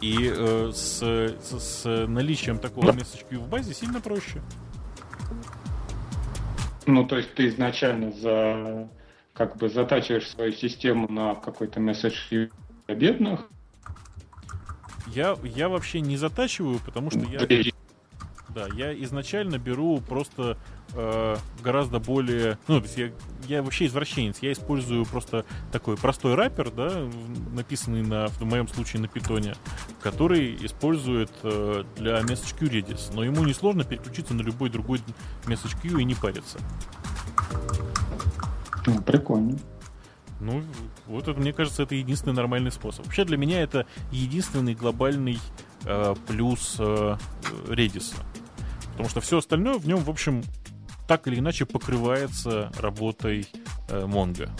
И 0.00 0.30
э, 0.32 0.70
с, 0.72 1.02
с, 1.02 1.58
с 1.58 2.06
наличием 2.06 2.58
такого 2.58 2.92
месседж 2.92 3.22
Q 3.28 3.38
в 3.40 3.48
базе 3.48 3.74
сильно 3.74 4.00
проще. 4.00 4.40
Ну, 6.86 7.04
то 7.04 7.16
есть 7.16 7.34
ты 7.34 7.48
изначально 7.48 8.12
за 8.12 8.88
как 9.36 9.56
бы 9.56 9.68
затачиваешь 9.68 10.28
свою 10.28 10.52
систему 10.52 11.10
на 11.12 11.34
какой-то 11.34 11.78
месседж 11.78 12.48
бедных. 12.88 13.48
Я, 15.08 15.36
я 15.42 15.68
вообще 15.68 16.00
не 16.00 16.16
затачиваю, 16.16 16.80
потому 16.80 17.10
что 17.10 17.20
я... 17.20 17.40
Да, 18.48 18.68
я 18.74 18.94
изначально 19.04 19.58
беру 19.58 20.00
просто 20.00 20.56
э, 20.94 21.36
гораздо 21.62 22.00
более... 22.00 22.56
Ну, 22.68 22.80
то 22.80 22.86
есть 22.86 22.96
я, 22.96 23.12
я 23.46 23.62
вообще 23.62 23.84
извращенец. 23.84 24.38
Я 24.40 24.52
использую 24.52 25.04
просто 25.04 25.44
такой 25.70 25.98
простой 25.98 26.34
раппер, 26.36 26.70
да, 26.70 27.06
написанный 27.52 28.02
на, 28.02 28.28
в 28.28 28.40
моем 28.44 28.66
случае 28.66 29.02
на 29.02 29.08
питоне, 29.08 29.56
который 30.00 30.56
использует 30.64 31.30
э, 31.42 31.84
для 31.96 32.20
message 32.20 32.58
queue 32.58 32.70
Redis. 32.70 33.10
Но 33.12 33.24
ему 33.24 33.44
несложно 33.44 33.84
переключиться 33.84 34.32
на 34.32 34.40
любой 34.40 34.70
другой 34.70 35.02
message 35.44 35.76
queue 35.82 36.00
и 36.00 36.04
не 36.04 36.14
париться. 36.14 36.58
Ну, 38.86 39.02
прикольно. 39.02 39.56
Ну, 40.40 40.62
вот 41.06 41.28
это, 41.28 41.38
мне 41.40 41.52
кажется, 41.52 41.82
это 41.82 41.94
единственный 41.94 42.34
нормальный 42.34 42.70
способ. 42.70 43.06
Вообще 43.06 43.24
для 43.24 43.36
меня 43.36 43.62
это 43.62 43.86
единственный 44.12 44.74
глобальный 44.74 45.38
э, 45.84 46.14
плюс 46.26 46.76
э. 46.78 47.16
Потому 48.92 49.08
что 49.08 49.20
все 49.20 49.38
остальное 49.38 49.78
в 49.78 49.86
нем, 49.86 49.98
в 49.98 50.10
общем, 50.10 50.42
так 51.06 51.26
или 51.28 51.38
иначе 51.38 51.64
покрывается 51.66 52.70
работой 52.78 53.48
э, 53.88 54.04
Mongo. 54.06 54.50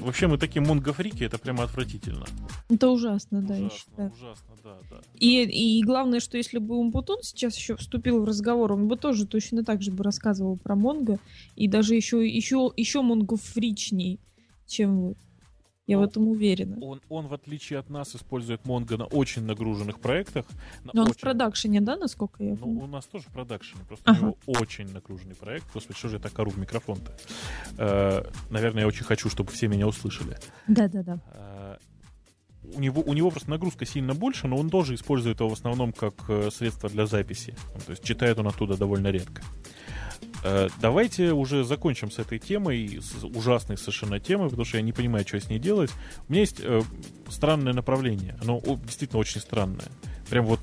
Вообще 0.00 0.26
мы 0.26 0.38
такие 0.38 0.62
монго-фрики, 0.62 1.24
это 1.24 1.38
прямо 1.38 1.64
отвратительно. 1.64 2.24
Это 2.68 2.88
ужасно, 2.88 3.42
да, 3.42 3.54
ужасно, 3.54 3.64
я 3.64 3.70
считаю. 3.70 4.12
Ужасно, 4.12 4.54
да, 4.64 4.76
да. 4.90 5.00
И, 5.14 5.42
и 5.42 5.82
главное, 5.82 6.20
что 6.20 6.36
если 6.36 6.58
бы 6.58 6.76
Умпутун 6.76 7.22
сейчас 7.22 7.56
еще 7.56 7.76
вступил 7.76 8.20
в 8.20 8.24
разговор, 8.24 8.72
он 8.72 8.88
бы 8.88 8.96
тоже 8.96 9.26
точно 9.26 9.64
так 9.64 9.82
же 9.82 9.90
бы 9.90 10.04
рассказывал 10.04 10.56
про 10.56 10.74
Монго, 10.74 11.18
и 11.56 11.68
даже 11.68 11.94
еще, 11.94 12.26
еще, 12.26 12.72
еще 12.76 13.02
монго-фричней, 13.02 14.20
чем 14.66 15.00
вы. 15.00 15.16
Я 15.88 15.96
Ну, 15.96 16.02
в 16.02 16.06
этом 16.06 16.28
уверена. 16.28 16.76
Он, 16.80 17.00
он, 17.08 17.26
в 17.26 17.34
отличие 17.34 17.78
от 17.80 17.88
нас, 17.90 18.14
использует 18.14 18.60
Mongo 18.62 18.96
на 18.98 19.06
очень 19.06 19.42
нагруженных 19.44 19.98
проектах. 20.00 20.44
на 20.84 20.90
Но 20.94 21.00
он 21.02 21.08
в 21.08 21.10
очень- 21.12 21.20
продакшене, 21.22 21.80
да, 21.80 21.96
насколько 21.96 22.44
я 22.44 22.50
Ну, 22.50 22.56
помню? 22.56 22.84
у 22.84 22.86
нас 22.86 23.06
тоже 23.06 23.24
в 23.28 23.32
продакшене, 23.32 23.80
просто 23.88 24.04
Ага. 24.10 24.18
у 24.18 24.22
него 24.26 24.36
очень 24.60 24.92
нагруженный 24.92 25.34
проект. 25.34 25.64
Господи, 25.74 25.98
что 25.98 26.08
же 26.10 26.16
я 26.16 26.20
так 26.22 26.38
ору 26.38 26.50
в 26.50 26.58
микрофон-то? 26.58 27.16
Э, 27.78 28.22
наверное, 28.50 28.82
я 28.82 28.86
очень 28.86 29.04
хочу, 29.04 29.30
чтобы 29.30 29.50
все 29.50 29.66
меня 29.68 29.86
услышали. 29.88 30.36
Да-да-да. 30.68 31.18
Э, 31.32 31.76
у 32.76 32.80
него, 32.80 33.00
у 33.00 33.14
него 33.14 33.30
просто 33.30 33.48
нагрузка 33.48 33.86
сильно 33.86 34.12
больше, 34.14 34.46
но 34.46 34.56
он 34.58 34.68
тоже 34.68 34.94
использует 34.94 35.40
его 35.40 35.48
в 35.48 35.54
основном 35.54 35.92
как 35.94 36.12
э, 36.28 36.50
средство 36.50 36.90
для 36.90 37.06
записи. 37.06 37.54
Ну, 37.74 37.80
То 37.86 37.92
есть 37.92 38.04
читает 38.04 38.38
он 38.38 38.46
оттуда 38.46 38.76
довольно 38.76 39.08
редко. 39.10 39.40
Э, 39.42 39.97
Давайте 40.80 41.32
уже 41.32 41.64
закончим 41.64 42.10
с 42.10 42.18
этой 42.18 42.38
темой, 42.38 43.00
с 43.02 43.24
ужасной 43.24 43.76
совершенно 43.76 44.20
темой, 44.20 44.48
потому 44.48 44.64
что 44.64 44.76
я 44.78 44.82
не 44.82 44.92
понимаю, 44.92 45.26
что 45.26 45.40
с 45.40 45.48
ней 45.48 45.58
делать. 45.58 45.90
У 46.28 46.32
меня 46.32 46.42
есть 46.42 46.60
э, 46.60 46.82
странное 47.28 47.72
направление. 47.72 48.36
Оно 48.40 48.60
действительно 48.84 49.18
очень 49.20 49.40
странное. 49.40 49.88
Прям 50.30 50.46
вот 50.46 50.60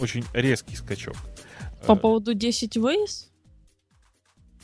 очень 0.00 0.24
резкий 0.32 0.76
скачок. 0.76 1.16
По 1.86 1.92
Э, 1.92 1.96
поводу 1.96 2.34
10 2.34 2.76
Ways? 2.76 3.26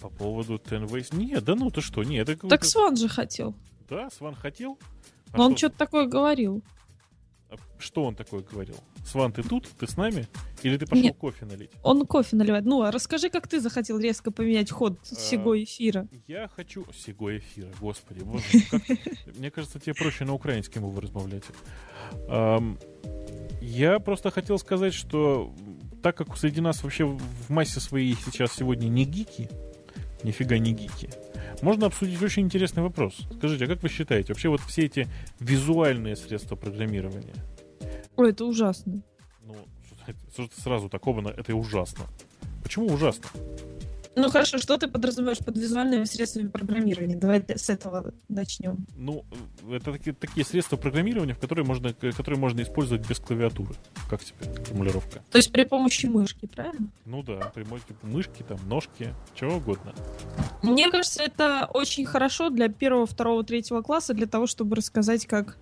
по 0.01 0.09
поводу 0.11 0.57
Ten 0.57 0.87
Ways. 0.87 1.17
Нет, 1.17 1.45
да 1.45 1.55
ну 1.55 1.71
ты 1.71 1.81
что, 1.81 2.03
нет. 2.05 2.29
Это 2.29 2.47
Так 2.47 2.65
Сван 2.65 2.97
же 2.97 3.09
хотел. 3.09 3.55
Да, 3.89 4.11
Сван 4.11 4.35
хотел. 4.35 4.79
А 5.33 5.39
Но 5.39 5.47
он 5.47 5.53
что- 5.53 5.67
что-то 5.69 5.79
такое 5.79 6.07
говорил. 6.07 6.63
А 7.51 7.57
Что 7.79 8.05
он 8.05 8.15
такое 8.15 8.43
говорил? 8.43 8.77
Сван, 9.05 9.33
ты 9.33 9.43
тут? 9.43 9.69
Ты 9.79 9.87
с 9.87 9.97
нами? 9.97 10.27
Или 10.63 10.77
ты 10.77 10.87
пошел 10.87 11.05
Нет. 11.05 11.17
кофе 11.17 11.45
налить? 11.47 11.71
Он 11.83 12.07
кофе 12.07 12.37
наливает. 12.37 12.65
Ну, 12.65 12.83
а 12.83 12.91
расскажи, 12.91 13.29
как 13.31 13.47
ты 13.49 13.61
захотел 13.61 13.99
резко 13.99 14.31
поменять 14.31 14.71
ход 14.71 14.99
А, 15.03 15.15
сего 15.15 15.61
эфира. 15.63 16.09
Я 16.27 16.49
хочу... 16.49 16.85
Сего 16.93 17.37
эфира, 17.37 17.69
господи, 17.81 18.21
боже 18.21 18.45
как- 18.71 18.83
Мне 19.39 19.51
кажется, 19.51 19.79
тебе 19.79 19.95
проще 19.95 20.25
на 20.25 20.33
украинском 20.35 20.85
его 20.87 21.01
размовлять. 21.01 21.45
Ам, 22.29 22.79
Я 23.61 23.99
просто 23.99 24.31
хотел 24.31 24.59
сказать, 24.59 24.95
что 24.95 25.55
так 26.03 26.17
как 26.17 26.37
среди 26.37 26.61
нас 26.61 26.83
вообще 26.83 27.05
в 27.05 27.51
массе 27.51 27.81
своей 27.81 28.15
сейчас 28.15 28.53
сегодня 28.53 28.89
не 28.89 29.05
гики, 29.05 29.49
нифига 30.25 30.59
не 30.59 30.73
гики, 30.73 31.11
можно 31.63 31.87
обсудить 31.87 32.21
очень 32.23 32.43
интересный 32.45 32.83
вопрос. 32.83 33.27
Скажите, 33.37 33.65
а 33.65 33.69
как 33.69 33.83
вы 33.83 33.89
считаете, 33.89 34.33
вообще 34.33 34.49
вот 34.49 34.61
все 34.63 34.83
эти 34.87 35.09
визуальные 35.41 36.17
средства 36.17 36.57
программирования, 36.57 37.35
Ой, 38.17 38.31
это 38.31 38.45
ужасно. 38.45 39.03
ну, 39.45 39.55
что 40.33 40.49
ты 40.49 40.61
сразу 40.61 40.89
такого, 40.89 41.21
на- 41.21 41.29
это 41.29 41.55
ужасно. 41.55 42.07
Почему 42.63 42.87
ужасно? 42.87 43.29
Ну 44.17 44.31
хорошо, 44.31 44.59
что 44.59 44.77
ты 44.77 44.89
подразумеваешь 44.89 45.39
под 45.39 45.57
визуальными 45.57 46.05
средствами 46.05 46.49
программирования? 46.49 47.17
Давай 47.17 47.45
с 47.49 47.69
этого 47.69 48.15
начнем. 48.29 48.87
Ну, 48.97 49.25
э, 49.69 49.77
это 49.77 49.93
такие, 49.93 50.15
такие 50.15 50.47
средства 50.47 50.77
программирования, 50.77 51.35
в 51.35 51.39
которые 51.39 51.65
можно, 51.65 51.93
которые 51.93 52.39
можно 52.39 52.63
использовать 52.63 53.09
без 53.09 53.19
клавиатуры. 53.19 53.75
Как 54.09 54.25
тебе 54.25 54.39
формулировка? 54.65 55.23
То 55.31 55.39
есть 55.39 55.53
при 55.53 55.65
помощи 55.65 56.07
мышки, 56.07 56.47
правильно? 56.47 56.89
Ну 57.05 57.23
да, 57.23 57.53
при 57.55 57.65
мо- 57.65 57.81
типа 57.81 58.07
мышки, 58.07 58.45
там, 58.47 58.59
ножки, 58.69 59.15
чего 59.35 59.57
угодно. 59.57 59.93
Мне 60.63 60.91
кажется, 60.91 61.23
это 61.23 61.69
очень 61.73 62.05
хорошо 62.05 62.51
для 62.51 62.69
первого, 62.69 63.07
второго, 63.07 63.45
третьего 63.45 63.83
класса 63.83 64.15
для 64.15 64.27
того, 64.27 64.47
чтобы 64.47 64.77
рассказать, 64.77 65.27
как 65.27 65.59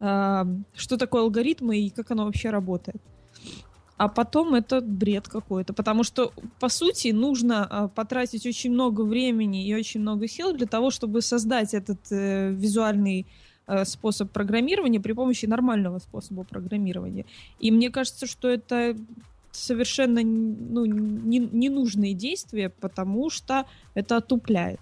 а, 0.00 0.46
что 0.74 0.96
такое 0.96 1.22
алгоритмы 1.22 1.78
и 1.78 1.90
как 1.90 2.10
оно 2.10 2.24
вообще 2.24 2.50
работает. 2.50 3.02
А 4.00 4.08
потом 4.08 4.54
это 4.54 4.80
бред 4.80 5.28
какой-то, 5.28 5.74
потому 5.74 6.04
что 6.04 6.32
по 6.58 6.70
сути 6.70 7.08
нужно 7.08 7.66
а, 7.66 7.88
потратить 7.88 8.46
очень 8.46 8.72
много 8.72 9.02
времени 9.02 9.66
и 9.66 9.74
очень 9.74 10.00
много 10.00 10.26
сил 10.26 10.54
для 10.54 10.66
того, 10.66 10.90
чтобы 10.90 11.20
создать 11.20 11.74
этот 11.74 11.98
э, 12.10 12.50
визуальный 12.50 13.26
э, 13.66 13.84
способ 13.84 14.30
программирования 14.32 15.00
при 15.00 15.12
помощи 15.12 15.44
нормального 15.44 15.98
способа 15.98 16.44
программирования. 16.44 17.26
И 17.58 17.70
мне 17.70 17.90
кажется, 17.90 18.26
что 18.26 18.48
это 18.48 18.96
совершенно 19.52 20.22
ну, 20.22 20.86
не- 20.86 21.50
ненужные 21.52 22.14
действия, 22.14 22.70
потому 22.70 23.28
что 23.28 23.66
это 23.92 24.16
отупляет. 24.16 24.80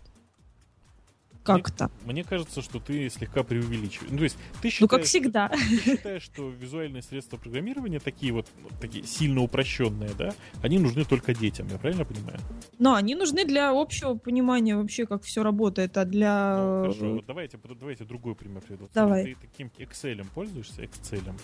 Как-то. 1.56 1.90
Мне 2.04 2.24
кажется, 2.24 2.62
что 2.62 2.80
ты 2.80 3.08
слегка 3.10 3.42
преувеличиваешь. 3.42 4.10
Ну, 4.10 4.18
то 4.18 4.24
есть 4.24 4.36
ты 4.62 4.70
считаешь, 4.70 4.80
Ну, 4.80 4.88
как 4.88 5.02
всегда. 5.04 5.48
Ты 5.48 5.80
считаешь, 5.80 6.22
что 6.22 6.48
визуальные 6.50 7.02
средства 7.02 7.36
программирования 7.36 7.98
такие 8.00 8.32
вот, 8.32 8.46
ну, 8.62 8.68
такие 8.80 9.04
сильно 9.04 9.42
упрощенные, 9.42 10.10
да, 10.18 10.34
они 10.62 10.78
нужны 10.78 11.04
только 11.04 11.34
детям, 11.34 11.68
я 11.70 11.78
правильно 11.78 12.04
понимаю? 12.04 12.38
Но 12.78 12.94
они 12.94 13.14
нужны 13.14 13.44
для 13.44 13.70
общего 13.70 14.14
понимания 14.14 14.76
вообще, 14.76 15.06
как 15.06 15.22
все 15.22 15.42
работает, 15.42 15.96
а 15.96 16.04
для... 16.04 16.56
Ну, 16.58 16.82
хорошо, 16.82 17.14
вот 17.14 17.26
давайте, 17.26 17.58
давайте 17.78 18.04
другой 18.04 18.34
пример 18.34 18.62
приведу. 18.62 18.88
Давай. 18.94 19.24
Ты 19.24 19.36
таким 19.40 19.70
Excel 19.78 20.24
пользуешься? 20.34 20.82
Excel. 20.82 21.34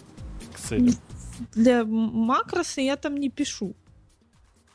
Excel. 0.53 0.95
Для 1.55 1.85
макроса 1.85 2.81
я 2.81 2.97
там 2.97 3.17
не 3.17 3.31
пишу. 3.31 3.75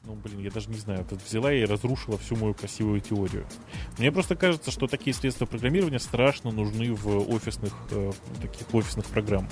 Ну, 0.06 0.16
блин, 0.16 0.40
я 0.40 0.50
даже 0.50 0.70
не 0.70 0.78
знаю. 0.78 1.06
Тут 1.06 1.22
взяла 1.22 1.54
и 1.54 1.66
разрушила 1.66 2.18
всю 2.18 2.36
мою 2.38 2.54
красивую 2.54 3.02
теорию. 3.02 3.46
Мне 3.98 4.12
просто 4.12 4.36
кажется, 4.36 4.72
что 4.72 4.88
такие 4.88 5.14
средства 5.14 5.46
программирования 5.46 6.00
страшно 6.00 6.52
нужны 6.52 6.94
в 6.94 7.30
офисных, 7.30 7.74
э, 7.92 8.12
таких 8.42 8.74
офисных 8.74 9.06
программах. 9.08 9.52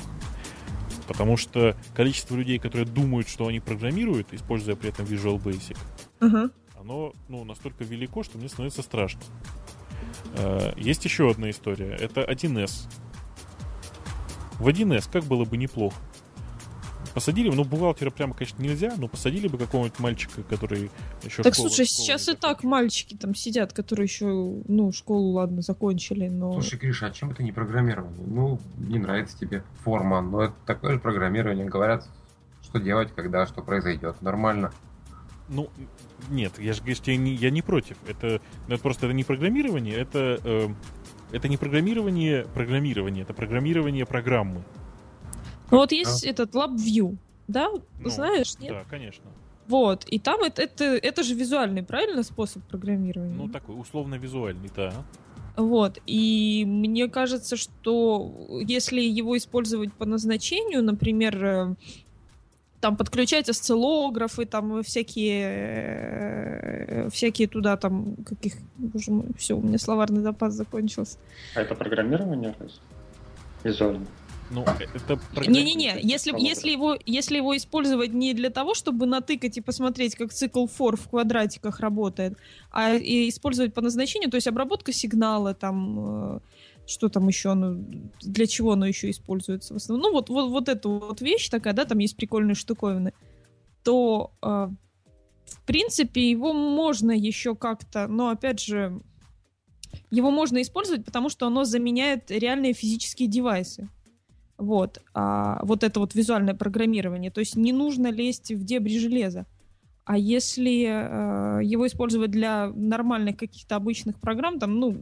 Потому 1.07 1.37
что 1.37 1.75
количество 1.95 2.35
людей, 2.35 2.59
которые 2.59 2.85
думают, 2.87 3.27
что 3.27 3.47
они 3.47 3.59
программируют, 3.59 4.33
используя 4.33 4.75
при 4.75 4.89
этом 4.89 5.05
Visual 5.05 5.41
Basic, 5.41 5.77
Ага. 6.19 6.49
оно 6.79 7.13
ну, 7.27 7.43
настолько 7.43 7.83
велико, 7.83 8.23
что 8.23 8.37
мне 8.37 8.47
становится 8.49 8.81
страшно. 8.81 9.21
Э, 10.35 10.71
Есть 10.77 11.03
еще 11.05 11.29
одна 11.29 11.49
история. 11.49 11.91
Это 11.95 12.21
1С. 12.21 12.89
В 14.59 14.67
1С 14.69 15.09
как 15.11 15.25
было 15.25 15.43
бы 15.45 15.57
неплохо. 15.57 15.95
Посадили, 17.17 17.49
ну, 17.49 17.63
бухгалтера 17.63 18.11
прямо, 18.11 18.35
конечно, 18.35 18.61
нельзя, 18.61 18.93
но 18.95 19.07
посадили 19.07 19.47
бы 19.47 19.57
какого-нибудь 19.57 19.97
мальчика, 19.97 20.43
который 20.43 20.91
еще 21.23 21.41
Так 21.41 21.55
школу- 21.55 21.69
слушай, 21.69 21.87
школу 21.87 22.05
сейчас 22.05 22.27
не 22.27 22.33
и 22.33 22.35
так 22.35 22.57
закончил. 22.57 22.69
мальчики 22.69 23.15
там 23.15 23.33
сидят, 23.33 23.73
которые 23.73 24.03
еще, 24.03 24.27
ну, 24.27 24.91
школу, 24.91 25.31
ладно, 25.31 25.63
закончили, 25.63 26.27
но... 26.27 26.51
Слушай, 26.53 26.77
Гриша, 26.77 27.07
а 27.07 27.09
чем 27.09 27.31
это 27.31 27.41
не 27.41 27.51
программирование? 27.51 28.23
Ну, 28.27 28.59
не 28.77 28.99
нравится 28.99 29.35
тебе 29.35 29.63
форма, 29.83 30.21
но 30.21 30.43
это 30.43 30.53
такое 30.67 30.93
же 30.93 30.99
программирование. 30.99 31.65
Говорят, 31.65 32.07
что 32.61 32.79
делать, 32.79 33.11
когда 33.15 33.47
что 33.47 33.63
произойдет. 33.63 34.21
Нормально. 34.21 34.71
Ну, 35.49 35.71
нет, 36.29 36.59
я 36.59 36.73
же 36.73 36.81
говорю, 36.81 36.97
что 36.97 37.09
я 37.09 37.17
не, 37.17 37.33
я 37.33 37.49
не 37.49 37.63
против. 37.63 37.97
Это, 38.07 38.41
ну, 38.67 38.75
это 38.75 38.83
просто 38.83 39.07
это 39.07 39.15
не 39.15 39.23
программирование, 39.23 39.95
это 39.95 40.39
э, 40.43 40.67
это 41.31 41.47
не 41.47 41.57
программирование 41.57 42.45
программирование, 42.53 43.23
это 43.23 43.33
программирование 43.33 44.05
программы. 44.05 44.61
Ну 45.71 45.77
вот 45.77 45.91
есть 45.91 46.23
этот 46.23 46.53
LabVIEW, 46.53 47.17
да? 47.47 47.69
Ну, 47.99 48.09
Знаешь, 48.09 48.57
нет? 48.59 48.71
Да, 48.71 48.83
конечно. 48.89 49.25
Вот, 49.67 50.05
и 50.05 50.17
там 50.17 50.43
это, 50.43 50.61
это, 50.61 50.85
это 50.85 51.23
же 51.23 51.33
визуальный, 51.33 51.83
правильно, 51.83 52.23
способ 52.23 52.63
программирования? 52.63 53.35
Ну, 53.35 53.49
такой 53.49 53.79
условно-визуальный, 53.79 54.69
да. 54.73 54.93
Вот, 55.57 55.99
и 56.05 56.63
мне 56.65 57.09
кажется, 57.09 57.57
что 57.57 58.31
если 58.65 59.01
его 59.01 59.35
использовать 59.35 59.91
по 59.91 60.05
назначению, 60.05 60.83
например, 60.83 61.45
э, 61.45 61.75
там 62.79 62.95
подключать 62.95 63.49
осциллографы, 63.49 64.45
там 64.45 64.83
всякие, 64.83 65.47
э, 65.49 67.09
всякие 67.09 67.47
туда 67.47 67.75
там, 67.75 68.15
каких, 68.23 68.53
боже 68.77 69.11
мой, 69.11 69.25
все, 69.37 69.57
у 69.57 69.61
меня 69.61 69.79
словарный 69.79 70.21
запас 70.21 70.53
закончился. 70.53 71.17
А 71.55 71.61
это 71.61 71.75
программирование 71.75 72.55
раз? 72.59 72.79
Визуально. 73.63 74.05
Ну, 74.49 74.63
э, 74.63 74.85
это 74.95 75.19
Не-не-не, 75.49 75.99
если, 76.01 76.33
если, 76.39 76.71
его, 76.71 76.97
если 77.05 77.37
его 77.37 77.55
использовать 77.55 78.13
не 78.13 78.33
для 78.33 78.49
того, 78.49 78.73
чтобы 78.73 79.05
натыкать 79.05 79.57
и 79.57 79.61
посмотреть, 79.61 80.15
как 80.15 80.33
цикл 80.33 80.65
for 80.65 80.95
в 80.95 81.09
квадратиках 81.09 81.79
работает, 81.79 82.37
а 82.71 82.93
и 82.93 83.29
использовать 83.29 83.73
по 83.73 83.81
назначению, 83.81 84.29
то 84.29 84.35
есть 84.35 84.47
обработка 84.47 84.93
сигнала, 84.93 85.53
там, 85.53 86.35
э, 86.35 86.39
что 86.87 87.09
там 87.09 87.27
еще, 87.27 87.53
ну, 87.53 87.83
для 88.21 88.47
чего 88.47 88.73
оно 88.73 88.85
еще 88.85 89.09
используется 89.09 89.73
в 89.73 89.77
основном, 89.77 90.07
ну, 90.07 90.13
вот, 90.13 90.29
вот, 90.29 90.49
вот 90.49 90.69
эту 90.69 90.91
вот 90.99 91.21
вещь 91.21 91.49
такая, 91.49 91.73
да, 91.73 91.85
там 91.85 91.97
есть 91.99 92.15
прикольные 92.15 92.55
штуковины, 92.55 93.13
то, 93.83 94.31
э, 94.41 94.47
в 94.47 95.65
принципе, 95.65 96.29
его 96.29 96.53
можно 96.53 97.11
еще 97.11 97.55
как-то, 97.55 98.07
но, 98.07 98.29
опять 98.29 98.61
же, 98.61 99.01
его 100.11 100.31
можно 100.31 100.61
использовать, 100.61 101.05
потому 101.05 101.29
что 101.29 101.47
оно 101.47 101.65
заменяет 101.65 102.31
реальные 102.31 102.73
физические 102.73 103.27
девайсы. 103.27 103.89
Вот. 104.57 105.01
А 105.13 105.59
вот 105.63 105.83
это 105.83 105.99
вот 105.99 106.15
визуальное 106.15 106.55
программирование. 106.55 107.31
То 107.31 107.39
есть 107.39 107.55
не 107.55 107.71
нужно 107.71 108.11
лезть 108.11 108.51
в 108.51 108.63
дебри 108.63 108.97
железа. 108.99 109.45
А 110.03 110.17
если 110.17 110.85
э, 110.87 111.63
его 111.65 111.85
использовать 111.85 112.31
для 112.31 112.71
нормальных 112.73 113.35
каких-то 113.35 113.75
обычных 113.75 114.17
программ, 114.19 114.57
там, 114.57 114.79
ну, 114.79 114.97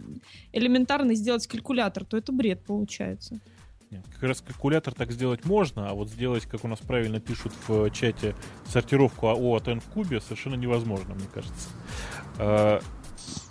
элементарно 0.51 1.13
сделать 1.13 1.45
калькулятор, 1.45 2.05
то 2.05 2.17
это 2.17 2.31
бред 2.31 2.65
получается. 2.65 3.39
Нет, 3.91 4.03
как 4.13 4.23
раз 4.23 4.41
калькулятор 4.41 4.95
так 4.95 5.11
сделать 5.11 5.45
можно, 5.45 5.89
а 5.89 5.93
вот 5.93 6.09
сделать, 6.09 6.47
как 6.47 6.65
у 6.65 6.67
нас 6.67 6.79
правильно 6.79 7.19
пишут 7.19 7.53
в 7.67 7.91
чате, 7.91 8.35
сортировку 8.67 9.27
АО 9.27 9.55
от 9.55 9.67
N 9.67 9.79
в 9.79 9.85
кубе 9.85 10.19
совершенно 10.19 10.55
невозможно, 10.55 11.13
мне 11.13 11.27
кажется. 11.31 12.81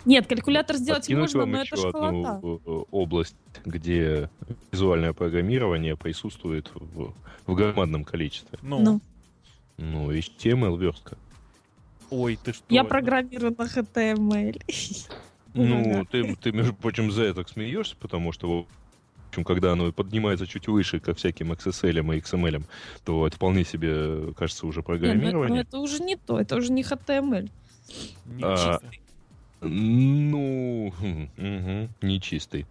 Нет, 0.05 0.27
калькулятор 0.27 0.75
сделать 0.77 1.01
Подкинуть 1.03 1.21
можно, 1.33 1.39
вам 1.39 1.51
но 1.51 1.61
еще 1.61 1.75
это 1.75 1.87
одну 1.87 2.23
школота. 2.23 2.61
э, 2.65 2.83
область, 2.91 3.35
где 3.65 4.29
визуальное 4.71 5.13
программирование 5.13 5.95
присутствует 5.97 6.71
в, 6.75 7.13
в 7.47 7.55
громадном 7.55 8.03
количестве. 8.03 8.59
ну, 8.61 8.79
Ну. 8.79 9.01
Ну, 9.77 10.11
HTML 10.11 10.77
верстка. 10.79 11.17
ой, 12.09 12.37
ты 12.41 12.53
что? 12.53 12.63
Я 12.69 12.83
ну, 12.83 12.89
программирую 12.89 13.55
на 13.57 13.63
HTML. 13.63 14.61
Ну, 15.53 16.05
ты, 16.11 16.35
ты, 16.35 16.51
между 16.51 16.73
прочим, 16.73 17.11
за 17.11 17.23
это 17.23 17.45
смеешься, 17.47 17.95
потому 17.99 18.31
что, 18.31 18.63
в 18.63 18.65
общем, 19.29 19.43
когда 19.43 19.71
оно 19.73 19.91
поднимается 19.91 20.47
чуть 20.47 20.67
выше 20.67 20.99
ко 20.99 21.13
всяким 21.13 21.51
XSL 21.51 22.15
и 22.15 22.19
XML, 22.19 22.63
то 23.03 23.25
это 23.27 23.35
вполне 23.35 23.65
себе 23.65 24.33
кажется 24.33 24.65
уже 24.67 24.79
ну, 24.79 24.81
это- 24.81 24.87
программирование. 24.87 25.49
ну, 25.49 25.55
это 25.61 25.79
уже 25.79 26.03
не 26.03 26.15
то, 26.15 26.39
это 26.39 26.55
уже 26.55 26.71
не 26.71 26.83
HTML. 26.83 27.49
не 28.25 28.43
А. 28.43 28.79
Ну, 29.67 30.93
мгм, 31.37 31.89
нечистый. 32.01 32.65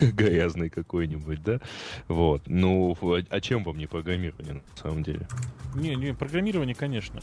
Грязный 0.00 0.70
какой-нибудь, 0.70 1.42
да? 1.42 1.60
Вот. 2.08 2.42
Ну, 2.46 2.96
а 3.30 3.40
чем 3.40 3.64
вам 3.64 3.78
не 3.78 3.86
программирование, 3.86 4.54
на 4.54 4.82
самом 4.82 5.02
деле? 5.02 5.26
Не, 5.74 5.94
не, 5.94 6.14
программирование, 6.14 6.74
конечно. 6.74 7.20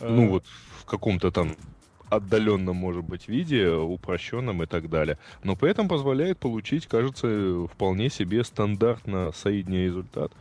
Ну, 0.00 0.26
Э, 0.26 0.28
вот 0.28 0.46
в 0.80 0.84
каком-то 0.84 1.30
там 1.30 1.54
отдаленном, 2.08 2.76
может 2.76 3.04
быть, 3.04 3.28
виде, 3.28 3.70
упрощенном 3.70 4.62
и 4.62 4.66
так 4.66 4.90
далее. 4.90 5.18
Но 5.42 5.56
при 5.56 5.70
этом 5.70 5.88
позволяет 5.88 6.38
получить, 6.38 6.86
кажется, 6.86 7.66
вполне 7.72 8.10
себе 8.10 8.44
стандартно 8.44 9.32
средний 9.32 9.84
результат. 9.84 10.32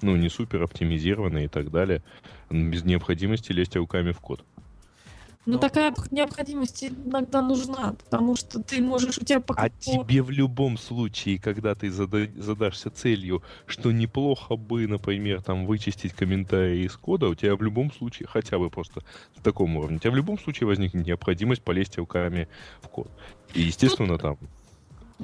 Ну, 0.00 0.16
не 0.16 0.28
супер 0.28 0.62
оптимизированный 0.62 1.44
и 1.44 1.48
так 1.48 1.70
далее. 1.70 2.02
Без 2.50 2.84
необходимости 2.84 3.52
лезть 3.52 3.76
руками 3.76 4.12
в 4.12 4.20
код. 4.20 4.44
Ну, 5.48 5.54
Ну. 5.54 5.60
такая 5.60 5.94
необходимость 6.10 6.84
иногда 6.84 7.40
нужна, 7.40 7.94
потому 8.04 8.36
что 8.36 8.62
ты 8.62 8.82
можешь, 8.82 9.16
у 9.16 9.24
тебя 9.24 9.40
пока... 9.40 9.62
А 9.62 9.70
тебе 9.70 10.22
в 10.22 10.30
любом 10.30 10.76
случае, 10.76 11.38
когда 11.38 11.74
ты 11.74 11.88
зада- 11.88 12.30
задашься 12.38 12.90
целью, 12.90 13.42
что 13.64 13.90
неплохо 13.90 14.56
бы, 14.56 14.86
например, 14.86 15.40
там 15.40 15.64
вычистить 15.64 16.12
комментарии 16.12 16.84
из 16.84 16.94
кода, 16.98 17.28
у 17.28 17.34
тебя 17.34 17.56
в 17.56 17.62
любом 17.62 17.90
случае, 17.90 18.28
хотя 18.30 18.58
бы 18.58 18.68
просто 18.68 19.02
в 19.36 19.42
таком 19.42 19.74
уровне, 19.78 19.96
у 19.96 20.00
тебя 20.00 20.10
в 20.10 20.16
любом 20.16 20.38
случае 20.38 20.66
возникнет 20.66 21.06
необходимость 21.06 21.62
полезть 21.62 21.96
руками 21.96 22.46
в 22.82 22.88
код. 22.88 23.10
И, 23.54 23.62
естественно, 23.62 24.18
там 24.18 24.36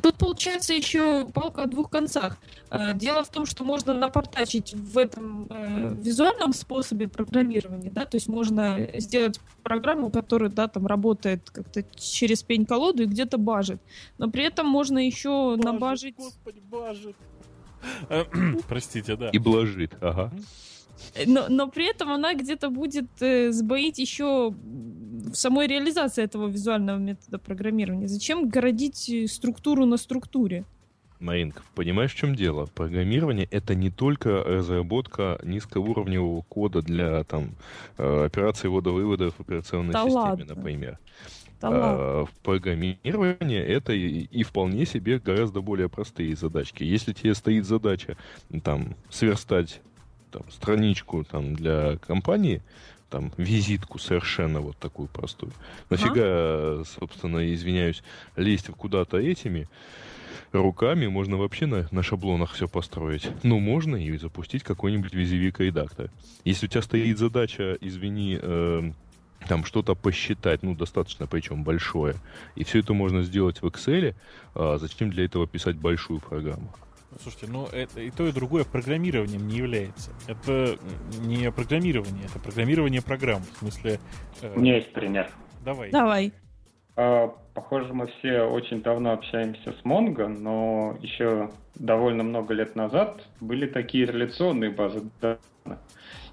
Тут 0.02 0.16
получается 0.16 0.74
еще 0.74 1.26
палка 1.32 1.62
о 1.62 1.66
двух 1.66 1.88
концах. 1.88 2.36
Э, 2.70 2.94
Дело 2.94 3.22
в 3.22 3.28
том, 3.28 3.46
что 3.46 3.64
можно 3.64 3.94
напортачить 3.94 4.74
в 4.74 4.98
этом 4.98 5.46
э, 5.48 5.94
визуальном 6.00 6.52
способе 6.52 7.06
программирования, 7.08 7.90
да, 7.90 8.04
то 8.04 8.16
есть 8.16 8.26
можно 8.26 8.88
сделать 8.94 9.40
программу, 9.62 10.10
которая, 10.10 10.50
да, 10.50 10.66
там 10.66 10.86
работает 10.86 11.48
как-то 11.50 11.84
через 11.96 12.42
пень-колоду 12.42 13.04
и 13.04 13.06
где-то 13.06 13.38
бажит. 13.38 13.80
Но 14.18 14.30
при 14.30 14.44
этом 14.44 14.66
можно 14.66 14.98
еще 14.98 15.56
бажит, 15.56 15.64
набажить... 15.64 16.16
Господи, 16.16 16.60
бажит. 16.60 17.16
Э, 18.08 18.24
Простите, 18.68 19.16
да. 19.16 19.30
и 19.30 19.38
блажит, 19.38 19.92
ага. 20.00 20.32
Но, 21.26 21.46
но 21.48 21.68
при 21.68 21.90
этом 21.90 22.12
она 22.12 22.34
где-то 22.34 22.70
будет 22.70 23.06
э, 23.20 23.50
сбоить 23.52 23.98
еще 23.98 24.50
в 24.50 25.34
самой 25.34 25.66
реализации 25.66 26.24
этого 26.24 26.48
визуального 26.48 26.98
метода 26.98 27.38
программирования. 27.38 28.08
Зачем 28.08 28.48
городить 28.48 29.08
э, 29.08 29.26
структуру 29.26 29.86
на 29.86 29.96
структуре? 29.96 30.64
Маринка, 31.20 31.62
понимаешь, 31.74 32.12
в 32.12 32.16
чем 32.16 32.34
дело? 32.34 32.66
Программирование 32.66 33.48
это 33.50 33.74
не 33.74 33.90
только 33.90 34.42
разработка 34.44 35.40
низкоуровневого 35.42 36.42
кода 36.42 36.82
для 36.82 37.24
там 37.24 37.52
э, 37.96 38.24
операций 38.26 38.68
ввода-вывода 38.68 39.30
в 39.30 39.40
операционной 39.40 39.92
Да 39.92 40.00
системе, 40.04 40.20
ладно. 40.20 40.44
например. 40.54 40.98
Да. 41.60 41.70
А, 41.72 42.24
в 42.26 42.30
программировании 42.42 43.58
это 43.58 43.92
и, 43.94 44.24
и 44.24 44.42
вполне 44.42 44.84
себе 44.84 45.18
гораздо 45.18 45.62
более 45.62 45.88
простые 45.88 46.36
задачки. 46.36 46.84
Если 46.84 47.14
тебе 47.14 47.34
стоит 47.34 47.64
задача 47.64 48.18
там 48.62 48.94
сверстать 49.08 49.80
там, 50.34 50.42
страничку 50.50 51.24
там, 51.24 51.54
для 51.54 51.96
компании, 51.98 52.60
там 53.08 53.32
визитку 53.36 53.98
совершенно 53.98 54.60
вот 54.60 54.76
такую 54.78 55.08
простую. 55.08 55.52
Нафига, 55.90 56.82
собственно, 56.84 57.54
извиняюсь, 57.54 58.02
лезть 58.36 58.66
куда-то 58.66 59.18
этими 59.18 59.68
руками 60.52 61.06
можно 61.06 61.36
вообще 61.36 61.66
на, 61.66 61.86
на 61.92 62.02
шаблонах 62.02 62.52
все 62.52 62.66
построить. 62.66 63.28
Ну, 63.44 63.60
можно 63.60 63.96
и 63.96 64.16
запустить 64.16 64.64
какой-нибудь 64.64 65.14
визивик 65.14 65.60
редактор. 65.60 66.10
Если 66.44 66.66
у 66.66 66.68
тебя 66.68 66.82
стоит 66.82 67.18
задача, 67.18 67.78
извини, 67.80 68.38
э, 68.40 68.90
там 69.48 69.64
что-то 69.64 69.94
посчитать, 69.94 70.64
ну, 70.64 70.74
достаточно, 70.74 71.28
причем 71.28 71.62
большое, 71.62 72.16
и 72.56 72.64
все 72.64 72.80
это 72.80 72.92
можно 72.94 73.22
сделать 73.22 73.62
в 73.62 73.66
Excel, 73.66 74.14
а 74.54 74.78
зачем 74.78 75.10
для 75.10 75.24
этого 75.24 75.46
писать 75.46 75.76
большую 75.76 76.20
программу? 76.20 76.72
Слушайте, 77.22 77.46
ну 77.48 77.66
это 77.66 78.00
и 78.00 78.10
то, 78.10 78.26
и 78.26 78.32
другое 78.32 78.64
программированием 78.64 79.46
не 79.46 79.56
является. 79.56 80.12
Это 80.26 80.76
не 81.20 81.50
программирование, 81.50 82.24
это 82.24 82.38
программирование 82.38 83.02
программ. 83.02 83.42
В 83.42 83.58
смысле... 83.58 83.98
э, 84.42 84.54
У 84.54 84.60
меня 84.60 84.76
есть 84.76 84.92
пример. 84.92 85.30
Давай. 85.64 85.90
Давай. 85.90 86.32
А, 86.96 87.34
Похоже, 87.54 87.94
мы 87.94 88.08
все 88.08 88.42
очень 88.42 88.82
давно 88.82 89.12
общаемся 89.12 89.72
с 89.72 89.84
Mongo, 89.84 90.26
но 90.26 90.98
еще 91.00 91.50
довольно 91.76 92.24
много 92.24 92.52
лет 92.52 92.74
назад 92.74 93.24
были 93.40 93.66
такие 93.66 94.06
реляционные 94.06 94.70
базы 94.70 95.08
данных. 95.20 95.78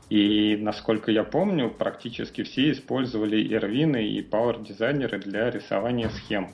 И, 0.09 0.57
насколько 0.59 1.11
я 1.11 1.23
помню, 1.23 1.69
практически 1.69 2.41
все 2.41 2.71
использовали 2.71 3.37
Ирвины 3.53 4.03
и 4.03 4.27
Power 4.27 4.65
дизайнеры 4.65 5.19
для 5.19 5.51
рисования 5.51 6.09
схем. 6.09 6.49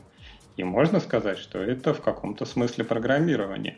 И 0.58 0.66
можно 0.66 1.00
сказать, 1.00 1.38
что 1.38 1.60
это 1.60 1.94
в 1.94 2.02
каком-то 2.02 2.44
смысле 2.44 2.84
программирование. 2.84 3.78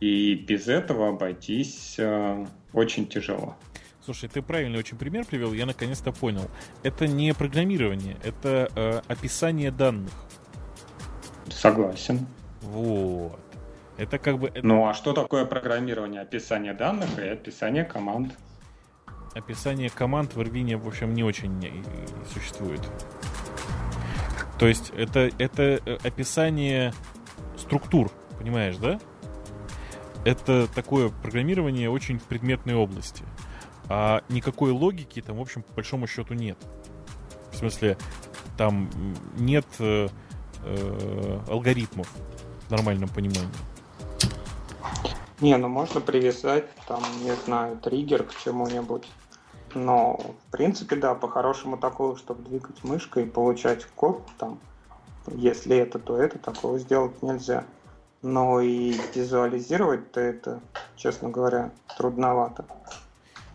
И 0.00 0.34
без 0.34 0.68
этого 0.68 1.08
обойтись 1.08 1.96
э, 1.98 2.46
очень 2.72 3.06
тяжело. 3.06 3.56
Слушай, 4.04 4.28
ты 4.28 4.40
правильный 4.42 4.78
очень 4.78 4.96
пример 4.96 5.24
привел, 5.24 5.52
я 5.52 5.66
наконец-то 5.66 6.12
понял. 6.12 6.48
Это 6.82 7.08
не 7.08 7.34
программирование, 7.34 8.16
это 8.22 8.70
э, 8.76 9.00
описание 9.08 9.70
данных. 9.70 10.12
Согласен. 11.48 12.26
Вот. 12.60 13.40
Это 13.96 14.18
как 14.18 14.38
бы 14.38 14.48
это 14.48 14.64
Ну 14.66 14.86
а 14.86 14.94
что 14.94 15.12
такое 15.12 15.44
программирование? 15.46 16.20
Описание 16.20 16.74
данных 16.74 17.18
и 17.18 17.26
описание 17.26 17.84
команд. 17.84 18.34
описание 19.34 19.90
команд 19.90 20.34
в 20.34 20.40
Irvine, 20.40 20.76
в 20.76 20.86
общем, 20.86 21.14
не 21.14 21.24
очень 21.24 21.64
э, 21.64 21.70
существует. 22.32 22.80
То 24.58 24.66
есть 24.66 24.92
это, 24.96 25.30
это 25.38 25.80
э, 25.84 25.98
описание 26.04 26.92
структур, 27.58 28.10
понимаешь, 28.38 28.76
да? 28.76 28.98
Это 30.26 30.66
такое 30.66 31.08
программирование 31.08 31.88
очень 31.88 32.18
в 32.18 32.24
предметной 32.24 32.74
области. 32.74 33.22
А 33.88 34.24
никакой 34.28 34.72
логики 34.72 35.22
там, 35.22 35.36
в 35.36 35.40
общем, 35.40 35.62
по 35.62 35.74
большому 35.74 36.08
счету 36.08 36.34
нет. 36.34 36.58
В 37.52 37.56
смысле, 37.56 37.96
там 38.58 38.90
нет 39.36 39.64
э, 39.78 40.08
э, 40.64 41.40
алгоритмов 41.48 42.08
в 42.66 42.70
нормальном 42.72 43.08
понимании. 43.08 43.48
Не, 45.40 45.56
ну 45.58 45.68
можно 45.68 46.00
привязать, 46.00 46.64
там, 46.88 47.04
не 47.22 47.32
знаю, 47.44 47.76
триггер 47.76 48.24
к 48.24 48.34
чему-нибудь. 48.36 49.06
Но, 49.74 50.18
в 50.48 50.50
принципе, 50.50 50.96
да, 50.96 51.14
по-хорошему 51.14 51.76
такого, 51.76 52.16
чтобы 52.16 52.42
двигать 52.42 52.82
мышкой 52.82 53.26
и 53.26 53.30
получать 53.30 53.84
код, 53.94 54.26
там, 54.38 54.58
если 55.28 55.76
это, 55.76 56.00
то 56.00 56.16
это, 56.16 56.40
такого 56.40 56.80
сделать 56.80 57.22
нельзя. 57.22 57.64
Но 58.22 58.60
и 58.60 58.94
визуализировать-то 59.14 60.20
это, 60.20 60.60
честно 60.96 61.28
говоря, 61.28 61.70
трудновато. 61.96 62.64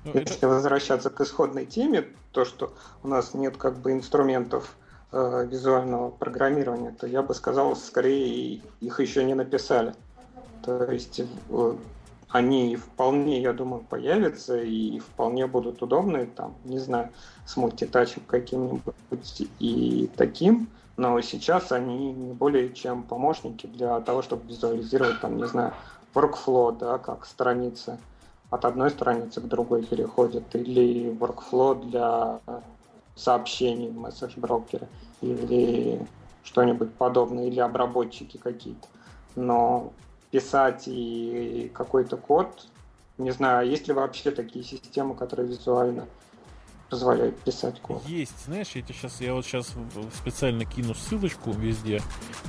Ну, 0.04 0.12
Если 0.14 0.38
это... 0.38 0.48
возвращаться 0.48 1.10
к 1.10 1.22
исходной 1.22 1.66
теме, 1.66 2.08
то, 2.32 2.46
что 2.46 2.74
у 3.04 3.08
нас 3.08 3.34
нет 3.34 3.58
как 3.58 3.78
бы 3.78 3.92
инструментов 3.92 4.76
э, 5.12 5.48
визуального 5.50 6.10
программирования, 6.10 6.92
то 6.92 7.08
я 7.08 7.22
бы 7.22 7.34
сказал, 7.34 7.76
скорее 7.76 8.62
их 8.80 9.00
еще 9.00 9.24
не 9.24 9.34
написали. 9.34 9.94
То 10.64 10.92
есть 10.92 11.20
э, 11.20 11.76
они 12.30 12.78
вполне, 12.78 13.42
я 13.42 13.54
думаю, 13.54 13.84
появятся 13.84 14.58
и 14.58 15.00
вполне 15.00 15.48
будут 15.48 15.82
удобны, 15.82 16.28
там, 16.28 16.56
не 16.64 16.80
знаю, 16.80 17.10
с 17.46 17.58
мультитачем 17.58 18.24
каким-нибудь 18.26 19.48
и 19.60 20.10
таким, 20.16 20.70
но 20.98 21.20
сейчас 21.22 21.72
они 21.72 22.12
не 22.12 22.34
более 22.34 22.74
чем 22.74 23.04
помощники 23.04 23.68
для 23.68 24.00
того, 24.02 24.22
чтобы 24.22 24.48
визуализировать, 24.48 25.20
там, 25.22 25.38
не 25.38 25.48
знаю, 25.48 25.74
workflow, 26.14 26.78
да, 26.78 26.98
как 26.98 27.26
страницы 27.26 27.98
от 28.50 28.66
одной 28.66 28.90
страницы 28.90 29.40
к 29.42 29.46
другой 29.46 29.84
переходят, 29.84 30.54
или 30.56 31.10
workflow 31.12 31.90
для 31.90 32.40
сообщений 33.16 33.90
в 33.90 33.98
месседж-брокере, 33.98 34.88
или 35.22 36.06
что-нибудь 36.44 36.94
подобное, 36.94 37.48
или 37.48 37.60
обработчики 37.60 38.38
какие-то. 38.38 38.88
Но 39.36 39.94
писать 40.32 40.84
и 40.88 41.72
какой-то 41.74 42.18
код. 42.18 42.68
Не 43.18 43.32
знаю, 43.32 43.70
есть 43.70 43.88
ли 43.88 43.94
вообще 43.94 44.32
такие 44.32 44.66
системы, 44.66 45.16
которые 45.16 45.48
визуально 45.48 46.08
позволяют 46.92 47.40
писать 47.40 47.80
код? 47.80 48.04
Есть, 48.06 48.46
знаешь, 48.46 48.68
я 48.76 48.84
сейчас, 48.84 49.22
я 49.22 49.34
вот 49.34 49.46
сейчас 49.46 49.74
специально 50.14 50.66
кину 50.66 50.94
ссылочку 50.94 51.52
везде. 51.54 52.02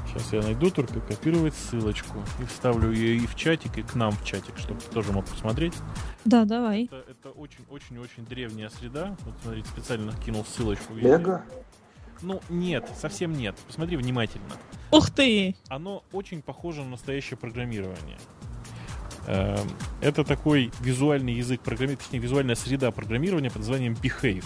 Сейчас 0.08 0.32
я 0.32 0.42
найду 0.42 0.70
только 0.70 1.00
копировать 1.00 1.54
ссылочку 1.54 2.18
и 2.40 2.44
вставлю 2.44 2.92
ее 2.92 3.16
и 3.18 3.26
в 3.26 3.36
чатик, 3.36 3.78
и 3.78 3.82
к 3.82 3.94
нам 3.94 4.10
в 4.10 4.24
чатик, 4.24 4.58
чтобы 4.58 4.80
ты 4.80 4.90
тоже 4.90 5.12
мог 5.12 5.24
посмотреть. 5.26 5.74
Да, 6.24 6.44
давай. 6.44 6.90
Это 7.08 7.30
очень-очень-очень 7.30 8.26
древняя 8.26 8.68
среда. 8.68 9.16
Вот 9.24 9.34
смотрите, 9.42 9.68
специально 9.68 10.12
кинул 10.16 10.44
ссылочку. 10.44 10.92
Везде. 10.92 11.16
Лего? 11.16 11.42
Ну, 12.20 12.40
нет, 12.48 12.88
совсем 13.00 13.32
нет. 13.32 13.54
Посмотри 13.66 13.96
внимательно. 13.96 14.56
Ух 14.90 15.10
ты! 15.10 15.56
Оно 15.68 16.02
очень 16.12 16.42
похоже 16.42 16.82
на 16.82 16.90
настоящее 16.90 17.36
программирование. 17.36 18.18
Эм, 19.26 19.68
это 20.00 20.24
такой 20.24 20.72
визуальный 20.80 21.34
язык 21.34 21.60
программирования, 21.60 22.02
точнее, 22.02 22.18
визуальная 22.18 22.54
среда 22.54 22.90
программирования 22.90 23.50
под 23.50 23.58
названием 23.58 23.94
Behave. 23.94 24.44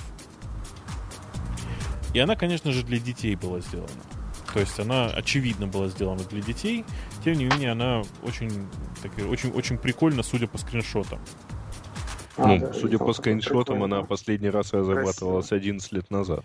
И 2.12 2.18
она, 2.18 2.36
конечно 2.36 2.72
же, 2.72 2.82
для 2.82 2.98
детей 2.98 3.36
была 3.36 3.60
сделана. 3.60 3.90
То 4.52 4.60
есть 4.60 4.78
она, 4.78 5.06
очевидно, 5.06 5.66
была 5.66 5.88
сделана 5.88 6.24
для 6.24 6.40
детей. 6.40 6.84
Тем 7.24 7.34
не 7.34 7.44
менее, 7.44 7.72
она 7.72 8.02
очень, 8.22 8.50
так, 9.02 9.12
очень, 9.28 9.50
очень 9.52 9.76
прикольно, 9.76 10.22
судя 10.22 10.46
по 10.46 10.56
скриншотам. 10.56 11.20
А, 12.38 12.46
ну, 12.48 12.58
да, 12.58 12.72
судя 12.74 12.98
по 12.98 13.12
скриншотам, 13.12 13.82
она 13.82 14.02
последний 14.02 14.50
раз 14.50 14.72
разрабатывалась 14.72 15.52
11 15.52 15.92
лет 15.92 16.10
назад. 16.10 16.44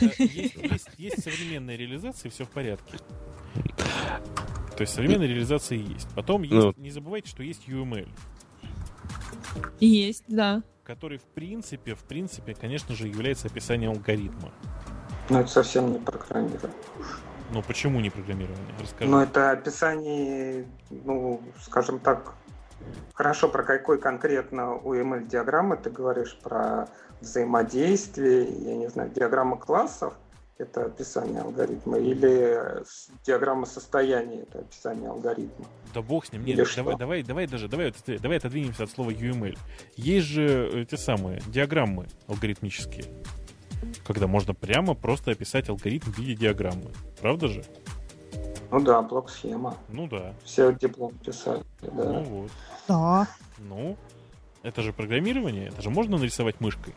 Не, 0.00 0.06
не, 0.06 0.26
есть, 0.26 0.56
есть, 0.56 0.88
есть 0.98 1.22
современная 1.22 1.76
реализация, 1.76 2.30
все 2.30 2.44
в 2.44 2.48
порядке. 2.48 2.98
То 4.76 4.82
есть 4.82 4.94
современная 4.94 5.26
реализация 5.26 5.78
есть. 5.78 6.08
Потом 6.14 6.42
есть, 6.42 6.54
ну. 6.54 6.74
не 6.76 6.90
забывайте, 6.90 7.28
что 7.28 7.42
есть 7.42 7.68
UML. 7.68 8.08
Есть, 9.80 10.24
да. 10.28 10.62
Который 10.84 11.18
в 11.18 11.24
принципе, 11.24 11.94
в 11.94 12.04
принципе, 12.04 12.54
конечно 12.54 12.94
же, 12.94 13.08
является 13.08 13.48
описанием 13.48 13.92
алгоритма. 13.92 14.50
Но 15.30 15.40
это 15.40 15.50
совсем 15.50 15.92
не 15.92 15.98
программирование. 15.98 16.70
Ну 17.52 17.62
почему 17.62 18.00
не 18.00 18.10
программирование? 18.10 18.74
Расскажи. 18.80 19.10
Ну 19.10 19.18
это 19.20 19.50
описание, 19.50 20.66
ну, 20.90 21.42
скажем 21.60 21.98
так, 22.00 22.34
Хорошо, 23.14 23.48
про 23.48 23.62
какой 23.62 23.98
конкретно 23.98 24.80
UML-диаграммы 24.82 25.76
ты 25.76 25.90
говоришь? 25.90 26.36
Про 26.42 26.88
взаимодействие, 27.20 28.44
я 28.44 28.76
не 28.76 28.88
знаю, 28.88 29.10
диаграмма 29.10 29.56
классов? 29.56 30.14
Это 30.62 30.86
описание 30.86 31.40
алгоритма, 31.40 31.98
или 31.98 32.82
диаграмма 33.24 33.66
состояния 33.66 34.42
это 34.42 34.60
описание 34.60 35.08
алгоритма. 35.08 35.66
Да 35.94 36.02
бог 36.02 36.24
с 36.24 36.32
ним. 36.32 36.44
Нет, 36.44 36.58
давай, 36.76 36.96
давай, 36.96 37.22
давай 37.22 37.46
даже, 37.46 37.68
давай, 37.68 37.92
давай 38.06 38.38
отодвинемся 38.38 38.84
от 38.84 38.90
слова 38.90 39.10
UML. 39.10 39.58
Есть 39.96 40.26
же 40.26 40.70
эти 40.82 40.94
самые 40.94 41.40
диаграммы 41.46 42.06
алгоритмические, 42.28 43.04
когда 44.06 44.26
можно 44.26 44.54
прямо 44.54 44.94
просто 44.94 45.32
описать 45.32 45.68
алгоритм 45.68 46.10
в 46.10 46.18
виде 46.18 46.34
диаграммы. 46.34 46.90
Правда 47.20 47.48
же? 47.48 47.64
Ну 48.70 48.80
да, 48.80 49.02
блок-схема. 49.02 49.76
Ну 49.90 50.08
да. 50.08 50.34
Все 50.44 50.72
диплом 50.72 51.12
писали, 51.18 51.62
да. 51.82 51.90
Ну 51.90 52.22
вот. 52.22 52.50
Да. 52.88 53.28
Ну, 53.58 53.98
это 54.62 54.80
же 54.80 54.92
программирование, 54.92 55.68
это 55.68 55.82
же 55.82 55.90
можно 55.90 56.16
нарисовать 56.16 56.60
мышкой. 56.60 56.94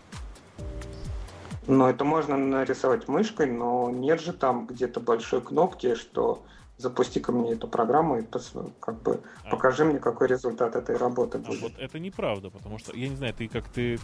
Ну, 1.68 1.88
это 1.88 2.04
можно 2.04 2.38
нарисовать 2.38 3.08
мышкой, 3.08 3.52
но 3.52 3.90
нет 3.90 4.22
же 4.22 4.34
там 4.34 4.68
где-то 4.68 5.00
большой 5.00 5.42
кнопки, 5.42 5.96
что 5.96 6.44
запусти 6.78 7.20
ко 7.20 7.32
мне 7.32 7.54
эту 7.54 7.68
программу 7.68 8.18
и 8.18 8.22
пос, 8.22 8.52
как 8.80 9.02
бы 9.02 9.22
а. 9.44 9.50
покажи 9.50 9.86
мне, 9.86 10.00
какой 10.00 10.28
результат 10.28 10.76
этой 10.76 10.98
работы 10.98 11.38
а 11.38 11.48
будет. 11.48 11.62
вот 11.62 11.72
это 11.78 12.00
неправда, 12.00 12.50
потому 12.50 12.80
что 12.80 12.96
я 12.96 13.08
не 13.08 13.16
знаю, 13.16 13.34
ты 13.34 13.48
как 13.48 13.70
ты 13.70 13.98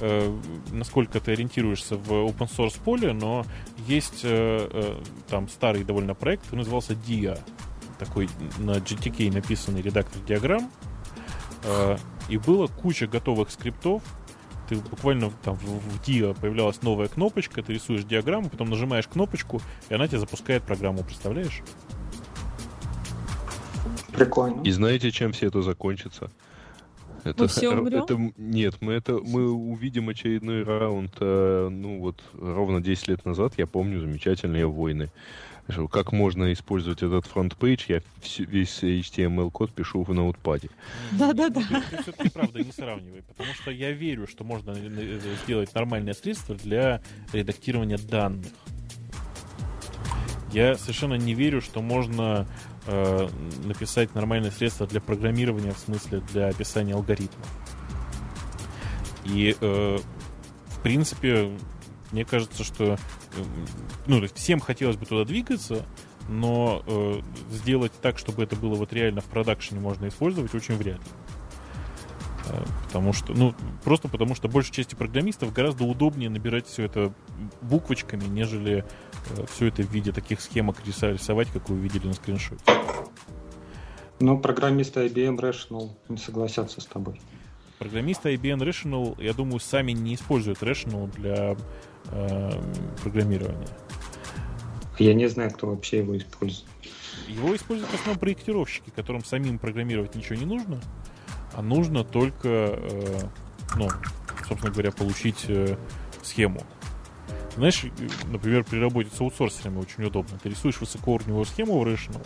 э, 0.00 0.38
насколько 0.72 1.20
ты 1.20 1.32
ориентируешься 1.32 1.96
в 1.96 2.12
open 2.12 2.48
source 2.48 2.80
поле, 2.82 3.12
но 3.12 3.44
есть 3.88 4.20
э, 4.22 4.68
э, 4.72 5.02
там 5.28 5.48
старый 5.48 5.82
довольно 5.82 6.14
проект, 6.14 6.44
который 6.44 6.60
назывался 6.60 6.92
DIA, 6.92 7.40
такой 7.98 8.28
на 8.58 8.76
GTK 8.76 9.32
написанный 9.32 9.82
редактор 9.82 10.22
диаграмм, 10.22 10.70
э, 11.64 11.96
и 12.28 12.36
было 12.38 12.68
куча 12.68 13.08
готовых 13.08 13.50
скриптов, 13.50 14.02
ты 14.68 14.76
буквально 14.76 15.30
там 15.42 15.56
в, 15.56 15.64
в 15.64 16.00
DIA 16.02 16.38
появлялась 16.38 16.82
новая 16.82 17.08
кнопочка, 17.08 17.62
ты 17.62 17.74
рисуешь 17.74 18.04
диаграмму, 18.04 18.48
потом 18.48 18.70
нажимаешь 18.70 19.06
кнопочку, 19.06 19.60
и 19.88 19.94
она 19.94 20.06
тебе 20.08 20.18
запускает 20.18 20.62
программу, 20.62 21.02
представляешь? 21.02 21.62
Прикольно. 24.12 24.62
И 24.62 24.70
знаете, 24.70 25.10
чем 25.10 25.32
все 25.32 25.46
это 25.46 25.62
закончится? 25.62 26.30
Это, 27.24 27.42
мы 27.42 27.48
все 27.48 27.70
умрем? 27.70 28.04
это 28.04 28.32
нет, 28.36 28.76
мы 28.80 28.92
это 28.92 29.14
мы 29.14 29.50
увидим 29.50 30.08
очередной 30.08 30.62
раунд, 30.62 31.12
э, 31.18 31.68
ну 31.70 31.98
вот 31.98 32.22
ровно 32.34 32.80
10 32.80 33.08
лет 33.08 33.24
назад, 33.24 33.54
я 33.56 33.66
помню 33.66 34.00
замечательные 34.00 34.66
войны. 34.66 35.10
Как 35.90 36.12
можно 36.12 36.52
использовать 36.52 37.02
этот 37.02 37.26
FrontPage, 37.26 37.86
я 37.88 38.00
весь 38.38 38.82
HTML-код 38.82 39.72
пишу 39.72 40.02
в 40.02 40.14
ноутпаде. 40.14 40.70
Да-да-да. 41.12 41.82
Ты, 41.90 42.02
все-таки, 42.02 42.30
правда, 42.30 42.62
не 42.62 42.70
сравнивай, 42.70 43.22
потому 43.22 43.52
что 43.54 43.70
я 43.72 43.90
верю, 43.90 44.28
что 44.28 44.44
можно 44.44 44.72
э, 44.76 45.20
сделать 45.44 45.74
нормальное 45.74 46.14
средство 46.14 46.54
для 46.54 47.02
редактирования 47.32 47.98
данных. 47.98 48.52
Я 50.52 50.76
совершенно 50.76 51.14
не 51.14 51.34
верю, 51.34 51.60
что 51.60 51.82
можно 51.82 52.46
э, 52.86 53.28
написать 53.64 54.14
нормальное 54.14 54.52
средство 54.52 54.86
для 54.86 55.00
программирования, 55.00 55.72
в 55.72 55.78
смысле 55.78 56.20
для 56.32 56.46
описания 56.48 56.94
алгоритмов. 56.94 57.46
И, 59.24 59.56
э, 59.60 59.98
в 60.66 60.82
принципе, 60.82 61.50
мне 62.12 62.24
кажется, 62.24 62.62
что 62.62 62.96
э, 63.36 63.42
ну, 64.06 64.26
всем 64.34 64.60
хотелось 64.60 64.96
бы 64.96 65.06
туда 65.06 65.24
двигаться, 65.24 65.84
но 66.28 66.82
э, 66.86 67.20
сделать 67.50 67.92
так, 68.00 68.18
чтобы 68.18 68.42
это 68.42 68.56
было 68.56 68.74
вот 68.74 68.92
реально 68.92 69.20
в 69.20 69.26
продакшене 69.26 69.80
можно 69.80 70.08
использовать, 70.08 70.54
очень 70.54 70.76
вряд 70.76 70.98
ли. 70.98 71.10
Э, 72.48 72.64
потому 72.84 73.12
что, 73.12 73.32
ну, 73.32 73.54
просто 73.84 74.08
потому 74.08 74.34
что 74.34 74.48
большей 74.48 74.72
части 74.72 74.94
программистов 74.94 75.52
гораздо 75.52 75.84
удобнее 75.84 76.30
набирать 76.30 76.66
все 76.66 76.84
это 76.84 77.12
буквочками, 77.62 78.24
нежели 78.24 78.84
э, 79.30 79.46
все 79.52 79.66
это 79.66 79.82
в 79.82 79.90
виде 79.90 80.12
таких 80.12 80.40
схемок 80.40 80.76
рисовать, 80.86 81.48
как 81.52 81.68
вы 81.68 81.76
увидели 81.76 82.06
на 82.06 82.14
скриншоте. 82.14 82.62
Ну, 84.18 84.38
программисты 84.38 85.06
IBM 85.06 85.38
Rational 85.38 85.90
не 86.08 86.16
согласятся 86.16 86.80
с 86.80 86.86
тобой. 86.86 87.20
Программисты 87.78 88.34
IBM 88.34 88.58
Rational, 88.60 89.22
я 89.22 89.34
думаю, 89.34 89.60
сами 89.60 89.92
не 89.92 90.14
используют 90.14 90.62
Rational 90.62 91.12
для 91.14 91.56
э, 92.10 92.62
программирования. 93.02 93.68
Я 94.98 95.12
не 95.12 95.28
знаю, 95.28 95.50
кто 95.50 95.66
вообще 95.68 95.98
его 95.98 96.16
использует. 96.16 96.66
его 97.28 97.54
используют 97.54 97.90
в 97.90 97.94
основном 97.94 98.18
проектировщики, 98.18 98.90
которым 98.94 99.24
самим 99.24 99.58
программировать 99.58 100.14
ничего 100.14 100.36
не 100.36 100.46
нужно, 100.46 100.80
а 101.52 101.60
нужно 101.60 102.02
только, 102.02 102.48
э, 102.48 103.20
ну, 103.76 103.88
собственно 104.48 104.72
говоря, 104.72 104.90
получить 104.90 105.44
э, 105.48 105.76
схему. 106.22 106.62
Знаешь, 107.56 107.84
э, 107.84 107.88
например, 108.30 108.64
при 108.64 108.78
работе 108.78 109.10
с 109.14 109.20
аутсорсерами 109.20 109.78
очень 109.78 110.04
удобно. 110.04 110.38
Ты 110.42 110.48
рисуешь 110.48 110.80
высокоуровневую 110.80 111.44
схему 111.44 111.78
в 111.78 111.82
Rational, 111.82 112.24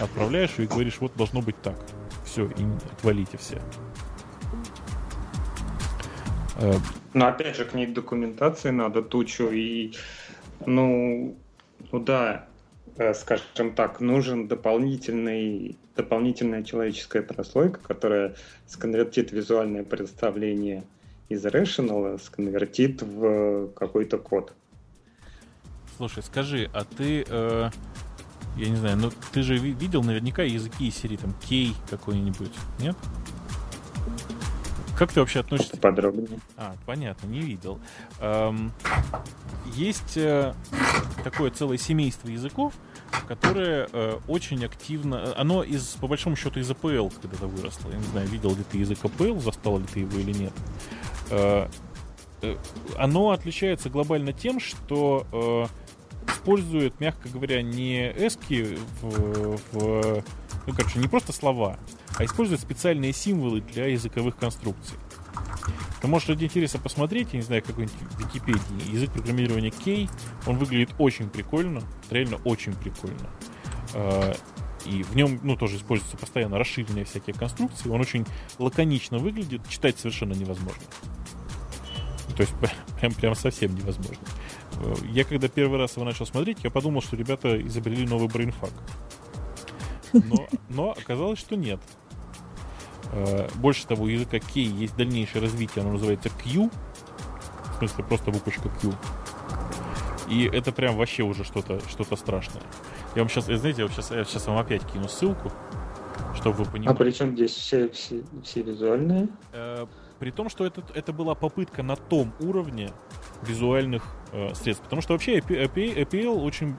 отправляешь 0.00 0.58
ее 0.58 0.64
и 0.64 0.68
говоришь, 0.68 0.98
вот 1.00 1.14
должно 1.16 1.42
быть 1.42 1.60
так. 1.62 1.78
Все, 2.24 2.46
и 2.46 2.64
отвалите 2.92 3.38
все. 3.38 3.60
Э, 6.56 6.74
Но 7.14 7.26
опять 7.26 7.56
же, 7.56 7.64
к 7.64 7.74
ней 7.74 7.86
документации 7.86 8.70
надо 8.70 9.02
тучу 9.02 9.50
и, 9.50 9.94
ну, 10.66 11.36
ну 11.92 12.00
да, 12.00 12.46
э, 12.96 13.14
скажем 13.14 13.74
так, 13.74 14.00
нужен 14.00 14.48
дополнительный, 14.48 15.76
дополнительная 15.96 16.62
человеческая 16.62 17.22
прослойка, 17.22 17.80
которая 17.80 18.34
сконвертит 18.66 19.32
визуальное 19.32 19.84
представление 19.84 20.84
из 21.28 21.44
Rational, 21.44 22.18
сконвертит 22.18 23.02
в 23.02 23.68
какой-то 23.74 24.18
код. 24.18 24.52
Слушай, 25.96 26.22
скажи, 26.22 26.70
а 26.72 26.84
ты, 26.84 27.24
э, 27.28 27.70
я 28.56 28.68
не 28.68 28.76
знаю, 28.76 28.96
ну 28.96 29.10
ты 29.32 29.42
же 29.42 29.56
видел 29.56 30.02
наверняка 30.02 30.42
языки 30.42 30.88
из 30.88 30.96
серии 30.96 31.16
там 31.16 31.34
Кей 31.48 31.74
какой-нибудь, 31.88 32.52
нет? 32.80 32.96
Как 34.96 35.12
ты 35.12 35.20
вообще 35.20 35.40
относишься? 35.40 35.76
Подробнее. 35.76 36.38
А, 36.56 36.76
понятно, 36.86 37.26
не 37.26 37.40
видел. 37.40 37.80
Эм, 38.20 38.72
есть 39.74 40.16
э, 40.16 40.54
такое 41.24 41.50
целое 41.50 41.78
семейство 41.78 42.28
языков, 42.28 42.74
которое 43.26 43.88
э, 43.92 44.18
очень 44.28 44.64
активно... 44.64 45.34
Оно 45.36 45.64
из, 45.64 45.96
по 46.00 46.06
большому 46.06 46.36
счету 46.36 46.60
из 46.60 46.70
APL 46.70 47.12
когда-то 47.20 47.48
выросло. 47.48 47.90
Я 47.90 47.98
не 47.98 48.04
знаю, 48.04 48.28
видел 48.28 48.50
ли 48.50 48.62
ты 48.70 48.78
язык 48.78 48.98
APL, 49.02 49.40
застал 49.40 49.78
ли 49.78 49.84
ты 49.92 50.00
его 50.00 50.18
или 50.18 50.32
нет. 50.32 50.52
Э, 51.30 51.68
э, 52.42 52.56
оно 52.96 53.30
отличается 53.30 53.90
глобально 53.90 54.32
тем, 54.32 54.60
что 54.60 55.26
э, 55.32 56.30
использует, 56.30 57.00
мягко 57.00 57.28
говоря, 57.28 57.62
не 57.62 58.10
эски 58.12 58.78
в, 59.00 59.58
в... 59.72 60.24
Ну, 60.66 60.72
короче, 60.74 60.98
не 60.98 61.08
просто 61.08 61.32
слова, 61.32 61.78
а 62.16 62.24
использует 62.24 62.60
специальные 62.60 63.12
символы 63.12 63.60
для 63.60 63.86
языковых 63.86 64.36
конструкций. 64.36 64.98
Ты 66.00 66.08
можешь 66.08 66.28
ради 66.28 66.44
интереса 66.44 66.78
посмотреть, 66.78 67.28
я 67.32 67.38
не 67.38 67.44
знаю, 67.44 67.62
какой-нибудь 67.62 67.96
Википедии, 68.18 68.92
язык 68.92 69.10
программирования 69.12 69.70
K, 69.70 70.08
он 70.46 70.58
выглядит 70.58 70.90
очень 70.98 71.28
прикольно, 71.30 71.82
реально 72.10 72.36
очень 72.44 72.74
прикольно. 72.74 73.30
А, 73.94 74.34
и 74.84 75.02
в 75.02 75.16
нем, 75.16 75.40
ну, 75.42 75.56
тоже 75.56 75.76
используются 75.76 76.16
постоянно 76.16 76.58
расширенные 76.58 77.04
всякие 77.04 77.34
конструкции, 77.34 77.88
он 77.88 78.00
очень 78.00 78.26
лаконично 78.58 79.18
выглядит, 79.18 79.66
читать 79.68 79.98
совершенно 79.98 80.34
невозможно. 80.34 80.82
То 82.36 82.42
есть 82.42 82.52
прям, 83.00 83.14
прям 83.14 83.34
совсем 83.34 83.74
невозможно. 83.74 84.26
Я 85.10 85.24
когда 85.24 85.48
первый 85.48 85.78
раз 85.78 85.96
его 85.96 86.04
начал 86.04 86.26
смотреть, 86.26 86.58
я 86.64 86.70
подумал, 86.70 87.00
что 87.00 87.16
ребята 87.16 87.60
изобрели 87.66 88.06
новый 88.06 88.28
Brainfuck. 88.28 88.72
Но, 90.14 90.46
но 90.68 90.90
оказалось, 90.92 91.38
что 91.38 91.56
нет. 91.56 91.80
Э, 93.12 93.48
больше 93.56 93.86
того, 93.86 94.04
у 94.04 94.06
языка 94.06 94.38
K 94.38 94.60
есть 94.60 94.96
дальнейшее 94.96 95.42
развитие, 95.42 95.82
оно 95.82 95.92
называется 95.92 96.30
Q. 96.30 96.70
В 97.74 97.78
смысле, 97.78 98.04
просто 98.04 98.30
буквочка 98.30 98.68
Q. 98.68 98.92
И 100.28 100.44
это 100.44 100.72
прям 100.72 100.96
вообще 100.96 101.22
уже 101.22 101.44
что-то 101.44 101.80
что 101.88 102.04
страшное. 102.16 102.62
Я 103.14 103.22
вам 103.22 103.28
сейчас, 103.28 103.44
знаете, 103.44 103.82
я 103.82 103.88
сейчас, 103.88 104.10
я 104.10 104.24
сейчас 104.24 104.46
вам 104.46 104.58
опять 104.58 104.82
кину 104.90 105.08
ссылку, 105.08 105.52
чтобы 106.34 106.56
вы 106.56 106.64
понимали. 106.64 106.96
А 106.96 106.98
при 106.98 107.10
чем 107.10 107.34
здесь 107.34 107.52
все, 107.52 107.88
все, 107.90 108.22
все 108.42 108.62
визуальные? 108.62 109.28
При 110.24 110.30
том, 110.30 110.48
что 110.48 110.64
это, 110.64 110.82
это 110.94 111.12
была 111.12 111.34
попытка 111.34 111.82
на 111.82 111.96
том 111.96 112.32
уровне 112.40 112.88
визуальных 113.42 114.06
э, 114.32 114.54
средств. 114.54 114.82
Потому 114.82 115.02
что 115.02 115.12
вообще 115.12 115.36
APL 115.36 116.42
очень 116.42 116.74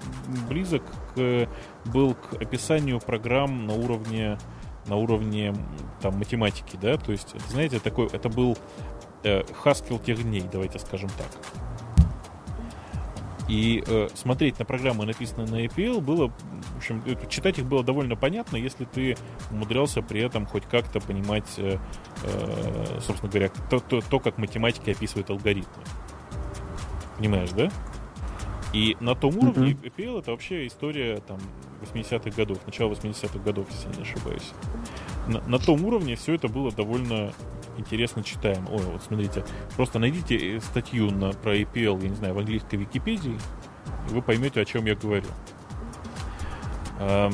близок 0.49 0.81
к, 1.13 1.47
был 1.85 2.15
к 2.15 2.41
описанию 2.41 2.99
программ 2.99 3.67
на 3.67 3.75
уровне 3.75 4.39
на 4.87 4.95
уровне 4.95 5.53
там, 6.01 6.17
математики, 6.17 6.75
да, 6.81 6.97
то 6.97 7.11
есть, 7.11 7.35
знаете, 7.49 7.79
такой, 7.79 8.07
это 8.07 8.29
был 8.29 8.57
э, 9.23 9.41
Haskell 9.63 10.03
тех 10.03 10.23
дней, 10.23 10.43
давайте 10.51 10.79
скажем 10.79 11.09
так. 11.09 11.27
И 13.47 13.83
э, 13.85 14.07
смотреть 14.15 14.57
на 14.57 14.65
программы, 14.65 15.05
написанные 15.05 15.47
на 15.47 15.65
APL, 15.65 16.01
было, 16.01 16.29
в 16.29 16.77
общем, 16.77 17.03
читать 17.29 17.59
их 17.59 17.65
было 17.65 17.83
довольно 17.83 18.15
понятно, 18.15 18.57
если 18.57 18.85
ты 18.85 19.15
умудрялся 19.51 20.01
при 20.01 20.21
этом 20.21 20.45
хоть 20.45 20.63
как-то 20.65 20.99
понимать, 20.99 21.47
э, 21.57 21.77
э, 22.23 22.99
собственно 23.01 23.31
говоря, 23.31 23.49
то, 23.69 23.79
то, 23.79 24.01
то, 24.01 24.19
как 24.19 24.37
математики 24.39 24.89
описывают 24.89 25.29
алгоритмы. 25.29 25.83
Понимаешь, 27.17 27.51
да? 27.51 27.69
И 28.73 28.97
на 28.99 29.15
том 29.15 29.37
уровне 29.37 29.71
mm-hmm. 29.71 29.95
APL 29.95 30.19
это 30.19 30.31
вообще 30.31 30.67
история 30.67 31.17
там 31.17 31.39
80-х 31.93 32.31
годов, 32.35 32.57
начала 32.65 32.91
80-х 32.91 33.39
годов, 33.39 33.67
если 33.69 33.95
не 33.95 34.01
ошибаюсь. 34.01 34.51
На, 35.27 35.39
на 35.41 35.59
том 35.59 35.85
уровне 35.85 36.15
все 36.15 36.33
это 36.33 36.47
было 36.47 36.71
довольно 36.71 37.31
интересно 37.77 38.23
читаемо. 38.23 38.69
Ой, 38.71 38.83
вот 38.83 39.03
смотрите, 39.03 39.43
просто 39.75 39.99
найдите 39.99 40.57
э, 40.57 40.59
статью 40.59 41.11
на, 41.11 41.31
про 41.31 41.55
APL, 41.57 42.01
я 42.01 42.09
не 42.09 42.15
знаю, 42.15 42.33
в 42.33 42.39
английской 42.39 42.75
Википедии, 42.75 43.37
и 44.09 44.13
вы 44.13 44.21
поймете, 44.21 44.61
о 44.61 44.65
чем 44.65 44.85
я 44.85 44.95
говорю. 44.95 45.27
А, 46.99 47.31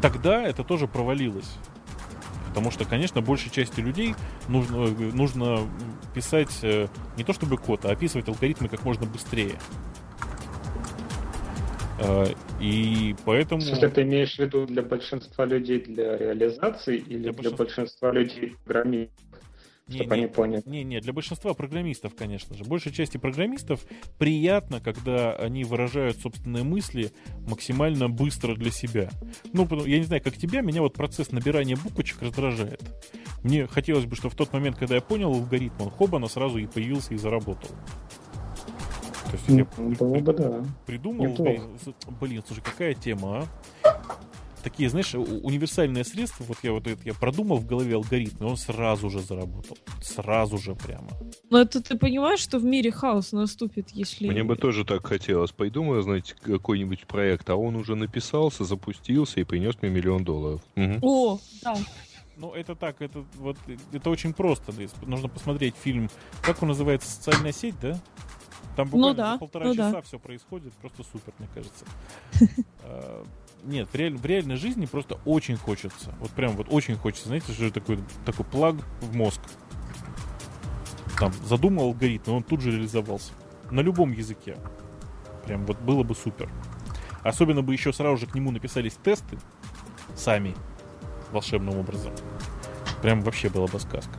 тогда 0.00 0.42
это 0.42 0.64
тоже 0.64 0.86
провалилось. 0.86 1.58
Потому 2.48 2.70
что, 2.70 2.84
конечно, 2.84 3.22
большей 3.22 3.50
части 3.50 3.80
людей 3.80 4.14
нужно, 4.48 4.88
нужно 4.88 5.60
писать 6.14 6.58
э, 6.62 6.88
не 7.16 7.24
то 7.24 7.32
чтобы 7.32 7.56
код, 7.56 7.86
а 7.86 7.92
описывать 7.92 8.28
алгоритмы 8.28 8.68
как 8.68 8.84
можно 8.84 9.06
быстрее. 9.06 9.58
Э, 12.02 12.26
и 12.60 13.14
поэтому... 13.24 13.60
Что 13.60 13.88
ты 13.88 14.02
имеешь 14.02 14.36
в 14.36 14.38
виду 14.38 14.66
для 14.66 14.82
большинства 14.82 15.44
людей 15.44 15.80
для 15.80 16.16
реализации 16.16 16.96
или 16.98 17.30
для, 17.30 17.32
для 17.32 17.50
большинства 17.50 18.12
людей 18.12 18.56
программистов? 18.64 19.16
Не, 19.88 19.96
чтобы 19.96 20.16
не, 20.16 20.22
они 20.22 20.32
поняли. 20.32 20.62
Не, 20.64 20.84
не, 20.84 21.00
для 21.00 21.12
большинства 21.12 21.54
программистов, 21.54 22.14
конечно 22.14 22.56
же. 22.56 22.64
Большей 22.64 22.92
части 22.92 23.18
программистов 23.18 23.84
приятно, 24.18 24.80
когда 24.80 25.34
они 25.34 25.64
выражают 25.64 26.18
собственные 26.18 26.62
мысли 26.62 27.10
максимально 27.46 28.08
быстро 28.08 28.54
для 28.54 28.70
себя. 28.70 29.10
Ну, 29.52 29.66
я 29.84 29.98
не 29.98 30.04
знаю, 30.04 30.22
как 30.22 30.36
тебя, 30.36 30.60
меня 30.60 30.82
вот 30.82 30.94
процесс 30.94 31.32
набирания 31.32 31.76
буквочек 31.76 32.22
раздражает. 32.22 32.80
Мне 33.42 33.66
хотелось 33.66 34.06
бы, 34.06 34.14
чтобы 34.14 34.34
в 34.34 34.36
тот 34.36 34.52
момент, 34.52 34.78
когда 34.78 34.94
я 34.94 35.00
понял 35.00 35.32
алгоритм, 35.32 35.82
он 35.82 35.90
хобана 35.90 36.28
сразу 36.28 36.58
и 36.58 36.66
появился 36.66 37.14
и 37.14 37.16
заработал. 37.16 37.70
То 39.32 39.38
есть 39.38 39.48
я 39.48 39.82
Было 39.94 40.18
бы, 40.18 40.32
да. 40.34 40.64
придумал, 40.84 41.26
Неплохо. 41.26 41.62
блин, 42.20 42.42
слушай, 42.46 42.60
какая 42.60 42.92
тема, 42.92 43.48
а? 43.82 44.02
такие, 44.62 44.90
знаешь, 44.90 45.14
универсальные 45.14 46.04
средства, 46.04 46.44
вот 46.44 46.58
я 46.62 46.72
вот 46.72 46.86
это 46.86 47.00
я 47.04 47.14
продумал 47.14 47.56
в 47.56 47.66
голове 47.66 47.94
алгоритм, 47.94 48.44
и 48.44 48.46
он 48.46 48.58
сразу 48.58 49.08
же 49.08 49.20
заработал. 49.20 49.78
Сразу 50.02 50.58
же 50.58 50.74
прямо. 50.74 51.08
Но 51.48 51.60
это 51.60 51.82
ты 51.82 51.96
понимаешь, 51.96 52.40
что 52.40 52.58
в 52.58 52.64
мире 52.64 52.90
хаос 52.90 53.32
наступит, 53.32 53.88
если... 53.90 54.28
Мне 54.28 54.44
бы 54.44 54.56
тоже 54.56 54.84
так 54.84 55.06
хотелось. 55.06 55.52
Пойду, 55.52 55.82
мы, 55.82 56.02
знаете, 56.02 56.34
какой-нибудь 56.40 57.06
проект, 57.06 57.48
а 57.48 57.56
он 57.56 57.76
уже 57.76 57.94
написался, 57.94 58.64
запустился 58.64 59.40
и 59.40 59.44
принес 59.44 59.80
мне 59.80 59.90
миллион 59.90 60.24
долларов. 60.24 60.60
Угу. 60.76 60.98
О, 61.00 61.38
да. 61.62 61.76
Ну, 62.36 62.52
это 62.52 62.74
так, 62.74 63.00
это 63.02 63.24
вот 63.38 63.56
это 63.92 64.10
очень 64.10 64.32
просто. 64.32 64.72
Нужно 65.06 65.28
посмотреть 65.28 65.74
фильм. 65.76 66.10
Как 66.42 66.62
он 66.62 66.68
называется? 66.68 67.10
Социальная 67.10 67.52
сеть, 67.52 67.78
да? 67.80 68.00
Там 68.76 68.88
ну 68.90 68.92
буквально 68.92 69.08
ну, 69.08 69.14
да, 69.14 69.32
за 69.32 69.38
полтора 69.38 69.66
ну, 69.66 69.74
часа 69.74 69.92
да. 69.92 70.02
все 70.02 70.18
происходит, 70.18 70.72
просто 70.74 71.02
супер, 71.02 71.32
мне 71.38 71.48
кажется. 71.54 71.84
А, 72.84 73.24
нет, 73.62 73.88
в, 73.92 73.94
реаль, 73.94 74.16
в 74.16 74.26
реальной 74.26 74.56
жизни 74.56 74.86
просто 74.86 75.18
очень 75.24 75.56
хочется. 75.56 76.12
Вот 76.18 76.30
прям 76.30 76.56
вот 76.56 76.66
очень 76.68 76.96
хочется, 76.96 77.28
знаете, 77.28 77.52
что 77.52 77.70
такой, 77.70 78.00
такой 78.24 78.44
плаг 78.44 78.74
в 79.00 79.14
мозг. 79.14 79.40
Там 81.16 81.32
задумал 81.44 81.84
алгоритм, 81.84 82.32
он 82.32 82.42
тут 82.42 82.60
же 82.60 82.72
реализовался. 82.72 83.32
На 83.70 83.80
любом 83.80 84.10
языке. 84.10 84.56
Прям 85.46 85.64
вот 85.64 85.78
было 85.78 86.02
бы 86.02 86.16
супер. 86.16 86.50
Особенно 87.22 87.62
бы 87.62 87.72
еще 87.72 87.92
сразу 87.92 88.16
же 88.16 88.26
к 88.26 88.34
нему 88.34 88.50
написались 88.50 88.94
тесты 88.94 89.38
сами 90.16 90.56
волшебным 91.30 91.78
образом. 91.78 92.12
Прям 93.00 93.20
вообще 93.20 93.48
была 93.48 93.68
бы 93.68 93.78
сказка. 93.78 94.18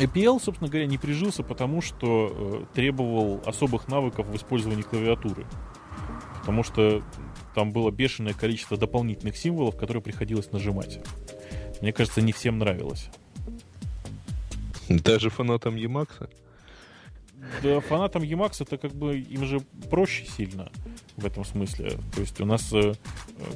APL, 0.00 0.40
собственно 0.40 0.70
говоря, 0.70 0.86
не 0.86 0.96
прижился, 0.96 1.42
потому 1.42 1.82
что 1.82 2.32
э, 2.32 2.74
требовал 2.74 3.42
особых 3.44 3.88
навыков 3.88 4.26
в 4.26 4.36
использовании 4.36 4.82
клавиатуры. 4.82 5.46
Потому 6.40 6.62
что 6.62 7.02
там 7.54 7.72
было 7.72 7.90
бешеное 7.90 8.32
количество 8.32 8.78
дополнительных 8.78 9.36
символов, 9.36 9.76
которые 9.76 10.02
приходилось 10.02 10.52
нажимать. 10.52 11.00
Мне 11.82 11.92
кажется, 11.92 12.22
не 12.22 12.32
всем 12.32 12.58
нравилось. 12.58 13.10
Даже 14.88 15.28
фанатам 15.28 15.76
Emacs? 15.76 16.30
Да, 17.62 17.80
фанатам 17.80 18.22
Emacs 18.22 18.62
это 18.62 18.78
как 18.78 18.92
бы 18.92 19.18
им 19.18 19.44
же 19.44 19.60
проще 19.90 20.24
сильно. 20.26 20.70
в 21.16 21.26
этом 21.26 21.44
смысле. 21.44 21.90
То 22.14 22.22
есть 22.22 22.40
у 22.40 22.46
нас, 22.46 22.72
э, 22.72 22.94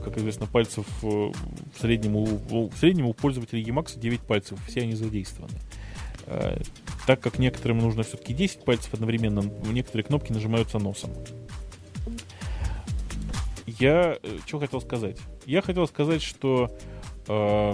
как 0.04 0.18
известно, 0.18 0.46
пальцев 0.46 0.86
э, 1.02 1.06
в 1.06 1.80
среднем 1.80 2.16
у, 2.16 2.24
в 2.24 2.76
среднем 2.76 3.06
у 3.06 3.14
пользователей 3.14 3.64
Emacs 3.64 3.98
9 3.98 4.20
пальцев, 4.20 4.58
все 4.66 4.82
они 4.82 4.94
задействованы. 4.94 5.58
Так 7.06 7.20
как 7.20 7.38
некоторым 7.38 7.78
нужно 7.78 8.02
все-таки 8.02 8.34
10 8.34 8.64
пальцев 8.64 8.94
одновременно, 8.94 9.42
некоторые 9.66 10.04
кнопки 10.04 10.32
нажимаются 10.32 10.78
носом. 10.78 11.10
Я 13.66 14.18
что 14.46 14.58
хотел 14.58 14.80
сказать? 14.80 15.18
Я 15.46 15.62
хотел 15.62 15.86
сказать, 15.86 16.22
что 16.22 16.70
э, 17.26 17.72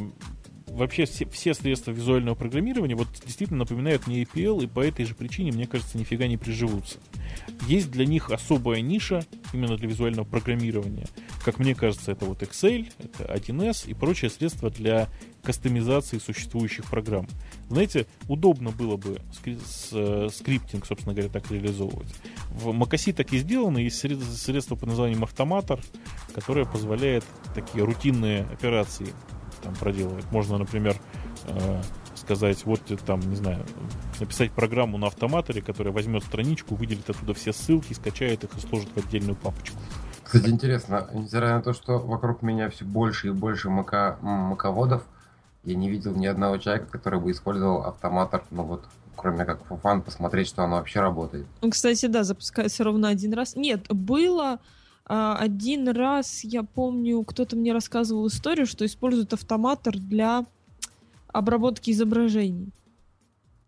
вообще 0.70 1.04
все, 1.04 1.26
все 1.28 1.54
средства 1.54 1.90
визуального 1.90 2.34
программирования 2.34 2.94
вот 2.94 3.08
действительно 3.24 3.60
напоминают 3.60 4.06
мне 4.06 4.22
EPL, 4.22 4.64
и 4.64 4.66
по 4.66 4.80
этой 4.80 5.04
же 5.04 5.14
причине, 5.14 5.52
мне 5.52 5.66
кажется, 5.66 5.98
нифига 5.98 6.26
не 6.26 6.36
приживутся. 6.36 6.98
Есть 7.66 7.90
для 7.90 8.06
них 8.06 8.30
особая 8.30 8.80
ниша 8.80 9.24
именно 9.52 9.76
для 9.76 9.88
визуального 9.88 10.24
программирования. 10.24 11.06
Как 11.44 11.58
мне 11.58 11.74
кажется, 11.74 12.12
это 12.12 12.24
вот 12.24 12.42
Excel, 12.42 12.90
это 12.98 13.32
1С 13.34 13.88
и 13.88 13.94
прочие 13.94 14.30
средства 14.30 14.70
для 14.70 15.08
кастомизации 15.42 16.18
существующих 16.18 16.84
программ. 16.86 17.26
Знаете, 17.68 18.06
удобно 18.28 18.70
было 18.70 18.96
бы 18.96 19.20
э, 19.44 20.28
скриптинг, 20.32 20.86
собственно 20.86 21.14
говоря, 21.14 21.30
так 21.30 21.50
реализовывать. 21.50 22.14
В 22.50 22.68
macOS 22.68 23.12
так 23.12 23.32
и 23.32 23.38
сделано. 23.38 23.78
Есть 23.78 23.98
средство 23.98 24.76
под 24.76 24.88
названием 24.88 25.22
автоматор, 25.24 25.80
которое 26.34 26.64
позволяет 26.66 27.24
такие 27.54 27.84
рутинные 27.84 28.42
операции 28.42 29.08
там 29.62 29.74
проделывать. 29.74 30.30
Можно, 30.30 30.58
например, 30.58 30.96
э, 31.46 31.82
сказать, 32.14 32.64
вот 32.64 32.80
там, 33.06 33.20
не 33.20 33.36
знаю, 33.36 33.64
написать 34.18 34.52
программу 34.52 34.98
на 34.98 35.08
автоматоре, 35.08 35.62
которая 35.62 35.92
возьмет 35.92 36.22
страничку, 36.22 36.74
выделит 36.74 37.08
оттуда 37.08 37.34
все 37.34 37.52
ссылки, 37.52 37.92
скачает 37.92 38.44
их 38.44 38.50
и 38.56 38.60
сложит 38.60 38.88
в 38.94 38.98
отдельную 38.98 39.36
папочку. 39.36 39.78
Кстати, 40.22 40.48
интересно, 40.48 41.08
несмотря 41.12 41.56
на 41.56 41.62
то, 41.62 41.72
что 41.72 41.98
вокруг 41.98 42.42
меня 42.42 42.70
все 42.70 42.84
больше 42.84 43.28
и 43.28 43.30
больше 43.30 43.68
мака, 43.68 44.16
маководов, 44.22 45.02
я 45.64 45.74
не 45.74 45.90
видел 45.90 46.14
ни 46.14 46.26
одного 46.26 46.58
человека, 46.58 46.86
который 46.90 47.20
бы 47.20 47.30
использовал 47.30 47.82
автоматор, 47.82 48.44
ну 48.50 48.62
вот, 48.62 48.84
кроме 49.16 49.44
как 49.44 49.60
фан, 49.82 50.02
посмотреть, 50.02 50.48
что 50.48 50.64
оно 50.64 50.76
вообще 50.76 51.00
работает. 51.00 51.46
Кстати, 51.68 52.06
да, 52.06 52.24
запускается 52.24 52.84
ровно 52.84 53.08
один 53.08 53.34
раз. 53.34 53.56
Нет, 53.56 53.86
было 53.88 54.60
а, 55.04 55.36
один 55.36 55.88
раз, 55.88 56.44
я 56.44 56.62
помню, 56.62 57.22
кто-то 57.24 57.56
мне 57.56 57.72
рассказывал 57.72 58.26
историю, 58.28 58.66
что 58.66 58.86
используют 58.86 59.32
автоматор 59.32 59.98
для 59.98 60.46
обработки 61.28 61.90
изображений. 61.90 62.70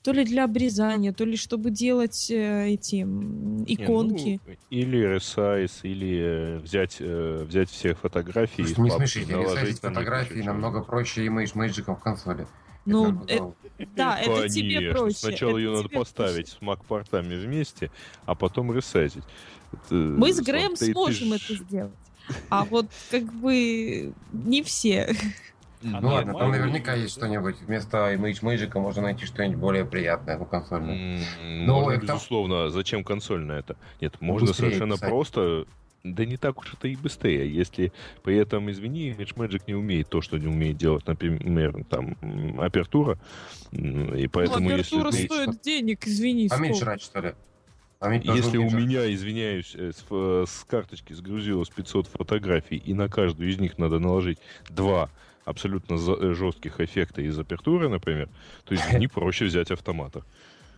То 0.03 0.12
ли 0.12 0.24
для 0.24 0.45
обрезания, 0.45 1.12
то 1.12 1.24
ли 1.24 1.37
чтобы 1.37 1.70
делать 1.70 2.29
э, 2.31 2.70
эти 2.70 3.03
иконки. 3.03 4.29
Не, 4.29 4.41
ну, 4.45 4.57
или 4.70 5.16
resize, 5.16 5.73
или 5.83 6.19
э, 6.19 6.59
взять, 6.59 6.97
э, 6.99 7.45
взять 7.47 7.70
все 7.70 7.95
фотографии. 7.95 8.62
Слушай, 8.62 8.81
не 8.81 8.91
смешите, 8.91 9.33
ресайзить 9.33 9.81
фотографии 9.81 10.41
намного 10.41 10.83
проще 10.83 11.27
имейдж 11.27 11.53
мэйджиком 11.55 11.97
в 11.97 12.01
консоли. 12.01 12.47
Ну, 12.85 13.23
это, 13.29 13.55
да, 13.95 14.16
Конечно. 14.16 14.33
это 14.33 14.49
тебе 14.49 14.91
проще. 14.91 15.16
Сначала 15.16 15.51
это 15.51 15.59
ее 15.59 15.70
надо 15.70 15.89
поставить 15.89 16.59
проще. 16.59 16.59
с 16.59 16.62
Mac-портами 16.62 17.37
вместе, 17.37 17.91
а 18.27 18.35
потом 18.35 18.73
ресайзить. 18.74 19.23
Мы 19.91 20.33
с 20.33 20.41
Грэем 20.41 20.74
ты, 20.74 20.93
сможем 20.93 21.33
это 21.33 21.55
сделать. 21.55 21.93
А 22.51 22.65
вот 22.65 22.87
как 23.11 23.33
бы 23.33 24.12
не 24.33 24.62
все. 24.62 25.15
Ну 25.83 26.09
а 26.09 26.13
ладно, 26.13 26.35
там 26.35 26.51
наверняка 26.51 26.95
есть 26.95 27.15
что-нибудь. 27.15 27.57
Вместо 27.61 28.15
Image 28.15 28.43
Magic 28.43 28.79
можно 28.79 29.03
найти 29.03 29.27
что-нибудь 29.27 29.59
более 29.59 29.85
приятное, 29.85 30.39
ну, 30.39 30.45
консольное. 30.45 30.97
Mm, 30.97 31.65
Но 31.65 31.81
можно, 31.81 31.99
там... 31.99 32.17
безусловно. 32.17 32.71
Зачем 32.71 33.05
консольное 33.05 33.61
это? 33.61 33.77
Нет, 34.01 34.21
можно 34.21 34.49
Быстрее 34.49 34.69
совершенно 34.69 34.95
писать. 34.95 35.09
просто 35.09 35.67
да 36.05 36.25
не 36.25 36.37
так 36.37 36.59
уж 36.59 36.75
это 36.75 36.89
и 36.89 36.97
быстрее. 36.97 37.53
Если 37.53 37.93
при 38.23 38.37
этом, 38.37 38.71
извини, 38.71 39.11
Image 39.13 39.35
Magic 39.37 39.63
не 39.67 39.75
умеет 39.75 40.09
то, 40.09 40.21
что 40.21 40.39
не 40.39 40.49
умеет 40.49 40.77
делать, 40.77 41.07
например, 41.07 41.85
там, 41.89 42.17
апертура. 42.59 43.19
И 43.71 44.29
поэтому, 44.33 44.69
ну, 44.69 44.75
апертура 44.75 45.07
если... 45.07 45.27
стоит 45.27 45.61
денег, 45.61 46.07
извини. 46.07 46.49
Поменьше 46.49 46.85
рать, 46.85 47.03
что 47.03 47.21
ли? 47.21 47.35
Если 48.25 48.59
у 48.59 48.69
меня, 48.69 49.13
извиняюсь, 49.15 49.77
э, 49.77 49.93
с, 49.93 50.05
э, 50.11 50.45
с 50.49 50.65
карточки 50.65 51.13
сгрузилось 51.13 51.69
500 51.69 52.09
фотографий, 52.09 52.77
и 52.77 52.95
на 52.95 53.09
каждую 53.09 53.49
из 53.49 53.61
них 53.61 53.79
надо 53.79 54.01
наложить 54.01 54.39
два 54.69 55.09
абсолютно 55.44 55.94
э, 55.94 56.35
жестких 56.35 56.81
эффекта 56.81 57.23
из 57.23 57.39
апертуры, 57.39 57.89
например, 57.89 58.28
то 58.64 58.74
есть 58.74 58.93
не 58.98 59.09
проще 59.09 59.47
взять 59.47 59.70
автомата. 59.70 60.23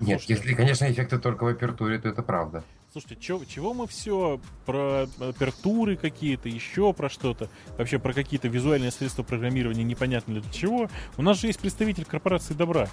Нет, 0.00 0.20
Слушайте, 0.20 0.34
если, 0.34 0.54
конечно, 0.54 0.90
эффекты 0.90 1.18
только 1.18 1.44
в 1.44 1.46
апертуре, 1.48 1.98
то 1.98 2.08
это 2.08 2.22
правда. 2.22 2.64
Слушайте, 2.92 3.16
чё, 3.16 3.40
чего 3.44 3.74
мы 3.74 3.86
все 3.86 4.40
про 4.66 5.08
апертуры 5.18 5.96
какие-то, 5.96 6.48
еще 6.48 6.92
про 6.92 7.08
что-то, 7.08 7.48
вообще 7.76 7.98
про 7.98 8.12
какие-то 8.12 8.48
визуальные 8.48 8.92
средства 8.92 9.22
программирования 9.22 9.82
непонятно 9.82 10.40
для 10.40 10.52
чего? 10.52 10.88
У 11.16 11.22
нас 11.22 11.40
же 11.40 11.48
есть 11.48 11.60
представитель 11.60 12.04
корпорации 12.04 12.54
добра. 12.54 12.88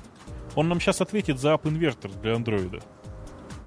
Он 0.55 0.67
нам 0.69 0.79
сейчас 0.79 1.01
ответит 1.01 1.39
за 1.39 1.53
App 1.53 1.63
Inverter 1.63 2.19
для 2.21 2.35
андроида. 2.35 2.79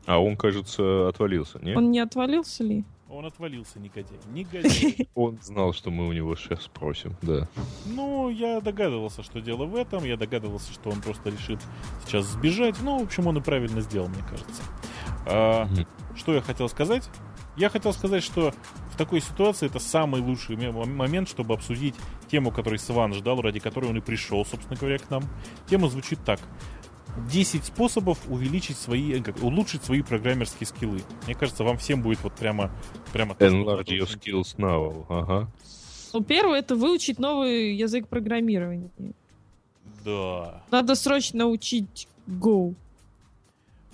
А 0.07 0.19
он, 0.19 0.37
кажется, 0.37 1.09
отвалился, 1.09 1.59
не? 1.61 1.75
Он 1.77 1.91
не 1.91 2.01
отвалился 2.01 2.65
ли? 2.65 2.85
Он 3.09 3.27
отвалился, 3.27 3.79
негодяй. 3.79 4.19
Негодяй. 4.33 5.09
Он 5.15 5.39
знал, 5.43 5.73
что 5.73 5.91
мы 5.91 6.09
у 6.09 6.13
него 6.13 6.35
сейчас 6.37 6.63
спросим, 6.65 7.17
да. 7.23 7.49
Ну, 7.87 8.31
я 8.31 8.61
догадывался, 8.61 9.23
что 9.23 9.41
дело 9.41 9.67
в 9.67 9.77
этом. 9.77 10.05
Я 10.05 10.17
догадывался, 10.17 10.73
что 10.73 10.91
он 10.91 11.01
просто 11.01 11.31
решит 11.31 11.61
сейчас 12.07 12.25
сбежать. 12.27 12.77
Ну, 12.83 12.99
в 12.99 13.03
общем, 13.03 13.27
он 13.27 13.39
и 13.39 13.41
правильно 13.41 13.81
сделал, 13.83 14.09
мне 14.09 14.23
кажется. 14.29 14.63
А, 15.27 15.69
Что 16.17 16.35
я 16.35 16.41
хотел 16.41 16.69
сказать? 16.69 17.09
Я 17.57 17.69
хотел 17.69 17.93
сказать, 17.93 18.23
что 18.25 18.53
в 18.93 18.97
такой 18.97 19.21
ситуации 19.21 19.67
это 19.67 19.79
самый 19.79 20.21
лучший 20.21 20.57
момент, 20.57 21.29
чтобы 21.29 21.55
обсудить 21.55 21.95
тему, 22.29 22.51
которую 22.51 22.79
Сван 22.79 23.15
ждал, 23.15 23.41
ради 23.41 23.61
которой 23.61 23.91
он 23.91 23.99
и 23.99 24.01
пришел, 24.01 24.45
собственно 24.45 24.77
говоря, 24.77 24.99
к 24.99 25.09
нам. 25.11 25.23
Тема 25.69 25.89
звучит 25.89 26.19
так. 26.25 26.41
10 27.31 27.65
способов 27.65 28.19
увеличить 28.29 28.77
свои, 28.77 29.21
как, 29.23 29.43
улучшить 29.43 29.85
свои 29.85 30.03
программерские 30.03 30.67
скиллы. 30.67 31.03
Мне 31.27 31.35
кажется, 31.35 31.65
вам 31.65 31.79
всем 31.79 32.03
будет 32.03 32.23
вот 32.23 32.35
прямо... 32.35 32.71
прямо 33.13 33.35
Enlarge 33.35 33.87
your 33.87 34.09
skills 34.09 34.57
now. 34.57 35.07
Ага. 35.09 35.49
Ну, 36.13 36.23
первое 36.23 36.61
это 36.61 36.77
выучить 36.77 37.19
новый 37.19 37.75
язык 37.75 38.09
программирования. 38.09 38.91
Да. 40.05 40.63
Надо 40.71 40.95
срочно 40.95 41.47
учить 41.47 42.09
Go. 42.27 42.75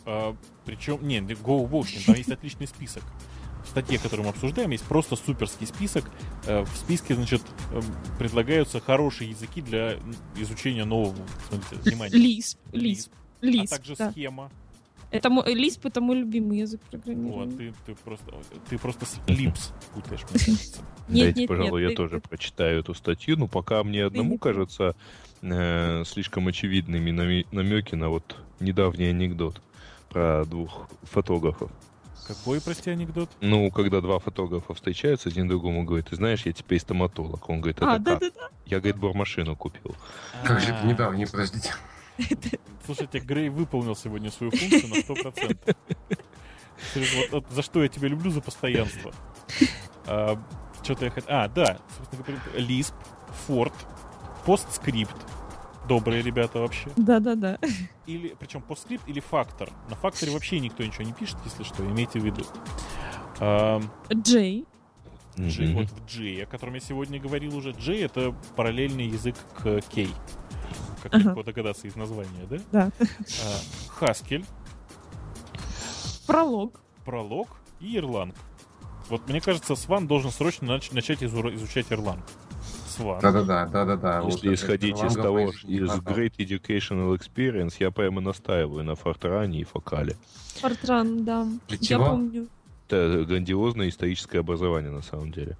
А, 0.05 0.34
причем, 0.64 1.06
нет, 1.06 1.24
Go, 1.24 1.66
в 1.66 1.74
общем, 1.76 2.01
там 2.05 2.14
есть 2.14 2.30
отличный 2.30 2.66
список. 2.66 3.02
В 3.70 3.72
статье, 3.72 4.01
которую 4.01 4.24
мы 4.24 4.30
обсуждаем, 4.30 4.70
есть 4.70 4.82
просто 4.82 5.14
суперский 5.14 5.64
список. 5.64 6.10
Э, 6.44 6.62
в 6.62 6.76
списке, 6.76 7.14
значит, 7.14 7.40
эм, 7.70 7.84
предлагаются 8.18 8.80
хорошие 8.80 9.30
языки 9.30 9.62
для 9.62 9.97
изучения 10.36 10.84
нового. 10.84 11.14
Смотрите, 11.48 11.80
внимание. 11.88 12.18
Lisp. 12.18 12.59
Lisp. 12.72 13.10
Lisp. 13.40 13.66
А 13.66 13.66
также 13.68 13.94
да. 13.94 14.10
схема. 14.10 14.51
Это 15.12 15.30
мой, 15.30 15.44
Lisp 15.55 15.82
это 15.84 16.01
мой 16.01 16.16
любимый 16.16 16.59
язык 16.59 16.80
программирования. 16.90 17.47
Вот, 17.47 17.59
ты, 17.59 17.72
ты 17.86 17.94
просто, 17.94 18.34
ты 18.68 18.76
просто 18.76 19.06
с 19.06 19.20
Lips 19.28 19.72
путаешь, 19.94 20.24
мне 20.30 20.40
кажется. 20.40 20.80
Нет, 21.06 21.09
Дайте, 21.26 21.40
нет, 21.42 21.48
пожалуй, 21.48 21.82
нет, 21.82 21.90
я 21.90 21.97
тоже 21.97 22.18
прочитаю 22.18 22.80
эту 22.80 22.94
статью. 22.94 23.36
Ну, 23.38 23.47
пока 23.47 23.84
мне 23.84 24.05
одному 24.05 24.36
кажется 24.36 24.97
э, 25.42 26.02
слишком 26.06 26.48
очевидными 26.48 27.12
намеки 27.52 27.94
на 27.94 28.09
вот 28.09 28.36
недавний 28.59 29.06
анекдот 29.06 29.62
про 30.09 30.44
двух 30.44 30.88
фотографов. 31.05 31.70
Какой, 32.31 32.61
прости, 32.61 32.90
анекдот? 32.90 33.28
Ну, 33.40 33.73
когда 33.73 34.01
два 34.01 34.20
фотографа 34.20 34.73
встречаются, 34.73 35.28
один 35.31 35.48
другому 35.48 35.82
говорит, 35.82 36.11
ты 36.11 36.16
знаешь, 36.16 36.47
я 36.47 36.52
теперь 36.52 36.78
стоматолог. 36.78 37.48
Он 37.48 37.61
говорит, 37.61 37.78
это 37.78 37.90
а, 37.90 37.94
как? 37.94 38.02
Да, 38.05 38.19
да, 38.20 38.31
да. 38.31 38.48
Я, 38.66 38.78
говорит, 38.78 38.98
бормашину 38.98 39.57
купил. 39.57 39.97
Как 40.44 40.61
же 40.61 40.70
это 40.70 40.86
недавно, 40.86 41.27
подождите. 41.27 41.74
Слушайте, 42.86 43.19
Грей 43.19 43.48
выполнил 43.48 43.97
сегодня 43.97 44.31
свою 44.31 44.52
функцию 44.52 44.90
на 44.90 45.01
100%. 45.01 45.77
Вот, 46.94 47.31
вот, 47.32 47.47
за 47.51 47.62
что 47.62 47.82
я 47.82 47.89
тебя 47.89 48.07
люблю, 48.07 48.31
за 48.31 48.40
постоянство. 48.40 49.12
А, 50.07 50.40
Что-то 50.85 51.07
я 51.07 51.11
хотел... 51.11 51.31
А, 51.35 51.48
да, 51.48 51.78
собственно 51.98 52.23
говоря, 52.23 52.65
Lisp, 52.65 52.94
Ford, 53.48 53.74
PostScript, 54.47 55.16
добрые 55.90 56.22
ребята 56.22 56.60
вообще. 56.60 56.88
Да-да-да. 56.96 57.58
Или, 58.06 58.36
причем 58.38 58.62
постскрипт 58.62 59.08
или 59.08 59.18
фактор. 59.18 59.70
На 59.88 59.96
факторе 59.96 60.30
вообще 60.30 60.60
никто 60.60 60.84
ничего 60.84 61.02
не 61.02 61.12
пишет, 61.12 61.36
если 61.44 61.64
что, 61.64 61.84
имейте 61.84 62.20
в 62.20 62.24
виду. 62.24 62.44
Джей. 64.14 64.66
Джей, 65.36 65.74
вот 65.74 65.88
в 65.88 66.06
Джей, 66.06 66.44
о 66.44 66.46
котором 66.46 66.74
я 66.74 66.80
сегодня 66.80 67.18
говорил 67.18 67.56
уже. 67.56 67.72
Джей— 67.72 68.04
это 68.04 68.32
параллельный 68.54 69.06
язык 69.06 69.34
к 69.58 69.80
Кей. 69.80 70.14
Как 71.02 71.12
ага. 71.14 71.24
легко 71.24 71.42
догадаться 71.42 71.88
из 71.88 71.96
названия, 71.96 72.46
да? 72.48 72.58
Да. 72.70 72.90
Хаскель. 73.88 74.44
Пролог. 76.28 76.80
Пролог 77.04 77.48
и 77.80 77.96
Ирланг. 77.96 78.36
Вот 79.08 79.28
мне 79.28 79.40
кажется, 79.40 79.74
Сван 79.74 80.06
должен 80.06 80.30
срочно 80.30 80.68
начать 80.68 81.24
изучать 81.24 81.86
Ирланг. 81.90 82.24
Сван. 82.90 83.20
Да-да-да, 83.20 83.66
да-да-да. 83.66 84.22
Если 84.26 84.48
вот 84.48 84.54
исходить 84.54 85.02
из 85.02 85.14
того, 85.14 85.50
из 85.50 85.90
Great 85.90 86.36
Educational 86.38 87.16
Experience, 87.16 87.74
я 87.78 87.90
прямо 87.90 88.20
настаиваю 88.20 88.84
на 88.84 88.94
Фортране 88.94 89.60
и 89.60 89.64
Фокале. 89.64 90.16
Фортран, 90.60 91.24
да. 91.24 91.46
Для 91.68 91.78
чего? 91.78 92.04
Я 92.04 92.10
помню. 92.10 92.48
Это 92.88 93.24
грандиозное 93.24 93.88
историческое 93.88 94.40
образование, 94.40 94.90
на 94.90 95.02
самом 95.02 95.30
деле. 95.30 95.56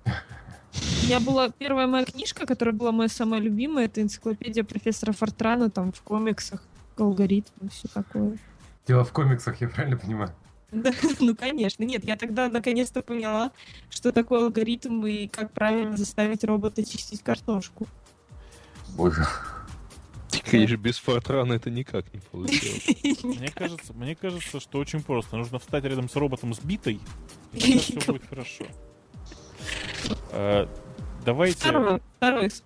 Я 1.03 1.21
была 1.21 1.51
первая 1.51 1.87
моя 1.87 2.05
книжка, 2.05 2.47
которая 2.47 2.75
была 2.75 2.93
моя 2.93 3.09
самая 3.09 3.41
любимая, 3.41 3.87
это 3.87 4.03
энциклопедия 4.03 4.65
профессора 4.65 5.13
Фортрана, 5.13 5.71
там 5.71 5.93
в 5.93 6.03
комиксах, 6.03 6.63
алгоритмы, 6.97 7.69
все 7.71 7.89
такое. 7.89 8.39
Дело 8.87 9.05
в 9.05 9.13
комиксах, 9.13 9.61
я 9.61 9.69
правильно 9.69 9.97
понимаю? 9.97 10.33
Да, 10.73 10.93
ну, 11.21 11.35
конечно. 11.35 11.83
Нет, 11.85 12.05
я 12.05 12.17
тогда 12.17 12.49
наконец-то 12.49 13.03
поняла, 13.03 13.53
что 13.89 14.13
такое 14.13 14.45
алгоритм 14.45 15.05
и 15.07 15.29
как 15.29 15.53
правильно 15.53 15.97
заставить 15.97 16.45
робота 16.45 16.85
чистить 16.85 17.23
картошку. 17.23 17.87
Боже. 18.97 19.27
Конечно, 20.45 20.77
без 20.77 20.97
фортрана 20.99 21.55
это 21.55 21.71
никак 21.71 22.13
не 22.15 22.21
получилось. 22.21 23.23
Мне 23.25 23.49
кажется, 23.49 23.93
мне 23.93 24.15
кажется, 24.15 24.61
что 24.61 24.79
очень 24.79 25.03
просто. 25.03 25.37
Нужно 25.37 25.59
встать 25.59 25.85
рядом 25.85 26.09
с 26.09 26.17
роботом 26.17 26.55
с 26.55 26.61
битой, 26.61 27.01
и 27.53 27.79
все 27.79 28.01
будет 28.07 28.27
хорошо. 28.29 28.65
А, 30.33 30.69
Давайте... 31.25 31.59
Второй, 31.59 32.01
второй, 32.17 32.51
с- 32.51 32.63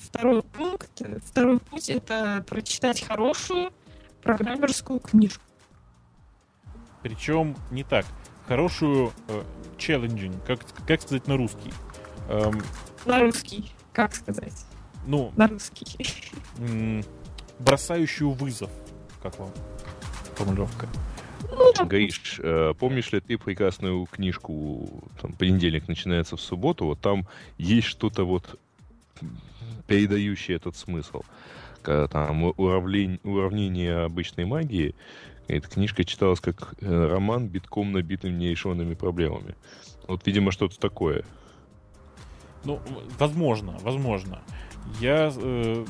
второй 0.00 0.42
пункт, 0.42 1.02
второй 1.24 1.58
путь— 1.58 1.90
это 1.90 2.44
прочитать 2.48 3.02
хорошую 3.02 3.70
программерскую 4.22 5.00
книжку. 5.00 5.42
Причем 7.02 7.56
не 7.70 7.84
так. 7.84 8.04
Хорошую 8.46 9.12
э, 9.28 9.42
challenging, 9.76 10.34
как, 10.46 10.60
как 10.86 11.02
сказать 11.02 11.26
на 11.26 11.36
русский? 11.36 11.72
Эм, 12.28 12.62
На 13.04 13.20
русский, 13.20 13.72
как 13.92 14.14
сказать? 14.14 14.64
ну, 15.06 15.32
На 15.36 15.46
русский. 15.48 15.86
м, 16.58 17.04
бросающую 17.58 18.30
вызов. 18.30 18.70
Как 19.22 19.38
вам 19.38 19.50
формулировка? 20.34 20.88
Гаиш, 21.86 22.40
э, 22.42 22.74
помнишь 22.78 23.12
ли 23.12 23.20
ты 23.20 23.38
прекрасную 23.38 24.04
книжку 24.06 25.02
там, 25.20 25.32
«Понедельник 25.32 25.88
начинается 25.88 26.36
в 26.36 26.40
субботу»? 26.40 26.86
Вот 26.86 27.00
там 27.00 27.26
есть 27.58 27.86
что-то 27.86 28.24
вот 28.24 28.58
передающее 29.86 30.56
этот 30.56 30.76
смысл. 30.76 31.22
Когда 31.82 32.06
там 32.08 32.44
у- 32.44 32.50
уравнень- 32.52 33.20
уравнение 33.24 34.04
обычной 34.04 34.44
магии, 34.44 34.94
эта 35.48 35.68
книжка 35.68 36.04
читалась 36.04 36.40
как 36.40 36.74
э, 36.80 37.06
роман, 37.06 37.48
битком 37.48 37.92
набитым 37.92 38.38
нерешенными 38.38 38.94
проблемами. 38.94 39.54
Вот, 40.06 40.26
видимо, 40.26 40.52
что-то 40.52 40.78
такое. 40.78 41.24
Ну, 42.64 42.80
возможно, 43.18 43.78
возможно. 43.82 44.40
Я 45.00 45.32
э, 45.34 45.84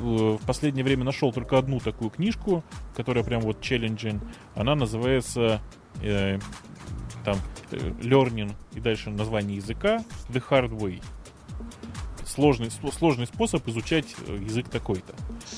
в 0.00 0.38
последнее 0.46 0.84
время 0.84 1.04
нашел 1.04 1.32
только 1.32 1.58
одну 1.58 1.80
такую 1.80 2.10
книжку, 2.10 2.62
которая 2.96 3.24
прям 3.24 3.40
вот 3.40 3.60
challenging. 3.60 4.20
Она 4.54 4.74
называется 4.74 5.60
э, 6.02 6.38
там 7.24 7.36
э, 7.70 7.76
Learning 8.00 8.52
и 8.74 8.80
дальше 8.80 9.10
название 9.10 9.56
языка 9.56 10.04
The 10.28 10.42
Hard 10.48 10.70
Way. 10.70 11.02
Сложный, 12.26 12.70
сложный 12.70 13.26
способ 13.26 13.66
изучать 13.68 14.14
э, 14.26 14.36
язык 14.36 14.68
такой-то. 14.68 15.14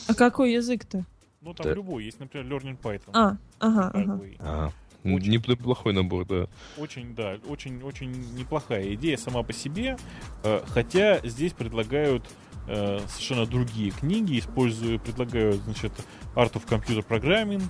А 0.08 0.14
какой 0.14 0.52
язык-то? 0.52 1.04
Ну, 1.46 1.54
там 1.54 1.66
Да. 1.66 1.74
любой. 1.74 2.04
Есть, 2.04 2.18
например, 2.18 2.46
Learning 2.52 2.76
Python. 2.76 3.10
А, 3.12 3.36
ага, 3.60 3.90
ага. 3.94 4.12
Way. 4.14 4.36
А, 4.40 4.70
Очень. 5.04 5.30
неплохой 5.30 5.92
набор, 5.92 6.26
да. 6.26 6.48
Очень, 6.76 7.14
да, 7.14 7.38
очень, 7.48 7.80
очень 7.84 8.10
неплохая 8.34 8.92
идея 8.94 9.16
сама 9.16 9.44
по 9.44 9.52
себе, 9.52 9.96
э, 10.42 10.62
хотя 10.66 11.20
здесь 11.22 11.52
предлагают 11.52 12.24
э, 12.66 12.98
совершенно 13.06 13.46
другие 13.46 13.92
книги, 13.92 14.40
используя, 14.40 14.98
предлагают, 14.98 15.62
значит, 15.62 15.92
Art 16.34 16.52
of 16.54 16.66
Computer 16.66 17.06
Programming, 17.06 17.62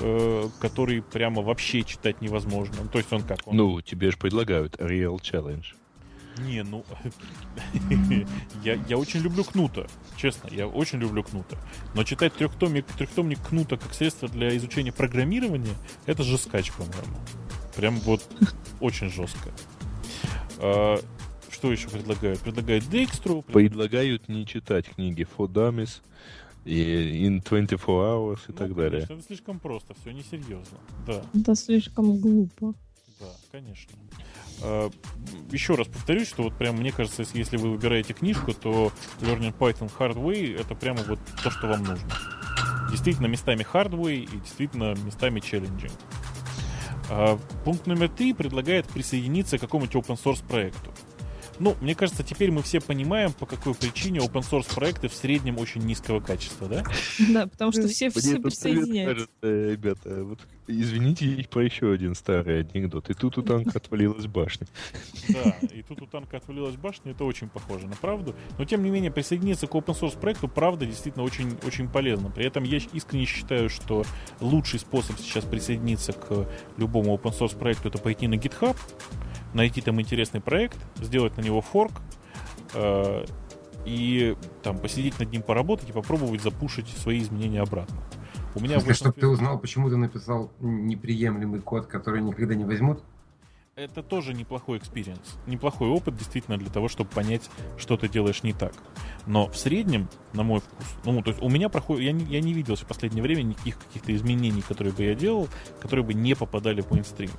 э, 0.00 0.48
который 0.60 1.00
прямо 1.00 1.42
вообще 1.42 1.84
читать 1.84 2.20
невозможно. 2.20 2.88
То 2.88 2.98
есть 2.98 3.12
он 3.12 3.22
как? 3.22 3.38
Он... 3.46 3.56
Ну, 3.56 3.80
тебе 3.82 4.10
же 4.10 4.16
предлагают 4.16 4.74
Real 4.80 5.16
Challenge. 5.20 5.64
Не, 6.38 6.62
ну... 6.62 6.84
я, 8.64 8.74
я 8.88 8.96
очень 8.98 9.20
люблю 9.20 9.44
Кнута, 9.44 9.86
честно, 10.16 10.48
я 10.50 10.66
очень 10.66 10.98
люблю 10.98 11.22
Кнута. 11.22 11.58
Но 11.94 12.04
читать 12.04 12.34
трехтомник, 12.34 12.86
трехтомник 12.86 13.40
Кнута 13.40 13.76
как 13.76 13.92
средство 13.94 14.28
для 14.28 14.56
изучения 14.56 14.92
программирования, 14.92 15.74
это 16.06 16.22
же 16.22 16.38
скач, 16.38 16.72
по-моему. 16.72 17.16
Прям 17.76 17.96
вот 18.00 18.26
очень 18.80 19.10
жестко. 19.10 19.50
А, 20.58 20.98
что 21.50 21.72
еще 21.72 21.88
предлагают? 21.88 22.40
Предлагают 22.40 22.88
Декстру. 22.88 23.42
Предлагают 23.42 24.28
не 24.28 24.46
читать 24.46 24.86
книги 24.88 25.26
For 25.36 25.46
Dummies 25.46 26.00
и 26.64 27.26
In 27.26 27.42
24 27.42 27.76
Hours 27.86 28.40
и 28.48 28.52
Ну, 28.52 28.54
так 28.54 28.74
далее. 28.74 28.90
конечно, 29.06 29.14
это 29.14 29.22
слишком 29.26 29.58
просто, 29.58 29.94
все 30.00 30.12
несерьезно. 30.12 30.78
Да, 31.06 31.22
Это 31.34 31.54
слишком 31.54 32.18
глупо. 32.18 32.74
да, 33.18 33.26
конечно. 33.50 33.92
А, 34.62 34.90
еще 35.50 35.74
раз 35.74 35.86
повторюсь, 35.88 36.28
что 36.28 36.42
вот 36.42 36.56
прям 36.56 36.76
мне 36.76 36.92
кажется, 36.92 37.24
если, 37.34 37.56
вы 37.56 37.70
выбираете 37.70 38.12
книжку, 38.12 38.52
то 38.52 38.92
Learning 39.20 39.56
Python 39.56 39.90
Hard 39.98 40.16
Way 40.16 40.60
это 40.60 40.74
прямо 40.74 41.02
вот 41.02 41.18
то, 41.42 41.50
что 41.50 41.66
вам 41.66 41.84
нужно. 41.84 42.08
Действительно 42.90 43.26
местами 43.26 43.66
Hard 43.72 43.90
Way 43.92 44.24
и 44.24 44.40
действительно 44.40 44.94
местами 45.04 45.40
Challenging. 45.40 45.92
А, 47.08 47.38
пункт 47.64 47.86
номер 47.86 48.08
три 48.08 48.32
предлагает 48.32 48.86
присоединиться 48.86 49.58
к 49.58 49.60
какому-нибудь 49.62 49.96
open 49.96 50.18
source 50.22 50.46
проекту. 50.46 50.92
Ну, 51.58 51.76
мне 51.82 51.94
кажется, 51.94 52.22
теперь 52.22 52.50
мы 52.50 52.62
все 52.62 52.80
понимаем, 52.80 53.32
по 53.32 53.44
какой 53.44 53.74
причине 53.74 54.20
open 54.20 54.42
source 54.50 54.74
проекты 54.74 55.08
в 55.08 55.14
среднем 55.14 55.58
очень 55.58 55.82
низкого 55.82 56.20
качества, 56.20 56.68
да? 56.68 56.84
Да, 57.28 57.46
потому 57.46 57.70
что 57.70 57.86
все, 57.86 58.06
Мне 58.06 58.10
все 58.12 58.20
совет 58.20 58.42
присоединяются. 58.42 59.28
э, 59.42 59.70
ребята, 59.72 60.24
вот 60.24 60.40
извините 60.70 61.46
про 61.50 61.64
еще 61.64 61.92
один 61.92 62.14
старый 62.14 62.60
анекдот. 62.60 63.10
И 63.10 63.14
тут 63.14 63.38
у 63.38 63.42
танка 63.42 63.78
отвалилась 63.78 64.26
башня. 64.26 64.66
Да, 65.28 65.56
и 65.66 65.82
тут 65.82 66.02
у 66.02 66.06
танка 66.06 66.36
отвалилась 66.36 66.76
башня, 66.76 67.12
это 67.12 67.24
очень 67.24 67.48
похоже 67.48 67.86
на 67.86 67.96
правду. 67.96 68.34
Но 68.58 68.64
тем 68.64 68.82
не 68.82 68.90
менее, 68.90 69.10
присоединиться 69.10 69.66
к 69.66 69.74
open 69.74 69.98
source 69.98 70.18
проекту, 70.18 70.48
правда, 70.48 70.86
действительно 70.86 71.24
очень, 71.24 71.56
очень 71.66 71.88
полезно. 71.88 72.30
При 72.30 72.44
этом 72.44 72.64
я 72.64 72.78
искренне 72.92 73.26
считаю, 73.26 73.68
что 73.68 74.04
лучший 74.40 74.80
способ 74.80 75.18
сейчас 75.18 75.44
присоединиться 75.44 76.12
к 76.12 76.48
любому 76.76 77.14
open 77.16 77.36
source 77.38 77.58
проекту 77.58 77.88
это 77.88 77.98
пойти 77.98 78.28
на 78.28 78.34
GitHub, 78.34 78.76
найти 79.54 79.80
там 79.80 80.00
интересный 80.00 80.40
проект, 80.40 80.78
сделать 80.96 81.36
на 81.36 81.42
него 81.42 81.60
форк, 81.60 82.00
э, 82.74 83.24
и 83.84 84.36
там 84.62 84.78
посидеть 84.78 85.18
над 85.18 85.32
ним, 85.32 85.42
поработать 85.42 85.88
и 85.88 85.92
попробовать 85.92 86.42
запушить 86.42 86.88
свои 86.88 87.20
изменения 87.20 87.62
обратно. 87.62 87.96
У 88.54 88.60
меня 88.60 88.76
этом 88.78 88.94
Чтобы 88.94 89.20
ты 89.20 89.26
узнал, 89.26 89.58
почему 89.58 89.88
ты 89.90 89.96
написал 89.96 90.50
неприемлемый 90.60 91.60
код, 91.60 91.86
который 91.86 92.20
никогда 92.22 92.54
не 92.54 92.64
возьмут. 92.64 93.00
это 93.76 94.02
тоже 94.02 94.34
неплохой 94.34 94.78
experience. 94.78 95.38
Неплохой 95.46 95.88
опыт, 95.88 96.16
действительно, 96.16 96.58
для 96.58 96.68
того, 96.68 96.88
чтобы 96.88 97.10
понять, 97.10 97.48
что 97.78 97.96
ты 97.96 98.08
делаешь 98.08 98.42
не 98.42 98.52
так. 98.52 98.72
Но 99.26 99.46
в 99.48 99.56
среднем, 99.56 100.08
на 100.32 100.42
мой 100.42 100.60
вкус, 100.60 100.86
ну, 101.04 101.22
то 101.22 101.30
есть 101.30 101.42
у 101.42 101.48
меня 101.48 101.68
проходит, 101.68 102.04
я 102.04 102.12
не, 102.12 102.24
я 102.24 102.40
не 102.40 102.52
видел 102.52 102.74
в 102.74 102.84
последнее 102.84 103.22
время 103.22 103.42
никаких 103.42 103.78
каких-то 103.78 104.14
изменений, 104.14 104.62
которые 104.62 104.92
бы 104.92 105.04
я 105.04 105.14
делал, 105.14 105.48
которые 105.80 106.04
бы 106.04 106.12
не 106.14 106.34
попадали 106.34 106.80
в 106.80 106.90
мейнстрим. 106.90 107.30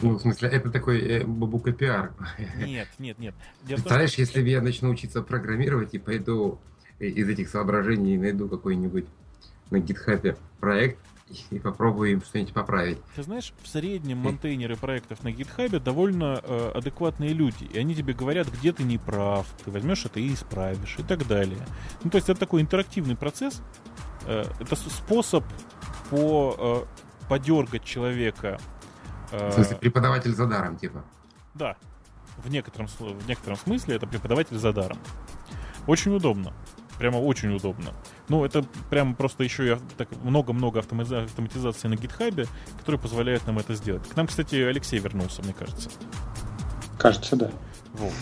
Ну, 0.00 0.14
в 0.14 0.20
смысле, 0.20 0.48
это 0.50 0.70
такой 0.70 1.00
э, 1.00 1.24
бабука 1.24 1.72
пиар. 1.72 2.12
Нет, 2.64 2.86
нет, 3.00 3.18
нет. 3.18 3.34
Том, 3.66 3.76
Представляешь, 3.76 4.12
что- 4.12 4.20
если 4.20 4.42
бы 4.42 4.48
я 4.48 4.62
начну 4.62 4.90
учиться 4.90 5.22
программировать 5.22 5.94
и 5.94 5.98
пойду 5.98 6.60
э, 7.00 7.06
из 7.06 7.28
этих 7.28 7.48
соображений 7.48 8.16
найду 8.16 8.48
какой-нибудь 8.48 9.06
на 9.70 9.78
гитхабе 9.80 10.36
проект 10.60 10.98
и 11.50 11.58
попробую 11.58 12.12
им 12.12 12.22
что-нибудь 12.22 12.54
поправить. 12.54 12.98
Ты 13.14 13.22
знаешь, 13.22 13.52
в 13.62 13.68
среднем 13.68 14.16
монтейнеры 14.18 14.76
проектов 14.76 15.22
на 15.22 15.28
GitHub 15.28 15.78
довольно 15.78 16.40
э, 16.42 16.72
адекватные 16.74 17.34
люди, 17.34 17.64
и 17.64 17.78
они 17.78 17.94
тебе 17.94 18.14
говорят, 18.14 18.48
где 18.48 18.72
ты 18.72 18.82
не 18.82 18.96
прав, 18.96 19.46
ты 19.62 19.70
возьмешь 19.70 20.06
это 20.06 20.20
и 20.20 20.32
исправишь, 20.32 20.96
и 20.98 21.02
так 21.02 21.26
далее. 21.26 21.60
Ну, 22.02 22.08
то 22.10 22.16
есть 22.16 22.30
это 22.30 22.40
такой 22.40 22.62
интерактивный 22.62 23.14
процесс, 23.14 23.60
э, 24.26 24.44
это 24.58 24.74
способ 24.74 25.44
по, 26.08 26.86
э, 27.22 27.28
подергать 27.28 27.84
человека. 27.84 28.58
э, 29.30 29.50
В 29.50 29.52
смысле, 29.52 29.76
преподаватель 29.76 30.34
за 30.34 30.46
даром, 30.46 30.76
типа. 30.78 31.04
да, 31.54 31.76
в 32.38 32.48
некотором, 32.50 32.86
в 32.86 33.28
некотором 33.28 33.58
смысле 33.58 33.96
это 33.96 34.06
преподаватель 34.06 34.56
за 34.56 34.72
даром. 34.72 34.96
Очень 35.86 36.14
удобно. 36.14 36.54
Прямо 36.98 37.18
очень 37.18 37.54
удобно. 37.54 37.90
Ну, 38.28 38.44
это 38.44 38.64
прямо 38.90 39.14
просто 39.14 39.42
еще 39.44 39.72
и 39.74 39.76
так 39.96 40.08
много-много 40.22 40.80
автоматиза- 40.80 41.24
автоматизации 41.24 41.88
на 41.88 41.96
гитхабе, 41.96 42.46
которые 42.78 43.00
позволяют 43.00 43.46
нам 43.46 43.58
это 43.58 43.74
сделать. 43.74 44.06
К 44.06 44.16
нам, 44.16 44.26
кстати, 44.26 44.56
Алексей 44.56 44.98
вернулся, 44.98 45.42
мне 45.42 45.54
кажется. 45.54 45.90
Кажется, 46.98 47.36
да. 47.36 47.50
Вот. 47.94 48.12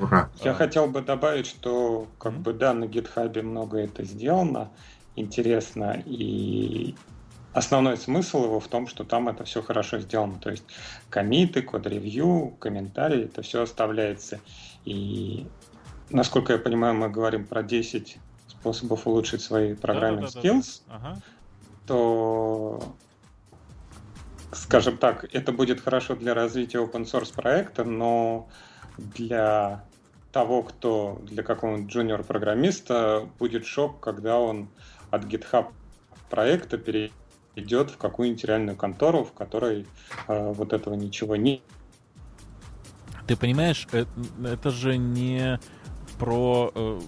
Ура. 0.00 0.28
Я 0.42 0.52
А. 0.52 0.54
хотел 0.54 0.86
бы 0.88 1.02
добавить, 1.02 1.46
что 1.46 2.08
как 2.18 2.32
Мгм. 2.32 2.42
бы 2.42 2.52
да, 2.52 2.74
на 2.74 2.84
GitHub 2.84 3.42
много 3.42 3.78
это 3.78 4.02
сделано, 4.02 4.70
интересно, 5.14 6.02
и 6.04 6.96
основной 7.52 7.96
смысл 7.96 8.44
его 8.44 8.58
в 8.58 8.66
том, 8.66 8.88
что 8.88 9.04
там 9.04 9.28
это 9.28 9.44
все 9.44 9.62
хорошо 9.62 10.00
сделано. 10.00 10.40
То 10.40 10.50
есть 10.50 10.64
комиты, 11.10 11.62
код-ревью, 11.62 12.56
комментарии, 12.58 13.26
это 13.26 13.42
все 13.42 13.62
оставляется. 13.62 14.40
И 14.84 15.46
насколько 16.10 16.54
я 16.54 16.58
понимаю, 16.58 16.94
мы 16.94 17.08
говорим 17.08 17.46
про 17.46 17.62
10 17.62 18.16
способов 18.64 19.06
улучшить 19.06 19.42
свои 19.42 19.74
программные 19.74 20.26
Да-да-да-да. 20.26 20.48
skills, 20.48 20.80
Ага. 20.88 21.22
то 21.86 22.82
скажем 24.52 24.96
так, 24.96 25.26
это 25.34 25.52
будет 25.52 25.80
хорошо 25.80 26.16
для 26.16 26.32
развития 26.32 26.78
open 26.78 27.04
source 27.04 27.34
проекта, 27.34 27.84
но 27.84 28.48
для 28.96 29.84
того, 30.32 30.62
кто 30.62 31.20
для 31.24 31.42
какого-нибудь 31.42 31.92
джуниор-программиста 31.92 33.28
будет 33.38 33.66
шок, 33.66 34.00
когда 34.00 34.38
он 34.38 34.68
от 35.10 35.24
GitHub 35.24 35.66
проекта 36.30 36.78
перейдет 36.78 37.90
в 37.90 37.98
какую-нибудь 37.98 38.44
реальную 38.44 38.76
контору, 38.76 39.24
в 39.24 39.32
которой 39.32 39.86
э, 40.28 40.52
вот 40.52 40.72
этого 40.72 40.94
ничего 40.94 41.36
нет. 41.36 41.60
Ты 43.26 43.36
понимаешь, 43.36 43.86
это, 43.92 44.08
это 44.44 44.70
же 44.70 44.96
не 44.96 45.58
про 46.18 46.70
э, 46.74 47.00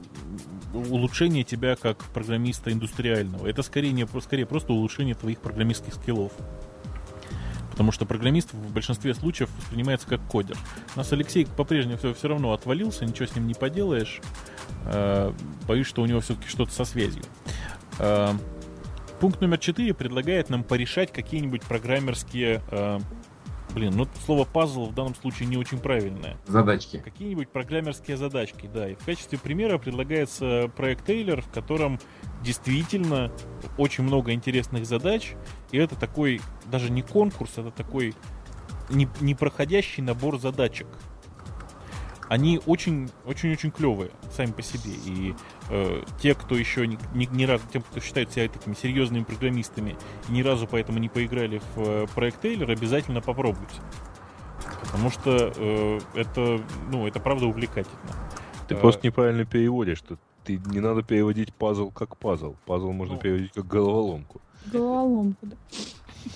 улучшение 0.75 1.45
тебя 1.45 1.77
как 1.77 2.05
программиста 2.05 2.73
индустриального. 2.73 3.47
Это 3.47 3.63
скорее, 3.63 3.93
не, 3.93 4.07
скорее 4.21 4.47
просто 4.47 4.73
улучшение 4.73 5.15
твоих 5.15 5.41
программистских 5.41 5.95
скиллов. 5.95 6.33
Потому 7.71 7.93
что 7.93 8.07
программист 8.07 8.55
в 8.55 8.73
большинстве 8.73 9.15
случаев 9.15 9.51
воспринимается 9.59 10.07
как 10.07 10.21
кодер. 10.29 10.57
У 10.95 10.99
нас 10.99 11.13
Алексей 11.13 11.47
по-прежнему 11.47 11.99
все, 11.99 12.15
все 12.15 12.29
равно 12.29 12.53
отвалился, 12.53 13.05
ничего 13.05 13.27
с 13.27 13.35
ним 13.35 13.47
не 13.47 13.55
поделаешь. 13.55 14.21
Э, 14.87 15.33
боюсь, 15.67 15.87
что 15.87 16.03
у 16.03 16.07
него 16.07 16.21
все-таки 16.21 16.49
что-то 16.49 16.73
со 16.73 16.85
связью. 16.85 17.23
Э, 17.99 18.33
пункт 19.21 19.41
номер 19.41 19.59
четыре 19.59 19.95
предлагает 19.95 20.49
нам 20.49 20.65
порешать 20.65 21.13
какие-нибудь 21.13 21.63
программерские 21.63 22.63
Блин, 23.77 23.93
ну 23.95 24.09
слово 24.25 24.47
пазл 24.47 24.87
в 24.87 24.95
данном 24.95 25.15
случае 25.15 25.49
не 25.49 25.59
очень 25.59 25.79
правильное. 25.79 26.39
Задачки. 26.47 27.03
Какие-нибудь 27.05 27.51
программерские 27.51 28.17
задачки, 28.17 28.71
да. 28.73 28.89
И 28.89 28.95
в 28.95 29.05
качестве 29.05 29.39
примера 29.39 29.77
предлагается 29.77 30.71
проект 30.75 31.05
Тейлор, 31.05 31.43
в 31.43 31.51
котором 31.51 32.01
действительно 32.43 33.31
очень 33.77 34.05
много 34.05 34.33
интересных 34.33 34.87
задач. 34.87 35.35
И 35.73 35.77
это 35.77 35.95
такой, 35.95 36.41
даже 36.65 36.91
не 36.91 37.03
конкурс, 37.03 37.59
это 37.59 37.71
такой 37.71 38.15
непроходящий 38.89 40.03
набор 40.03 40.39
задачек 40.41 40.87
они 42.29 42.61
очень, 42.67 43.11
очень, 43.25 43.53
очень 43.53 43.71
клевые 43.71 44.11
сами 44.33 44.51
по 44.51 44.63
себе. 44.63 44.93
И 45.05 45.35
э, 45.71 46.03
те, 46.21 46.35
кто 46.35 46.57
еще 46.57 46.87
ни, 46.87 46.99
ни, 47.15 47.27
ни 47.27 47.45
разу, 47.45 47.65
тем, 47.73 47.83
кто 47.83 48.01
считает 48.01 48.33
себя 48.33 48.49
такими 48.49 48.75
серьезными 48.75 49.25
программистами 49.25 49.97
и 50.29 50.33
ни 50.33 50.43
разу 50.43 50.67
поэтому 50.67 50.99
не 50.99 51.09
поиграли 51.09 51.61
в 51.75 51.81
э, 51.81 52.07
проект 52.15 52.41
Тейлор, 52.41 52.71
обязательно 52.71 53.21
попробуйте. 53.21 53.81
Потому 54.83 55.11
что 55.11 55.53
э, 55.57 56.01
это, 56.15 56.61
ну, 56.91 57.07
это 57.07 57.21
правда 57.21 57.47
увлекательно. 57.47 57.97
Ты 58.69 58.75
а, 58.75 58.79
просто 58.79 59.07
неправильно 59.07 59.45
переводишь, 59.45 59.99
что 59.99 60.19
ты 60.45 60.61
не 60.67 60.81
надо 60.81 61.03
переводить 61.03 61.55
пазл 61.55 61.91
как 61.91 62.17
пазл. 62.17 62.55
Пазл 62.67 62.93
можно 62.93 63.15
ну, 63.15 63.21
переводить 63.21 63.53
как 63.53 63.67
головоломку. 63.67 64.41
Головоломку, 64.67 65.47
да. 65.47 65.57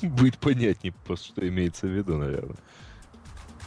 Будет 0.03 0.39
понятнее, 0.39 0.95
что 1.17 1.49
имеется 1.49 1.89
в 1.89 1.91
виду, 1.91 2.17
наверное 2.17 2.57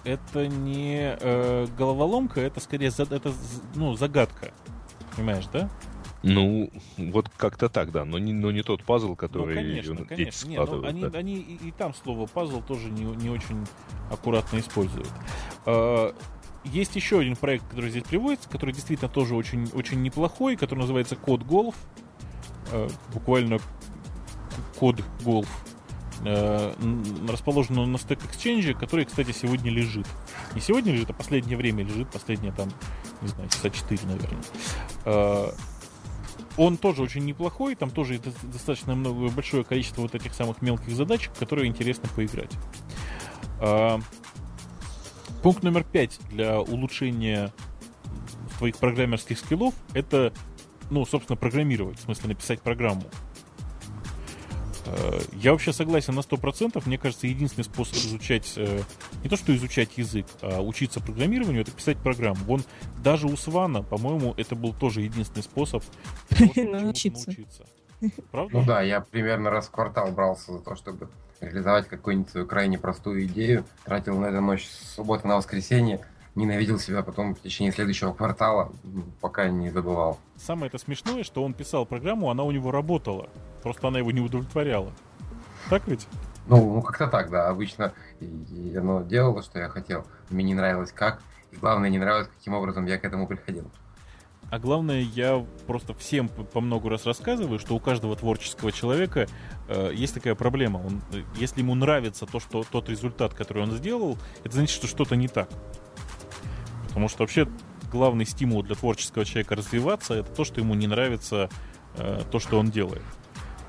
это 0.04 0.48
не 0.48 1.16
э, 1.20 1.68
головоломка, 1.78 2.42
это 2.42 2.60
скорее 2.60 2.92
за, 2.92 3.04
это, 3.04 3.34
ну, 3.76 3.96
загадка. 3.96 4.52
Понимаешь, 5.16 5.46
да? 5.52 5.70
Ну, 6.24 6.72
вот 6.98 7.30
как-то 7.36 7.68
так, 7.68 7.92
да, 7.92 8.06
но 8.06 8.18
не, 8.18 8.32
но 8.32 8.50
не 8.52 8.64
тот 8.64 8.84
пазл, 8.84 9.16
который 9.16 9.56
ну, 9.56 9.62
конечно, 9.62 10.06
конечно. 10.06 10.48
Не, 10.48 10.58
ну, 10.58 10.86
они, 10.86 11.02
да. 11.02 11.20
они 11.20 11.36
и, 11.36 11.68
и 11.68 11.72
там 11.72 11.94
слово 11.94 12.28
пазл 12.28 12.62
тоже 12.62 12.90
не, 12.90 13.04
не 13.04 13.30
очень 13.30 13.66
аккуратно 14.10 14.60
используют. 14.60 15.12
Э, 15.66 16.14
есть 16.64 16.96
еще 16.96 17.20
один 17.20 17.36
проект, 17.36 17.68
который 17.68 17.90
здесь 17.90 18.04
приводится, 18.04 18.50
который 18.50 18.74
действительно 18.74 19.10
тоже 19.10 19.36
очень, 19.36 19.70
очень 19.74 20.02
неплохой, 20.02 20.56
который 20.56 20.80
называется 20.80 21.18
Код 21.18 21.44
Голф. 21.44 21.76
Э, 22.72 22.88
буквально 23.14 23.60
Код 24.80 25.02
Голф 25.26 25.62
э, 26.26 26.74
расположена 27.30 27.86
на 27.86 27.98
Stack 27.98 28.22
Exchange, 28.30 28.74
который, 28.74 29.06
кстати, 29.06 29.32
сегодня 29.32 29.72
лежит. 29.72 30.08
Не 30.56 30.62
сегодня 30.62 30.91
лежит, 30.91 31.10
а 31.10 31.14
последнее 31.14 31.58
время 31.58 31.84
лежит, 31.84 32.10
последнее 32.12 32.52
там, 32.52 32.70
не 33.22 33.28
знаю, 33.28 33.50
часа 33.50 33.70
4, 33.70 34.02
наверное. 34.06 34.44
Э, 35.06 35.52
он 36.58 36.78
тоже 36.78 37.02
очень 37.02 37.26
неплохой, 37.26 37.76
там 37.76 37.90
тоже 37.90 38.20
достаточно 38.44 38.95
много, 38.95 39.30
большое 39.30 39.64
количество 39.64 40.02
вот 40.02 40.14
этих 40.16 40.34
самых 40.34 40.62
мелких 40.62 40.91
задачек, 40.91 41.34
которые 41.34 41.68
интересно 41.68 42.10
поиграть. 42.16 42.52
Э, 43.60 44.00
пункт 45.41 45.64
номер 45.64 45.84
5 45.84 46.20
для 46.30 46.62
улучшения 46.62 47.52
твоих 48.58 48.78
программерских 48.78 49.40
скиллов 49.40 49.74
это, 49.94 50.34
ну, 50.90 51.06
собственно, 51.06 51.38
программировать, 51.38 52.00
в 52.00 52.04
смысле 52.04 52.30
написать 52.30 52.62
программу. 52.62 53.04
Я 55.34 55.51
вообще 55.51 55.73
согласен 55.73 56.15
на 56.15 56.19
100%. 56.19 56.81
Мне 56.85 56.97
кажется, 56.97 57.27
единственный 57.27 57.64
способ 57.64 57.95
изучать, 57.95 58.53
э, 58.57 58.81
не 59.23 59.30
то 59.30 59.38
что 59.38 59.55
изучать 59.55 59.97
язык, 59.97 60.26
а 60.41 60.61
учиться 60.61 60.99
программированию, 60.99 61.61
это 61.61 61.72
писать 61.72 61.97
программу. 61.97 62.43
Вон, 62.45 62.64
даже 63.03 63.27
у 63.27 63.35
Свана, 63.38 63.84
по-моему, 63.84 64.34
это 64.38 64.55
был 64.55 64.73
тоже 64.73 65.01
единственный 65.01 65.43
способ 65.43 65.84
научиться. 66.55 67.31
Правда? 68.31 68.57
Ну 68.57 68.65
да, 68.65 68.81
я 68.81 69.01
примерно 69.01 69.49
раз 69.49 69.68
в 69.68 69.72
квартал 69.72 70.11
брался 70.11 70.53
за 70.53 70.60
то, 70.60 70.76
чтобы 70.76 71.10
реализовать 71.39 71.88
какую-нибудь 71.88 72.30
свою 72.30 72.47
крайне 72.47 72.77
простую 72.77 73.26
идею. 73.26 73.65
Тратил 73.85 74.18
на 74.19 74.27
это 74.27 74.41
ночь 74.41 74.65
с 74.65 74.95
субботы 74.95 75.27
на 75.27 75.38
воскресенье 75.38 76.05
ненавидел 76.35 76.80
себя 76.80 77.03
потом 77.03 77.35
в 77.35 77.41
течение 77.41 77.72
следующего 77.72 78.14
квартала, 78.14 78.72
пока 79.22 79.47
не 79.49 79.69
забывал. 79.69 80.19
Самое 80.38 80.68
это 80.68 80.77
смешное, 80.77 81.23
что 81.23 81.43
он 81.43 81.53
писал 81.53 81.85
программу, 81.85 82.30
она 82.30 82.43
у 82.43 82.51
него 82.51 82.72
работала. 82.72 83.30
Просто 83.61 83.88
она 83.88 83.99
его 83.99 84.11
не 84.11 84.22
удовлетворяла. 84.22 84.91
Так 85.69 85.88
ведь? 85.88 86.07
Ну, 86.47 86.76
ну 86.76 86.81
как-то 86.81 87.07
так, 87.07 87.30
да. 87.30 87.47
Обычно 87.47 87.93
оно 88.76 89.01
делало, 89.03 89.43
что 89.43 89.60
я 89.60 89.69
хотел. 89.69 90.05
Мне 90.30 90.43
не 90.43 90.53
нравилось 90.53 90.91
как. 90.91 91.22
И 91.51 91.55
главное, 91.55 91.89
не 91.89 91.99
нравилось, 91.99 92.30
каким 92.38 92.53
образом 92.53 92.85
я 92.85 92.97
к 92.97 93.05
этому 93.05 93.27
приходил. 93.27 93.69
А 94.49 94.60
главное, 94.60 95.01
я 95.01 95.43
просто 95.65 95.93
всем 95.95 96.27
по 96.27 96.61
много 96.61 96.89
раз 96.89 97.05
рассказываю, 97.05 97.57
что 97.57 97.76
у 97.76 97.80
каждого 97.80 98.15
творческого 98.15 98.72
человека 98.72 99.27
э, 99.68 99.91
есть 99.93 100.14
такая 100.14 100.35
проблема. 100.35 100.77
Он, 100.77 101.01
э, 101.11 101.23
если 101.38 101.61
ему 101.61 101.73
нравится 101.73 102.27
то, 102.27 102.39
что 102.39 102.64
тот 102.64 102.88
результат, 102.89 103.34
который 103.34 103.64
он 103.64 103.72
сделал, 103.72 104.18
это 104.43 104.53
значит, 104.53 104.76
что 104.76 104.85
что-то 104.85 105.15
не 105.15 105.27
так. 105.27 105.49
Потому 106.94 107.10
что 107.10 107.24
вообще 107.24 107.48
главный 107.91 108.26
стимул 108.26 108.61
для 108.61 108.76
творческого 108.76 109.26
человека 109.26 109.56
развиваться 109.56 110.14
это 110.14 110.32
то, 110.32 110.44
что 110.44 110.61
ему 110.61 110.76
не 110.76 110.86
нравится 110.86 111.49
э, 111.98 112.22
то, 112.32 112.40
что 112.40 112.60
он 112.60 112.70
делает. 112.70 113.02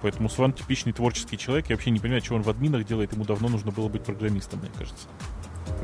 Поэтому 0.03 0.29
Сван 0.29 0.53
типичный 0.53 0.93
творческий 0.93 1.39
человек. 1.39 1.71
Я 1.71 1.77
вообще 1.77 1.91
не 1.91 1.99
понимаю, 1.99 2.23
что 2.23 2.35
он 2.35 2.43
в 2.43 2.51
админах 2.51 2.85
делает. 2.85 3.15
Ему 3.15 3.25
давно 3.25 3.49
нужно 3.49 3.73
было 3.73 3.89
быть 3.89 4.05
программистом, 4.05 4.61
мне 4.61 4.71
кажется. 4.77 5.09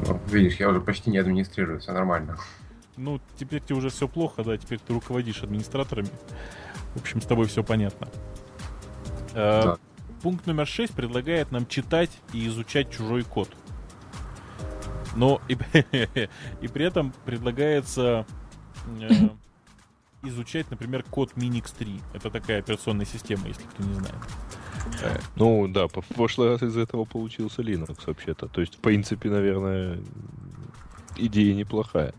Ну, 0.06 0.20
видишь, 0.26 0.56
я 0.56 0.68
уже 0.68 0.82
почти 0.82 1.10
не 1.10 1.16
администрирую, 1.16 1.80
все 1.80 1.92
нормально. 1.92 2.36
Ну, 2.98 3.18
теперь 3.38 3.62
тебе 3.62 3.76
уже 3.76 3.88
все 3.88 4.08
плохо, 4.08 4.44
да, 4.44 4.58
теперь 4.58 4.78
ты 4.78 4.92
руководишь 4.92 5.42
администраторами. 5.42 6.10
В 6.94 7.00
общем, 7.00 7.22
с 7.22 7.24
тобой 7.24 7.46
все 7.46 7.64
понятно. 7.64 8.08
Э, 9.32 9.62
да. 9.64 9.78
Пункт 10.22 10.46
номер 10.46 10.66
6 10.66 10.92
предлагает 10.92 11.50
нам 11.50 11.66
читать 11.66 12.10
и 12.34 12.46
изучать 12.46 12.90
чужой 12.90 13.22
код. 13.22 13.48
Но 15.16 15.40
и, 15.48 15.54
и 16.62 16.68
при 16.68 16.84
этом 16.84 17.12
предлагается 17.24 18.26
э, 19.00 19.28
изучать, 20.22 20.70
например, 20.70 21.04
код 21.10 21.32
Minix 21.34 21.72
3. 21.76 22.00
Это 22.14 22.30
такая 22.30 22.60
операционная 22.60 23.06
система, 23.06 23.48
если 23.48 23.62
кто 23.62 23.82
не 23.82 23.94
знает. 23.94 24.14
Э, 25.02 25.18
ну 25.36 25.68
да, 25.68 25.88
в 25.88 25.92
прошлый 26.14 26.50
раз 26.50 26.62
из 26.62 26.76
этого 26.76 27.04
получился 27.04 27.62
Linux 27.62 27.98
вообще-то. 28.06 28.48
То 28.48 28.60
есть, 28.60 28.76
в 28.76 28.78
принципе, 28.78 29.30
наверное, 29.30 30.00
идея 31.16 31.54
неплохая. 31.54 32.14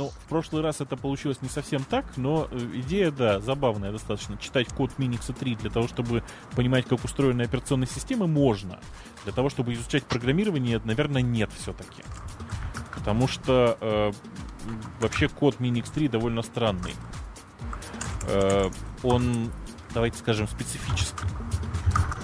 Ну, 0.00 0.08
в 0.08 0.28
прошлый 0.30 0.62
раз 0.62 0.80
это 0.80 0.96
получилось 0.96 1.42
не 1.42 1.50
совсем 1.50 1.84
так, 1.84 2.06
но 2.16 2.48
э, 2.50 2.56
идея, 2.76 3.10
да, 3.10 3.38
забавная 3.38 3.92
достаточно. 3.92 4.38
Читать 4.38 4.68
код 4.68 4.92
Minix 4.96 5.30
3 5.38 5.56
для 5.56 5.68
того, 5.68 5.88
чтобы 5.88 6.24
понимать, 6.56 6.86
как 6.86 7.04
устроена 7.04 7.44
операционная 7.44 7.86
система, 7.86 8.26
можно. 8.26 8.80
Для 9.24 9.34
того, 9.34 9.50
чтобы 9.50 9.74
изучать 9.74 10.04
программирование, 10.04 10.80
наверное, 10.86 11.20
нет 11.20 11.50
все-таки. 11.54 12.02
Потому 12.94 13.28
что 13.28 13.76
э, 13.78 14.12
вообще 15.02 15.28
код 15.28 15.56
Minix 15.56 15.92
3 15.92 16.08
довольно 16.08 16.40
странный. 16.40 16.94
Э, 18.26 18.70
он, 19.02 19.52
давайте 19.92 20.16
скажем, 20.16 20.48
специфический. 20.48 21.26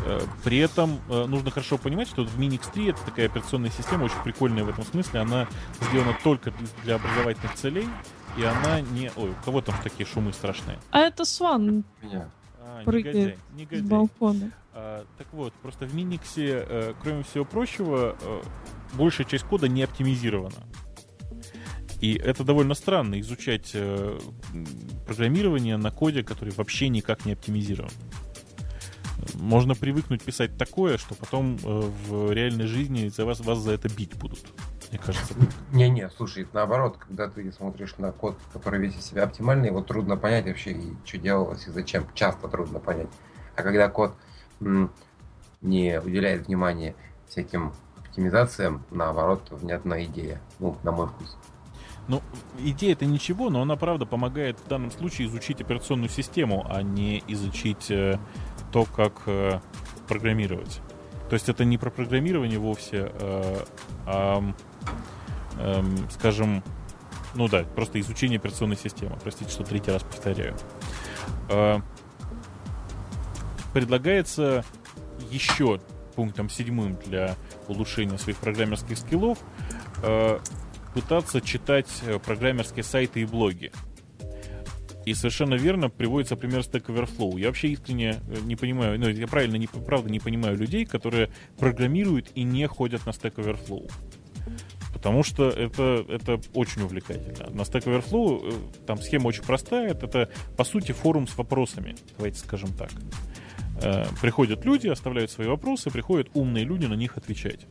Э, 0.07 0.21
при 0.45 0.59
этом 0.59 1.01
э, 1.09 1.27
нужно 1.27 1.51
хорошо 1.51 1.79
понимать, 1.79 2.07
что 2.07 2.25
в 2.25 2.39
Minix 2.39 2.73
3 2.73 2.91
это 2.91 3.01
такая 3.05 3.27
операционная 3.27 3.71
система, 3.71 4.05
очень 4.05 4.23
прикольная 4.23 4.63
в 4.63 4.69
этом 4.69 4.85
смысле. 4.85 5.21
Она 5.21 5.49
сделана 5.81 6.17
только 6.23 6.53
для 6.85 6.95
образовательных 6.95 7.55
целей, 7.55 7.89
и 8.39 8.45
она 8.45 8.81
не... 8.81 9.11
Ой, 9.17 9.31
у 9.31 9.45
кого 9.45 9.63
там 9.63 9.75
такие 9.83 10.07
шумы 10.07 10.33
страшные? 10.33 10.79
А 10.93 11.01
это 11.01 11.25
Сван. 11.25 11.83
Меня. 12.03 12.31
А, 12.61 12.85
прыгает 12.85 13.15
негодяй, 13.15 13.39
негодяй. 13.57 13.81
с 13.81 13.89
балкона. 13.89 14.53
А, 14.73 15.05
так 15.19 15.27
вот, 15.33 15.53
просто 15.55 15.87
в 15.87 15.95
Minix, 15.95 16.21
э, 16.37 16.95
кроме 17.03 17.25
всего 17.25 17.45
прочего, 17.45 18.17
большая 18.93 19.27
часть 19.27 19.45
кода 19.45 19.67
не 19.67 19.83
оптимизирована. 19.83 20.63
И 22.01 22.15
это 22.15 22.45
довольно 22.45 22.75
странно, 22.75 23.19
изучать 23.21 23.75
программирование 25.07 25.79
на 25.79 25.91
коде, 25.91 26.23
который 26.23 26.53
вообще 26.55 26.91
никак 26.91 27.25
не 27.25 27.33
оптимизирован. 27.33 27.91
Можно 29.35 29.75
привыкнуть 29.75 30.23
писать 30.23 30.57
такое, 30.57 30.99
что 30.99 31.15
потом 31.15 31.57
э, 31.63 31.91
в 32.09 32.33
реальной 32.33 32.67
жизни 32.67 33.09
за 33.09 33.25
вас, 33.25 33.41
вас 33.41 33.59
за 33.59 33.73
это 33.73 33.89
бить 33.89 34.17
будут. 34.17 34.41
Мне 34.91 34.99
кажется. 34.99 35.35
Не-не, 35.73 36.09
слушай, 36.11 36.47
наоборот, 36.53 36.97
когда 36.99 37.29
ты 37.29 37.51
смотришь 37.53 37.97
на 37.99 38.13
код, 38.13 38.39
который 38.53 38.81
весь 38.81 38.97
из 38.97 39.05
себя 39.05 39.25
оптимальный, 39.25 39.69
его 39.69 39.83
трудно 39.83 40.17
понять 40.17 40.47
вообще, 40.47 40.73
и 40.73 40.95
что 41.05 41.19
делалось, 41.19 41.67
и 41.67 41.71
зачем. 41.71 42.07
Часто 42.15 42.49
трудно 42.49 42.79
понять. 42.79 43.09
А 43.57 43.63
когда 43.63 43.89
код 43.89 44.15
м, 44.61 44.91
не 45.61 46.01
уделяет 46.01 46.47
внимания 46.47 46.95
всяким 47.29 47.73
оптимизациям, 47.99 48.85
наоборот, 48.91 49.43
внятная 49.51 50.05
идея. 50.05 50.41
Ну, 50.59 50.77
на 50.83 50.93
мой 50.93 51.09
вкус. 51.09 51.37
Ну, 52.09 52.23
идея 52.61 52.93
это 52.93 53.05
ничего, 53.05 53.51
но 53.51 53.63
она, 53.63 53.77
правда, 53.77 54.07
помогает 54.07 54.59
в 54.61 54.69
данном 54.69 54.91
случае 54.93 55.27
изучить 55.27 55.61
операционную 55.61 56.09
систему, 56.09 56.65
а 56.69 56.83
не 56.83 57.23
изучить 57.27 57.91
э, 57.91 58.19
то, 58.77 58.85
как 58.85 59.23
э, 59.25 59.59
программировать. 60.07 60.83
То 61.31 61.33
есть 61.33 61.49
это 61.49 61.65
не 61.65 61.79
про 61.79 61.89
программирование 61.89 62.59
вовсе, 62.59 63.11
э, 63.11 63.65
а, 64.05 64.53
э, 65.59 65.83
скажем, 66.11 66.63
ну 67.35 67.49
да, 67.49 67.63
просто 67.63 67.99
изучение 68.01 68.39
операционной 68.39 68.77
системы. 68.77 69.17
Простите, 69.23 69.51
что 69.51 69.65
третий 69.65 69.93
раз 69.93 70.03
повторяю. 70.03 70.55
Э, 71.49 71.79
предлагается 73.73 74.63
еще 75.31 75.81
пунктом 76.15 76.51
седьмым 76.51 76.99
для 77.07 77.35
улучшения 77.69 78.19
своих 78.19 78.37
программерских 78.37 78.99
скиллов 78.99 79.39
э, 80.03 80.39
пытаться 80.93 81.41
читать 81.41 82.03
э, 82.03 82.19
программерские 82.19 82.85
сайты 82.85 83.23
и 83.23 83.25
блоги. 83.25 83.73
И 85.07 85.15
совершенно 85.15 85.55
верно 85.55 85.89
приводится 85.89 86.35
пример 86.35 86.61
Stack 86.61 86.87
Overflow. 86.87 87.39
Я 87.39 87.47
вообще 87.47 87.69
искренне 87.69 88.17
э, 88.29 88.41
не 88.43 88.57
понимаю, 88.57 88.99
ну, 88.99 89.09
я 89.09 89.29
правильно, 89.29 89.55
не, 89.55 89.69
правда 89.69 90.11
не 90.11 90.19
понимаю 90.19 90.57
людей, 90.57 90.85
которые 90.85 91.31
программируют 91.59 92.33
и 92.35 92.43
не 92.43 92.67
ходят 92.67 93.07
на 93.07 93.11
Stack 93.11 93.37
Overflow. 93.37 93.89
Потому 94.93 95.23
что 95.23 95.49
это, 95.49 96.05
это 96.09 96.41
очень 96.55 96.83
увлекательно. 96.83 97.51
На 97.51 97.63
Stack 97.63 97.85
Overflow 97.85 98.51
э, 98.51 98.85
там 98.85 99.01
схема 99.01 99.29
очень 99.29 99.45
простая. 99.45 99.91
Это, 99.93 100.29
по 100.57 100.65
сути, 100.65 100.91
форум 100.91 101.29
с 101.29 101.39
вопросами. 101.39 101.95
Давайте 102.17 102.41
скажем 102.41 102.71
так. 102.73 102.91
Приходят 104.23 104.65
люди, 104.65 104.89
оставляют 104.89 105.31
свои 105.31 105.47
вопросы, 105.47 105.91
приходят 105.91 106.29
умные 106.33 106.65
люди 106.65 106.87
на 106.87 106.95
них 106.95 107.19
отвечать. 107.19 107.67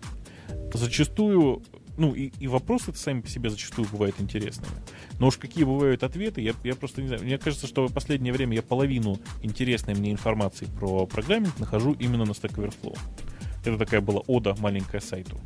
Зачастую 0.71 1.63
ну, 1.97 2.13
и, 2.13 2.31
и 2.39 2.47
вопросы 2.47 2.93
сами 2.93 3.21
по 3.21 3.27
себе 3.27 3.49
зачастую 3.49 3.87
бывают 3.91 4.19
интересными. 4.19 4.73
Но 5.19 5.27
уж 5.27 5.37
какие 5.37 5.63
бывают 5.63 6.03
ответы, 6.03 6.41
я, 6.41 6.53
я 6.63 6.75
просто 6.75 7.01
не 7.01 7.07
знаю. 7.07 7.23
Мне 7.23 7.37
кажется, 7.37 7.67
что 7.67 7.87
в 7.87 7.93
последнее 7.93 8.33
время 8.33 8.55
я 8.55 8.61
половину 8.61 9.19
интересной 9.41 9.95
мне 9.95 10.11
информации 10.11 10.67
про 10.79 11.05
программинг 11.05 11.57
нахожу 11.59 11.93
именно 11.93 12.25
на 12.25 12.31
Stack 12.31 12.55
Overflow. 12.55 12.97
Это 13.65 13.77
такая 13.77 14.01
была 14.01 14.21
ода 14.27 14.55
маленькая 14.59 15.01
сайту. 15.01 15.37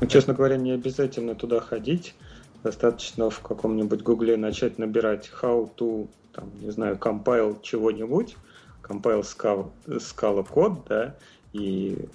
Ну, 0.00 0.06
честно 0.06 0.34
говоря, 0.34 0.56
не 0.56 0.70
обязательно 0.70 1.34
туда 1.34 1.60
ходить. 1.60 2.14
Достаточно 2.62 3.30
в 3.30 3.40
каком-нибудь 3.40 4.02
гугле 4.02 4.36
начать 4.36 4.78
набирать 4.78 5.30
how 5.42 5.70
to, 5.76 6.08
там, 6.32 6.50
не 6.60 6.70
знаю, 6.70 6.96
compile 6.96 7.58
чего-нибудь, 7.62 8.36
compile 8.82 9.22
Scala, 9.22 9.70
Scala 9.86 10.46
код, 10.46 10.84
да, 10.88 11.16
и 11.52 12.08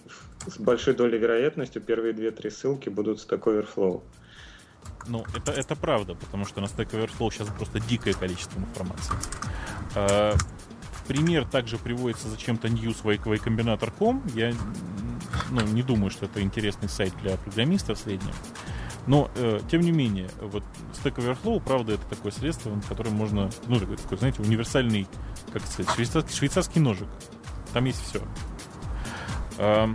с 0.47 0.57
большой 0.57 0.93
долей 0.93 1.17
вероятностью 1.17 1.81
первые 1.81 2.13
две-три 2.13 2.49
ссылки 2.49 2.89
будут 2.89 3.19
Stack 3.19 3.43
Overflow. 3.43 4.03
Ну, 5.07 5.25
это, 5.35 5.51
это 5.51 5.75
правда, 5.75 6.15
потому 6.15 6.45
что 6.45 6.61
на 6.61 6.65
Stack 6.65 6.91
Overflow 6.91 7.31
сейчас 7.31 7.47
просто 7.49 7.79
дикое 7.79 8.13
количество 8.13 8.59
информации. 8.59 9.15
А, 9.95 10.35
пример 11.07 11.45
также 11.45 11.77
приводится 11.77 12.29
зачем-то 12.29 12.67
newswaycombinator.com. 12.67 14.23
Я 14.33 14.53
ну, 15.51 15.61
не 15.61 15.83
думаю, 15.83 16.09
что 16.09 16.25
это 16.25 16.41
интересный 16.41 16.89
сайт 16.89 17.13
для 17.21 17.37
программиста 17.37 17.95
в 17.95 17.99
среднем. 17.99 18.33
Но, 19.05 19.29
э, 19.35 19.59
тем 19.69 19.81
не 19.81 19.91
менее, 19.91 20.29
вот 20.39 20.63
Stack 20.93 21.15
Overflow, 21.15 21.61
правда, 21.61 21.93
это 21.93 22.05
такое 22.07 22.31
средство, 22.31 22.71
которым 22.87 23.13
можно, 23.13 23.49
ну, 23.67 23.77
такой, 23.79 23.97
такой 23.97 24.17
знаете, 24.17 24.41
универсальный, 24.41 25.07
как 25.51 25.65
сказать, 25.65 25.93
швейцарский, 25.93 26.33
швейцарский 26.33 26.79
ножик. 26.79 27.09
Там 27.73 27.83
есть 27.85 28.01
все. 28.01 28.21
А, 29.57 29.89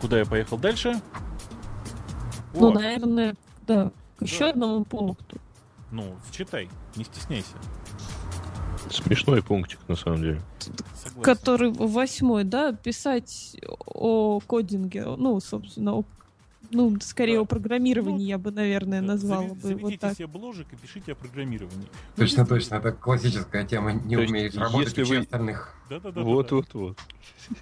Куда 0.00 0.18
я 0.18 0.26
поехал 0.26 0.58
дальше? 0.58 1.00
Ну, 2.54 2.68
О. 2.68 2.72
наверное, 2.72 3.34
да. 3.66 3.90
К 4.18 4.22
еще 4.22 4.40
да. 4.40 4.50
одному 4.50 4.84
пункту. 4.84 5.36
Ну, 5.90 6.16
читай, 6.30 6.68
не 6.96 7.04
стесняйся. 7.04 7.56
Смешной 8.90 9.42
пунктик, 9.42 9.80
на 9.88 9.96
самом 9.96 10.22
деле. 10.22 10.42
Согласен. 10.94 11.22
Который 11.22 11.72
восьмой, 11.72 12.44
да, 12.44 12.72
писать 12.72 13.56
о 13.86 14.40
кодинге, 14.40 15.04
ну, 15.04 15.40
собственно, 15.40 15.94
о 15.94 16.04
ну, 16.70 16.96
скорее 17.00 17.36
да. 17.36 17.40
о 17.42 17.44
программировании 17.44 18.24
ну, 18.24 18.28
я 18.28 18.38
бы, 18.38 18.50
наверное, 18.50 19.00
назвала 19.00 19.42
заведите, 19.42 19.60
бы. 19.60 19.68
Заведите 19.68 19.84
вот 19.84 20.00
так. 20.00 20.14
себе 20.16 20.26
бложек 20.26 20.66
и 20.72 20.76
пишите 20.76 21.12
о 21.12 21.14
программировании. 21.14 21.88
Точно, 22.16 22.42
ну, 22.42 22.48
точно. 22.48 22.74
Это 22.76 22.92
классическая 22.92 23.64
тема. 23.64 23.92
Не 23.92 24.16
То 24.16 24.22
умеешь 24.22 24.54
работать, 24.54 24.96
если 24.96 25.02
вы... 25.02 25.20
остальных. 25.22 25.74
Да, 25.88 26.00
да, 26.00 26.12
да, 26.12 26.20
вот, 26.20 26.48
да, 26.48 26.56
вот, 26.56 26.66
да. 26.72 26.78
вот. 26.78 26.98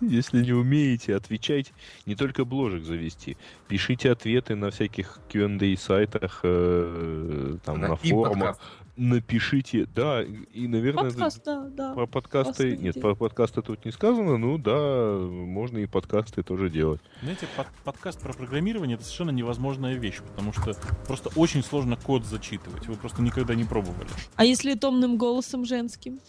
Если 0.01 0.43
не 0.43 0.53
умеете 0.53 1.15
отвечать, 1.15 1.73
не 2.07 2.17
только 2.17 2.45
бложек 2.45 2.85
завести. 2.85 3.37
Пишите 3.69 4.11
ответы 4.11 4.57
на 4.57 4.71
всяких 4.71 5.21
Q&A 5.31 5.77
сайтах, 5.77 6.41
э, 6.43 7.59
там, 7.65 7.81
на, 7.81 7.89
на 7.89 7.97
форумах. 7.97 8.59
Подкаст 8.59 8.61
напишите, 8.97 9.87
да, 9.87 10.23
и, 10.23 10.67
наверное... 10.67 11.11
Подкаст, 11.11 11.43
да, 11.45 11.69
да. 11.69 11.95
Про 11.95 12.07
подкасты... 12.07 12.53
Подкасты 12.53 12.77
нет, 12.77 13.01
про 13.01 13.15
подкасты 13.15 13.63
тут 13.63 13.85
не 13.85 13.93
сказано, 13.93 14.39
ну 14.39 14.59
да, 14.59 15.19
можно 15.19 15.79
и 15.79 15.87
подкасты 15.87 16.43
тоже 16.43 16.71
делать. 16.71 17.01
Знаете, 17.23 17.47
под, 17.57 17.67
подкаст 17.85 18.21
про 18.21 18.33
программирование 18.33 18.97
это 18.97 19.05
совершенно 19.05 19.31
невозможная 19.31 19.95
вещь, 19.95 20.21
потому 20.23 20.53
что 20.53 20.75
просто 21.07 21.31
очень 21.37 21.63
сложно 21.63 21.97
код 21.97 22.25
зачитывать, 22.25 22.87
вы 22.87 22.95
просто 22.95 23.23
никогда 23.23 23.55
не 23.55 23.65
пробовали. 23.65 24.09
А 24.37 24.45
если 24.45 24.75
томным 24.75 25.17
голосом 25.17 25.65
женским? 25.65 26.21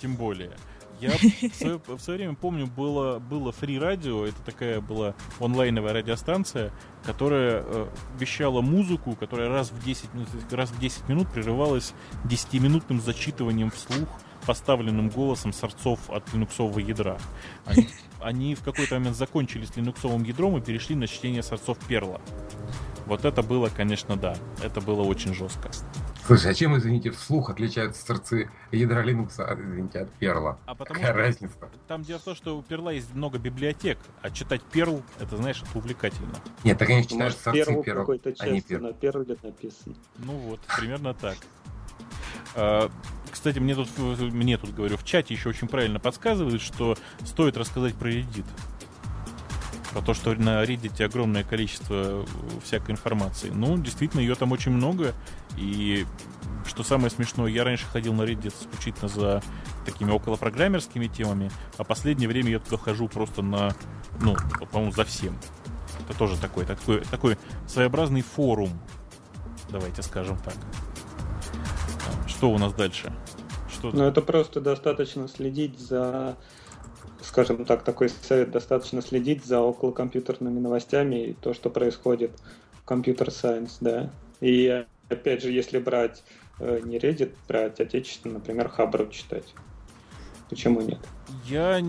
Тем 0.00 0.16
более. 0.16 0.52
Я 1.00 1.10
в 1.50 1.54
свое, 1.54 1.80
в 1.86 1.98
свое 2.00 2.18
время 2.18 2.34
помню, 2.34 2.66
было, 2.66 3.18
было 3.18 3.50
Free 3.50 3.78
Radio, 3.78 4.26
это 4.26 4.40
такая 4.44 4.80
была 4.80 5.14
онлайновая 5.40 5.92
радиостанция, 5.92 6.72
которая 7.04 7.62
э, 7.64 7.86
вещала 8.18 8.60
музыку, 8.60 9.16
которая 9.18 9.48
раз 9.48 9.70
в 9.70 9.84
10, 9.84 10.08
раз 10.52 10.70
в 10.70 10.80
10 10.80 11.08
минут 11.08 11.28
прерывалась 11.30 11.92
10-минутным 12.24 13.00
зачитыванием 13.00 13.70
вслух 13.70 14.08
поставленным 14.46 15.08
голосом 15.08 15.52
сорцов 15.52 16.08
от 16.08 16.32
линуксового 16.32 16.78
ядра. 16.78 17.18
Они, 17.66 17.88
они 18.20 18.54
в 18.54 18.62
какой-то 18.62 18.94
момент 18.94 19.16
закончили 19.16 19.64
с 19.64 19.76
линуксовым 19.76 20.22
ядром 20.22 20.56
и 20.56 20.60
перешли 20.60 20.94
на 20.94 21.06
чтение 21.06 21.42
сорцов 21.42 21.78
перла. 21.86 22.20
Вот 23.06 23.24
это 23.24 23.42
было, 23.42 23.68
конечно, 23.68 24.16
да. 24.16 24.36
Это 24.62 24.80
было 24.80 25.02
очень 25.02 25.34
жестко. 25.34 25.70
Слушай, 26.26 26.50
а 26.50 26.54
чем, 26.54 26.76
извините, 26.76 27.12
вслух 27.12 27.50
отличаются 27.50 28.04
сорцы 28.04 28.50
ядра 28.72 29.04
Linux, 29.04 29.34
извините, 29.62 30.00
от 30.00 30.10
перла? 30.14 30.58
А 30.66 30.74
потому 30.74 30.98
Какая 30.98 31.12
что 31.12 31.22
разница? 31.22 31.54
Там 31.86 32.02
дело 32.02 32.18
в 32.18 32.22
том, 32.24 32.34
что 32.34 32.58
у 32.58 32.62
перла 32.62 32.90
есть 32.90 33.14
много 33.14 33.38
библиотек, 33.38 33.98
а 34.22 34.30
читать 34.32 34.60
перл, 34.62 35.04
это, 35.20 35.36
знаешь, 35.36 35.62
это 35.62 35.78
увлекательно. 35.78 36.34
Нет, 36.64 36.78
ты, 36.78 36.86
конечно, 36.86 37.10
читаешь 37.10 37.36
сорцы 37.36 37.82
перл, 37.82 38.00
какой-то 38.00 38.34
а 38.40 38.48
не 38.48 38.60
перл. 38.60 38.88
на 38.88 38.92
перле 38.92 39.36
написан. 39.40 39.94
Ну 40.18 40.32
вот, 40.32 40.60
примерно 40.76 41.14
так. 41.14 41.36
А, 42.56 42.90
кстати, 43.30 43.60
мне 43.60 43.76
тут, 43.76 43.88
мне 43.96 44.58
тут, 44.58 44.74
говорю, 44.74 44.96
в 44.96 45.04
чате 45.04 45.32
еще 45.32 45.50
очень 45.50 45.68
правильно 45.68 46.00
подсказывают, 46.00 46.60
что 46.60 46.96
стоит 47.24 47.56
рассказать 47.56 47.94
про 47.94 48.10
Reddit 48.10 48.46
про 49.96 50.02
то, 50.02 50.12
что 50.12 50.34
на 50.34 50.62
Reddit 50.62 51.02
огромное 51.02 51.42
количество 51.42 52.26
всякой 52.62 52.90
информации. 52.90 53.48
Ну, 53.48 53.78
действительно, 53.78 54.20
ее 54.20 54.34
там 54.34 54.52
очень 54.52 54.70
много. 54.70 55.14
И 55.56 56.04
что 56.66 56.82
самое 56.82 57.08
смешное, 57.08 57.46
я 57.46 57.64
раньше 57.64 57.86
ходил 57.86 58.12
на 58.12 58.24
Reddit 58.24 58.52
исключительно 58.60 59.08
за 59.08 59.42
такими 59.86 60.10
околопрограммерскими 60.10 61.06
темами, 61.06 61.50
а 61.78 61.84
последнее 61.84 62.28
время 62.28 62.50
я 62.50 62.58
туда 62.58 62.76
хожу 62.76 63.08
просто 63.08 63.40
на, 63.40 63.70
ну, 64.20 64.36
по-моему, 64.70 64.92
за 64.92 65.06
всем. 65.06 65.38
Это 66.06 66.18
тоже 66.18 66.36
такой, 66.36 66.66
такой, 66.66 67.00
такой 67.00 67.38
своеобразный 67.66 68.20
форум, 68.20 68.78
давайте 69.70 70.02
скажем 70.02 70.36
так. 70.36 70.56
Что 72.26 72.50
у 72.50 72.58
нас 72.58 72.74
дальше? 72.74 73.14
Что 73.72 73.92
ну, 73.92 74.04
это 74.04 74.20
просто 74.20 74.60
достаточно 74.60 75.26
следить 75.26 75.78
за 75.78 76.36
скажем 77.26 77.64
так, 77.64 77.82
такой 77.82 78.08
совет, 78.08 78.50
достаточно 78.50 79.02
следить 79.02 79.44
за 79.44 79.60
околокомпьютерными 79.60 80.60
новостями 80.60 81.26
и 81.26 81.32
то, 81.34 81.54
что 81.54 81.70
происходит 81.70 82.30
в 82.72 82.84
компьютер-сайенс, 82.84 83.78
да. 83.80 84.10
И 84.40 84.86
опять 85.08 85.42
же, 85.42 85.50
если 85.50 85.78
брать 85.78 86.22
э, 86.60 86.80
не 86.84 86.98
Reddit, 86.98 87.34
брать 87.48 87.80
отечественно, 87.80 88.34
например, 88.34 88.68
Хабр 88.68 89.08
читать. 89.10 89.54
Почему 90.48 90.80
нет? 90.80 91.00
Я 91.46 91.82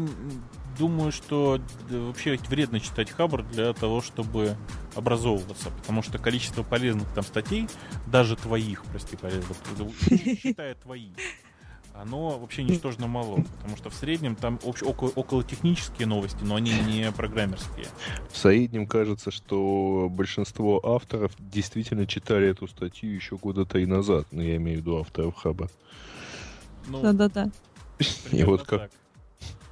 думаю, 0.79 1.11
что 1.11 1.59
вообще 1.89 2.39
вредно 2.49 2.79
читать 2.79 3.11
Хабр 3.11 3.43
для 3.43 3.73
того, 3.73 4.01
чтобы 4.01 4.55
образовываться, 4.95 5.69
потому 5.69 6.01
что 6.01 6.17
количество 6.17 6.63
полезных 6.63 7.07
там 7.13 7.23
статей, 7.23 7.67
даже 8.07 8.35
твоих, 8.35 8.83
прости, 8.85 9.15
полезных, 9.15 9.57
считая 10.41 10.73
твои, 10.75 11.11
оно 12.01 12.37
вообще 12.37 12.63
ничтожно 12.63 13.07
мало, 13.07 13.43
потому 13.57 13.77
что 13.77 13.89
в 13.89 13.93
среднем 13.93 14.35
там 14.35 14.59
общ- 14.63 14.83
около, 14.83 15.09
около 15.09 15.43
технические 15.43 16.07
новости, 16.07 16.43
но 16.43 16.55
они 16.55 16.71
не 16.85 17.11
программерские. 17.11 17.87
В 18.31 18.37
среднем 18.37 18.87
кажется, 18.87 19.31
что 19.31 20.07
большинство 20.09 20.79
авторов 20.83 21.31
действительно 21.39 22.05
читали 22.05 22.47
эту 22.47 22.67
статью 22.67 23.13
еще 23.13 23.37
года 23.37 23.65
три 23.65 23.85
назад. 23.85 24.27
Ну, 24.31 24.41
я 24.41 24.57
имею 24.57 24.77
в 24.77 24.81
виду 24.81 24.97
авторов 24.97 25.35
хаба. 25.35 25.69
Ну, 26.87 27.01
Да-да-да. 27.01 27.49
И 28.31 28.43
вот 28.43 28.63
как... 28.63 28.81
так. 28.81 28.91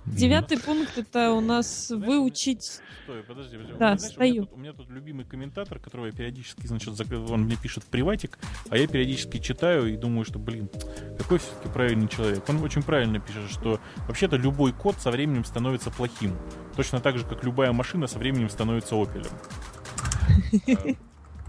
Девятый 0.06 0.60
пункт 0.60 0.98
это 0.98 1.32
у 1.32 1.42
нас 1.42 1.90
выучить. 1.90 2.80
Стой, 3.04 3.24
подожди, 3.24 3.58
подожди. 3.58 3.78
Да, 3.80 3.98
Знаешь, 3.98 4.02
у, 4.18 4.20
меня 4.22 4.32
стою. 4.32 4.46
тут, 4.46 4.54
у 4.54 4.58
меня 4.58 4.74
тут 4.74 4.90
любимый 4.90 5.26
комментатор, 5.26 5.80
которого 5.80 6.06
я 6.08 6.12
периодически, 6.12 6.68
значит, 6.68 6.90
он 7.30 7.42
мне 7.44 7.56
пишет 7.56 7.84
в 7.84 7.88
приватик, 7.88 8.38
а 8.70 8.78
я 8.78 8.88
периодически 8.88 9.40
читаю 9.40 9.92
и 9.92 9.98
думаю, 9.98 10.24
что, 10.26 10.38
блин, 10.40 10.70
какой 11.18 11.40
все-таки 11.40 11.70
правильный 11.70 12.08
человек. 12.08 12.48
Он 12.48 12.62
очень 12.64 12.84
правильно 12.84 13.20
пишет, 13.20 13.50
что 13.50 13.80
вообще-то 14.08 14.38
любой 14.38 14.74
код 14.74 14.96
со 15.00 15.10
временем 15.12 15.44
становится 15.44 15.90
плохим. 15.90 16.38
Точно 16.76 17.00
так 17.00 17.18
же, 17.18 17.26
как 17.26 17.44
любая 17.44 17.72
машина 17.74 18.08
со 18.08 18.20
временем 18.20 18.50
становится 18.50 18.96
опелем. 18.96 19.32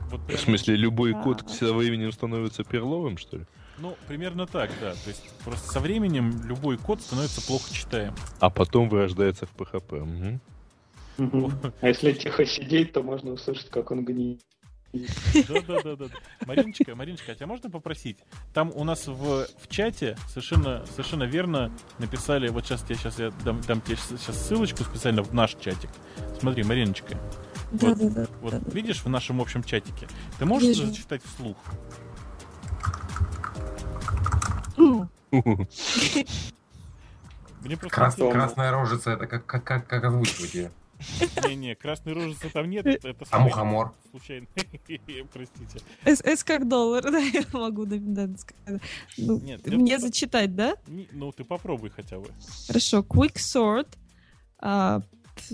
А, 0.06 0.08
вот 0.08 0.20
В 0.20 0.26
прям- 0.26 0.38
смысле, 0.38 0.76
любой 0.76 1.12
код 1.12 1.50
со 1.50 1.74
временем 1.74 2.12
становится 2.12 2.62
перловым, 2.62 3.18
что 3.18 3.38
ли? 3.38 3.46
Ну, 3.78 3.96
примерно 4.08 4.46
так, 4.46 4.70
да. 4.80 4.92
То 4.92 5.08
есть 5.08 5.22
просто 5.44 5.70
со 5.70 5.80
временем 5.80 6.42
любой 6.44 6.78
код 6.78 7.00
становится 7.00 7.40
плохо 7.46 7.72
читаем. 7.72 8.14
А 8.40 8.48
потом 8.50 8.88
вырождается 8.88 9.46
в 9.46 9.54
PHP. 9.54 10.40
Мгм. 11.18 11.52
А 11.80 11.88
если 11.88 12.12
тихо 12.12 12.44
сидеть, 12.46 12.92
то 12.92 13.02
можно 13.02 13.32
услышать, 13.32 13.70
как 13.70 13.90
он 13.90 14.04
гниет. 14.04 14.40
Да-да-да-да. 15.48 16.06
Мариночка, 16.46 16.94
Мариночка, 16.94 17.32
а 17.32 17.34
тебя 17.34 17.46
можно 17.46 17.68
попросить? 17.68 18.18
Там 18.54 18.70
у 18.74 18.82
нас 18.84 19.06
в, 19.06 19.46
в 19.58 19.68
чате 19.68 20.16
совершенно, 20.28 20.86
совершенно 20.86 21.24
верно 21.24 21.70
написали, 21.98 22.48
вот 22.48 22.64
сейчас, 22.64 22.84
я, 22.88 22.96
сейчас 22.96 23.18
я 23.18 23.30
дам, 23.44 23.60
дам 23.62 23.80
тебе 23.82 23.96
сейчас 23.96 24.46
ссылочку 24.46 24.84
специально 24.84 25.22
в 25.22 25.34
наш 25.34 25.54
чатик. 25.54 25.90
Смотри, 26.40 26.62
Мариночка, 26.64 27.18
Да-да-да. 27.72 28.26
вот 28.40 28.52
Да-да. 28.52 28.70
видишь 28.70 29.02
в 29.02 29.08
нашем 29.10 29.40
общем 29.42 29.62
чатике? 29.62 30.08
Ты 30.38 30.46
можешь 30.46 30.68
Вижу. 30.68 30.86
зачитать 30.86 31.22
вслух? 31.24 31.56
Мне 37.62 37.76
просто 37.76 37.88
Крас- 37.96 38.14
красная 38.14 38.70
рожица, 38.70 39.12
это 39.12 39.26
как, 39.26 39.44
как, 39.46 39.64
как, 39.64 39.86
как 39.86 40.04
озвучивать 40.04 40.54
ее? 40.54 40.70
Не-не, 41.46 41.74
красной 41.74 42.14
рожицы 42.14 42.48
там 42.48 42.70
нет, 42.70 42.86
это, 42.86 43.08
это 43.08 43.26
А 43.30 43.38
мухомор? 43.38 43.92
случайно. 44.10 44.46
Простите. 45.32 45.80
С, 46.04 46.20
С 46.24 46.42
как 46.44 46.68
доллар, 46.68 47.02
да, 47.10 47.18
я 47.18 47.42
могу 47.52 47.84
да, 47.86 48.28
сказать. 48.38 48.80
Ну, 49.18 49.38
Нет, 49.40 49.66
мне 49.66 49.98
зачитать, 49.98 50.54
да? 50.54 50.76
Не- 50.86 51.08
Ну, 51.12 51.32
ты 51.32 51.44
попробуй 51.44 51.90
хотя 51.90 52.18
бы. 52.18 52.28
Хорошо, 52.66 53.00
quick 53.00 53.34
sort 53.34 53.88
а, 54.58 55.02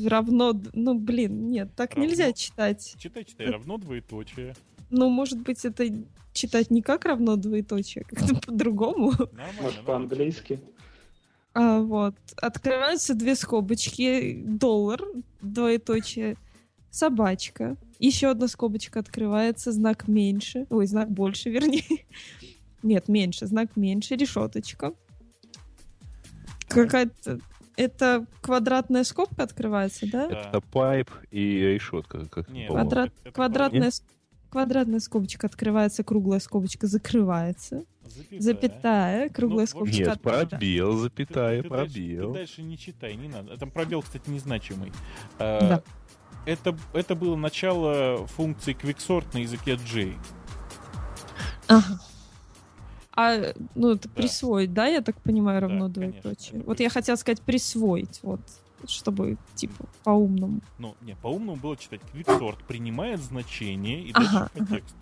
равно, 0.05 0.53
ну, 0.75 0.95
блин, 0.95 1.51
нет, 1.51 1.75
так 1.75 1.95
Равно? 1.95 2.05
нельзя 2.05 2.33
читать. 2.33 2.95
Читай, 2.99 3.25
читай, 3.25 3.47
равно 3.47 3.79
двоеточие. 3.79 4.55
Ну, 4.91 5.09
может 5.09 5.41
быть, 5.41 5.65
это 5.65 5.89
читать 6.33 6.71
не 6.71 6.83
как 6.83 7.05
равно 7.05 7.37
двоеточие, 7.37 8.05
а 8.07 8.15
как-то 8.15 8.35
по-другому. 8.35 9.13
Может, 9.61 9.85
по-английски. 9.85 10.61
А, 11.55 11.81
вот. 11.81 12.15
Открываются 12.37 13.15
две 13.15 13.35
скобочки. 13.37 14.43
Доллар, 14.45 15.03
двоеточие, 15.43 16.37
собачка. 16.91 17.77
Еще 17.99 18.29
одна 18.31 18.49
скобочка 18.49 19.01
открывается, 19.01 19.71
знак 19.73 20.09
меньше. 20.09 20.67
Ой, 20.71 20.87
знак 20.87 21.11
больше, 21.11 21.51
вернее. 21.51 22.05
Нет, 22.83 23.07
меньше, 23.09 23.47
знак 23.47 23.77
меньше, 23.77 24.17
решеточка. 24.17 24.93
Какая-то... 26.69 27.39
Это 27.77 28.27
квадратная 28.43 29.03
скобка 29.03 29.45
открывается, 29.45 30.07
да? 30.11 30.27
Это 30.27 30.61
пайп 30.61 31.11
и 31.31 31.59
решетка. 31.59 32.27
Как 32.29 32.49
Не, 32.51 32.67
по-моему. 32.67 32.75
Квадрат, 32.91 33.09
это- 33.09 33.21
это 33.23 33.33
квадратная, 33.33 33.91
с- 33.91 34.05
квадратная 34.53 35.01
скобочка 35.01 35.47
открывается, 35.47 36.05
круглая 36.05 36.39
скобочка 36.39 36.87
закрывается. 36.87 37.85
Запятая. 38.05 38.41
Запятая, 38.41 39.29
круглая 39.31 39.63
Ну, 39.65 39.67
скобочка 39.67 39.99
Нет, 39.99 40.09
открывается. 40.09 40.49
пробел, 40.51 40.93
Ты- 40.93 40.99
запятая, 41.03 41.63
ты 41.63 41.69
дальше- 41.69 41.93
пробел. 41.95 42.33
ты 42.33 42.39
дальше 42.39 42.63
не 42.63 42.77
читай, 42.79 43.15
не 43.17 43.29
надо. 43.29 43.57
Там 43.57 43.71
пробел, 43.71 44.03
кстати, 44.03 44.29
незначимый. 44.29 44.93
А, 45.39 45.61
Да. 45.61 45.83
Это, 46.45 46.77
это 46.93 47.15
было 47.15 47.37
начало 47.37 48.27
функции 48.27 48.75
quicksort 48.79 49.25
на 49.33 49.39
языке 49.39 49.77
J. 49.77 50.13
Ага. 51.69 52.01
А, 53.15 53.39
ну, 53.75 53.93
это 53.93 54.09
Да. 54.09 54.15
присвоить, 54.15 54.73
да, 54.75 54.87
я 54.87 55.01
так 55.03 55.21
понимаю, 55.23 55.61
Да, 55.61 55.69
равно 55.69 55.89
конечно, 55.93 56.21
двоеточие. 56.23 56.63
Вот 56.67 56.81
я 56.81 56.91
хотела 56.91 57.17
сказать 57.17 57.41
присвоить, 57.43 58.21
вот, 58.23 58.41
чтобы, 58.87 59.37
типа, 59.55 59.85
по-умному. 60.05 60.61
Ну, 60.79 60.97
не, 61.01 61.15
по-умному 61.17 61.57
было 61.57 61.77
читать 61.77 62.01
quicksort. 62.13 62.59
Принимает 62.67 63.21
значение 63.21 64.03
и 64.03 64.13
Ага, 64.15 64.23
дальше 64.23 64.51
контекст. 64.55 64.97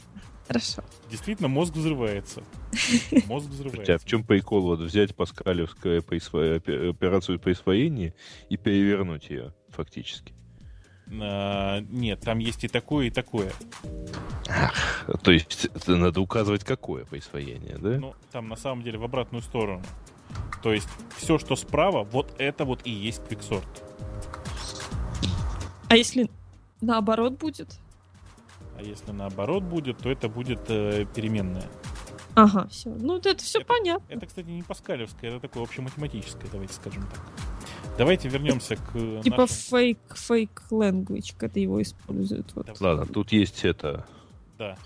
Хорошо. 0.49 0.83
Действительно, 1.09 1.49
мозг 1.49 1.75
взрывается. 1.75 2.43
Мозг 3.29 3.49
взрывается. 3.51 3.81
Хотя 3.81 3.99
в 3.99 4.05
чем 4.05 4.25
прикол? 4.25 4.63
Вот 4.63 4.81
взять 4.81 5.13
присво- 5.13 6.57
опе- 6.59 6.91
операцию 6.91 7.39
присвоения 7.39 8.15
и 8.49 8.57
перевернуть 8.57 9.31
ее 9.31 9.55
фактически. 9.69 10.35
А, 11.21 11.81
нет, 11.81 12.21
там 12.21 12.39
есть 12.39 12.65
и 12.65 12.69
такое, 12.69 13.07
и 13.07 13.11
такое. 13.11 13.53
То 15.23 15.31
есть 15.31 15.69
надо 15.87 16.21
указывать, 16.21 16.65
какое 16.65 17.05
присвоение, 17.05 17.79
да? 17.79 17.99
Ну, 17.99 18.15
там 18.33 18.49
на 18.49 18.57
самом 18.57 18.83
деле 18.83 18.99
в 18.99 19.05
обратную 19.05 19.43
сторону. 19.43 19.85
То 20.63 20.73
есть 20.73 20.89
все, 21.17 21.39
что 21.39 21.57
справа, 21.57 22.05
вот 22.05 22.35
это 22.39 22.65
вот 22.65 22.81
и 22.85 22.91
есть 22.91 23.23
quicksort. 23.29 23.65
А 25.89 25.97
если 25.97 26.31
наоборот 26.81 27.35
будет? 27.39 27.79
А 28.79 28.83
если 28.83 29.13
наоборот 29.13 29.63
будет, 29.63 29.99
то 29.99 30.11
это 30.11 30.29
будет 30.29 30.61
э, 30.69 31.05
переменная. 31.15 31.69
Ага, 32.35 32.69
все. 32.69 32.91
Ну, 32.91 33.19
это 33.19 33.37
все 33.39 33.59
Это- 33.59 33.67
понятно. 33.69 34.05
Это, 34.09 34.27
кстати, 34.27 34.47
не 34.47 34.63
паскалевское, 34.63 35.31
это 35.33 35.41
такое 35.41 35.65
общематематическое, 35.65 36.49
давайте 36.51 36.75
скажем 36.75 37.03
так. 37.09 37.21
Давайте 37.99 38.29
вернемся 38.29 38.77
к 38.77 39.23
Типа 39.23 39.37
нашим- 39.43 39.57
фейк, 39.57 39.99
фейк 40.15 40.63
language, 40.71 41.35
когда 41.37 41.61
его 41.61 41.83
используют. 41.83 42.53
Вот. 42.55 42.81
Ладно, 42.81 43.05
тут 43.07 43.33
есть 43.33 43.65
это. 43.65 44.07
Да. 44.59 44.77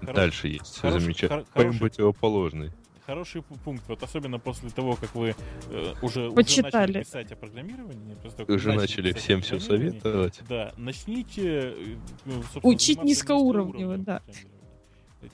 Хорош- 0.00 0.14
Дальше 0.16 0.48
есть 0.48 0.78
хороший- 0.80 1.00
замечательно. 1.00 1.44
хор- 1.44 1.62
хороший- 1.62 1.78
противоположный. 1.80 2.72
Хороший 3.06 3.40
пу- 3.40 3.58
пункт. 3.64 3.82
Вот 3.88 4.02
особенно 4.02 4.38
после 4.38 4.70
того, 4.70 4.94
как 4.94 5.14
вы 5.14 5.34
э, 5.70 5.94
уже, 6.02 6.28
уже 6.28 6.62
начали 6.62 7.00
писать 7.00 7.32
о 7.32 7.36
программировании. 7.36 8.14
после 8.14 8.30
того, 8.30 8.46
как 8.46 8.56
Уже 8.56 8.72
начали 8.72 9.08
писать 9.08 9.22
всем 9.22 9.40
все 9.42 9.58
советовать. 9.58 10.40
Да, 10.48 10.72
начните 10.76 11.42
э, 11.44 11.96
ну, 12.24 12.42
Учить 12.62 13.02
низкоуровнево, 13.02 13.98
да. 13.98 14.22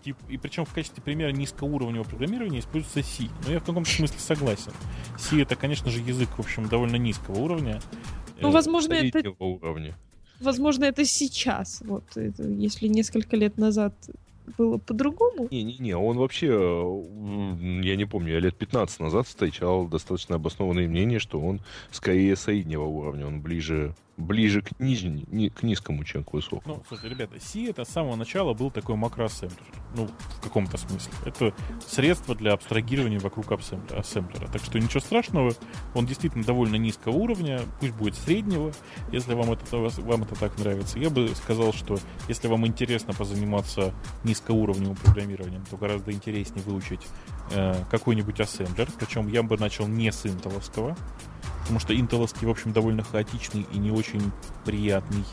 Тип, 0.05 0.17
и 0.29 0.37
причем 0.37 0.65
в 0.67 0.73
качестве 0.75 1.03
примера 1.03 1.31
низкоуровневого 1.31 2.07
программирования 2.09 2.59
используется 2.61 3.03
C. 3.03 3.25
Но 3.47 3.53
я 3.53 3.61
в 3.61 3.65
каком-то 3.65 3.89
смысле 3.91 4.19
согласен. 4.19 4.73
C 5.19 5.41
это, 5.41 5.57
конечно 5.57 5.91
же, 5.91 6.01
язык, 6.01 6.29
в 6.37 6.41
общем, 6.41 6.69
довольно 6.69 6.97
низкого 6.97 7.39
уровня. 7.39 7.81
Ну, 8.41 8.49
Э, 8.49 8.53
возможно, 8.53 8.93
это, 8.95 9.31
уровня. 9.39 9.97
возможно, 10.41 10.85
это 10.85 11.05
сейчас. 11.05 11.83
Вот, 11.85 12.05
это, 12.17 12.45
если 12.49 12.87
несколько 12.87 13.37
лет 13.37 13.57
назад 13.59 13.95
было 14.57 14.79
по-другому. 14.79 15.49
Не-не-не, 15.51 15.97
он 15.97 16.19
вообще, 16.19 16.49
э, 16.49 17.85
я 17.85 17.97
не 17.97 18.05
помню, 18.05 18.35
я 18.35 18.41
лет 18.41 18.57
15 18.57 19.01
назад 19.01 19.27
встречал 19.27 19.87
достаточно 19.87 20.37
обоснованное 20.37 20.89
мнение, 20.89 21.19
что 21.19 21.41
он 21.41 21.61
скорее 21.91 22.37
среднего 22.37 22.85
уровня, 22.85 23.27
он 23.27 23.41
ближе, 23.41 23.95
ближе 24.19 24.63
к, 24.63 24.79
нижней, 24.81 25.25
ни- 25.29 25.49
к 25.49 25.63
низкому, 25.63 26.05
чем 26.05 26.25
к 26.25 26.33
высокому. 26.33 26.77
Ну, 26.77 26.83
слушайте, 26.89 27.15
ребята, 27.15 27.41
C 27.41 27.71
это 27.71 27.85
с 27.85 27.89
самого 27.89 28.17
начала 28.17 28.53
был 28.53 28.71
такой 28.71 28.97
макроассемблер. 28.97 29.59
Ну, 29.95 30.09
в 30.09 30.41
каком-то 30.41 30.77
смысле. 30.77 31.13
Это 31.25 31.55
средство 31.87 32.35
для 32.35 32.53
абстрагирования 32.53 33.21
вокруг 33.21 33.51
ассемблера. 33.53 34.01
ассемблера. 34.01 34.49
Так 34.49 34.63
что 34.65 34.79
ничего 34.79 35.01
страшного. 35.01 35.53
Он 35.95 36.05
действительно 36.05 36.45
довольно 36.45 36.77
низкого 36.77 37.15
уровня. 37.17 37.61
Пусть 37.81 37.95
будет 37.95 38.17
среднего, 38.17 38.73
если 39.13 39.35
вам 39.35 39.53
это, 39.53 39.77
вам 39.77 40.23
это 40.25 40.35
так 40.35 40.59
нравится. 40.59 40.99
Я 40.99 41.11
бы 41.11 41.29
сказал, 41.35 41.73
что 41.73 41.99
если 42.29 42.49
вам 42.49 42.67
интересно 42.67 43.15
позаниматься 43.15 43.95
низкоуровневым 44.25 44.97
программированием, 44.97 45.65
то 45.71 45.77
гораздо 45.77 46.13
интереснее 46.13 46.65
выучить 46.65 47.07
э, 47.53 47.85
какой-нибудь 47.91 48.41
ассемблер. 48.41 48.89
Причем 48.99 49.29
я 49.29 49.43
бы 49.45 49.57
начал 49.57 49.87
не 49.87 50.11
с 50.11 50.27
интеловского. 50.27 50.97
Потому 51.63 51.81
что 51.81 51.95
интеловский, 51.95 52.47
в 52.47 52.51
общем, 52.51 52.73
довольно 52.73 53.03
хаотичный 53.03 53.67
и 53.73 53.79
не 53.79 53.91
очень 53.91 54.33
приятный. 54.65 55.25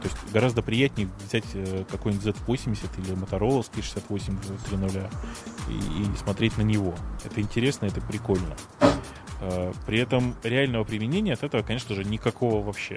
То 0.00 0.04
есть 0.04 0.16
гораздо 0.32 0.62
приятнее 0.62 1.08
взять 1.26 1.44
э, 1.54 1.84
какой-нибудь 1.90 2.24
Z80 2.24 2.88
или 2.98 3.16
Motorola 3.16 3.64
6830 3.74 5.10
и, 5.68 5.72
и 5.72 6.16
смотреть 6.16 6.56
на 6.56 6.62
него. 6.62 6.94
Это 7.24 7.40
интересно, 7.40 7.86
это 7.86 8.00
прикольно. 8.00 8.56
Э, 9.40 9.72
При 9.86 9.98
этом 9.98 10.36
реального 10.42 10.84
применения 10.84 11.34
от 11.34 11.42
этого, 11.42 11.62
конечно 11.62 11.94
же, 11.94 12.04
никакого 12.04 12.64
вообще. 12.64 12.96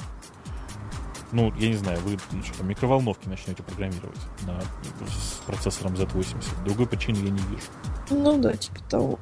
Ну, 1.32 1.54
я 1.58 1.70
не 1.70 1.76
знаю, 1.76 2.00
вы 2.02 2.18
ну, 2.32 2.44
что 2.44 2.58
там, 2.58 2.68
микроволновки 2.68 3.28
начнете 3.30 3.64
программировать 3.64 4.20
на, 4.46 4.60
с 5.08 5.42
процессором 5.46 5.94
Z80. 5.94 6.64
Другой 6.66 6.88
причины 6.88 7.16
я 7.18 7.30
не 7.30 7.40
вижу. 7.40 7.68
Ну 8.10 8.38
да, 8.38 8.54
типа 8.54 8.80
того. 8.90 9.20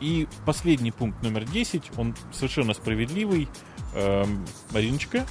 И 0.00 0.28
последний 0.44 0.90
пункт 0.92 1.22
номер 1.22 1.44
10, 1.44 1.92
он 1.96 2.14
совершенно 2.32 2.74
справедливый. 2.74 3.48
Эм, 3.94 4.44
Мариночка, 4.72 5.24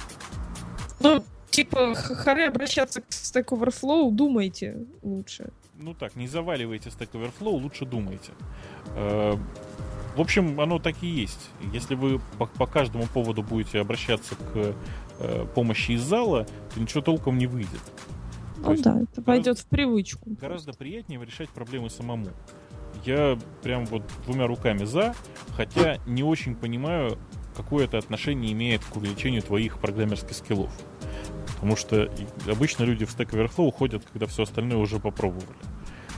Ну, 1.00 1.22
типа, 1.50 1.94
харе 1.94 2.48
обращаться 2.48 3.00
к 3.00 3.08
Stack 3.10 3.46
Overflow, 3.50 4.10
думайте 4.10 4.86
лучше. 5.02 5.50
ну 5.78 5.94
так, 5.94 6.16
не 6.16 6.26
заваливайте 6.26 6.88
Stack 6.90 7.10
Overflow, 7.12 7.60
лучше 7.60 7.84
думайте. 7.84 8.32
Э, 8.96 9.36
В 10.16 10.20
общем, 10.20 10.58
оно 10.60 10.78
так 10.78 10.96
и 11.02 11.06
есть. 11.06 11.50
Если 11.74 11.94
вы 11.94 12.18
по, 12.38 12.46
по 12.46 12.66
каждому 12.66 13.06
поводу 13.06 13.42
будете 13.42 13.78
обращаться 13.80 14.34
к 14.34 14.74
э, 15.20 15.46
помощи 15.54 15.92
из 15.92 16.02
зала, 16.02 16.46
то 16.74 16.80
ничего 16.80 17.02
толком 17.02 17.36
не 17.38 17.46
выйдет. 17.46 17.82
Ну 18.56 18.74
да, 18.78 19.00
это 19.02 19.20
войдет 19.22 19.58
в 19.58 19.66
привычку. 19.66 20.30
Гораздо 20.40 20.72
приятнее 20.72 21.22
решать 21.24 21.50
проблемы 21.50 21.90
самому. 21.90 22.28
Я 23.06 23.38
прям 23.62 23.86
вот 23.86 24.02
двумя 24.24 24.48
руками 24.48 24.84
за, 24.84 25.14
хотя 25.56 25.98
не 26.06 26.24
очень 26.24 26.56
понимаю, 26.56 27.16
какое 27.56 27.84
это 27.84 27.98
отношение 27.98 28.52
имеет 28.52 28.84
к 28.84 28.96
увеличению 28.96 29.42
твоих 29.42 29.78
программерских 29.78 30.34
скиллов. 30.34 30.72
Потому 31.54 31.76
что 31.76 32.12
обычно 32.48 32.82
люди 32.82 33.04
в 33.04 33.16
Stack 33.16 33.30
Overflow 33.30 33.68
уходят, 33.68 34.04
когда 34.12 34.26
все 34.26 34.42
остальное 34.42 34.78
уже 34.78 34.98
попробовали. 34.98 35.46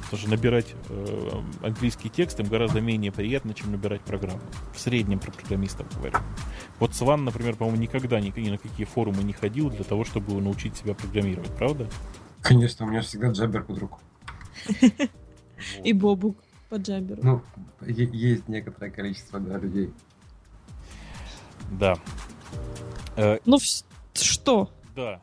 Потому 0.05 0.21
что 0.21 0.31
набирать 0.31 0.75
э, 0.89 1.31
английский 1.63 2.09
текст 2.09 2.41
им 2.41 2.47
гораздо 2.47 2.81
менее 2.81 3.13
приятно, 3.13 3.53
чем 3.53 3.71
набирать 3.71 4.01
программу. 4.01 4.41
В 4.75 4.81
среднем 4.81 5.19
про 5.19 5.31
программистов 5.31 5.87
говорю. 5.95 6.17
Вот 6.79 6.95
Сван, 6.95 7.27
например, 7.27 7.57
по-моему, 7.57 7.83
никогда 7.83 8.19
ни, 8.19 8.33
ни 8.41 8.49
на 8.49 8.57
какие 8.57 8.87
форумы 8.87 9.23
не 9.23 9.35
ходил 9.35 9.69
для 9.69 9.85
того, 9.85 10.05
чтобы 10.05 10.41
научить 10.41 10.79
себя 10.79 10.95
программировать, 10.95 11.55
правда? 11.57 11.87
Конечно, 12.41 12.87
у 12.87 12.89
меня 12.89 13.03
всегда 13.03 13.29
джабер 13.29 13.65
под 13.65 13.79
руку. 13.79 14.01
И 15.85 15.93
Бобук 15.93 16.39
по 16.69 16.77
джаберу. 16.77 17.21
Ну, 17.23 17.43
есть 17.87 18.49
некоторое 18.49 18.91
количество 18.91 19.41
да, 19.41 19.59
людей. 19.59 19.91
Да. 21.73 21.97
Э, 23.17 23.39
Ну, 23.45 23.59
что? 24.15 24.71
Да. 24.95 25.21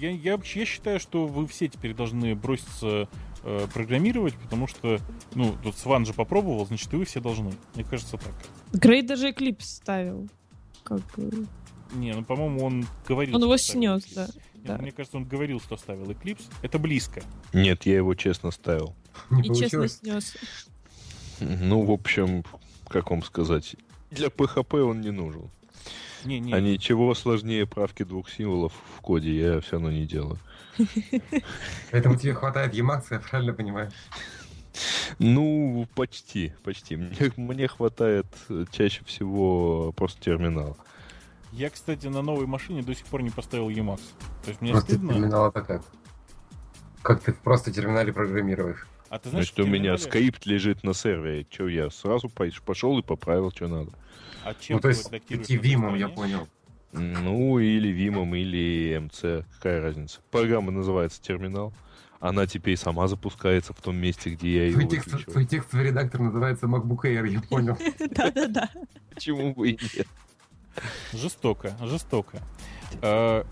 Я, 0.00 0.10
я 0.10 0.36
вообще 0.36 0.60
я 0.60 0.66
считаю, 0.66 0.98
что 0.98 1.26
вы 1.26 1.46
все 1.46 1.68
теперь 1.68 1.94
должны 1.94 2.34
броситься 2.34 3.08
э, 3.42 3.66
программировать, 3.72 4.34
потому 4.34 4.66
что, 4.66 4.98
ну, 5.34 5.54
тут 5.62 5.76
Сван 5.76 6.06
же 6.06 6.14
попробовал, 6.14 6.64
значит, 6.66 6.92
и 6.94 6.96
вы 6.96 7.04
все 7.04 7.20
должны. 7.20 7.52
Мне 7.74 7.84
кажется, 7.84 8.16
так. 8.16 8.32
Грей 8.72 9.02
даже 9.02 9.30
Эклипс 9.30 9.76
ставил. 9.76 10.28
Как 10.84 11.00
бы. 11.16 11.46
Не, 11.94 12.14
ну, 12.14 12.24
по-моему, 12.24 12.64
он 12.64 12.86
говорил... 13.06 13.36
Он 13.36 13.42
его 13.42 13.56
снес, 13.58 14.04
да. 14.14 14.24
Eclipse. 14.24 14.34
Нет, 14.54 14.64
да. 14.64 14.78
Мне 14.78 14.92
кажется, 14.92 15.16
он 15.18 15.24
говорил, 15.24 15.60
что 15.60 15.76
ставил 15.76 16.10
Eclipse. 16.10 16.44
Это 16.62 16.78
близко. 16.78 17.22
Нет, 17.52 17.84
я 17.84 17.96
его 17.96 18.14
честно 18.14 18.50
ставил. 18.50 18.94
Не 19.28 19.40
И 19.40 19.44
честно 19.48 19.58
получилось. 19.80 19.98
снес. 19.98 20.36
Ну, 21.40 21.82
в 21.84 21.90
общем, 21.90 22.44
как 22.88 23.10
вам 23.10 23.22
сказать, 23.22 23.76
для 24.10 24.28
PHP 24.28 24.80
он 24.82 25.00
не 25.00 25.10
нужен. 25.10 25.50
Не, 26.24 26.38
не, 26.38 26.52
А 26.52 26.60
ничего 26.60 27.14
сложнее 27.14 27.66
правки 27.66 28.04
двух 28.04 28.30
символов 28.30 28.72
в 28.96 29.00
коде 29.00 29.34
я 29.36 29.60
все 29.60 29.72
равно 29.72 29.90
не 29.90 30.06
делаю. 30.06 30.38
Поэтому 31.90 32.16
тебе 32.16 32.34
хватает 32.34 32.74
Emacs, 32.74 33.06
я 33.10 33.18
правильно 33.18 33.52
понимаю? 33.52 33.90
Ну, 35.18 35.86
почти, 35.94 36.52
почти. 36.62 36.96
Мне, 36.96 37.32
мне 37.36 37.68
хватает 37.68 38.26
э, 38.48 38.64
чаще 38.72 39.04
всего 39.04 39.92
просто 39.92 40.20
терминала. 40.22 40.76
Я, 41.52 41.68
кстати, 41.68 42.06
на 42.06 42.22
новой 42.22 42.46
машине 42.46 42.82
до 42.82 42.94
сих 42.94 43.04
пор 43.06 43.22
не 43.22 43.30
поставил 43.30 43.68
Emacs. 43.68 44.00
То 44.44 44.48
есть 44.50 44.60
мне 44.62 44.72
Просто 44.72 44.92
стыдно. 44.92 45.12
терминал 45.12 45.48
это 45.48 45.60
как? 45.62 45.82
Как 47.02 47.20
ты 47.20 47.32
просто 47.32 47.70
в 47.70 47.74
терминале 47.74 48.12
программируешь? 48.12 48.86
А 49.12 49.18
ты 49.18 49.28
знаешь, 49.28 49.52
Значит, 49.52 49.68
у 49.68 49.70
меня 49.70 49.98
скрипт 49.98 50.46
лежит 50.46 50.84
на 50.84 50.94
сервере. 50.94 51.46
Че, 51.50 51.68
я 51.68 51.90
сразу 51.90 52.30
пошел 52.30 52.98
и 52.98 53.02
поправил, 53.02 53.50
что 53.50 53.68
надо. 53.68 53.92
А 54.42 54.54
чем 54.54 54.76
Ну, 54.76 54.80
то 54.80 54.88
ты 54.88 54.94
есть 54.94 55.12
идти 55.28 55.58
Vim, 55.58 55.98
я 55.98 56.08
понял. 56.08 56.48
Ну, 56.92 57.58
или 57.58 57.88
Вимом, 57.88 58.34
или 58.34 58.96
МЦ. 58.98 59.44
Какая 59.56 59.82
разница? 59.82 60.20
Программа 60.30 60.72
называется 60.72 61.20
терминал. 61.20 61.74
Она 62.20 62.46
теперь 62.46 62.78
сама 62.78 63.06
запускается 63.06 63.74
в 63.74 63.82
том 63.82 63.96
месте, 63.96 64.30
где 64.30 64.56
я 64.56 64.64
ее 64.64 64.72
Твой, 64.72 64.86
текст, 64.88 65.06
выключил. 65.08 65.32
твой 65.32 65.44
текстовый 65.44 65.86
редактор 65.88 66.20
называется 66.22 66.64
MacBook 66.66 67.02
Air, 67.02 67.28
я 67.28 67.42
понял. 67.42 67.76
Да-да-да. 67.98 68.70
Почему 69.14 69.52
бы 69.54 69.72
и 69.72 69.78
нет? 69.94 70.06
Жестоко, 71.12 71.76
жестоко. 71.82 72.40
Э, 73.02 73.44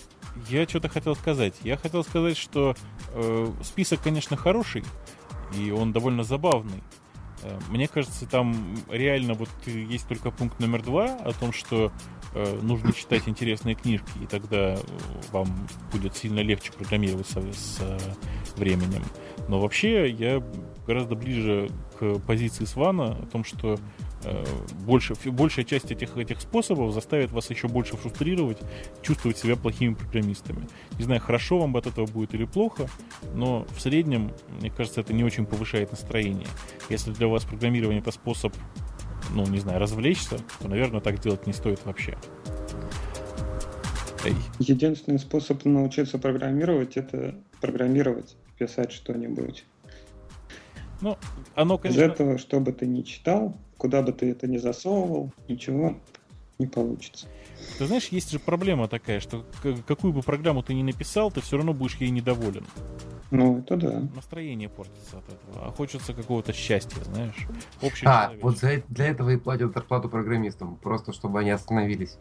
Я 0.48 0.66
что-то 0.66 0.88
хотел 0.88 1.14
сказать. 1.16 1.54
Я 1.62 1.76
хотел 1.76 2.02
сказать, 2.02 2.38
что 2.38 2.74
э, 3.12 3.52
список, 3.62 4.00
конечно, 4.02 4.38
хороший, 4.38 4.84
и 5.58 5.70
он 5.70 5.92
довольно 5.92 6.22
забавный. 6.22 6.82
Э, 7.42 7.58
Мне 7.68 7.88
кажется, 7.88 8.26
там 8.26 8.76
реально 8.90 9.34
вот 9.34 9.48
э, 9.66 9.70
есть 9.70 10.06
только 10.08 10.30
пункт 10.30 10.60
номер 10.60 10.82
два 10.82 11.06
о 11.16 11.32
том, 11.32 11.52
что 11.52 11.90
э, 12.34 12.58
нужно 12.62 12.92
читать 12.92 13.22
интересные 13.26 13.74
книжки, 13.74 14.10
и 14.22 14.26
тогда 14.26 14.76
вам 15.32 15.48
будет 15.92 16.16
сильно 16.16 16.40
легче 16.40 16.72
программировать 16.72 17.26
со- 17.28 17.40
с 17.52 17.78
э, 17.80 17.98
временем. 18.56 19.02
Но 19.48 19.58
вообще 19.58 20.10
я 20.10 20.42
гораздо 20.86 21.14
ближе 21.14 21.70
к 21.98 22.18
позиции 22.20 22.64
Свана 22.64 23.12
о 23.12 23.26
том, 23.26 23.44
что 23.44 23.78
больше, 24.84 25.14
фи- 25.14 25.30
большая 25.30 25.64
часть 25.64 25.90
этих, 25.90 26.16
этих 26.16 26.40
способов 26.40 26.92
заставит 26.92 27.30
вас 27.30 27.50
еще 27.50 27.68
больше 27.68 27.96
фрустрировать, 27.96 28.58
чувствовать 29.02 29.38
себя 29.38 29.56
плохими 29.56 29.94
программистами. 29.94 30.68
Не 30.98 31.04
знаю, 31.04 31.20
хорошо 31.20 31.58
вам 31.58 31.76
от 31.76 31.86
этого 31.86 32.06
будет 32.06 32.34
или 32.34 32.44
плохо, 32.44 32.88
но 33.34 33.66
в 33.74 33.80
среднем, 33.80 34.32
мне 34.60 34.70
кажется, 34.70 35.00
это 35.00 35.12
не 35.12 35.24
очень 35.24 35.46
повышает 35.46 35.90
настроение. 35.90 36.46
Если 36.88 37.12
для 37.12 37.28
вас 37.28 37.44
программирование 37.44 38.00
это 38.00 38.10
способ, 38.10 38.54
ну, 39.34 39.46
не 39.46 39.58
знаю, 39.58 39.78
развлечься, 39.80 40.38
то, 40.60 40.68
наверное, 40.68 41.00
так 41.00 41.20
делать 41.20 41.46
не 41.46 41.52
стоит 41.52 41.84
вообще. 41.84 42.16
Эй, 44.24 44.34
Единственный 44.58 45.18
способ 45.18 45.64
научиться 45.64 46.18
программировать 46.18 46.96
это 46.98 47.36
программировать, 47.60 48.36
писать 48.58 48.92
что-нибудь. 48.92 49.64
ну, 51.00 51.16
оно, 51.54 51.76
Из 51.76 51.80
конечно... 51.80 52.02
этого, 52.02 52.38
что 52.38 52.60
бы 52.60 52.72
ты 52.72 52.86
ни 52.86 53.00
читал, 53.02 53.56
куда 53.80 54.02
бы 54.02 54.12
ты 54.12 54.30
это 54.30 54.46
ни 54.46 54.58
засовывал, 54.58 55.32
ничего 55.48 55.96
не 56.58 56.66
получится. 56.66 57.26
Ты 57.78 57.86
знаешь, 57.86 58.08
есть 58.08 58.30
же 58.30 58.38
проблема 58.38 58.88
такая, 58.88 59.20
что 59.20 59.46
какую 59.86 60.12
бы 60.12 60.20
программу 60.20 60.62
ты 60.62 60.74
ни 60.74 60.82
написал, 60.82 61.30
ты 61.30 61.40
все 61.40 61.56
равно 61.56 61.72
будешь 61.72 61.96
ей 61.96 62.10
недоволен. 62.10 62.66
Ну, 63.30 63.60
это 63.60 63.76
да. 63.76 64.00
Настроение 64.14 64.68
портится 64.68 65.18
от 65.18 65.24
этого. 65.28 65.68
А 65.68 65.70
хочется 65.70 66.12
какого-то 66.12 66.52
счастья, 66.52 67.02
знаешь. 67.04 67.46
А, 67.80 67.86
Общечеловеческого. 67.86 68.42
вот 68.42 68.58
за, 68.58 68.82
для 68.88 69.06
этого 69.06 69.30
и 69.30 69.36
платят 69.36 69.72
зарплату 69.72 70.10
программистам, 70.10 70.76
просто 70.76 71.12
чтобы 71.12 71.40
они 71.40 71.50
остановились. 71.50 72.18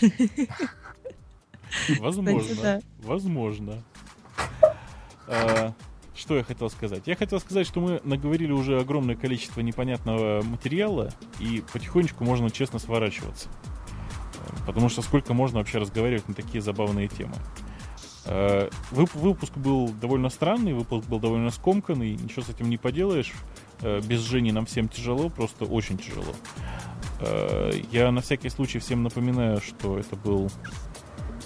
Возможно. 2.00 2.82
Возможно. 2.98 3.82
Что 6.18 6.36
я 6.36 6.42
хотел 6.42 6.68
сказать? 6.68 7.04
Я 7.06 7.14
хотел 7.14 7.38
сказать, 7.38 7.64
что 7.66 7.80
мы 7.80 8.00
наговорили 8.02 8.50
уже 8.50 8.80
огромное 8.80 9.14
количество 9.14 9.60
непонятного 9.60 10.42
материала, 10.42 11.10
и 11.38 11.62
потихонечку 11.72 12.24
можно 12.24 12.50
честно 12.50 12.80
сворачиваться. 12.80 13.48
Потому 14.66 14.88
что 14.88 15.00
сколько 15.02 15.32
можно 15.32 15.58
вообще 15.60 15.78
разговаривать 15.78 16.26
на 16.28 16.34
такие 16.34 16.60
забавные 16.60 17.06
темы. 17.06 17.34
Э, 18.24 18.68
вып- 18.90 19.16
Выпуск 19.16 19.56
был 19.56 19.90
довольно 19.90 20.28
странный, 20.28 20.74
выпуск 20.74 21.06
был 21.06 21.20
довольно 21.20 21.50
скомканный, 21.50 22.10
ничего 22.16 22.42
с 22.42 22.48
этим 22.48 22.68
не 22.68 22.78
поделаешь. 22.78 23.32
Э, 23.82 24.00
Без 24.04 24.20
Жени 24.20 24.50
нам 24.50 24.66
всем 24.66 24.88
тяжело, 24.88 25.28
просто 25.30 25.66
очень 25.66 25.98
тяжело. 25.98 26.34
Э, 27.20 27.70
Я 27.92 28.10
на 28.10 28.22
всякий 28.22 28.48
случай 28.48 28.80
всем 28.80 29.04
напоминаю, 29.04 29.60
что 29.60 29.98
это 29.98 30.16
был 30.16 30.50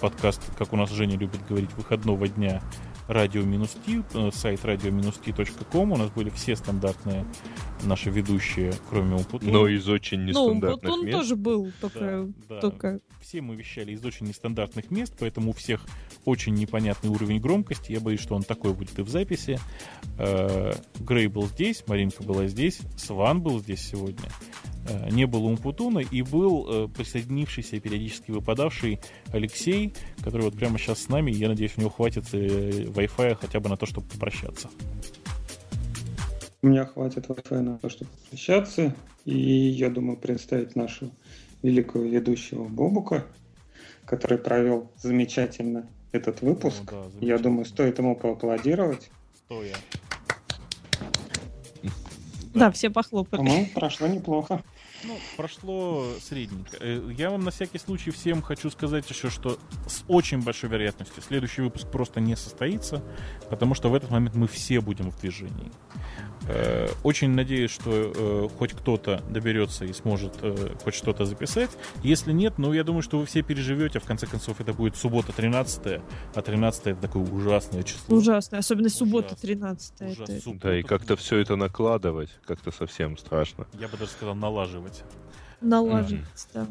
подкаст, 0.01 0.41
как 0.57 0.73
у 0.73 0.77
нас 0.77 0.91
Женя 0.91 1.17
любит 1.19 1.47
говорить, 1.47 1.73
выходного 1.77 2.27
дня 2.27 2.63
радио-ти, 3.13 4.03
э, 4.15 4.31
сайт 4.33 4.65
radio-ti.com. 4.65 5.93
У 5.93 5.97
нас 5.97 6.11
были 6.11 6.31
все 6.31 6.57
стандартные 6.57 7.25
наши 7.85 8.11
ведущие, 8.11 8.73
кроме 8.91 9.17
Умпутуна. 9.17 9.53
Но 9.53 9.69
из 9.69 9.89
очень 9.89 10.21
Ну, 10.21 10.27
нестандартных 10.27 10.93
он 10.93 11.05
мест. 11.07 11.19
тоже 11.19 11.37
был, 11.37 11.73
только, 11.81 12.29
Да, 12.49 12.55
да. 12.55 12.61
только 12.61 13.01
Все 13.21 13.41
мы 13.41 13.55
вещали 13.55 13.93
из 13.93 14.05
очень 14.05 14.27
нестандартных 14.27 14.91
мест, 14.91 15.15
поэтому 15.19 15.51
у 15.51 15.53
всех 15.53 15.85
очень 16.25 16.55
непонятный 16.55 17.11
уровень 17.11 17.41
громкости. 17.41 17.93
Я 17.93 18.01
боюсь, 18.01 18.21
что 18.21 18.35
он 18.35 18.43
такой 18.43 18.73
будет 18.75 18.99
и 18.99 19.03
в 19.03 19.09
записи. 19.09 19.59
Э, 20.19 20.73
Грей 21.01 21.29
был 21.29 21.47
здесь, 21.47 21.85
Маринка 21.87 22.23
была 22.23 22.47
здесь, 22.47 22.81
Сван 22.97 23.41
был 23.41 23.61
здесь 23.61 23.81
сегодня. 23.81 24.29
Э, 24.89 25.11
Не 25.11 25.27
было 25.27 25.47
Умпутуна 25.47 26.01
и 26.01 26.23
был 26.23 26.67
э, 26.69 26.89
присоединившийся 26.89 27.81
периодически 27.81 28.31
выпадавший 28.31 29.01
Алексей, 29.33 29.93
который 30.23 30.43
вот 30.43 30.55
прямо 30.55 30.79
сейчас 30.79 31.03
с 31.03 31.09
нами. 31.09 31.31
Я 31.31 31.49
надеюсь, 31.49 31.73
у 31.77 31.81
него 31.81 31.91
хватит 31.91 32.25
э, 32.33 32.85
Wi-Fi 32.87 33.37
хотя 33.41 33.61
бы 33.61 33.69
на 33.69 33.77
то, 33.77 33.87
чтобы 33.87 34.09
попрощаться. 34.09 34.69
У 36.63 36.69
меня 36.69 36.87
хватит 36.87 37.27
Wi-Fi 37.27 37.61
на 37.61 37.79
то, 37.79 37.89
чтобы 37.89 38.11
прощаться. 38.31 38.95
И 39.25 39.37
я 39.37 39.89
думаю 39.89 40.17
представить 40.17 40.75
нашего 40.75 41.11
великого 41.63 42.05
ведущего 42.05 42.65
Бобука, 42.65 43.25
который 44.05 44.39
провел 44.39 44.91
замечательно 44.97 45.89
этот 46.11 46.43
выпуск. 46.43 46.83
Ну 46.91 47.11
да, 47.21 47.27
я 47.27 47.39
думаю, 47.39 47.65
стоит 47.65 47.99
ему 47.99 48.17
поаплодировать. 48.17 49.11
Стоя. 49.45 49.75
Да, 52.55 52.71
все 52.71 52.91
похлопали. 52.91 53.41
Ну, 53.41 53.67
прошло 53.75 54.07
неплохо. 54.07 54.63
Ну, 55.05 55.19
прошло 55.37 56.07
средненько. 56.21 56.77
Э, 56.81 57.11
Я 57.17 57.31
вам 57.31 57.45
на 57.45 57.51
всякий 57.51 57.79
случай 57.79 58.11
всем 58.11 58.43
хочу 58.43 58.71
сказать 58.71 59.09
еще, 59.11 59.31
что 59.31 59.59
с 59.87 60.05
очень 60.09 60.43
большой 60.43 60.71
вероятностью 60.71 61.23
следующий 61.23 61.63
выпуск 61.63 61.89
просто 61.91 62.21
не 62.21 62.37
состоится, 62.37 63.03
потому 63.51 63.75
что 63.75 63.89
в 63.91 63.95
этот 63.95 64.11
момент 64.11 64.35
мы 64.35 64.47
все 64.47 64.81
будем 64.81 65.11
в 65.11 65.21
движении. 65.21 65.71
Э, 66.49 66.89
Очень 67.03 67.31
надеюсь, 67.31 67.71
что 67.71 67.91
э, 68.15 68.49
хоть 68.59 68.73
кто-то 68.73 69.23
доберется 69.31 69.85
и 69.85 69.93
сможет 69.93 70.33
хоть 70.83 70.95
что-то 70.95 71.25
записать. 71.25 71.71
Если 72.03 72.33
нет, 72.33 72.55
ну, 72.59 72.73
я 72.73 72.85
думаю, 72.85 73.03
что 73.03 73.19
вы 73.19 73.27
все 73.27 73.43
переживете. 73.43 73.99
В 74.01 74.05
конце 74.05 74.27
концов, 74.27 74.61
это 74.61 74.73
будет 74.73 74.97
суббота 74.97 75.33
13 75.33 76.01
а 76.35 76.43
13 76.43 76.87
это 76.89 77.01
такое 77.01 77.23
ужасное 77.23 77.83
число. 77.83 78.17
Ужасно, 78.17 78.59
особенно 78.59 78.89
суббота 78.89 79.29
Ужасно. 79.35 79.49
13 79.49 80.01
Ужасно. 80.01 80.23
это... 80.33 80.43
Суббота. 80.43 80.69
Да, 80.69 80.79
и 80.79 80.83
как-то 80.83 81.17
все 81.17 81.39
это 81.39 81.57
накладывать, 81.57 82.31
как-то 82.47 82.71
совсем 82.71 83.17
страшно. 83.19 83.67
Я 83.79 83.89
бы 83.89 83.97
даже 83.97 84.11
сказал 84.11 84.35
налаживать. 84.35 84.92
Налаживается, 85.61 86.49
да. 86.55 86.67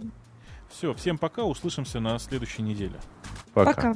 Все, 0.70 0.94
всем 0.94 1.18
пока, 1.18 1.44
услышимся 1.44 2.00
на 2.00 2.18
следующей 2.20 2.62
неделе. 2.62 3.00
Пока. 3.54 3.74
Пока. 3.74 3.94